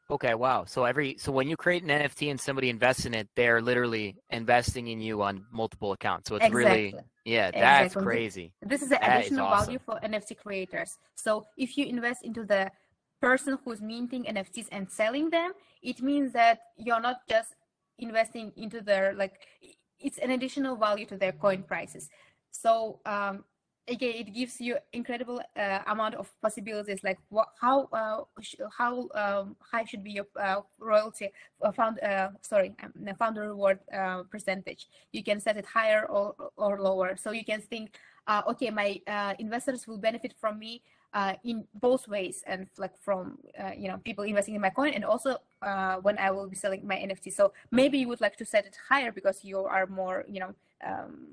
Okay, 0.09 0.35
wow. 0.35 0.65
So 0.65 0.85
every 0.85 1.17
so 1.19 1.33
when 1.33 1.49
you 1.49 1.57
create 1.57 1.83
an 1.83 1.89
NFT 1.89 2.31
and 2.31 2.41
somebody 2.41 2.71
invests 2.71 3.07
in 3.07 3.13
it, 3.15 3.29
they're 3.35 3.61
literally 3.61 4.15
investing 4.31 4.87
in 4.87 5.01
you 5.01 5.21
on 5.21 5.45
multiple 5.51 5.91
accounts. 5.91 6.29
So 6.29 6.37
it's 6.37 6.49
really 6.49 6.87
exactly 6.87 7.11
yeah, 7.27 7.51
that's 7.51 7.97
Exactly. 7.97 8.05
crazy. 8.05 8.53
this 8.63 8.83
is 8.83 8.93
an 8.93 8.99
That 9.01 9.19
is 9.19 9.27
additional 9.27 9.47
awesome. 9.47 9.67
value 9.67 9.79
for 9.85 9.99
nft 10.01 10.37
creators 10.39 10.97
so 11.17 11.45
if 11.59 11.77
you 11.77 11.85
invest 11.87 12.21
into 12.23 12.45
the 12.45 12.71
person 13.21 13.59
who's 13.65 13.81
minting 13.81 14.25
nfts 14.25 14.69
and 14.71 14.91
selling 14.91 15.31
them 15.31 15.53
it 15.83 16.03
means 16.03 16.33
that 16.33 16.59
you're 16.77 17.01
not 17.01 17.21
just 17.29 17.55
investing 17.99 18.53
into 18.57 18.81
their 18.81 19.15
like 19.15 19.41
it's 19.99 20.19
an 20.19 20.31
additional 20.31 20.77
value 20.77 21.07
to 21.07 21.17
their 21.17 21.33
coin 21.33 21.63
prices. 21.63 22.09
So 22.51 23.01
um 23.07 23.45
again 23.89 24.15
it 24.17 24.35
gives 24.35 24.61
you 24.61 24.77
incredible 24.93 25.41
uh, 25.57 25.79
amount 25.87 26.15
of 26.17 26.29
possibilities 26.43 27.05
like 27.05 27.19
what 27.29 27.49
how 27.61 27.89
uh, 27.93 28.25
how 28.77 29.09
um, 29.15 29.57
high 29.61 29.85
should 29.85 30.03
be 30.03 30.11
your 30.11 30.27
uh, 30.41 30.61
royalty 30.79 31.31
uh, 31.63 31.73
found 31.73 32.03
uh, 32.03 32.31
sorry 32.43 32.75
um, 32.83 32.93
founder 33.19 33.43
reward 33.43 33.79
uh, 33.95 34.23
percentage. 34.25 34.89
You 35.13 35.23
can 35.23 35.41
set 35.41 35.57
it 35.57 35.67
higher 35.67 36.07
or 36.07 36.35
or 36.57 36.81
lower. 36.81 37.17
So 37.17 37.31
you 37.31 37.45
can 37.45 37.61
think 37.61 37.97
okay 38.49 38.71
my 38.71 39.01
investors 39.39 39.87
will 39.87 39.99
benefit 39.99 40.35
from 40.41 40.59
me 40.59 40.83
uh, 41.15 41.35
in 41.45 41.65
both 41.75 42.09
ways 42.09 42.43
and 42.47 42.67
like 42.79 42.97
from 43.01 43.39
uh, 43.59 43.73
you 43.77 43.89
know 43.89 43.99
people 44.05 44.25
investing 44.25 44.55
in 44.55 44.61
my 44.61 44.71
coin 44.71 44.93
and 44.93 45.05
also 45.05 45.37
uh, 45.63 45.97
when 45.97 46.19
i 46.19 46.31
will 46.31 46.49
be 46.49 46.57
selling 46.57 46.87
my 46.87 46.97
nft 46.97 47.33
so 47.33 47.53
maybe 47.71 47.99
you 47.99 48.09
would 48.09 48.21
like 48.21 48.37
to 48.37 48.45
set 48.45 48.67
it 48.67 48.77
higher 48.89 49.13
because 49.13 49.45
you 49.45 49.59
are 49.61 49.87
more 49.87 50.25
you 50.29 50.41
know 50.41 50.55
um, 50.87 51.29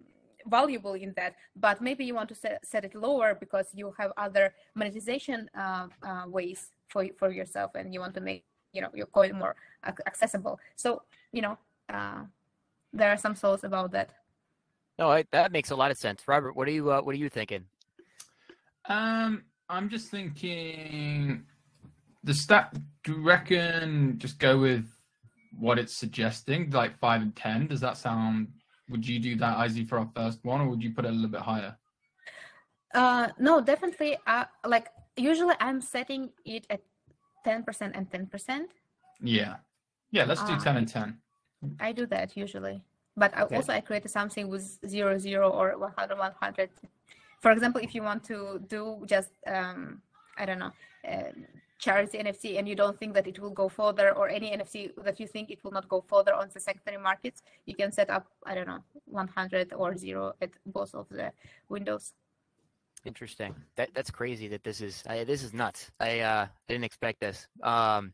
valuable 0.48 0.94
in 0.94 1.14
that 1.16 1.36
but 1.56 1.82
maybe 1.82 2.04
you 2.04 2.14
want 2.14 2.30
to 2.30 2.36
set, 2.36 2.66
set 2.66 2.84
it 2.86 2.96
lower 2.96 3.36
because 3.40 3.68
you 3.74 3.94
have 3.98 4.12
other 4.18 4.54
monetization 4.76 5.50
uh, 5.58 5.88
uh, 6.04 6.24
ways 6.28 6.72
for 6.88 7.06
for 7.18 7.32
yourself 7.32 7.72
and 7.76 7.94
you 7.94 8.00
want 8.00 8.14
to 8.14 8.22
make 8.22 8.44
you 8.74 8.82
know 8.82 8.90
your 8.94 9.08
coin 9.08 9.34
more 9.38 9.56
accessible 10.06 10.60
so 10.76 11.02
you 11.32 11.42
know 11.42 11.58
uh, 11.90 12.22
there 12.92 13.10
are 13.10 13.18
some 13.18 13.36
thoughts 13.36 13.64
about 13.64 13.92
that 13.92 14.10
No, 15.00 15.10
I, 15.10 15.26
that 15.32 15.52
makes 15.52 15.72
a 15.72 15.76
lot 15.76 15.90
of 15.90 15.98
sense. 15.98 16.22
Robert, 16.28 16.56
what 16.56 16.68
are 16.68 16.72
you 16.72 16.92
uh, 16.92 17.02
what 17.02 17.16
are 17.16 17.18
you 17.18 17.30
thinking? 17.30 17.66
Um, 18.86 19.44
I'm 19.70 19.90
just 19.90 20.10
thinking 20.10 21.44
the 22.24 22.34
stat. 22.34 22.76
Do 23.04 23.14
you 23.14 23.22
reckon 23.24 24.16
just 24.18 24.40
go 24.40 24.58
with 24.60 24.86
what 25.58 25.80
it's 25.80 25.94
suggesting, 25.94 26.70
like 26.72 26.98
five 27.00 27.22
and 27.22 27.36
ten? 27.36 27.68
Does 27.68 27.82
that 27.82 27.98
sound? 27.98 28.48
Would 28.90 29.08
you 29.08 29.20
do 29.20 29.36
that, 29.38 29.66
Izzy, 29.66 29.86
for 29.86 29.98
our 30.00 30.10
first 30.16 30.44
one, 30.44 30.62
or 30.62 30.70
would 30.70 30.84
you 30.84 30.92
put 30.92 31.06
it 31.06 31.10
a 31.10 31.12
little 31.12 31.30
bit 31.30 31.42
higher? 31.42 31.76
Uh, 32.94 33.30
no, 33.40 33.62
definitely. 33.62 34.18
Uh, 34.28 34.46
like 34.66 34.88
usually, 35.18 35.56
I'm 35.60 35.82
setting 35.82 36.30
it 36.46 36.68
at 36.70 36.82
ten 37.44 37.64
percent 37.64 37.96
and 37.96 38.12
ten 38.12 38.28
percent. 38.28 38.72
Yeah, 39.22 39.56
yeah. 40.12 40.26
Let's 40.26 40.44
do 40.44 40.54
Ah. 40.54 40.60
ten 40.64 40.78
and 40.78 40.88
ten. 40.88 41.18
I 41.80 41.94
do 41.94 42.06
that 42.08 42.36
usually, 42.36 42.84
but 43.16 43.36
I, 43.38 43.44
Okay. 43.44 43.56
also 43.56 43.72
I 43.74 43.80
create 43.80 44.10
something 44.10 44.50
with 44.50 44.80
zero 44.86 45.18
zero 45.18 45.50
or 45.50 45.78
100 45.78 46.18
100. 46.18 46.70
For 47.44 47.52
example, 47.52 47.82
if 47.84 47.94
you 47.96 48.04
want 48.04 48.24
to 48.32 48.38
do 48.76 49.04
just 49.06 49.32
um, 49.56 50.02
I 50.42 50.44
don't 50.48 50.60
know 50.64 50.74
um 51.14 51.38
charity 51.86 52.18
NFT 52.18 52.58
and 52.58 52.66
you 52.70 52.76
don't 52.82 52.98
think 52.98 53.14
that 53.18 53.28
it 53.28 53.38
will 53.42 53.56
go 53.62 53.68
further 53.68 54.08
or 54.20 54.30
any 54.30 54.48
NFT 54.58 54.92
that 55.08 55.20
you 55.20 55.28
think 55.28 55.52
it 55.52 55.60
will 55.64 55.76
not 55.80 55.86
go 55.90 56.00
further 56.14 56.34
on 56.34 56.48
the 56.54 56.62
secondary 56.70 57.02
markets, 57.10 57.44
you 57.66 57.76
can 57.76 57.92
set 57.92 58.10
up 58.10 58.26
I 58.46 58.56
don't 58.56 58.68
know 58.68 58.84
100 59.06 59.74
or 59.82 59.98
zero 59.98 60.34
at 60.42 60.52
both 60.66 60.96
of 60.96 61.10
the 61.10 61.28
windows. 61.68 62.14
Interesting. 63.06 63.54
That 63.76 63.90
that's 63.94 64.12
crazy. 64.20 64.48
That 64.48 64.64
this 64.64 64.80
is 64.80 65.04
I, 65.14 65.26
this 65.26 65.44
is 65.44 65.52
nuts. 65.54 65.92
I 66.00 66.12
uh 66.22 66.46
I 66.48 66.68
didn't 66.72 66.86
expect 66.92 67.20
this. 67.20 67.48
Um, 67.62 68.14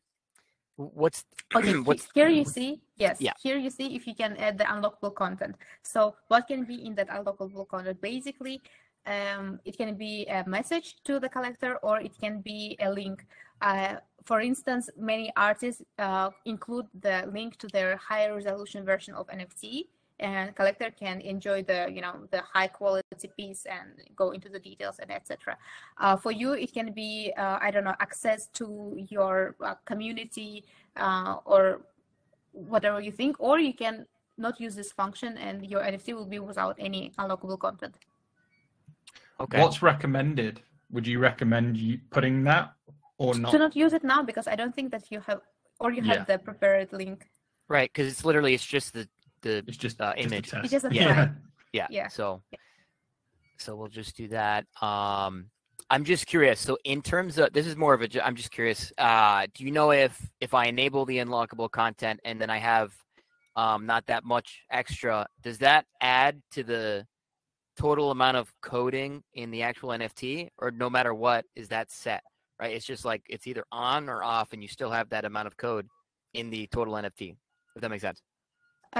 what's 0.78 1.24
Okay, 1.56 1.74
what's 1.88 2.08
here 2.16 2.30
you 2.30 2.46
see, 2.46 2.82
yes, 2.98 3.18
Yeah. 3.20 3.34
here 3.46 3.58
you 3.58 3.70
see 3.70 3.96
if 3.96 4.08
you 4.08 4.16
can 4.16 4.36
add 4.38 4.58
the 4.58 4.64
unlockable 4.64 5.14
content. 5.14 5.56
So 5.84 6.16
what 6.30 6.48
can 6.48 6.64
be 6.64 6.78
in 6.88 6.96
that 6.96 7.10
unlockable 7.10 7.68
content? 7.68 8.02
Basically, 8.02 8.62
um, 9.06 9.60
it 9.66 9.78
can 9.78 9.96
be 9.96 10.26
a 10.28 10.48
message 10.48 10.98
to 11.04 11.20
the 11.20 11.30
collector 11.30 11.78
or 11.78 12.00
it 12.00 12.12
can 12.20 12.42
be 12.42 12.78
a 12.82 12.92
link. 12.92 13.26
Uh, 13.62 13.96
for 14.26 14.42
instance, 14.42 14.90
many 14.98 15.32
artists 15.36 15.82
uh, 15.98 16.30
include 16.46 16.88
the 17.02 17.30
link 17.34 17.58
to 17.58 17.68
their 17.68 17.98
higher 17.98 18.36
resolution 18.36 18.86
version 18.86 19.14
of 19.16 19.28
NFT 19.28 19.86
and 20.20 20.56
collector 20.56 20.92
can 20.92 21.22
enjoy 21.22 21.64
the 21.64 21.88
you 21.92 22.02
know 22.02 22.28
the 22.32 22.42
high 22.42 22.68
quality 22.68 23.30
piece 23.38 23.66
and 23.66 23.90
go 24.16 24.32
into 24.32 24.50
the 24.50 24.60
details 24.60 25.00
and 25.00 25.12
etc 25.12 25.58
uh, 25.98 26.16
for 26.16 26.32
you 26.32 26.54
it 26.54 26.74
can 26.74 26.92
be 26.92 27.32
uh, 27.38 27.58
i 27.62 27.72
don't 27.72 27.84
know 27.84 27.96
access 28.00 28.48
to 28.48 28.96
your 29.10 29.56
uh, 29.64 29.76
community 29.86 30.64
uh, 30.98 31.38
or 31.46 31.82
whatever 32.52 33.00
you 33.00 33.12
think 33.12 33.36
or 33.40 33.60
you 33.60 33.74
can 33.74 34.06
not 34.38 34.60
use 34.60 34.76
this 34.76 34.92
function 34.92 35.38
and 35.38 35.66
your 35.66 35.82
nft 35.82 36.14
will 36.14 36.26
be 36.26 36.40
without 36.40 36.76
any 36.80 37.12
unlockable 37.18 37.60
content 37.60 37.96
okay? 39.40 39.60
What's 39.62 39.82
recommended? 39.82 40.62
Would 40.92 41.06
you 41.08 41.20
recommend 41.20 41.78
you 41.78 42.00
putting 42.10 42.44
that 42.46 42.74
or 43.18 43.36
not? 43.36 43.52
do 43.52 43.60
not 43.60 43.76
use 43.76 43.94
it 43.94 44.04
now 44.04 44.24
because 44.24 44.48
i 44.48 44.56
don't 44.56 44.74
think 44.74 44.92
that 44.92 45.12
you 45.12 45.20
have 45.20 45.42
or 45.80 45.92
you 45.92 46.02
Yeah. 46.02 46.14
have 46.20 46.28
the 46.28 46.38
prepared 46.40 46.92
link 46.94 47.30
Right, 47.68 47.90
because 47.94 48.12
it's 48.12 48.26
literally 48.26 48.54
it's 48.56 48.66
just 48.66 48.94
the 48.94 49.08
the 49.42 49.64
It's 49.68 49.78
just, 49.78 50.02
uh, 50.02 50.14
just 50.16 50.26
a 50.32 50.36
image. 50.36 50.50
test. 50.50 50.64
It's 50.66 50.72
just 50.72 50.86
a 50.86 50.94
Yeah. 50.94 51.14
file. 51.14 51.36
yeah. 51.74 51.88
Yeah. 51.92 52.08
So 52.08 52.42
so 53.58 53.76
we'll 53.76 53.88
just 54.02 54.16
do 54.18 54.28
that. 54.30 54.66
Um, 54.82 55.50
I'm 55.90 56.04
just 56.04 56.26
curious. 56.28 56.60
So 56.60 56.78
in 56.84 57.02
terms 57.02 57.38
of 57.38 57.54
this 57.54 57.68
is 57.68 57.76
more 57.76 57.94
of 57.94 58.02
a 58.02 58.08
ju- 58.08 58.22
I'm 58.24 58.36
just 58.36 58.52
curious. 58.52 58.92
Uh, 58.98 59.46
do 59.54 59.64
you 59.66 59.72
know 59.72 59.92
if 59.92 60.14
if 60.42 60.54
I 60.54 60.66
enable 60.66 61.06
the 61.06 61.18
unlockable 61.18 61.70
content 61.70 62.20
and 62.26 62.40
then 62.42 62.50
I 62.50 62.58
have 62.58 62.92
um 63.56 63.86
not 63.86 64.06
that 64.08 64.24
much 64.24 64.62
extra, 64.72 65.28
does 65.44 65.58
that 65.60 65.86
add 66.02 66.42
to 66.56 66.64
the 66.64 67.06
total 67.80 68.12
amount 68.12 68.38
of 68.42 68.46
coding 68.62 69.12
in 69.42 69.48
the 69.52 69.62
actual 69.70 69.90
NFT, 70.02 70.50
or 70.62 70.68
no 70.84 70.88
matter 70.96 71.14
what, 71.26 71.42
is 71.56 71.68
that 71.70 71.88
set? 71.92 72.22
Right? 72.60 72.74
It's 72.76 72.86
just 72.94 73.06
like 73.12 73.22
it's 73.34 73.46
either 73.52 73.64
on 73.72 74.02
or 74.14 74.20
off, 74.36 74.48
and 74.54 74.60
you 74.64 74.68
still 74.78 74.92
have 74.98 75.08
that 75.16 75.24
amount 75.32 75.48
of 75.48 75.56
code 75.58 75.88
in 76.40 76.46
the 76.50 76.68
total 76.78 76.94
NFT. 77.04 77.26
If 77.76 77.82
that 77.82 77.90
makes 77.90 78.04
sense. 78.10 78.22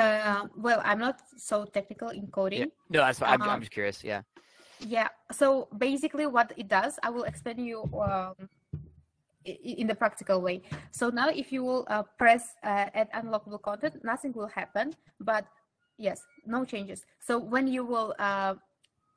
uh, 0.02 0.44
well 0.66 0.80
i'm 0.90 1.00
not 1.08 1.18
so 1.50 1.56
technical 1.78 2.10
in 2.20 2.26
coding 2.40 2.60
Yeah. 2.64 2.72
No, 2.96 3.00
that's 3.06 3.20
fine. 3.22 3.32
I'm, 3.34 3.42
I'm 3.42 3.56
Um, 3.58 3.62
just 3.66 3.74
curious. 3.80 3.98
Yeah. 4.12 4.22
Yeah. 4.96 5.10
So 5.40 5.48
basically, 5.88 6.28
what 6.38 6.48
it 6.62 6.68
does, 6.80 6.94
I 7.08 7.10
will 7.16 7.28
explain 7.32 7.58
you 7.72 7.80
um, 8.08 8.36
in 9.82 9.86
the 9.92 9.96
practical 10.04 10.38
way. 10.48 10.58
So 11.00 11.06
now, 11.22 11.30
if 11.42 11.48
you 11.56 11.62
will 11.70 11.84
uh, 11.96 12.04
press 12.22 12.44
uh, 12.64 13.00
add 13.00 13.10
unlockable 13.20 13.62
content, 13.70 13.94
nothing 14.12 14.32
will 14.40 14.52
happen. 14.62 14.86
But 15.32 15.44
yes, 16.08 16.18
no 16.46 16.60
changes. 16.74 17.00
So 17.28 17.34
when 17.54 17.66
you 17.76 17.84
will 17.92 18.10
uh, 18.20 18.54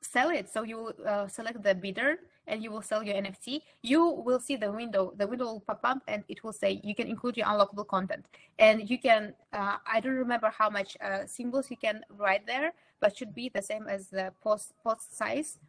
sell 0.03 0.29
it, 0.29 0.49
so 0.49 0.63
you 0.63 0.77
will 0.77 0.93
uh, 1.05 1.27
select 1.27 1.63
the 1.63 1.73
bidder 1.73 2.19
and 2.47 2.61
you 2.63 2.71
will 2.71 2.81
sell 2.81 3.03
your 3.03 3.15
NFT. 3.15 3.61
You 3.81 4.05
will 4.05 4.39
see 4.39 4.55
the 4.55 4.71
window. 4.71 5.13
The 5.17 5.27
window 5.27 5.45
will 5.45 5.61
pop 5.61 5.79
up 5.83 5.99
and 6.07 6.23
it 6.27 6.43
will 6.43 6.53
say 6.53 6.81
you 6.83 6.93
can 6.93 7.07
include 7.07 7.37
your 7.37 7.47
unlockable 7.47 7.87
content. 7.87 8.25
And 8.59 8.89
you 8.89 8.97
can. 8.97 9.33
Uh, 9.53 9.77
I 9.87 9.99
don't 9.99 10.15
remember 10.15 10.49
how 10.49 10.69
much 10.69 10.97
uh, 11.01 11.25
symbols 11.25 11.71
you 11.71 11.77
can 11.77 12.01
write 12.17 12.45
there 12.45 12.73
but 12.99 13.17
should 13.17 13.35
be 13.35 13.49
the 13.49 13.61
same 13.61 13.87
as 13.87 14.07
the 14.07 14.31
post 14.41 14.73
post 14.83 15.15
size. 15.17 15.59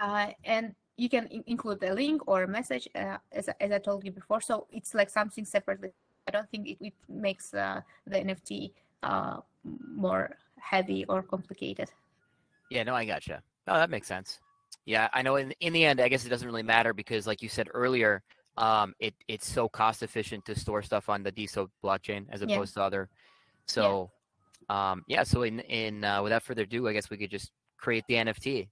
Uh, 0.00 0.28
and 0.44 0.74
you 0.96 1.08
can 1.08 1.26
in- 1.28 1.44
include 1.46 1.82
a 1.82 1.92
link 1.92 2.22
or 2.26 2.44
a 2.44 2.48
message, 2.48 2.88
uh, 2.94 3.18
as, 3.32 3.48
as 3.60 3.70
I 3.72 3.78
told 3.78 4.04
you 4.04 4.12
before. 4.12 4.40
So 4.40 4.66
it's 4.70 4.94
like 4.94 5.10
something 5.10 5.44
separately. 5.44 5.90
I 6.28 6.30
don't 6.30 6.48
think 6.48 6.68
it, 6.68 6.78
it 6.80 6.94
makes 7.08 7.54
uh, 7.54 7.80
the 8.06 8.18
NFT 8.18 8.72
more 9.94 10.36
heavy 10.58 11.04
or 11.08 11.22
complicated. 11.22 11.90
Yeah, 12.70 12.82
no, 12.84 12.94
I 12.94 13.04
gotcha. 13.04 13.42
Oh, 13.68 13.74
that 13.76 13.90
makes 13.90 14.06
sense. 14.06 14.40
Yeah, 14.84 15.08
I 15.12 15.22
know. 15.22 15.36
In 15.36 15.52
in 15.60 15.72
the 15.72 15.84
end, 15.84 16.00
I 16.00 16.08
guess 16.08 16.24
it 16.24 16.28
doesn't 16.28 16.46
really 16.46 16.62
matter 16.62 16.94
because, 16.94 17.26
like 17.26 17.42
you 17.42 17.48
said 17.48 17.68
earlier, 17.74 18.22
um, 18.56 18.94
it 19.00 19.14
it's 19.28 19.50
so 19.50 19.68
cost 19.68 20.02
efficient 20.02 20.44
to 20.46 20.54
store 20.54 20.82
stuff 20.82 21.08
on 21.08 21.22
the 21.22 21.32
DeSo 21.32 21.68
blockchain 21.82 22.26
as 22.30 22.40
Yeah. 22.40 22.54
opposed 22.54 22.74
to 22.74 22.82
other. 22.82 23.08
So, 23.66 24.10
um, 24.68 25.02
yeah. 25.08 25.24
So 25.24 25.42
in 25.42 25.60
in 25.60 26.04
uh, 26.04 26.22
without 26.22 26.42
further 26.42 26.62
ado, 26.62 26.86
I 26.88 26.92
guess 26.92 27.10
we 27.10 27.16
could 27.16 27.30
just 27.30 27.50
create 27.78 28.04
the 28.08 28.14
NFT. 28.14 28.68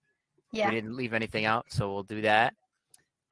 Yeah. 0.53 0.69
We 0.69 0.77
didn't 0.77 0.97
leave 0.97 1.15
anything 1.15 1.47
out, 1.47 1.67
so 1.69 1.93
we'll 1.93 2.05
do 2.05 2.21
that. 2.23 2.55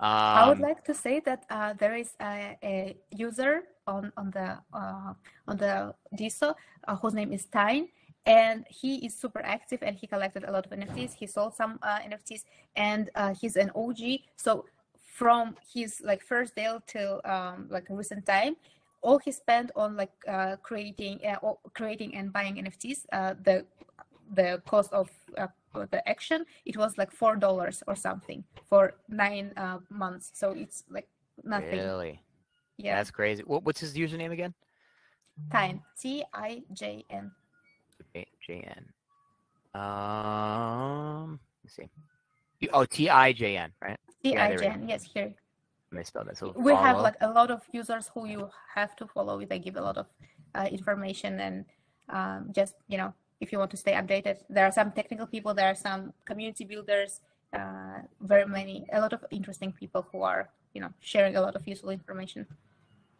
Um, 0.00 0.10
I 0.10 0.48
would 0.48 0.58
like 0.58 0.82
to 0.84 0.94
say 0.94 1.20
that 1.20 1.44
uh, 1.48 1.74
there 1.74 1.94
is 1.94 2.10
a, 2.20 2.58
a 2.64 2.96
user 3.10 3.62
on 3.86 4.12
on 4.16 4.32
the 4.32 4.58
uh, 4.74 5.14
on 5.46 5.56
the 5.56 5.94
DeSo 6.18 6.54
uh, 6.88 6.96
whose 6.96 7.14
name 7.14 7.32
is 7.32 7.46
Tijn, 7.46 7.86
and 8.26 8.64
he 8.68 9.04
is 9.06 9.14
super 9.14 9.40
active 9.40 9.82
and 9.82 9.96
he 9.96 10.06
collected 10.06 10.44
a 10.44 10.52
lot 10.52 10.66
of 10.66 10.72
NFTs. 10.72 11.14
He 11.14 11.26
sold 11.26 11.54
some 11.54 11.78
uh, 11.82 11.98
NFTs, 11.98 12.44
and 12.76 13.10
uh, 13.14 13.34
he's 13.34 13.56
an 13.56 13.70
OG. 13.74 14.00
So 14.36 14.66
from 14.98 15.56
his 15.72 16.00
like 16.04 16.22
first 16.22 16.54
deal 16.54 16.82
till 16.86 17.20
um, 17.24 17.66
like 17.70 17.86
recent 17.90 18.24
Tijn, 18.24 18.56
all 19.02 19.18
he 19.18 19.32
spent 19.32 19.70
on 19.74 19.96
like 19.96 20.12
uh, 20.28 20.56
creating 20.62 21.20
uh, 21.26 21.54
creating 21.74 22.14
and 22.14 22.32
buying 22.32 22.56
NFTs, 22.56 23.06
uh, 23.12 23.34
the 23.42 23.66
the 24.34 24.62
cost 24.66 24.92
of 24.92 25.10
uh, 25.36 25.46
the 25.90 26.06
action 26.08 26.44
it 26.64 26.76
was 26.76 26.96
like 26.98 27.10
four 27.10 27.36
dollars 27.36 27.82
or 27.86 27.94
something 27.94 28.44
for 28.68 28.94
nine 29.08 29.52
uh, 29.56 29.78
months 29.90 30.30
so 30.34 30.50
it's 30.52 30.84
like 30.90 31.08
nothing 31.44 31.78
really. 31.78 32.20
yeah 32.76 32.96
That's 32.96 33.10
crazy. 33.10 33.42
What, 33.42 33.64
what's 33.64 33.80
his 33.80 33.94
username 33.94 34.32
again? 34.32 34.54
time 35.50 35.80
t-i-j-n 35.98 37.32
J- 38.14 38.26
JN. 38.48 38.84
Um, 39.78 41.40
let's 41.64 41.76
see. 41.76 41.88
Oh, 42.72 42.84
T 42.84 43.08
I 43.08 43.32
J 43.32 43.56
N, 43.56 43.72
right? 43.80 43.98
There 44.22 44.32
we 44.32 44.54
go. 44.54 44.60
t-i-j-n 44.60 44.88
yes 44.88 45.02
here 45.02 45.34
spell 46.02 46.24
that. 46.24 46.38
So 46.38 46.54
we 46.56 46.72
have 46.72 46.98
like 47.00 47.16
a 47.20 47.28
lot 47.28 47.50
of 47.50 47.60
users 47.72 48.10
who 48.14 48.26
you 48.26 48.48
have 48.74 48.96
to 48.96 49.06
follow 49.06 49.44
they 49.44 49.58
give 49.58 49.76
a 49.76 49.80
lot 49.82 49.98
of 49.98 50.06
uh, 50.54 50.68
information 50.70 51.40
and 51.40 51.64
um, 52.08 52.50
just 52.52 52.74
you 52.88 52.96
know 52.96 53.12
if 53.40 53.52
you 53.52 53.58
want 53.58 53.70
to 53.72 53.76
stay 53.76 53.92
updated 53.92 54.38
there 54.48 54.64
are 54.64 54.72
some 54.72 54.92
technical 54.92 55.26
people 55.26 55.52
there 55.52 55.68
are 55.68 55.74
some 55.74 56.12
community 56.24 56.64
builders 56.64 57.20
uh, 57.52 58.00
very 58.20 58.46
many 58.46 58.86
a 58.92 59.00
lot 59.00 59.12
of 59.12 59.24
interesting 59.30 59.72
people 59.72 60.06
who 60.10 60.22
are 60.22 60.48
you 60.72 60.80
know 60.80 60.92
sharing 61.00 61.36
a 61.36 61.40
lot 61.40 61.54
of 61.54 61.66
useful 61.68 61.90
information 61.90 62.46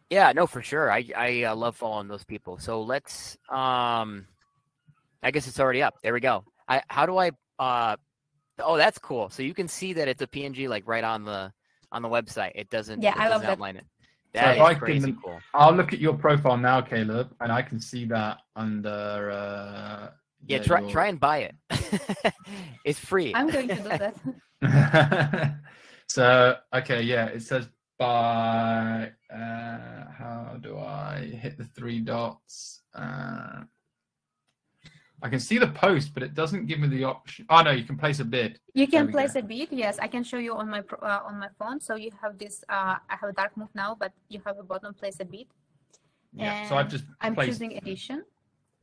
Yeah, 0.09 0.31
no, 0.33 0.45
for 0.45 0.61
sure. 0.61 0.91
I 0.91 1.01
I 1.15 1.43
uh, 1.49 1.55
love 1.55 1.75
following 1.75 2.07
those 2.07 2.23
people. 2.23 2.59
So 2.59 2.85
let's. 2.85 3.37
Um, 3.49 4.27
I 5.23 5.31
guess 5.31 5.47
it's 5.47 5.59
already 5.59 5.81
up. 5.81 5.95
There 6.03 6.13
we 6.13 6.19
go. 6.19 6.43
I 6.67 6.81
how 6.89 7.05
do 7.05 7.17
I? 7.17 7.31
Uh, 7.59 7.95
oh, 8.59 8.77
that's 8.77 8.97
cool. 8.99 9.29
So 9.29 9.43
you 9.43 9.53
can 9.53 9.67
see 9.67 9.93
that 9.93 10.07
it's 10.07 10.21
a 10.21 10.27
PNG 10.27 10.67
like 10.67 10.83
right 10.87 11.03
on 11.03 11.23
the 11.25 11.51
on 11.91 12.01
the 12.01 12.09
website. 12.09 12.51
It 12.55 12.69
doesn't. 12.69 13.01
Yeah, 13.01 13.11
it 13.11 13.17
I 13.19 13.23
love 13.29 13.41
doesn't 13.41 13.45
that. 13.47 13.51
outline 13.53 13.77
it. 13.77 13.85
So 14.35 14.39
That 14.41 14.49
if 14.49 14.55
is 14.57 14.61
I 14.67 14.73
crazy 14.75 15.11
can- 15.13 15.21
cool. 15.23 15.39
I'll 15.53 15.73
look 15.73 15.93
at 15.93 15.99
your 15.99 16.15
profile 16.15 16.57
now, 16.57 16.81
Caleb, 16.81 17.33
and 17.39 17.51
I 17.51 17.61
can 17.61 17.79
see 17.79 18.05
that 18.05 18.39
under. 18.55 19.29
Uh, 19.31 20.09
Yeah, 20.47 20.59
try 20.59 20.81
your- 20.81 20.89
try 20.89 21.07
and 21.07 21.19
buy 21.19 21.49
it. 21.49 21.55
it's 22.85 22.99
free. 22.99 23.31
i'm 23.35 23.49
going 23.49 23.67
to 23.69 23.75
do 23.75 23.83
that 23.83 24.15
so 26.07 26.57
okay, 26.73 27.01
yeah, 27.01 27.25
it 27.27 27.41
says 27.43 27.67
by. 27.99 29.11
Uh, 29.33 30.05
how 30.17 30.57
do 30.61 30.77
I 30.77 31.19
hit 31.41 31.57
the 31.57 31.65
three 31.65 31.99
dots? 31.99 32.81
Uh, 32.93 33.63
I 35.23 35.29
can 35.29 35.39
see 35.39 35.57
the 35.57 35.67
post, 35.85 36.13
but 36.13 36.21
it 36.21 36.33
doesn't 36.33 36.65
give 36.65 36.79
me 36.83 36.89
the 36.89 37.05
option. 37.05 37.45
Oh 37.49 37.61
no, 37.63 37.71
you 37.71 37.85
can 37.85 37.97
place 37.97 38.19
a 38.19 38.25
bid. 38.25 38.59
You 38.73 38.87
can 38.87 39.09
place 39.09 39.33
go. 39.33 39.39
a 39.39 39.43
bid. 39.43 39.69
Yes, 39.71 39.97
I 39.97 40.07
can 40.07 40.21
show 40.23 40.37
you 40.37 40.53
on 40.61 40.69
my 40.69 40.83
uh, 41.01 41.21
on 41.29 41.39
my 41.39 41.47
phone. 41.57 41.79
So 41.79 41.95
you 41.95 42.11
have 42.21 42.37
this. 42.37 42.55
Uh, 42.67 42.95
I 43.09 43.15
have 43.21 43.29
a 43.29 43.33
dark 43.41 43.55
move 43.55 43.69
now, 43.73 43.95
but 43.97 44.11
you 44.27 44.41
have 44.45 44.59
a 44.59 44.63
button 44.63 44.93
place 44.93 45.17
a 45.21 45.25
bid. 45.25 45.47
Yeah. 46.33 46.67
So 46.67 46.75
I've 46.75 46.89
just 46.89 47.05
I'm 47.21 47.35
placed. 47.35 47.51
choosing 47.51 47.77
edition. 47.77 48.23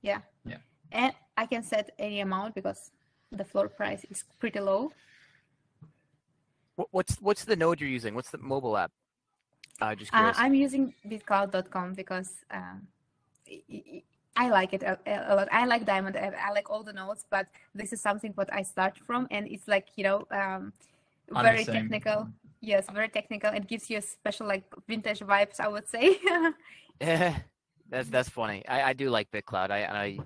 Yeah. 0.00 0.20
Yeah. 0.46 0.58
And 0.92 1.12
I 1.36 1.44
can 1.44 1.62
set 1.62 1.90
any 1.98 2.20
amount 2.20 2.54
because 2.54 2.90
the 3.30 3.44
floor 3.44 3.68
price 3.68 4.02
is 4.10 4.24
pretty 4.38 4.60
low. 4.60 4.92
What's 6.90 7.20
what's 7.20 7.44
the 7.44 7.56
node 7.56 7.80
you're 7.82 7.90
using? 7.90 8.14
What's 8.14 8.30
the 8.30 8.38
mobile 8.38 8.76
app? 8.78 8.92
Uh, 9.78 9.94
just 9.94 10.10
Uh, 10.14 10.16
curious. 10.18 10.38
I'm 10.38 10.54
using 10.54 10.94
bitclout.com 11.06 11.92
because 11.94 12.30
um, 12.50 12.86
i- 13.46 14.02
i- 14.44 14.50
like 14.58 14.72
it 14.76 14.82
a, 14.82 14.98
a 15.32 15.34
lot. 15.38 15.48
I 15.52 15.62
like 15.72 15.84
Diamond. 15.92 16.14
I, 16.16 16.50
like 16.58 16.68
all 16.72 16.82
the 16.82 16.92
nodes, 17.00 17.24
but 17.34 17.46
this 17.74 17.92
is 17.94 18.00
something 18.00 18.32
what 18.40 18.50
I 18.52 18.62
start 18.62 18.94
from, 19.06 19.26
and 19.30 19.46
it's 19.54 19.66
like 19.74 19.86
you 19.96 20.04
know, 20.08 20.18
um, 20.40 20.72
very 21.46 21.64
technical. 21.64 22.28
Yes, 22.62 22.84
very 22.92 23.08
technical. 23.08 23.50
It 23.58 23.66
gives 23.72 23.88
you 23.90 23.98
a 23.98 24.02
special 24.02 24.46
like 24.46 24.64
vintage 24.88 25.20
vibes, 25.20 25.58
I 25.60 25.68
would 25.68 25.88
say. 25.88 26.06
Yeah, 27.00 27.38
that's 27.92 28.08
that's 28.14 28.28
funny. 28.28 28.60
I, 28.68 28.90
I 28.90 28.92
do 28.92 29.06
like 29.16 29.30
BitClout. 29.30 29.70
I, 29.70 29.80
I 30.04 30.18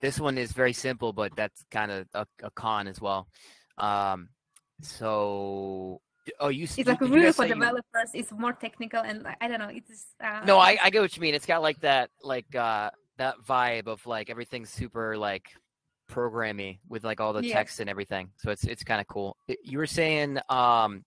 this 0.00 0.18
one 0.20 0.36
is 0.38 0.52
very 0.52 0.72
simple, 0.86 1.12
but 1.12 1.30
that's 1.36 1.64
kind 1.70 1.90
of 1.90 2.06
a, 2.14 2.26
a 2.42 2.50
con 2.50 2.86
as 2.88 3.00
well. 3.00 3.28
Um, 3.78 4.28
so 4.82 6.00
oh, 6.40 6.48
you 6.48 6.64
it's 6.64 6.76
you- 6.78 6.84
like 6.84 7.00
really 7.00 7.32
for 7.32 7.42
say 7.44 7.48
you- 7.48 7.54
developers. 7.54 8.10
It's 8.14 8.32
more 8.32 8.52
technical, 8.52 9.00
and 9.00 9.26
I 9.40 9.48
don't 9.48 9.58
know. 9.58 9.70
It's 9.72 10.06
uh, 10.22 10.42
No, 10.44 10.58
I, 10.58 10.78
I 10.82 10.90
get 10.90 11.00
what 11.02 11.16
you 11.16 11.22
mean. 11.22 11.34
It's 11.34 11.46
got 11.46 11.62
like 11.62 11.80
that 11.80 12.10
like 12.22 12.54
uh 12.54 12.90
that 13.20 13.36
vibe 13.46 13.86
of 13.86 14.04
like 14.06 14.30
everything's 14.30 14.70
super 14.70 15.16
like 15.16 15.50
programmy 16.10 16.78
with 16.88 17.04
like 17.04 17.20
all 17.20 17.32
the 17.32 17.44
Yeah. 17.44 17.52
text 17.54 17.78
and 17.80 17.88
everything. 17.88 18.30
So 18.38 18.50
it's 18.50 18.64
it's 18.64 18.82
kind 18.82 19.00
of 19.00 19.06
cool. 19.06 19.36
You 19.62 19.78
were 19.78 19.86
saying 19.86 20.38
um 20.48 21.04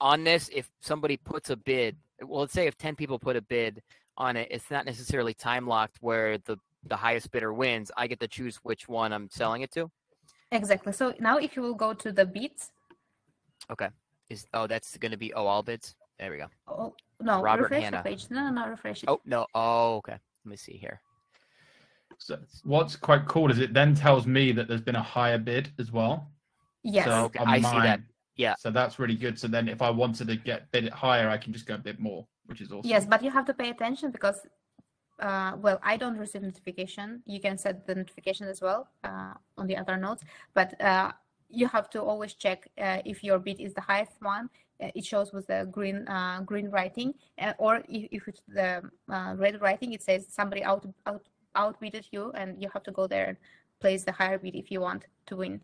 on 0.00 0.24
this 0.24 0.50
if 0.52 0.68
somebody 0.80 1.16
puts 1.16 1.48
a 1.50 1.56
bid, 1.56 1.96
well 2.22 2.40
let's 2.40 2.52
say 2.52 2.66
if 2.66 2.76
10 2.76 2.96
people 2.96 3.18
put 3.18 3.36
a 3.36 3.40
bid 3.42 3.82
on 4.18 4.36
it, 4.36 4.48
it's 4.50 4.70
not 4.70 4.84
necessarily 4.84 5.32
time 5.32 5.66
locked 5.66 5.98
where 6.00 6.38
the 6.38 6.56
the 6.84 6.96
highest 6.96 7.30
bidder 7.30 7.52
wins. 7.54 7.90
I 7.96 8.08
get 8.08 8.18
to 8.20 8.28
choose 8.28 8.56
which 8.64 8.88
one 8.88 9.12
I'm 9.12 9.28
selling 9.30 9.62
it 9.62 9.70
to. 9.72 9.88
exactly. 10.50 10.92
So 10.92 11.14
now, 11.20 11.38
if 11.38 11.54
you 11.56 11.62
will 11.62 11.74
go 11.86 11.94
to 11.94 12.10
the 12.12 12.26
bids, 12.26 12.72
Okay. 13.70 13.88
Is 14.28 14.46
oh 14.52 14.66
that's 14.66 14.96
going 14.98 15.12
to 15.12 15.16
be 15.26 15.32
oh 15.34 15.46
all 15.46 15.62
bids. 15.62 15.94
There 16.18 16.30
we 16.32 16.38
go. 16.38 16.48
oh 16.66 16.94
no, 17.20 17.40
Robert 17.40 17.62
refresh 17.70 17.84
Hanna. 17.84 17.98
the 18.02 18.10
page. 18.10 18.26
No, 18.30 18.40
no, 18.48 18.50
no, 18.50 18.68
refresh 18.68 19.04
it. 19.04 19.08
Oh 19.08 19.20
no. 19.24 19.46
Oh 19.54 19.96
okay. 19.98 20.18
Let 20.44 20.50
me 20.50 20.56
see 20.56 20.76
here. 20.76 21.00
So 22.18 22.38
what's 22.64 22.96
quite 22.96 23.26
cool 23.26 23.50
is 23.50 23.58
it 23.58 23.72
then 23.74 23.94
tells 23.94 24.26
me 24.26 24.52
that 24.52 24.68
there's 24.68 24.80
been 24.80 24.96
a 24.96 25.02
higher 25.02 25.38
bid 25.38 25.70
as 25.78 25.92
well. 25.92 26.28
yes. 26.82 27.06
So 27.06 27.30
I 27.38 27.60
see 27.60 27.80
that. 27.88 28.00
Yeah. 28.36 28.54
So 28.58 28.70
that's 28.70 28.98
really 28.98 29.14
good. 29.14 29.38
So 29.38 29.46
then 29.48 29.68
if 29.68 29.82
I 29.82 29.90
wanted 29.90 30.28
to 30.28 30.36
get 30.36 30.70
bid 30.72 30.88
higher, 30.88 31.28
I 31.28 31.36
can 31.36 31.52
just 31.52 31.66
go 31.66 31.74
a 31.74 31.78
bit 31.78 32.00
more, 32.00 32.26
which 32.46 32.60
is 32.60 32.72
awesome. 32.72 32.90
Yes, 32.90 33.04
but 33.04 33.22
you 33.22 33.30
have 33.30 33.44
to 33.46 33.54
pay 33.54 33.70
attention 33.70 34.10
because, 34.10 34.38
uh, 35.20 35.52
well, 35.58 35.78
I 35.82 35.96
don't 35.96 36.16
receive 36.16 36.42
notification. 36.42 37.22
You 37.26 37.40
can 37.40 37.58
set 37.58 37.86
the 37.86 37.94
notification 37.94 38.48
as 38.48 38.60
well 38.60 38.88
uh, 39.04 39.34
on 39.58 39.66
the 39.66 39.76
other 39.76 39.96
nodes, 39.96 40.22
but 40.54 40.80
uh, 40.80 41.12
you 41.50 41.68
have 41.68 41.90
to 41.90 42.02
always 42.02 42.34
check 42.34 42.68
uh, 42.80 42.98
if 43.04 43.22
your 43.22 43.38
bid 43.38 43.60
is 43.60 43.74
the 43.74 43.82
highest 43.82 44.16
one. 44.20 44.48
Uh, 44.82 44.88
it 44.94 45.04
shows 45.04 45.32
with 45.32 45.46
the 45.46 45.68
green 45.70 46.08
uh, 46.08 46.40
green 46.40 46.68
writing, 46.70 47.14
or 47.58 47.82
if, 47.88 48.08
if 48.10 48.28
it's 48.28 48.42
the 48.48 48.82
uh, 49.08 49.34
red 49.36 49.60
writing, 49.60 49.92
it 49.92 50.02
says 50.02 50.26
somebody 50.28 50.64
out 50.64 50.84
out 51.06 51.22
outbidded 51.56 52.06
you, 52.10 52.32
and 52.32 52.60
you 52.62 52.68
have 52.72 52.82
to 52.84 52.92
go 52.92 53.06
there 53.06 53.26
and 53.26 53.36
place 53.80 54.04
the 54.04 54.12
higher 54.12 54.38
bid 54.38 54.54
if 54.54 54.70
you 54.70 54.80
want 54.80 55.06
to 55.26 55.36
win. 55.36 55.60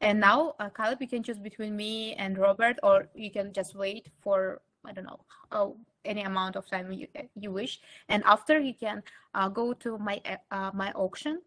And 0.00 0.18
now, 0.18 0.54
uh, 0.58 0.68
Caleb, 0.68 1.00
you 1.00 1.08
can 1.08 1.22
choose 1.22 1.38
between 1.38 1.76
me 1.76 2.14
and 2.14 2.36
Robert, 2.36 2.78
or 2.82 3.08
you 3.14 3.30
can 3.30 3.52
just 3.52 3.74
wait 3.74 4.08
for 4.20 4.60
I 4.84 4.92
don't 4.92 5.04
know 5.04 5.20
how 5.50 5.76
any 6.04 6.22
amount 6.22 6.56
of 6.56 6.68
time 6.68 6.92
you 6.92 7.06
you 7.36 7.52
wish. 7.52 7.80
And 8.08 8.22
after 8.26 8.58
you 8.58 8.74
can 8.74 9.02
uh, 9.34 9.48
go 9.48 9.72
to 9.74 9.98
my 9.98 10.20
uh, 10.50 10.70
my 10.74 10.92
auction. 10.92 11.40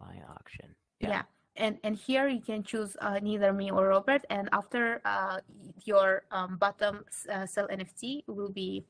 My 0.00 0.16
auction. 0.30 0.74
Yeah. 1.00 1.22
And 1.56 1.78
and 1.84 1.96
here 1.96 2.28
you 2.28 2.40
can 2.40 2.62
choose 2.62 2.96
uh, 3.00 3.18
neither 3.20 3.52
me 3.52 3.70
or 3.70 3.88
Robert. 3.88 4.24
And 4.30 4.48
after 4.52 5.00
uh, 5.04 5.40
your 5.84 6.24
um, 6.30 6.56
bottom 6.56 7.04
uh, 7.30 7.46
sell 7.46 7.68
NFT 7.68 8.24
will 8.26 8.50
be 8.50 8.84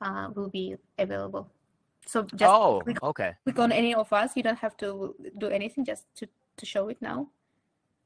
uh, 0.00 0.30
will 0.34 0.48
be 0.48 0.76
available. 0.98 1.52
So 2.06 2.22
just 2.24 2.42
oh, 2.52 2.80
click, 2.84 3.02
okay. 3.02 3.34
click 3.44 3.58
on 3.58 3.70
any 3.72 3.94
of 3.94 4.12
us. 4.12 4.32
You 4.36 4.42
don't 4.42 4.58
have 4.58 4.76
to 4.78 5.14
do 5.38 5.48
anything. 5.48 5.84
Just 5.84 6.04
to 6.16 6.26
to 6.56 6.66
show 6.66 6.88
it 6.88 6.98
now. 7.00 7.28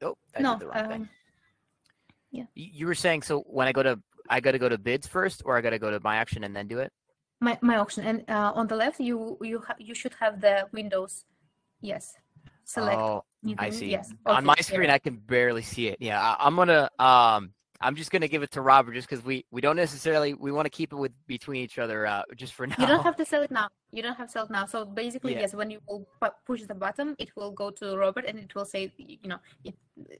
Oh, 0.02 0.16
I 0.36 0.40
no. 0.42 0.52
did 0.58 0.60
the 0.60 0.66
wrong 0.68 0.88
thing. 0.88 1.02
Um, 1.02 1.08
Y- 2.34 2.46
You 2.56 2.86
were 2.86 2.96
saying 2.98 3.22
so 3.22 3.40
when 3.46 3.68
I 3.68 3.72
go 3.72 3.82
to 3.82 4.00
I 4.28 4.40
got 4.40 4.52
to 4.52 4.58
go 4.58 4.68
to 4.68 4.76
bids 4.76 5.06
first, 5.06 5.42
or 5.44 5.56
I 5.56 5.60
got 5.60 5.70
to 5.70 5.78
go 5.78 5.90
to 5.90 6.00
my 6.02 6.18
auction 6.18 6.42
and 6.42 6.50
then 6.54 6.66
do 6.66 6.78
it. 6.80 6.90
my 7.40 7.56
my 7.62 7.76
auction 7.78 8.02
and 8.04 8.24
uh, 8.28 8.50
on 8.58 8.66
the 8.66 8.74
left 8.74 8.98
you 8.98 9.38
you 9.40 9.62
ha- 9.62 9.78
you 9.78 9.94
should 9.94 10.14
have 10.18 10.40
the 10.42 10.66
windows 10.72 11.24
yes 11.80 12.14
select 12.64 12.98
Oh, 12.98 13.22
I 13.58 13.70
see. 13.70 13.90
Yes. 13.94 14.10
On 14.26 14.44
my 14.44 14.54
yeah. 14.58 14.62
screen, 14.66 14.90
I 14.90 14.98
can 14.98 15.14
barely 15.16 15.62
see 15.62 15.86
it. 15.88 15.98
Yeah, 16.00 16.18
I, 16.18 16.46
I'm 16.46 16.56
gonna 16.56 16.90
um, 16.98 17.53
I'm 17.84 17.96
just 17.96 18.10
gonna 18.10 18.28
give 18.28 18.42
it 18.42 18.50
to 18.52 18.62
Robert 18.62 18.94
just 18.94 19.08
because 19.08 19.22
we 19.24 19.44
we 19.50 19.60
don't 19.60 19.76
necessarily 19.76 20.32
we 20.32 20.50
want 20.50 20.64
to 20.64 20.70
keep 20.70 20.92
it 20.92 20.96
with 20.96 21.12
between 21.26 21.60
each 21.62 21.78
other 21.78 22.06
uh, 22.06 22.22
just 22.34 22.54
for 22.54 22.66
now. 22.66 22.74
You 22.78 22.86
don't 22.86 23.02
have 23.04 23.16
to 23.16 23.26
sell 23.26 23.42
it 23.42 23.50
now. 23.50 23.68
You 23.92 24.02
don't 24.02 24.16
have 24.16 24.28
to 24.28 24.32
sell 24.32 24.44
it 24.46 24.50
now. 24.50 24.64
So 24.64 24.84
basically, 24.86 25.34
Yeah. 25.34 25.40
yes, 25.40 25.54
when 25.54 25.70
you 25.70 25.80
will 25.86 26.06
pu- 26.20 26.36
push 26.46 26.62
the 26.62 26.74
button, 26.74 27.14
it 27.18 27.30
will 27.36 27.52
go 27.52 27.70
to 27.70 27.96
Robert 27.96 28.24
and 28.26 28.38
it 28.38 28.54
will 28.54 28.64
say, 28.64 28.90
you 28.96 29.28
know, 29.28 29.38
it, 29.64 29.74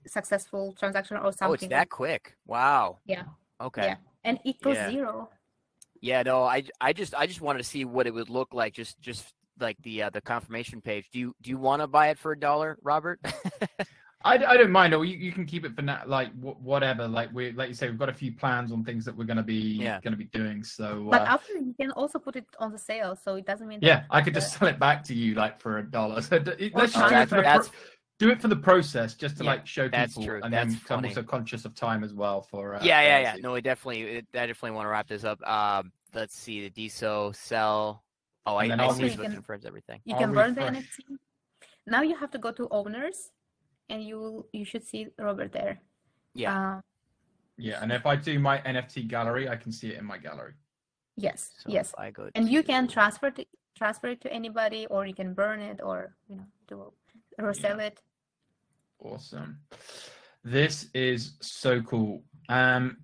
successful 0.07 0.75
transaction 0.79 1.17
or 1.17 1.33
something. 1.33 1.49
oh, 1.49 1.53
it's 1.55 1.67
that 1.69 1.89
quick. 1.89 2.37
Wow. 2.47 2.99
Yeah. 3.07 3.25
Okay. 3.61 3.87
Yeah. 3.87 3.97
And 4.25 4.39
it 4.45 4.61
goes 4.61 4.77
Yeah. 4.77 4.91
zero. 4.91 5.31
Yeah, 6.03 6.23
no, 6.23 6.43
I, 6.45 6.65
I 6.83 6.93
just 6.93 7.15
I 7.15 7.27
just 7.27 7.41
wanted 7.41 7.59
to 7.61 7.65
see 7.65 7.87
what 7.87 8.07
it 8.07 8.13
would 8.13 8.29
look 8.29 8.53
like, 8.53 8.75
just 8.75 9.01
just 9.01 9.25
like 9.59 9.79
the 9.83 10.03
uh, 10.03 10.11
the 10.11 10.21
confirmation 10.21 10.83
page. 10.83 11.09
Do 11.11 11.19
you 11.19 11.35
do 11.41 11.49
you 11.49 11.57
want 11.57 11.81
to 11.81 11.87
buy 11.87 12.09
it 12.09 12.19
for 12.19 12.33
a 12.33 12.39
dollar, 12.39 12.77
Robert? 12.83 13.21
I, 14.27 14.35
I 14.37 14.57
don't 14.57 14.71
mind, 14.71 14.95
or 14.95 15.05
you, 15.05 15.17
you 15.19 15.33
can 15.33 15.45
keep 15.45 15.67
it 15.67 15.77
for 15.77 15.83
now, 15.83 16.03
like 16.07 16.33
wh- 16.41 16.59
whatever. 16.65 17.07
Like 17.07 17.29
we, 17.35 17.53
like 17.53 17.69
you 17.69 17.75
say, 17.75 17.91
we've 17.91 17.99
got 17.99 18.09
a 18.09 18.15
few 18.15 18.33
plans 18.33 18.73
on 18.73 18.83
things 18.83 19.05
that 19.05 19.15
we're 19.15 19.25
going 19.25 19.37
to 19.37 19.43
be 19.43 19.55
Yeah. 19.83 20.01
going 20.01 20.13
to 20.13 20.19
be 20.19 20.25
doing. 20.25 20.65
So 20.65 21.09
But 21.11 21.23
uh, 21.23 21.25
after 21.27 21.53
you 21.53 21.75
can 21.79 21.91
also 21.91 22.19
put 22.19 22.35
it 22.37 22.47
on 22.59 22.73
the 22.73 22.79
sale, 22.79 23.17
so 23.23 23.35
it 23.37 23.45
doesn't 23.45 23.69
mean 23.69 23.81
yeah, 23.83 24.05
I 24.11 24.23
could 24.23 24.33
just 24.35 24.55
sell 24.59 24.69
it 24.69 24.79
back 24.79 25.05
to 25.05 25.15
you 25.15 25.35
like 25.35 25.61
for 25.61 25.79
a 25.79 25.83
dollar. 25.91 26.23
So 26.31 26.39
d- 26.39 26.53
it- 26.59 26.75
let's 26.75 26.95
just 26.95 27.05
Oh, 27.05 27.09
do 27.11 27.17
it 27.17 27.29
for 27.29 27.37
the 27.37 27.43
that's 27.43 27.69
pro- 27.69 27.79
do 28.21 28.31
it 28.31 28.41
for 28.41 28.49
the 28.49 28.57
process, 28.57 29.13
just 29.15 29.37
to 29.39 29.45
Yeah, 29.45 29.51
like 29.51 29.67
show 29.67 29.89
that's 29.89 30.15
people, 30.15 30.25
true. 30.27 30.41
and 30.43 30.53
That's 30.55 30.73
then 30.73 30.81
'cause 30.81 30.91
I'm 30.99 31.05
also 31.05 31.23
conscious 31.23 31.65
of 31.67 31.75
time 31.75 32.03
as 32.05 32.15
well. 32.15 32.41
For 32.43 32.77
uh, 32.77 32.81
yeah, 32.83 33.03
yeah, 33.03 33.19
yeah. 33.21 33.37
No, 33.43 33.53
we 33.53 33.61
definitely 33.61 34.19
I 34.19 34.47
definitely 34.47 34.71
want 34.71 34.87
to 34.87 34.91
wrap 34.91 35.07
this 35.09 35.25
up. 35.25 35.47
Um, 35.47 35.93
let's 36.15 36.35
see 36.35 36.67
the 36.67 36.71
DeSo 36.89 37.35
sell. 37.37 38.05
Oh, 38.47 38.57
I, 38.57 38.63
And 38.63 38.71
then 38.73 38.81
I 38.81 38.85
I'll 38.85 38.93
see 38.95 39.03
re- 39.03 39.09
it's 39.09 39.19
what 39.19 39.25
can- 39.25 39.33
confirms 39.35 39.67
everything. 39.67 40.01
you 40.07 40.15
I'll 40.15 40.21
can 40.23 40.33
burn 40.33 40.55
the. 40.55 40.63
NFT. 40.63 41.19
Now 41.87 42.01
you 42.03 42.17
have 42.17 42.31
to 42.31 42.39
go 42.39 42.51
to 42.53 42.69
owners, 42.71 43.31
and 43.89 44.03
you 44.03 44.19
will 44.19 44.49
you 44.53 44.65
should 44.65 44.85
see 44.85 45.09
Robert 45.19 45.53
there. 45.53 45.81
Yeah. 46.35 46.77
Uh, 46.77 46.81
Yeah, 47.57 47.79
and 47.83 47.93
if 47.93 48.05
I 48.07 48.17
do 48.17 48.39
my 48.39 48.59
NFT 48.59 49.07
gallery, 49.07 49.49
I 49.49 49.57
can 49.57 49.71
see 49.73 49.89
it 49.93 49.99
in 49.99 50.05
my 50.05 50.19
gallery. 50.19 50.55
yes. 51.17 51.53
So 51.59 51.71
yes. 51.71 51.95
I 51.97 52.11
go 52.11 52.29
and 52.35 52.49
you 52.49 52.63
can 52.63 52.89
transfer 52.89 53.31
to 53.31 53.45
transfer 53.79 54.09
it 54.15 54.21
to 54.23 54.33
anybody 54.33 54.87
or 54.93 55.07
you 55.07 55.15
can 55.15 55.35
burn 55.35 55.61
it 55.61 55.79
or 55.83 56.15
you 56.29 56.37
know 56.37 56.47
do 56.69 56.93
resell 57.39 57.81
it 57.81 58.01
Awesome. 59.01 59.59
This 60.45 60.89
is 60.95 61.35
so 61.41 61.83
cool. 61.83 62.23
Um, 62.49 62.99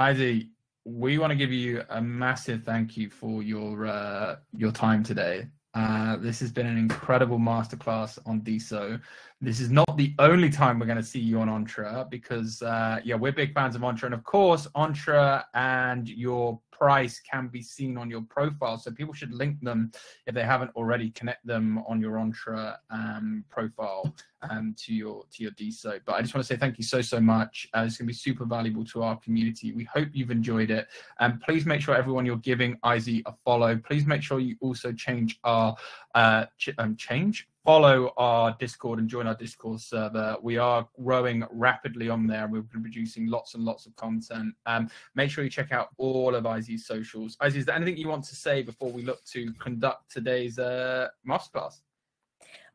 Izzy, 0.00 0.50
we 0.84 1.18
want 1.18 1.30
to 1.30 1.36
give 1.36 1.52
you 1.52 1.82
a 1.90 2.00
massive 2.00 2.64
thank 2.64 2.96
you 2.96 3.08
for 3.10 3.42
your 3.42 3.86
uh, 3.86 4.36
your 4.56 4.72
time 4.72 5.02
today. 5.02 5.46
Uh, 5.74 6.16
this 6.16 6.38
has 6.40 6.52
been 6.52 6.66
an 6.66 6.78
incredible 6.78 7.38
masterclass 7.38 8.18
on 8.26 8.40
DeSo. 8.42 9.00
This 9.44 9.60
is 9.60 9.70
not 9.70 9.98
the 9.98 10.14
only 10.18 10.48
time 10.48 10.78
we're 10.78 10.86
going 10.86 10.96
to 10.96 11.02
see 11.02 11.20
you 11.20 11.38
on 11.38 11.50
Entre 11.50 12.06
because, 12.08 12.62
uh, 12.62 13.00
yeah, 13.04 13.14
we're 13.14 13.30
big 13.30 13.52
fans 13.52 13.76
of 13.76 13.84
Entre. 13.84 14.06
And 14.06 14.14
of 14.14 14.24
course, 14.24 14.66
Entra 14.74 15.44
and 15.52 16.08
your 16.08 16.58
price 16.76 17.20
can 17.20 17.48
be 17.48 17.62
seen 17.62 17.96
on 17.96 18.10
your 18.10 18.22
profile. 18.22 18.78
So 18.78 18.90
people 18.90 19.14
should 19.14 19.32
link 19.32 19.60
them 19.62 19.92
if 20.26 20.34
they 20.34 20.42
haven't 20.42 20.72
already, 20.74 21.10
connect 21.10 21.46
them 21.46 21.82
on 21.86 22.00
your 22.00 22.18
Entre 22.18 22.74
um, 22.90 23.44
profile 23.48 24.14
um, 24.50 24.74
to 24.78 24.94
your 24.94 25.24
to 25.32 25.42
your 25.42 25.52
DeSo. 25.52 26.00
But 26.04 26.14
I 26.14 26.22
just 26.22 26.34
want 26.34 26.46
to 26.46 26.52
say 26.52 26.58
thank 26.58 26.78
you 26.78 26.84
so 26.84 27.00
so 27.00 27.20
much. 27.20 27.68
Uh, 27.74 27.84
it's 27.86 27.96
going 27.96 28.06
to 28.06 28.12
be 28.12 28.14
super 28.14 28.44
valuable 28.44 28.84
to 28.86 29.02
our 29.02 29.16
community. 29.18 29.72
We 29.72 29.84
hope 29.84 30.08
you've 30.12 30.30
enjoyed 30.30 30.70
it. 30.70 30.88
And 31.20 31.40
please 31.40 31.64
make 31.66 31.80
sure 31.80 31.94
everyone 31.94 32.26
you're 32.26 32.36
giving 32.36 32.76
Izzy 32.94 33.22
a 33.26 33.32
follow. 33.44 33.76
Please 33.76 34.06
make 34.06 34.22
sure 34.22 34.40
you 34.40 34.56
also 34.60 34.92
change 34.92 35.38
our 35.44 35.76
uh, 36.14 36.46
ch- 36.58 36.70
um, 36.78 36.96
change 36.96 37.48
follow 37.64 38.12
our 38.18 38.54
Discord 38.60 38.98
and 38.98 39.08
join 39.08 39.26
our 39.26 39.34
Discord 39.34 39.80
server. 39.80 40.36
We 40.42 40.58
are 40.58 40.86
growing 41.02 41.44
rapidly 41.50 42.10
on 42.10 42.26
there. 42.26 42.46
We've 42.46 42.70
been 42.70 42.82
producing 42.82 43.26
lots 43.26 43.54
and 43.54 43.64
lots 43.64 43.86
of 43.86 43.96
content. 43.96 44.54
Um, 44.66 44.90
make 45.14 45.30
sure 45.30 45.44
you 45.44 45.50
check 45.50 45.72
out 45.72 45.88
all 45.96 46.34
of 46.34 46.44
Izzy's 46.64 46.86
socials. 46.86 47.36
Izzy, 47.44 47.58
is 47.60 47.66
there 47.66 47.76
anything 47.76 47.96
you 47.96 48.08
want 48.08 48.24
to 48.24 48.36
say 48.36 48.62
before 48.62 48.90
we 48.90 49.02
look 49.02 49.24
to 49.26 49.52
conduct 49.66 50.10
today's 50.10 50.58
uh, 50.58 51.08
masterclass? 51.28 51.80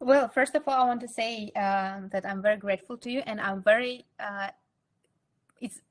well 0.02 0.30
first 0.30 0.56
of 0.56 0.64
all 0.66 0.82
i 0.84 0.88
want 0.88 1.02
to 1.02 1.08
say 1.10 1.52
um, 1.58 2.08
that 2.14 2.26
i'm 2.26 2.42
very 2.42 2.56
grateful 2.56 2.98
to 2.98 3.12
you 3.12 3.22
and 3.26 3.40
i'm 3.42 3.62
very 3.62 4.06
uh, 4.20 4.48
it's 5.60 5.82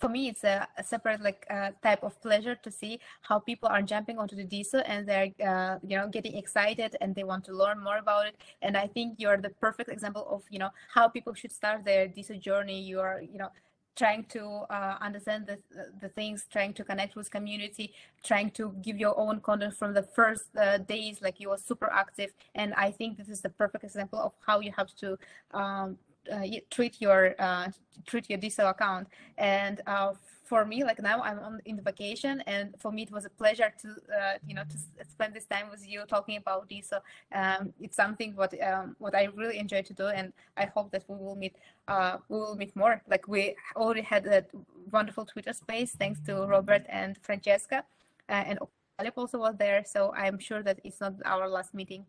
for 0.00 0.08
me 0.08 0.28
it's 0.28 0.42
a, 0.42 0.66
a 0.78 0.82
separate 0.82 1.20
like 1.22 1.46
uh, 1.48 1.70
type 1.80 2.02
of 2.02 2.20
pleasure 2.22 2.56
to 2.56 2.70
see 2.72 2.98
how 3.22 3.38
people 3.38 3.68
are 3.68 3.82
jumping 3.82 4.18
onto 4.18 4.34
the 4.34 4.44
DeSo 4.44 4.82
and 4.84 5.06
they're 5.08 5.30
uh, 5.46 5.78
you 5.86 5.96
know 5.96 6.08
getting 6.08 6.36
excited 6.36 6.96
and 7.00 7.14
they 7.14 7.22
want 7.22 7.44
to 7.44 7.52
learn 7.52 7.78
more 7.88 7.98
about 7.98 8.26
it 8.26 8.34
and 8.62 8.76
i 8.76 8.86
think 8.86 9.14
you're 9.18 9.36
the 9.36 9.54
perfect 9.66 9.88
example 9.90 10.26
of 10.28 10.42
you 10.50 10.58
know 10.58 10.70
how 10.92 11.06
people 11.06 11.32
should 11.32 11.52
start 11.52 11.84
their 11.84 12.08
DeSo 12.08 12.40
journey 12.40 12.80
you 12.80 12.98
are 12.98 13.22
you 13.22 13.38
know 13.38 13.50
trying 13.96 14.24
to 14.24 14.42
uh, 14.70 14.96
understand 15.00 15.46
the, 15.46 15.58
the 16.00 16.08
things 16.08 16.46
trying 16.50 16.72
to 16.74 16.84
connect 16.84 17.16
with 17.16 17.30
community 17.30 17.92
trying 18.22 18.50
to 18.50 18.74
give 18.82 18.96
your 18.98 19.18
own 19.18 19.40
content 19.40 19.74
from 19.74 19.94
the 19.94 20.02
first 20.02 20.44
uh, 20.56 20.78
days 20.78 21.20
like 21.22 21.40
you 21.40 21.50
were 21.50 21.58
super 21.58 21.90
active. 21.92 22.30
And 22.54 22.74
i 22.74 22.90
think 22.90 23.16
this 23.16 23.28
is 23.28 23.40
the 23.40 23.50
perfect 23.50 23.84
example 23.84 24.18
of 24.18 24.32
how 24.46 24.60
you 24.60 24.72
have 24.76 24.94
to 24.96 25.18
um, 25.52 25.98
uh, 26.30 26.42
treat 26.70 27.00
your 27.00 27.34
uh, 27.38 27.68
treat 28.06 28.28
your 28.28 28.38
DeSo 28.38 28.70
account. 28.70 29.08
And 29.38 29.80
uh, 29.86 30.12
for 30.50 30.62
me 30.72 30.78
like 30.90 31.00
now 31.10 31.18
i'm 31.28 31.38
on 31.48 31.54
in 31.70 31.74
the 31.76 31.86
vacation 31.92 32.34
and 32.54 32.66
for 32.82 32.90
me 32.96 33.00
it 33.02 33.12
was 33.16 33.24
a 33.24 33.34
pleasure 33.42 33.70
to 33.82 33.88
uh, 34.18 34.36
you 34.48 34.54
know 34.56 34.64
to 34.72 34.76
spend 35.14 35.30
this 35.32 35.46
time 35.54 35.66
with 35.72 35.82
you 35.92 36.00
talking 36.14 36.36
about 36.42 36.68
DeSo 36.70 36.98
um, 37.40 37.72
it's 37.84 37.96
something 38.02 38.30
what 38.40 38.52
um, 38.68 38.96
what 38.98 39.14
i 39.14 39.24
really 39.40 39.58
enjoy 39.64 39.82
to 39.90 39.94
do 40.02 40.06
and 40.18 40.32
i 40.62 40.64
hope 40.74 40.88
that 40.90 41.04
we 41.08 41.16
will 41.24 41.36
meet 41.44 41.56
uh, 41.90 42.18
we 42.28 42.38
will 42.38 42.56
meet 42.56 42.74
more. 42.76 43.02
Like 43.08 43.26
we 43.26 43.56
already 43.76 44.02
had 44.02 44.26
a 44.26 44.44
wonderful 44.92 45.24
Twitter 45.24 45.52
space 45.52 45.92
thanks 45.92 46.20
to 46.26 46.46
Robert 46.46 46.84
and 46.88 47.18
Francesca, 47.22 47.84
uh, 48.28 48.44
and 48.48 48.58
Caleb 48.98 49.14
also 49.16 49.38
was 49.38 49.56
there. 49.56 49.82
So 49.84 50.12
I'm 50.14 50.38
sure 50.38 50.62
that 50.62 50.78
it's 50.84 51.00
not 51.00 51.14
our 51.24 51.48
last 51.48 51.74
meeting. 51.74 52.06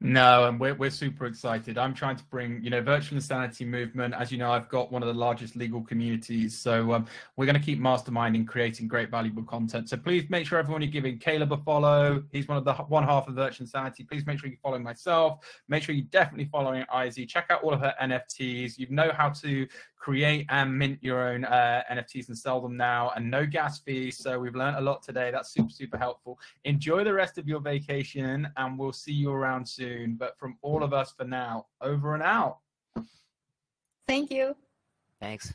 No, 0.00 0.46
and 0.46 0.60
we're, 0.60 0.74
we're 0.74 0.90
super 0.90 1.26
excited. 1.26 1.76
I'm 1.76 1.92
trying 1.92 2.14
to 2.16 2.24
bring, 2.24 2.62
you 2.62 2.70
know, 2.70 2.80
Virtual 2.80 3.18
Insanitii 3.18 3.66
movement. 3.66 4.14
As 4.14 4.30
you 4.30 4.38
know, 4.38 4.52
I've 4.52 4.68
got 4.68 4.92
one 4.92 5.02
of 5.02 5.08
the 5.08 5.14
largest 5.14 5.56
legal 5.56 5.82
communities. 5.82 6.56
So 6.56 6.92
um, 6.92 7.06
we're 7.36 7.46
going 7.46 7.58
to 7.58 7.60
keep 7.60 7.80
masterminding, 7.80 8.46
creating 8.46 8.86
great, 8.86 9.10
valuable 9.10 9.42
content. 9.42 9.88
So 9.88 9.96
please 9.96 10.30
make 10.30 10.46
sure 10.46 10.60
everyone 10.60 10.82
you're 10.82 10.90
giving 10.90 11.18
Caleb 11.18 11.52
a 11.52 11.56
follow. 11.56 12.22
He's 12.30 12.46
one 12.46 12.58
of 12.58 12.64
the 12.64 12.74
one 12.74 13.02
half 13.02 13.26
of 13.26 13.34
Virtual 13.34 13.66
Insanitii. 13.66 14.08
Please 14.08 14.24
make 14.24 14.38
sure 14.38 14.48
you 14.48 14.56
follow 14.62 14.78
myself. 14.78 15.40
Make 15.66 15.82
sure 15.82 15.96
you're 15.96 16.06
definitely 16.12 16.48
following 16.52 16.84
Izzy. 17.04 17.26
Check 17.26 17.46
out 17.50 17.64
all 17.64 17.74
of 17.74 17.80
her 17.80 17.92
NFTs. 18.00 18.78
You 18.78 18.86
know 18.90 19.10
how 19.12 19.30
to 19.30 19.66
create 19.98 20.46
and 20.48 20.76
mint 20.76 20.98
your 21.02 21.28
own 21.28 21.44
uh, 21.44 21.82
NFTs 21.90 22.28
and 22.28 22.38
sell 22.38 22.60
them 22.60 22.76
now, 22.76 23.12
and 23.16 23.30
no 23.30 23.44
gas 23.46 23.80
fees. 23.80 24.18
So 24.18 24.38
we've 24.38 24.54
learned 24.54 24.76
a 24.76 24.80
lot 24.80 25.02
today. 25.02 25.30
That's 25.30 25.50
super, 25.50 25.70
super 25.70 25.98
helpful. 25.98 26.38
Enjoy 26.64 27.04
the 27.04 27.12
rest 27.12 27.38
of 27.38 27.48
your 27.48 27.60
vacation, 27.60 28.48
and 28.56 28.78
we'll 28.78 28.92
see 28.92 29.12
you 29.12 29.30
around 29.30 29.68
soon. 29.68 30.16
But 30.16 30.38
from 30.38 30.56
all 30.62 30.82
of 30.82 30.92
us 30.92 31.12
for 31.16 31.24
now, 31.24 31.66
over 31.80 32.14
and 32.14 32.22
out. 32.22 32.58
Thank 34.06 34.30
you. 34.30 34.56
Thanks. 35.20 35.54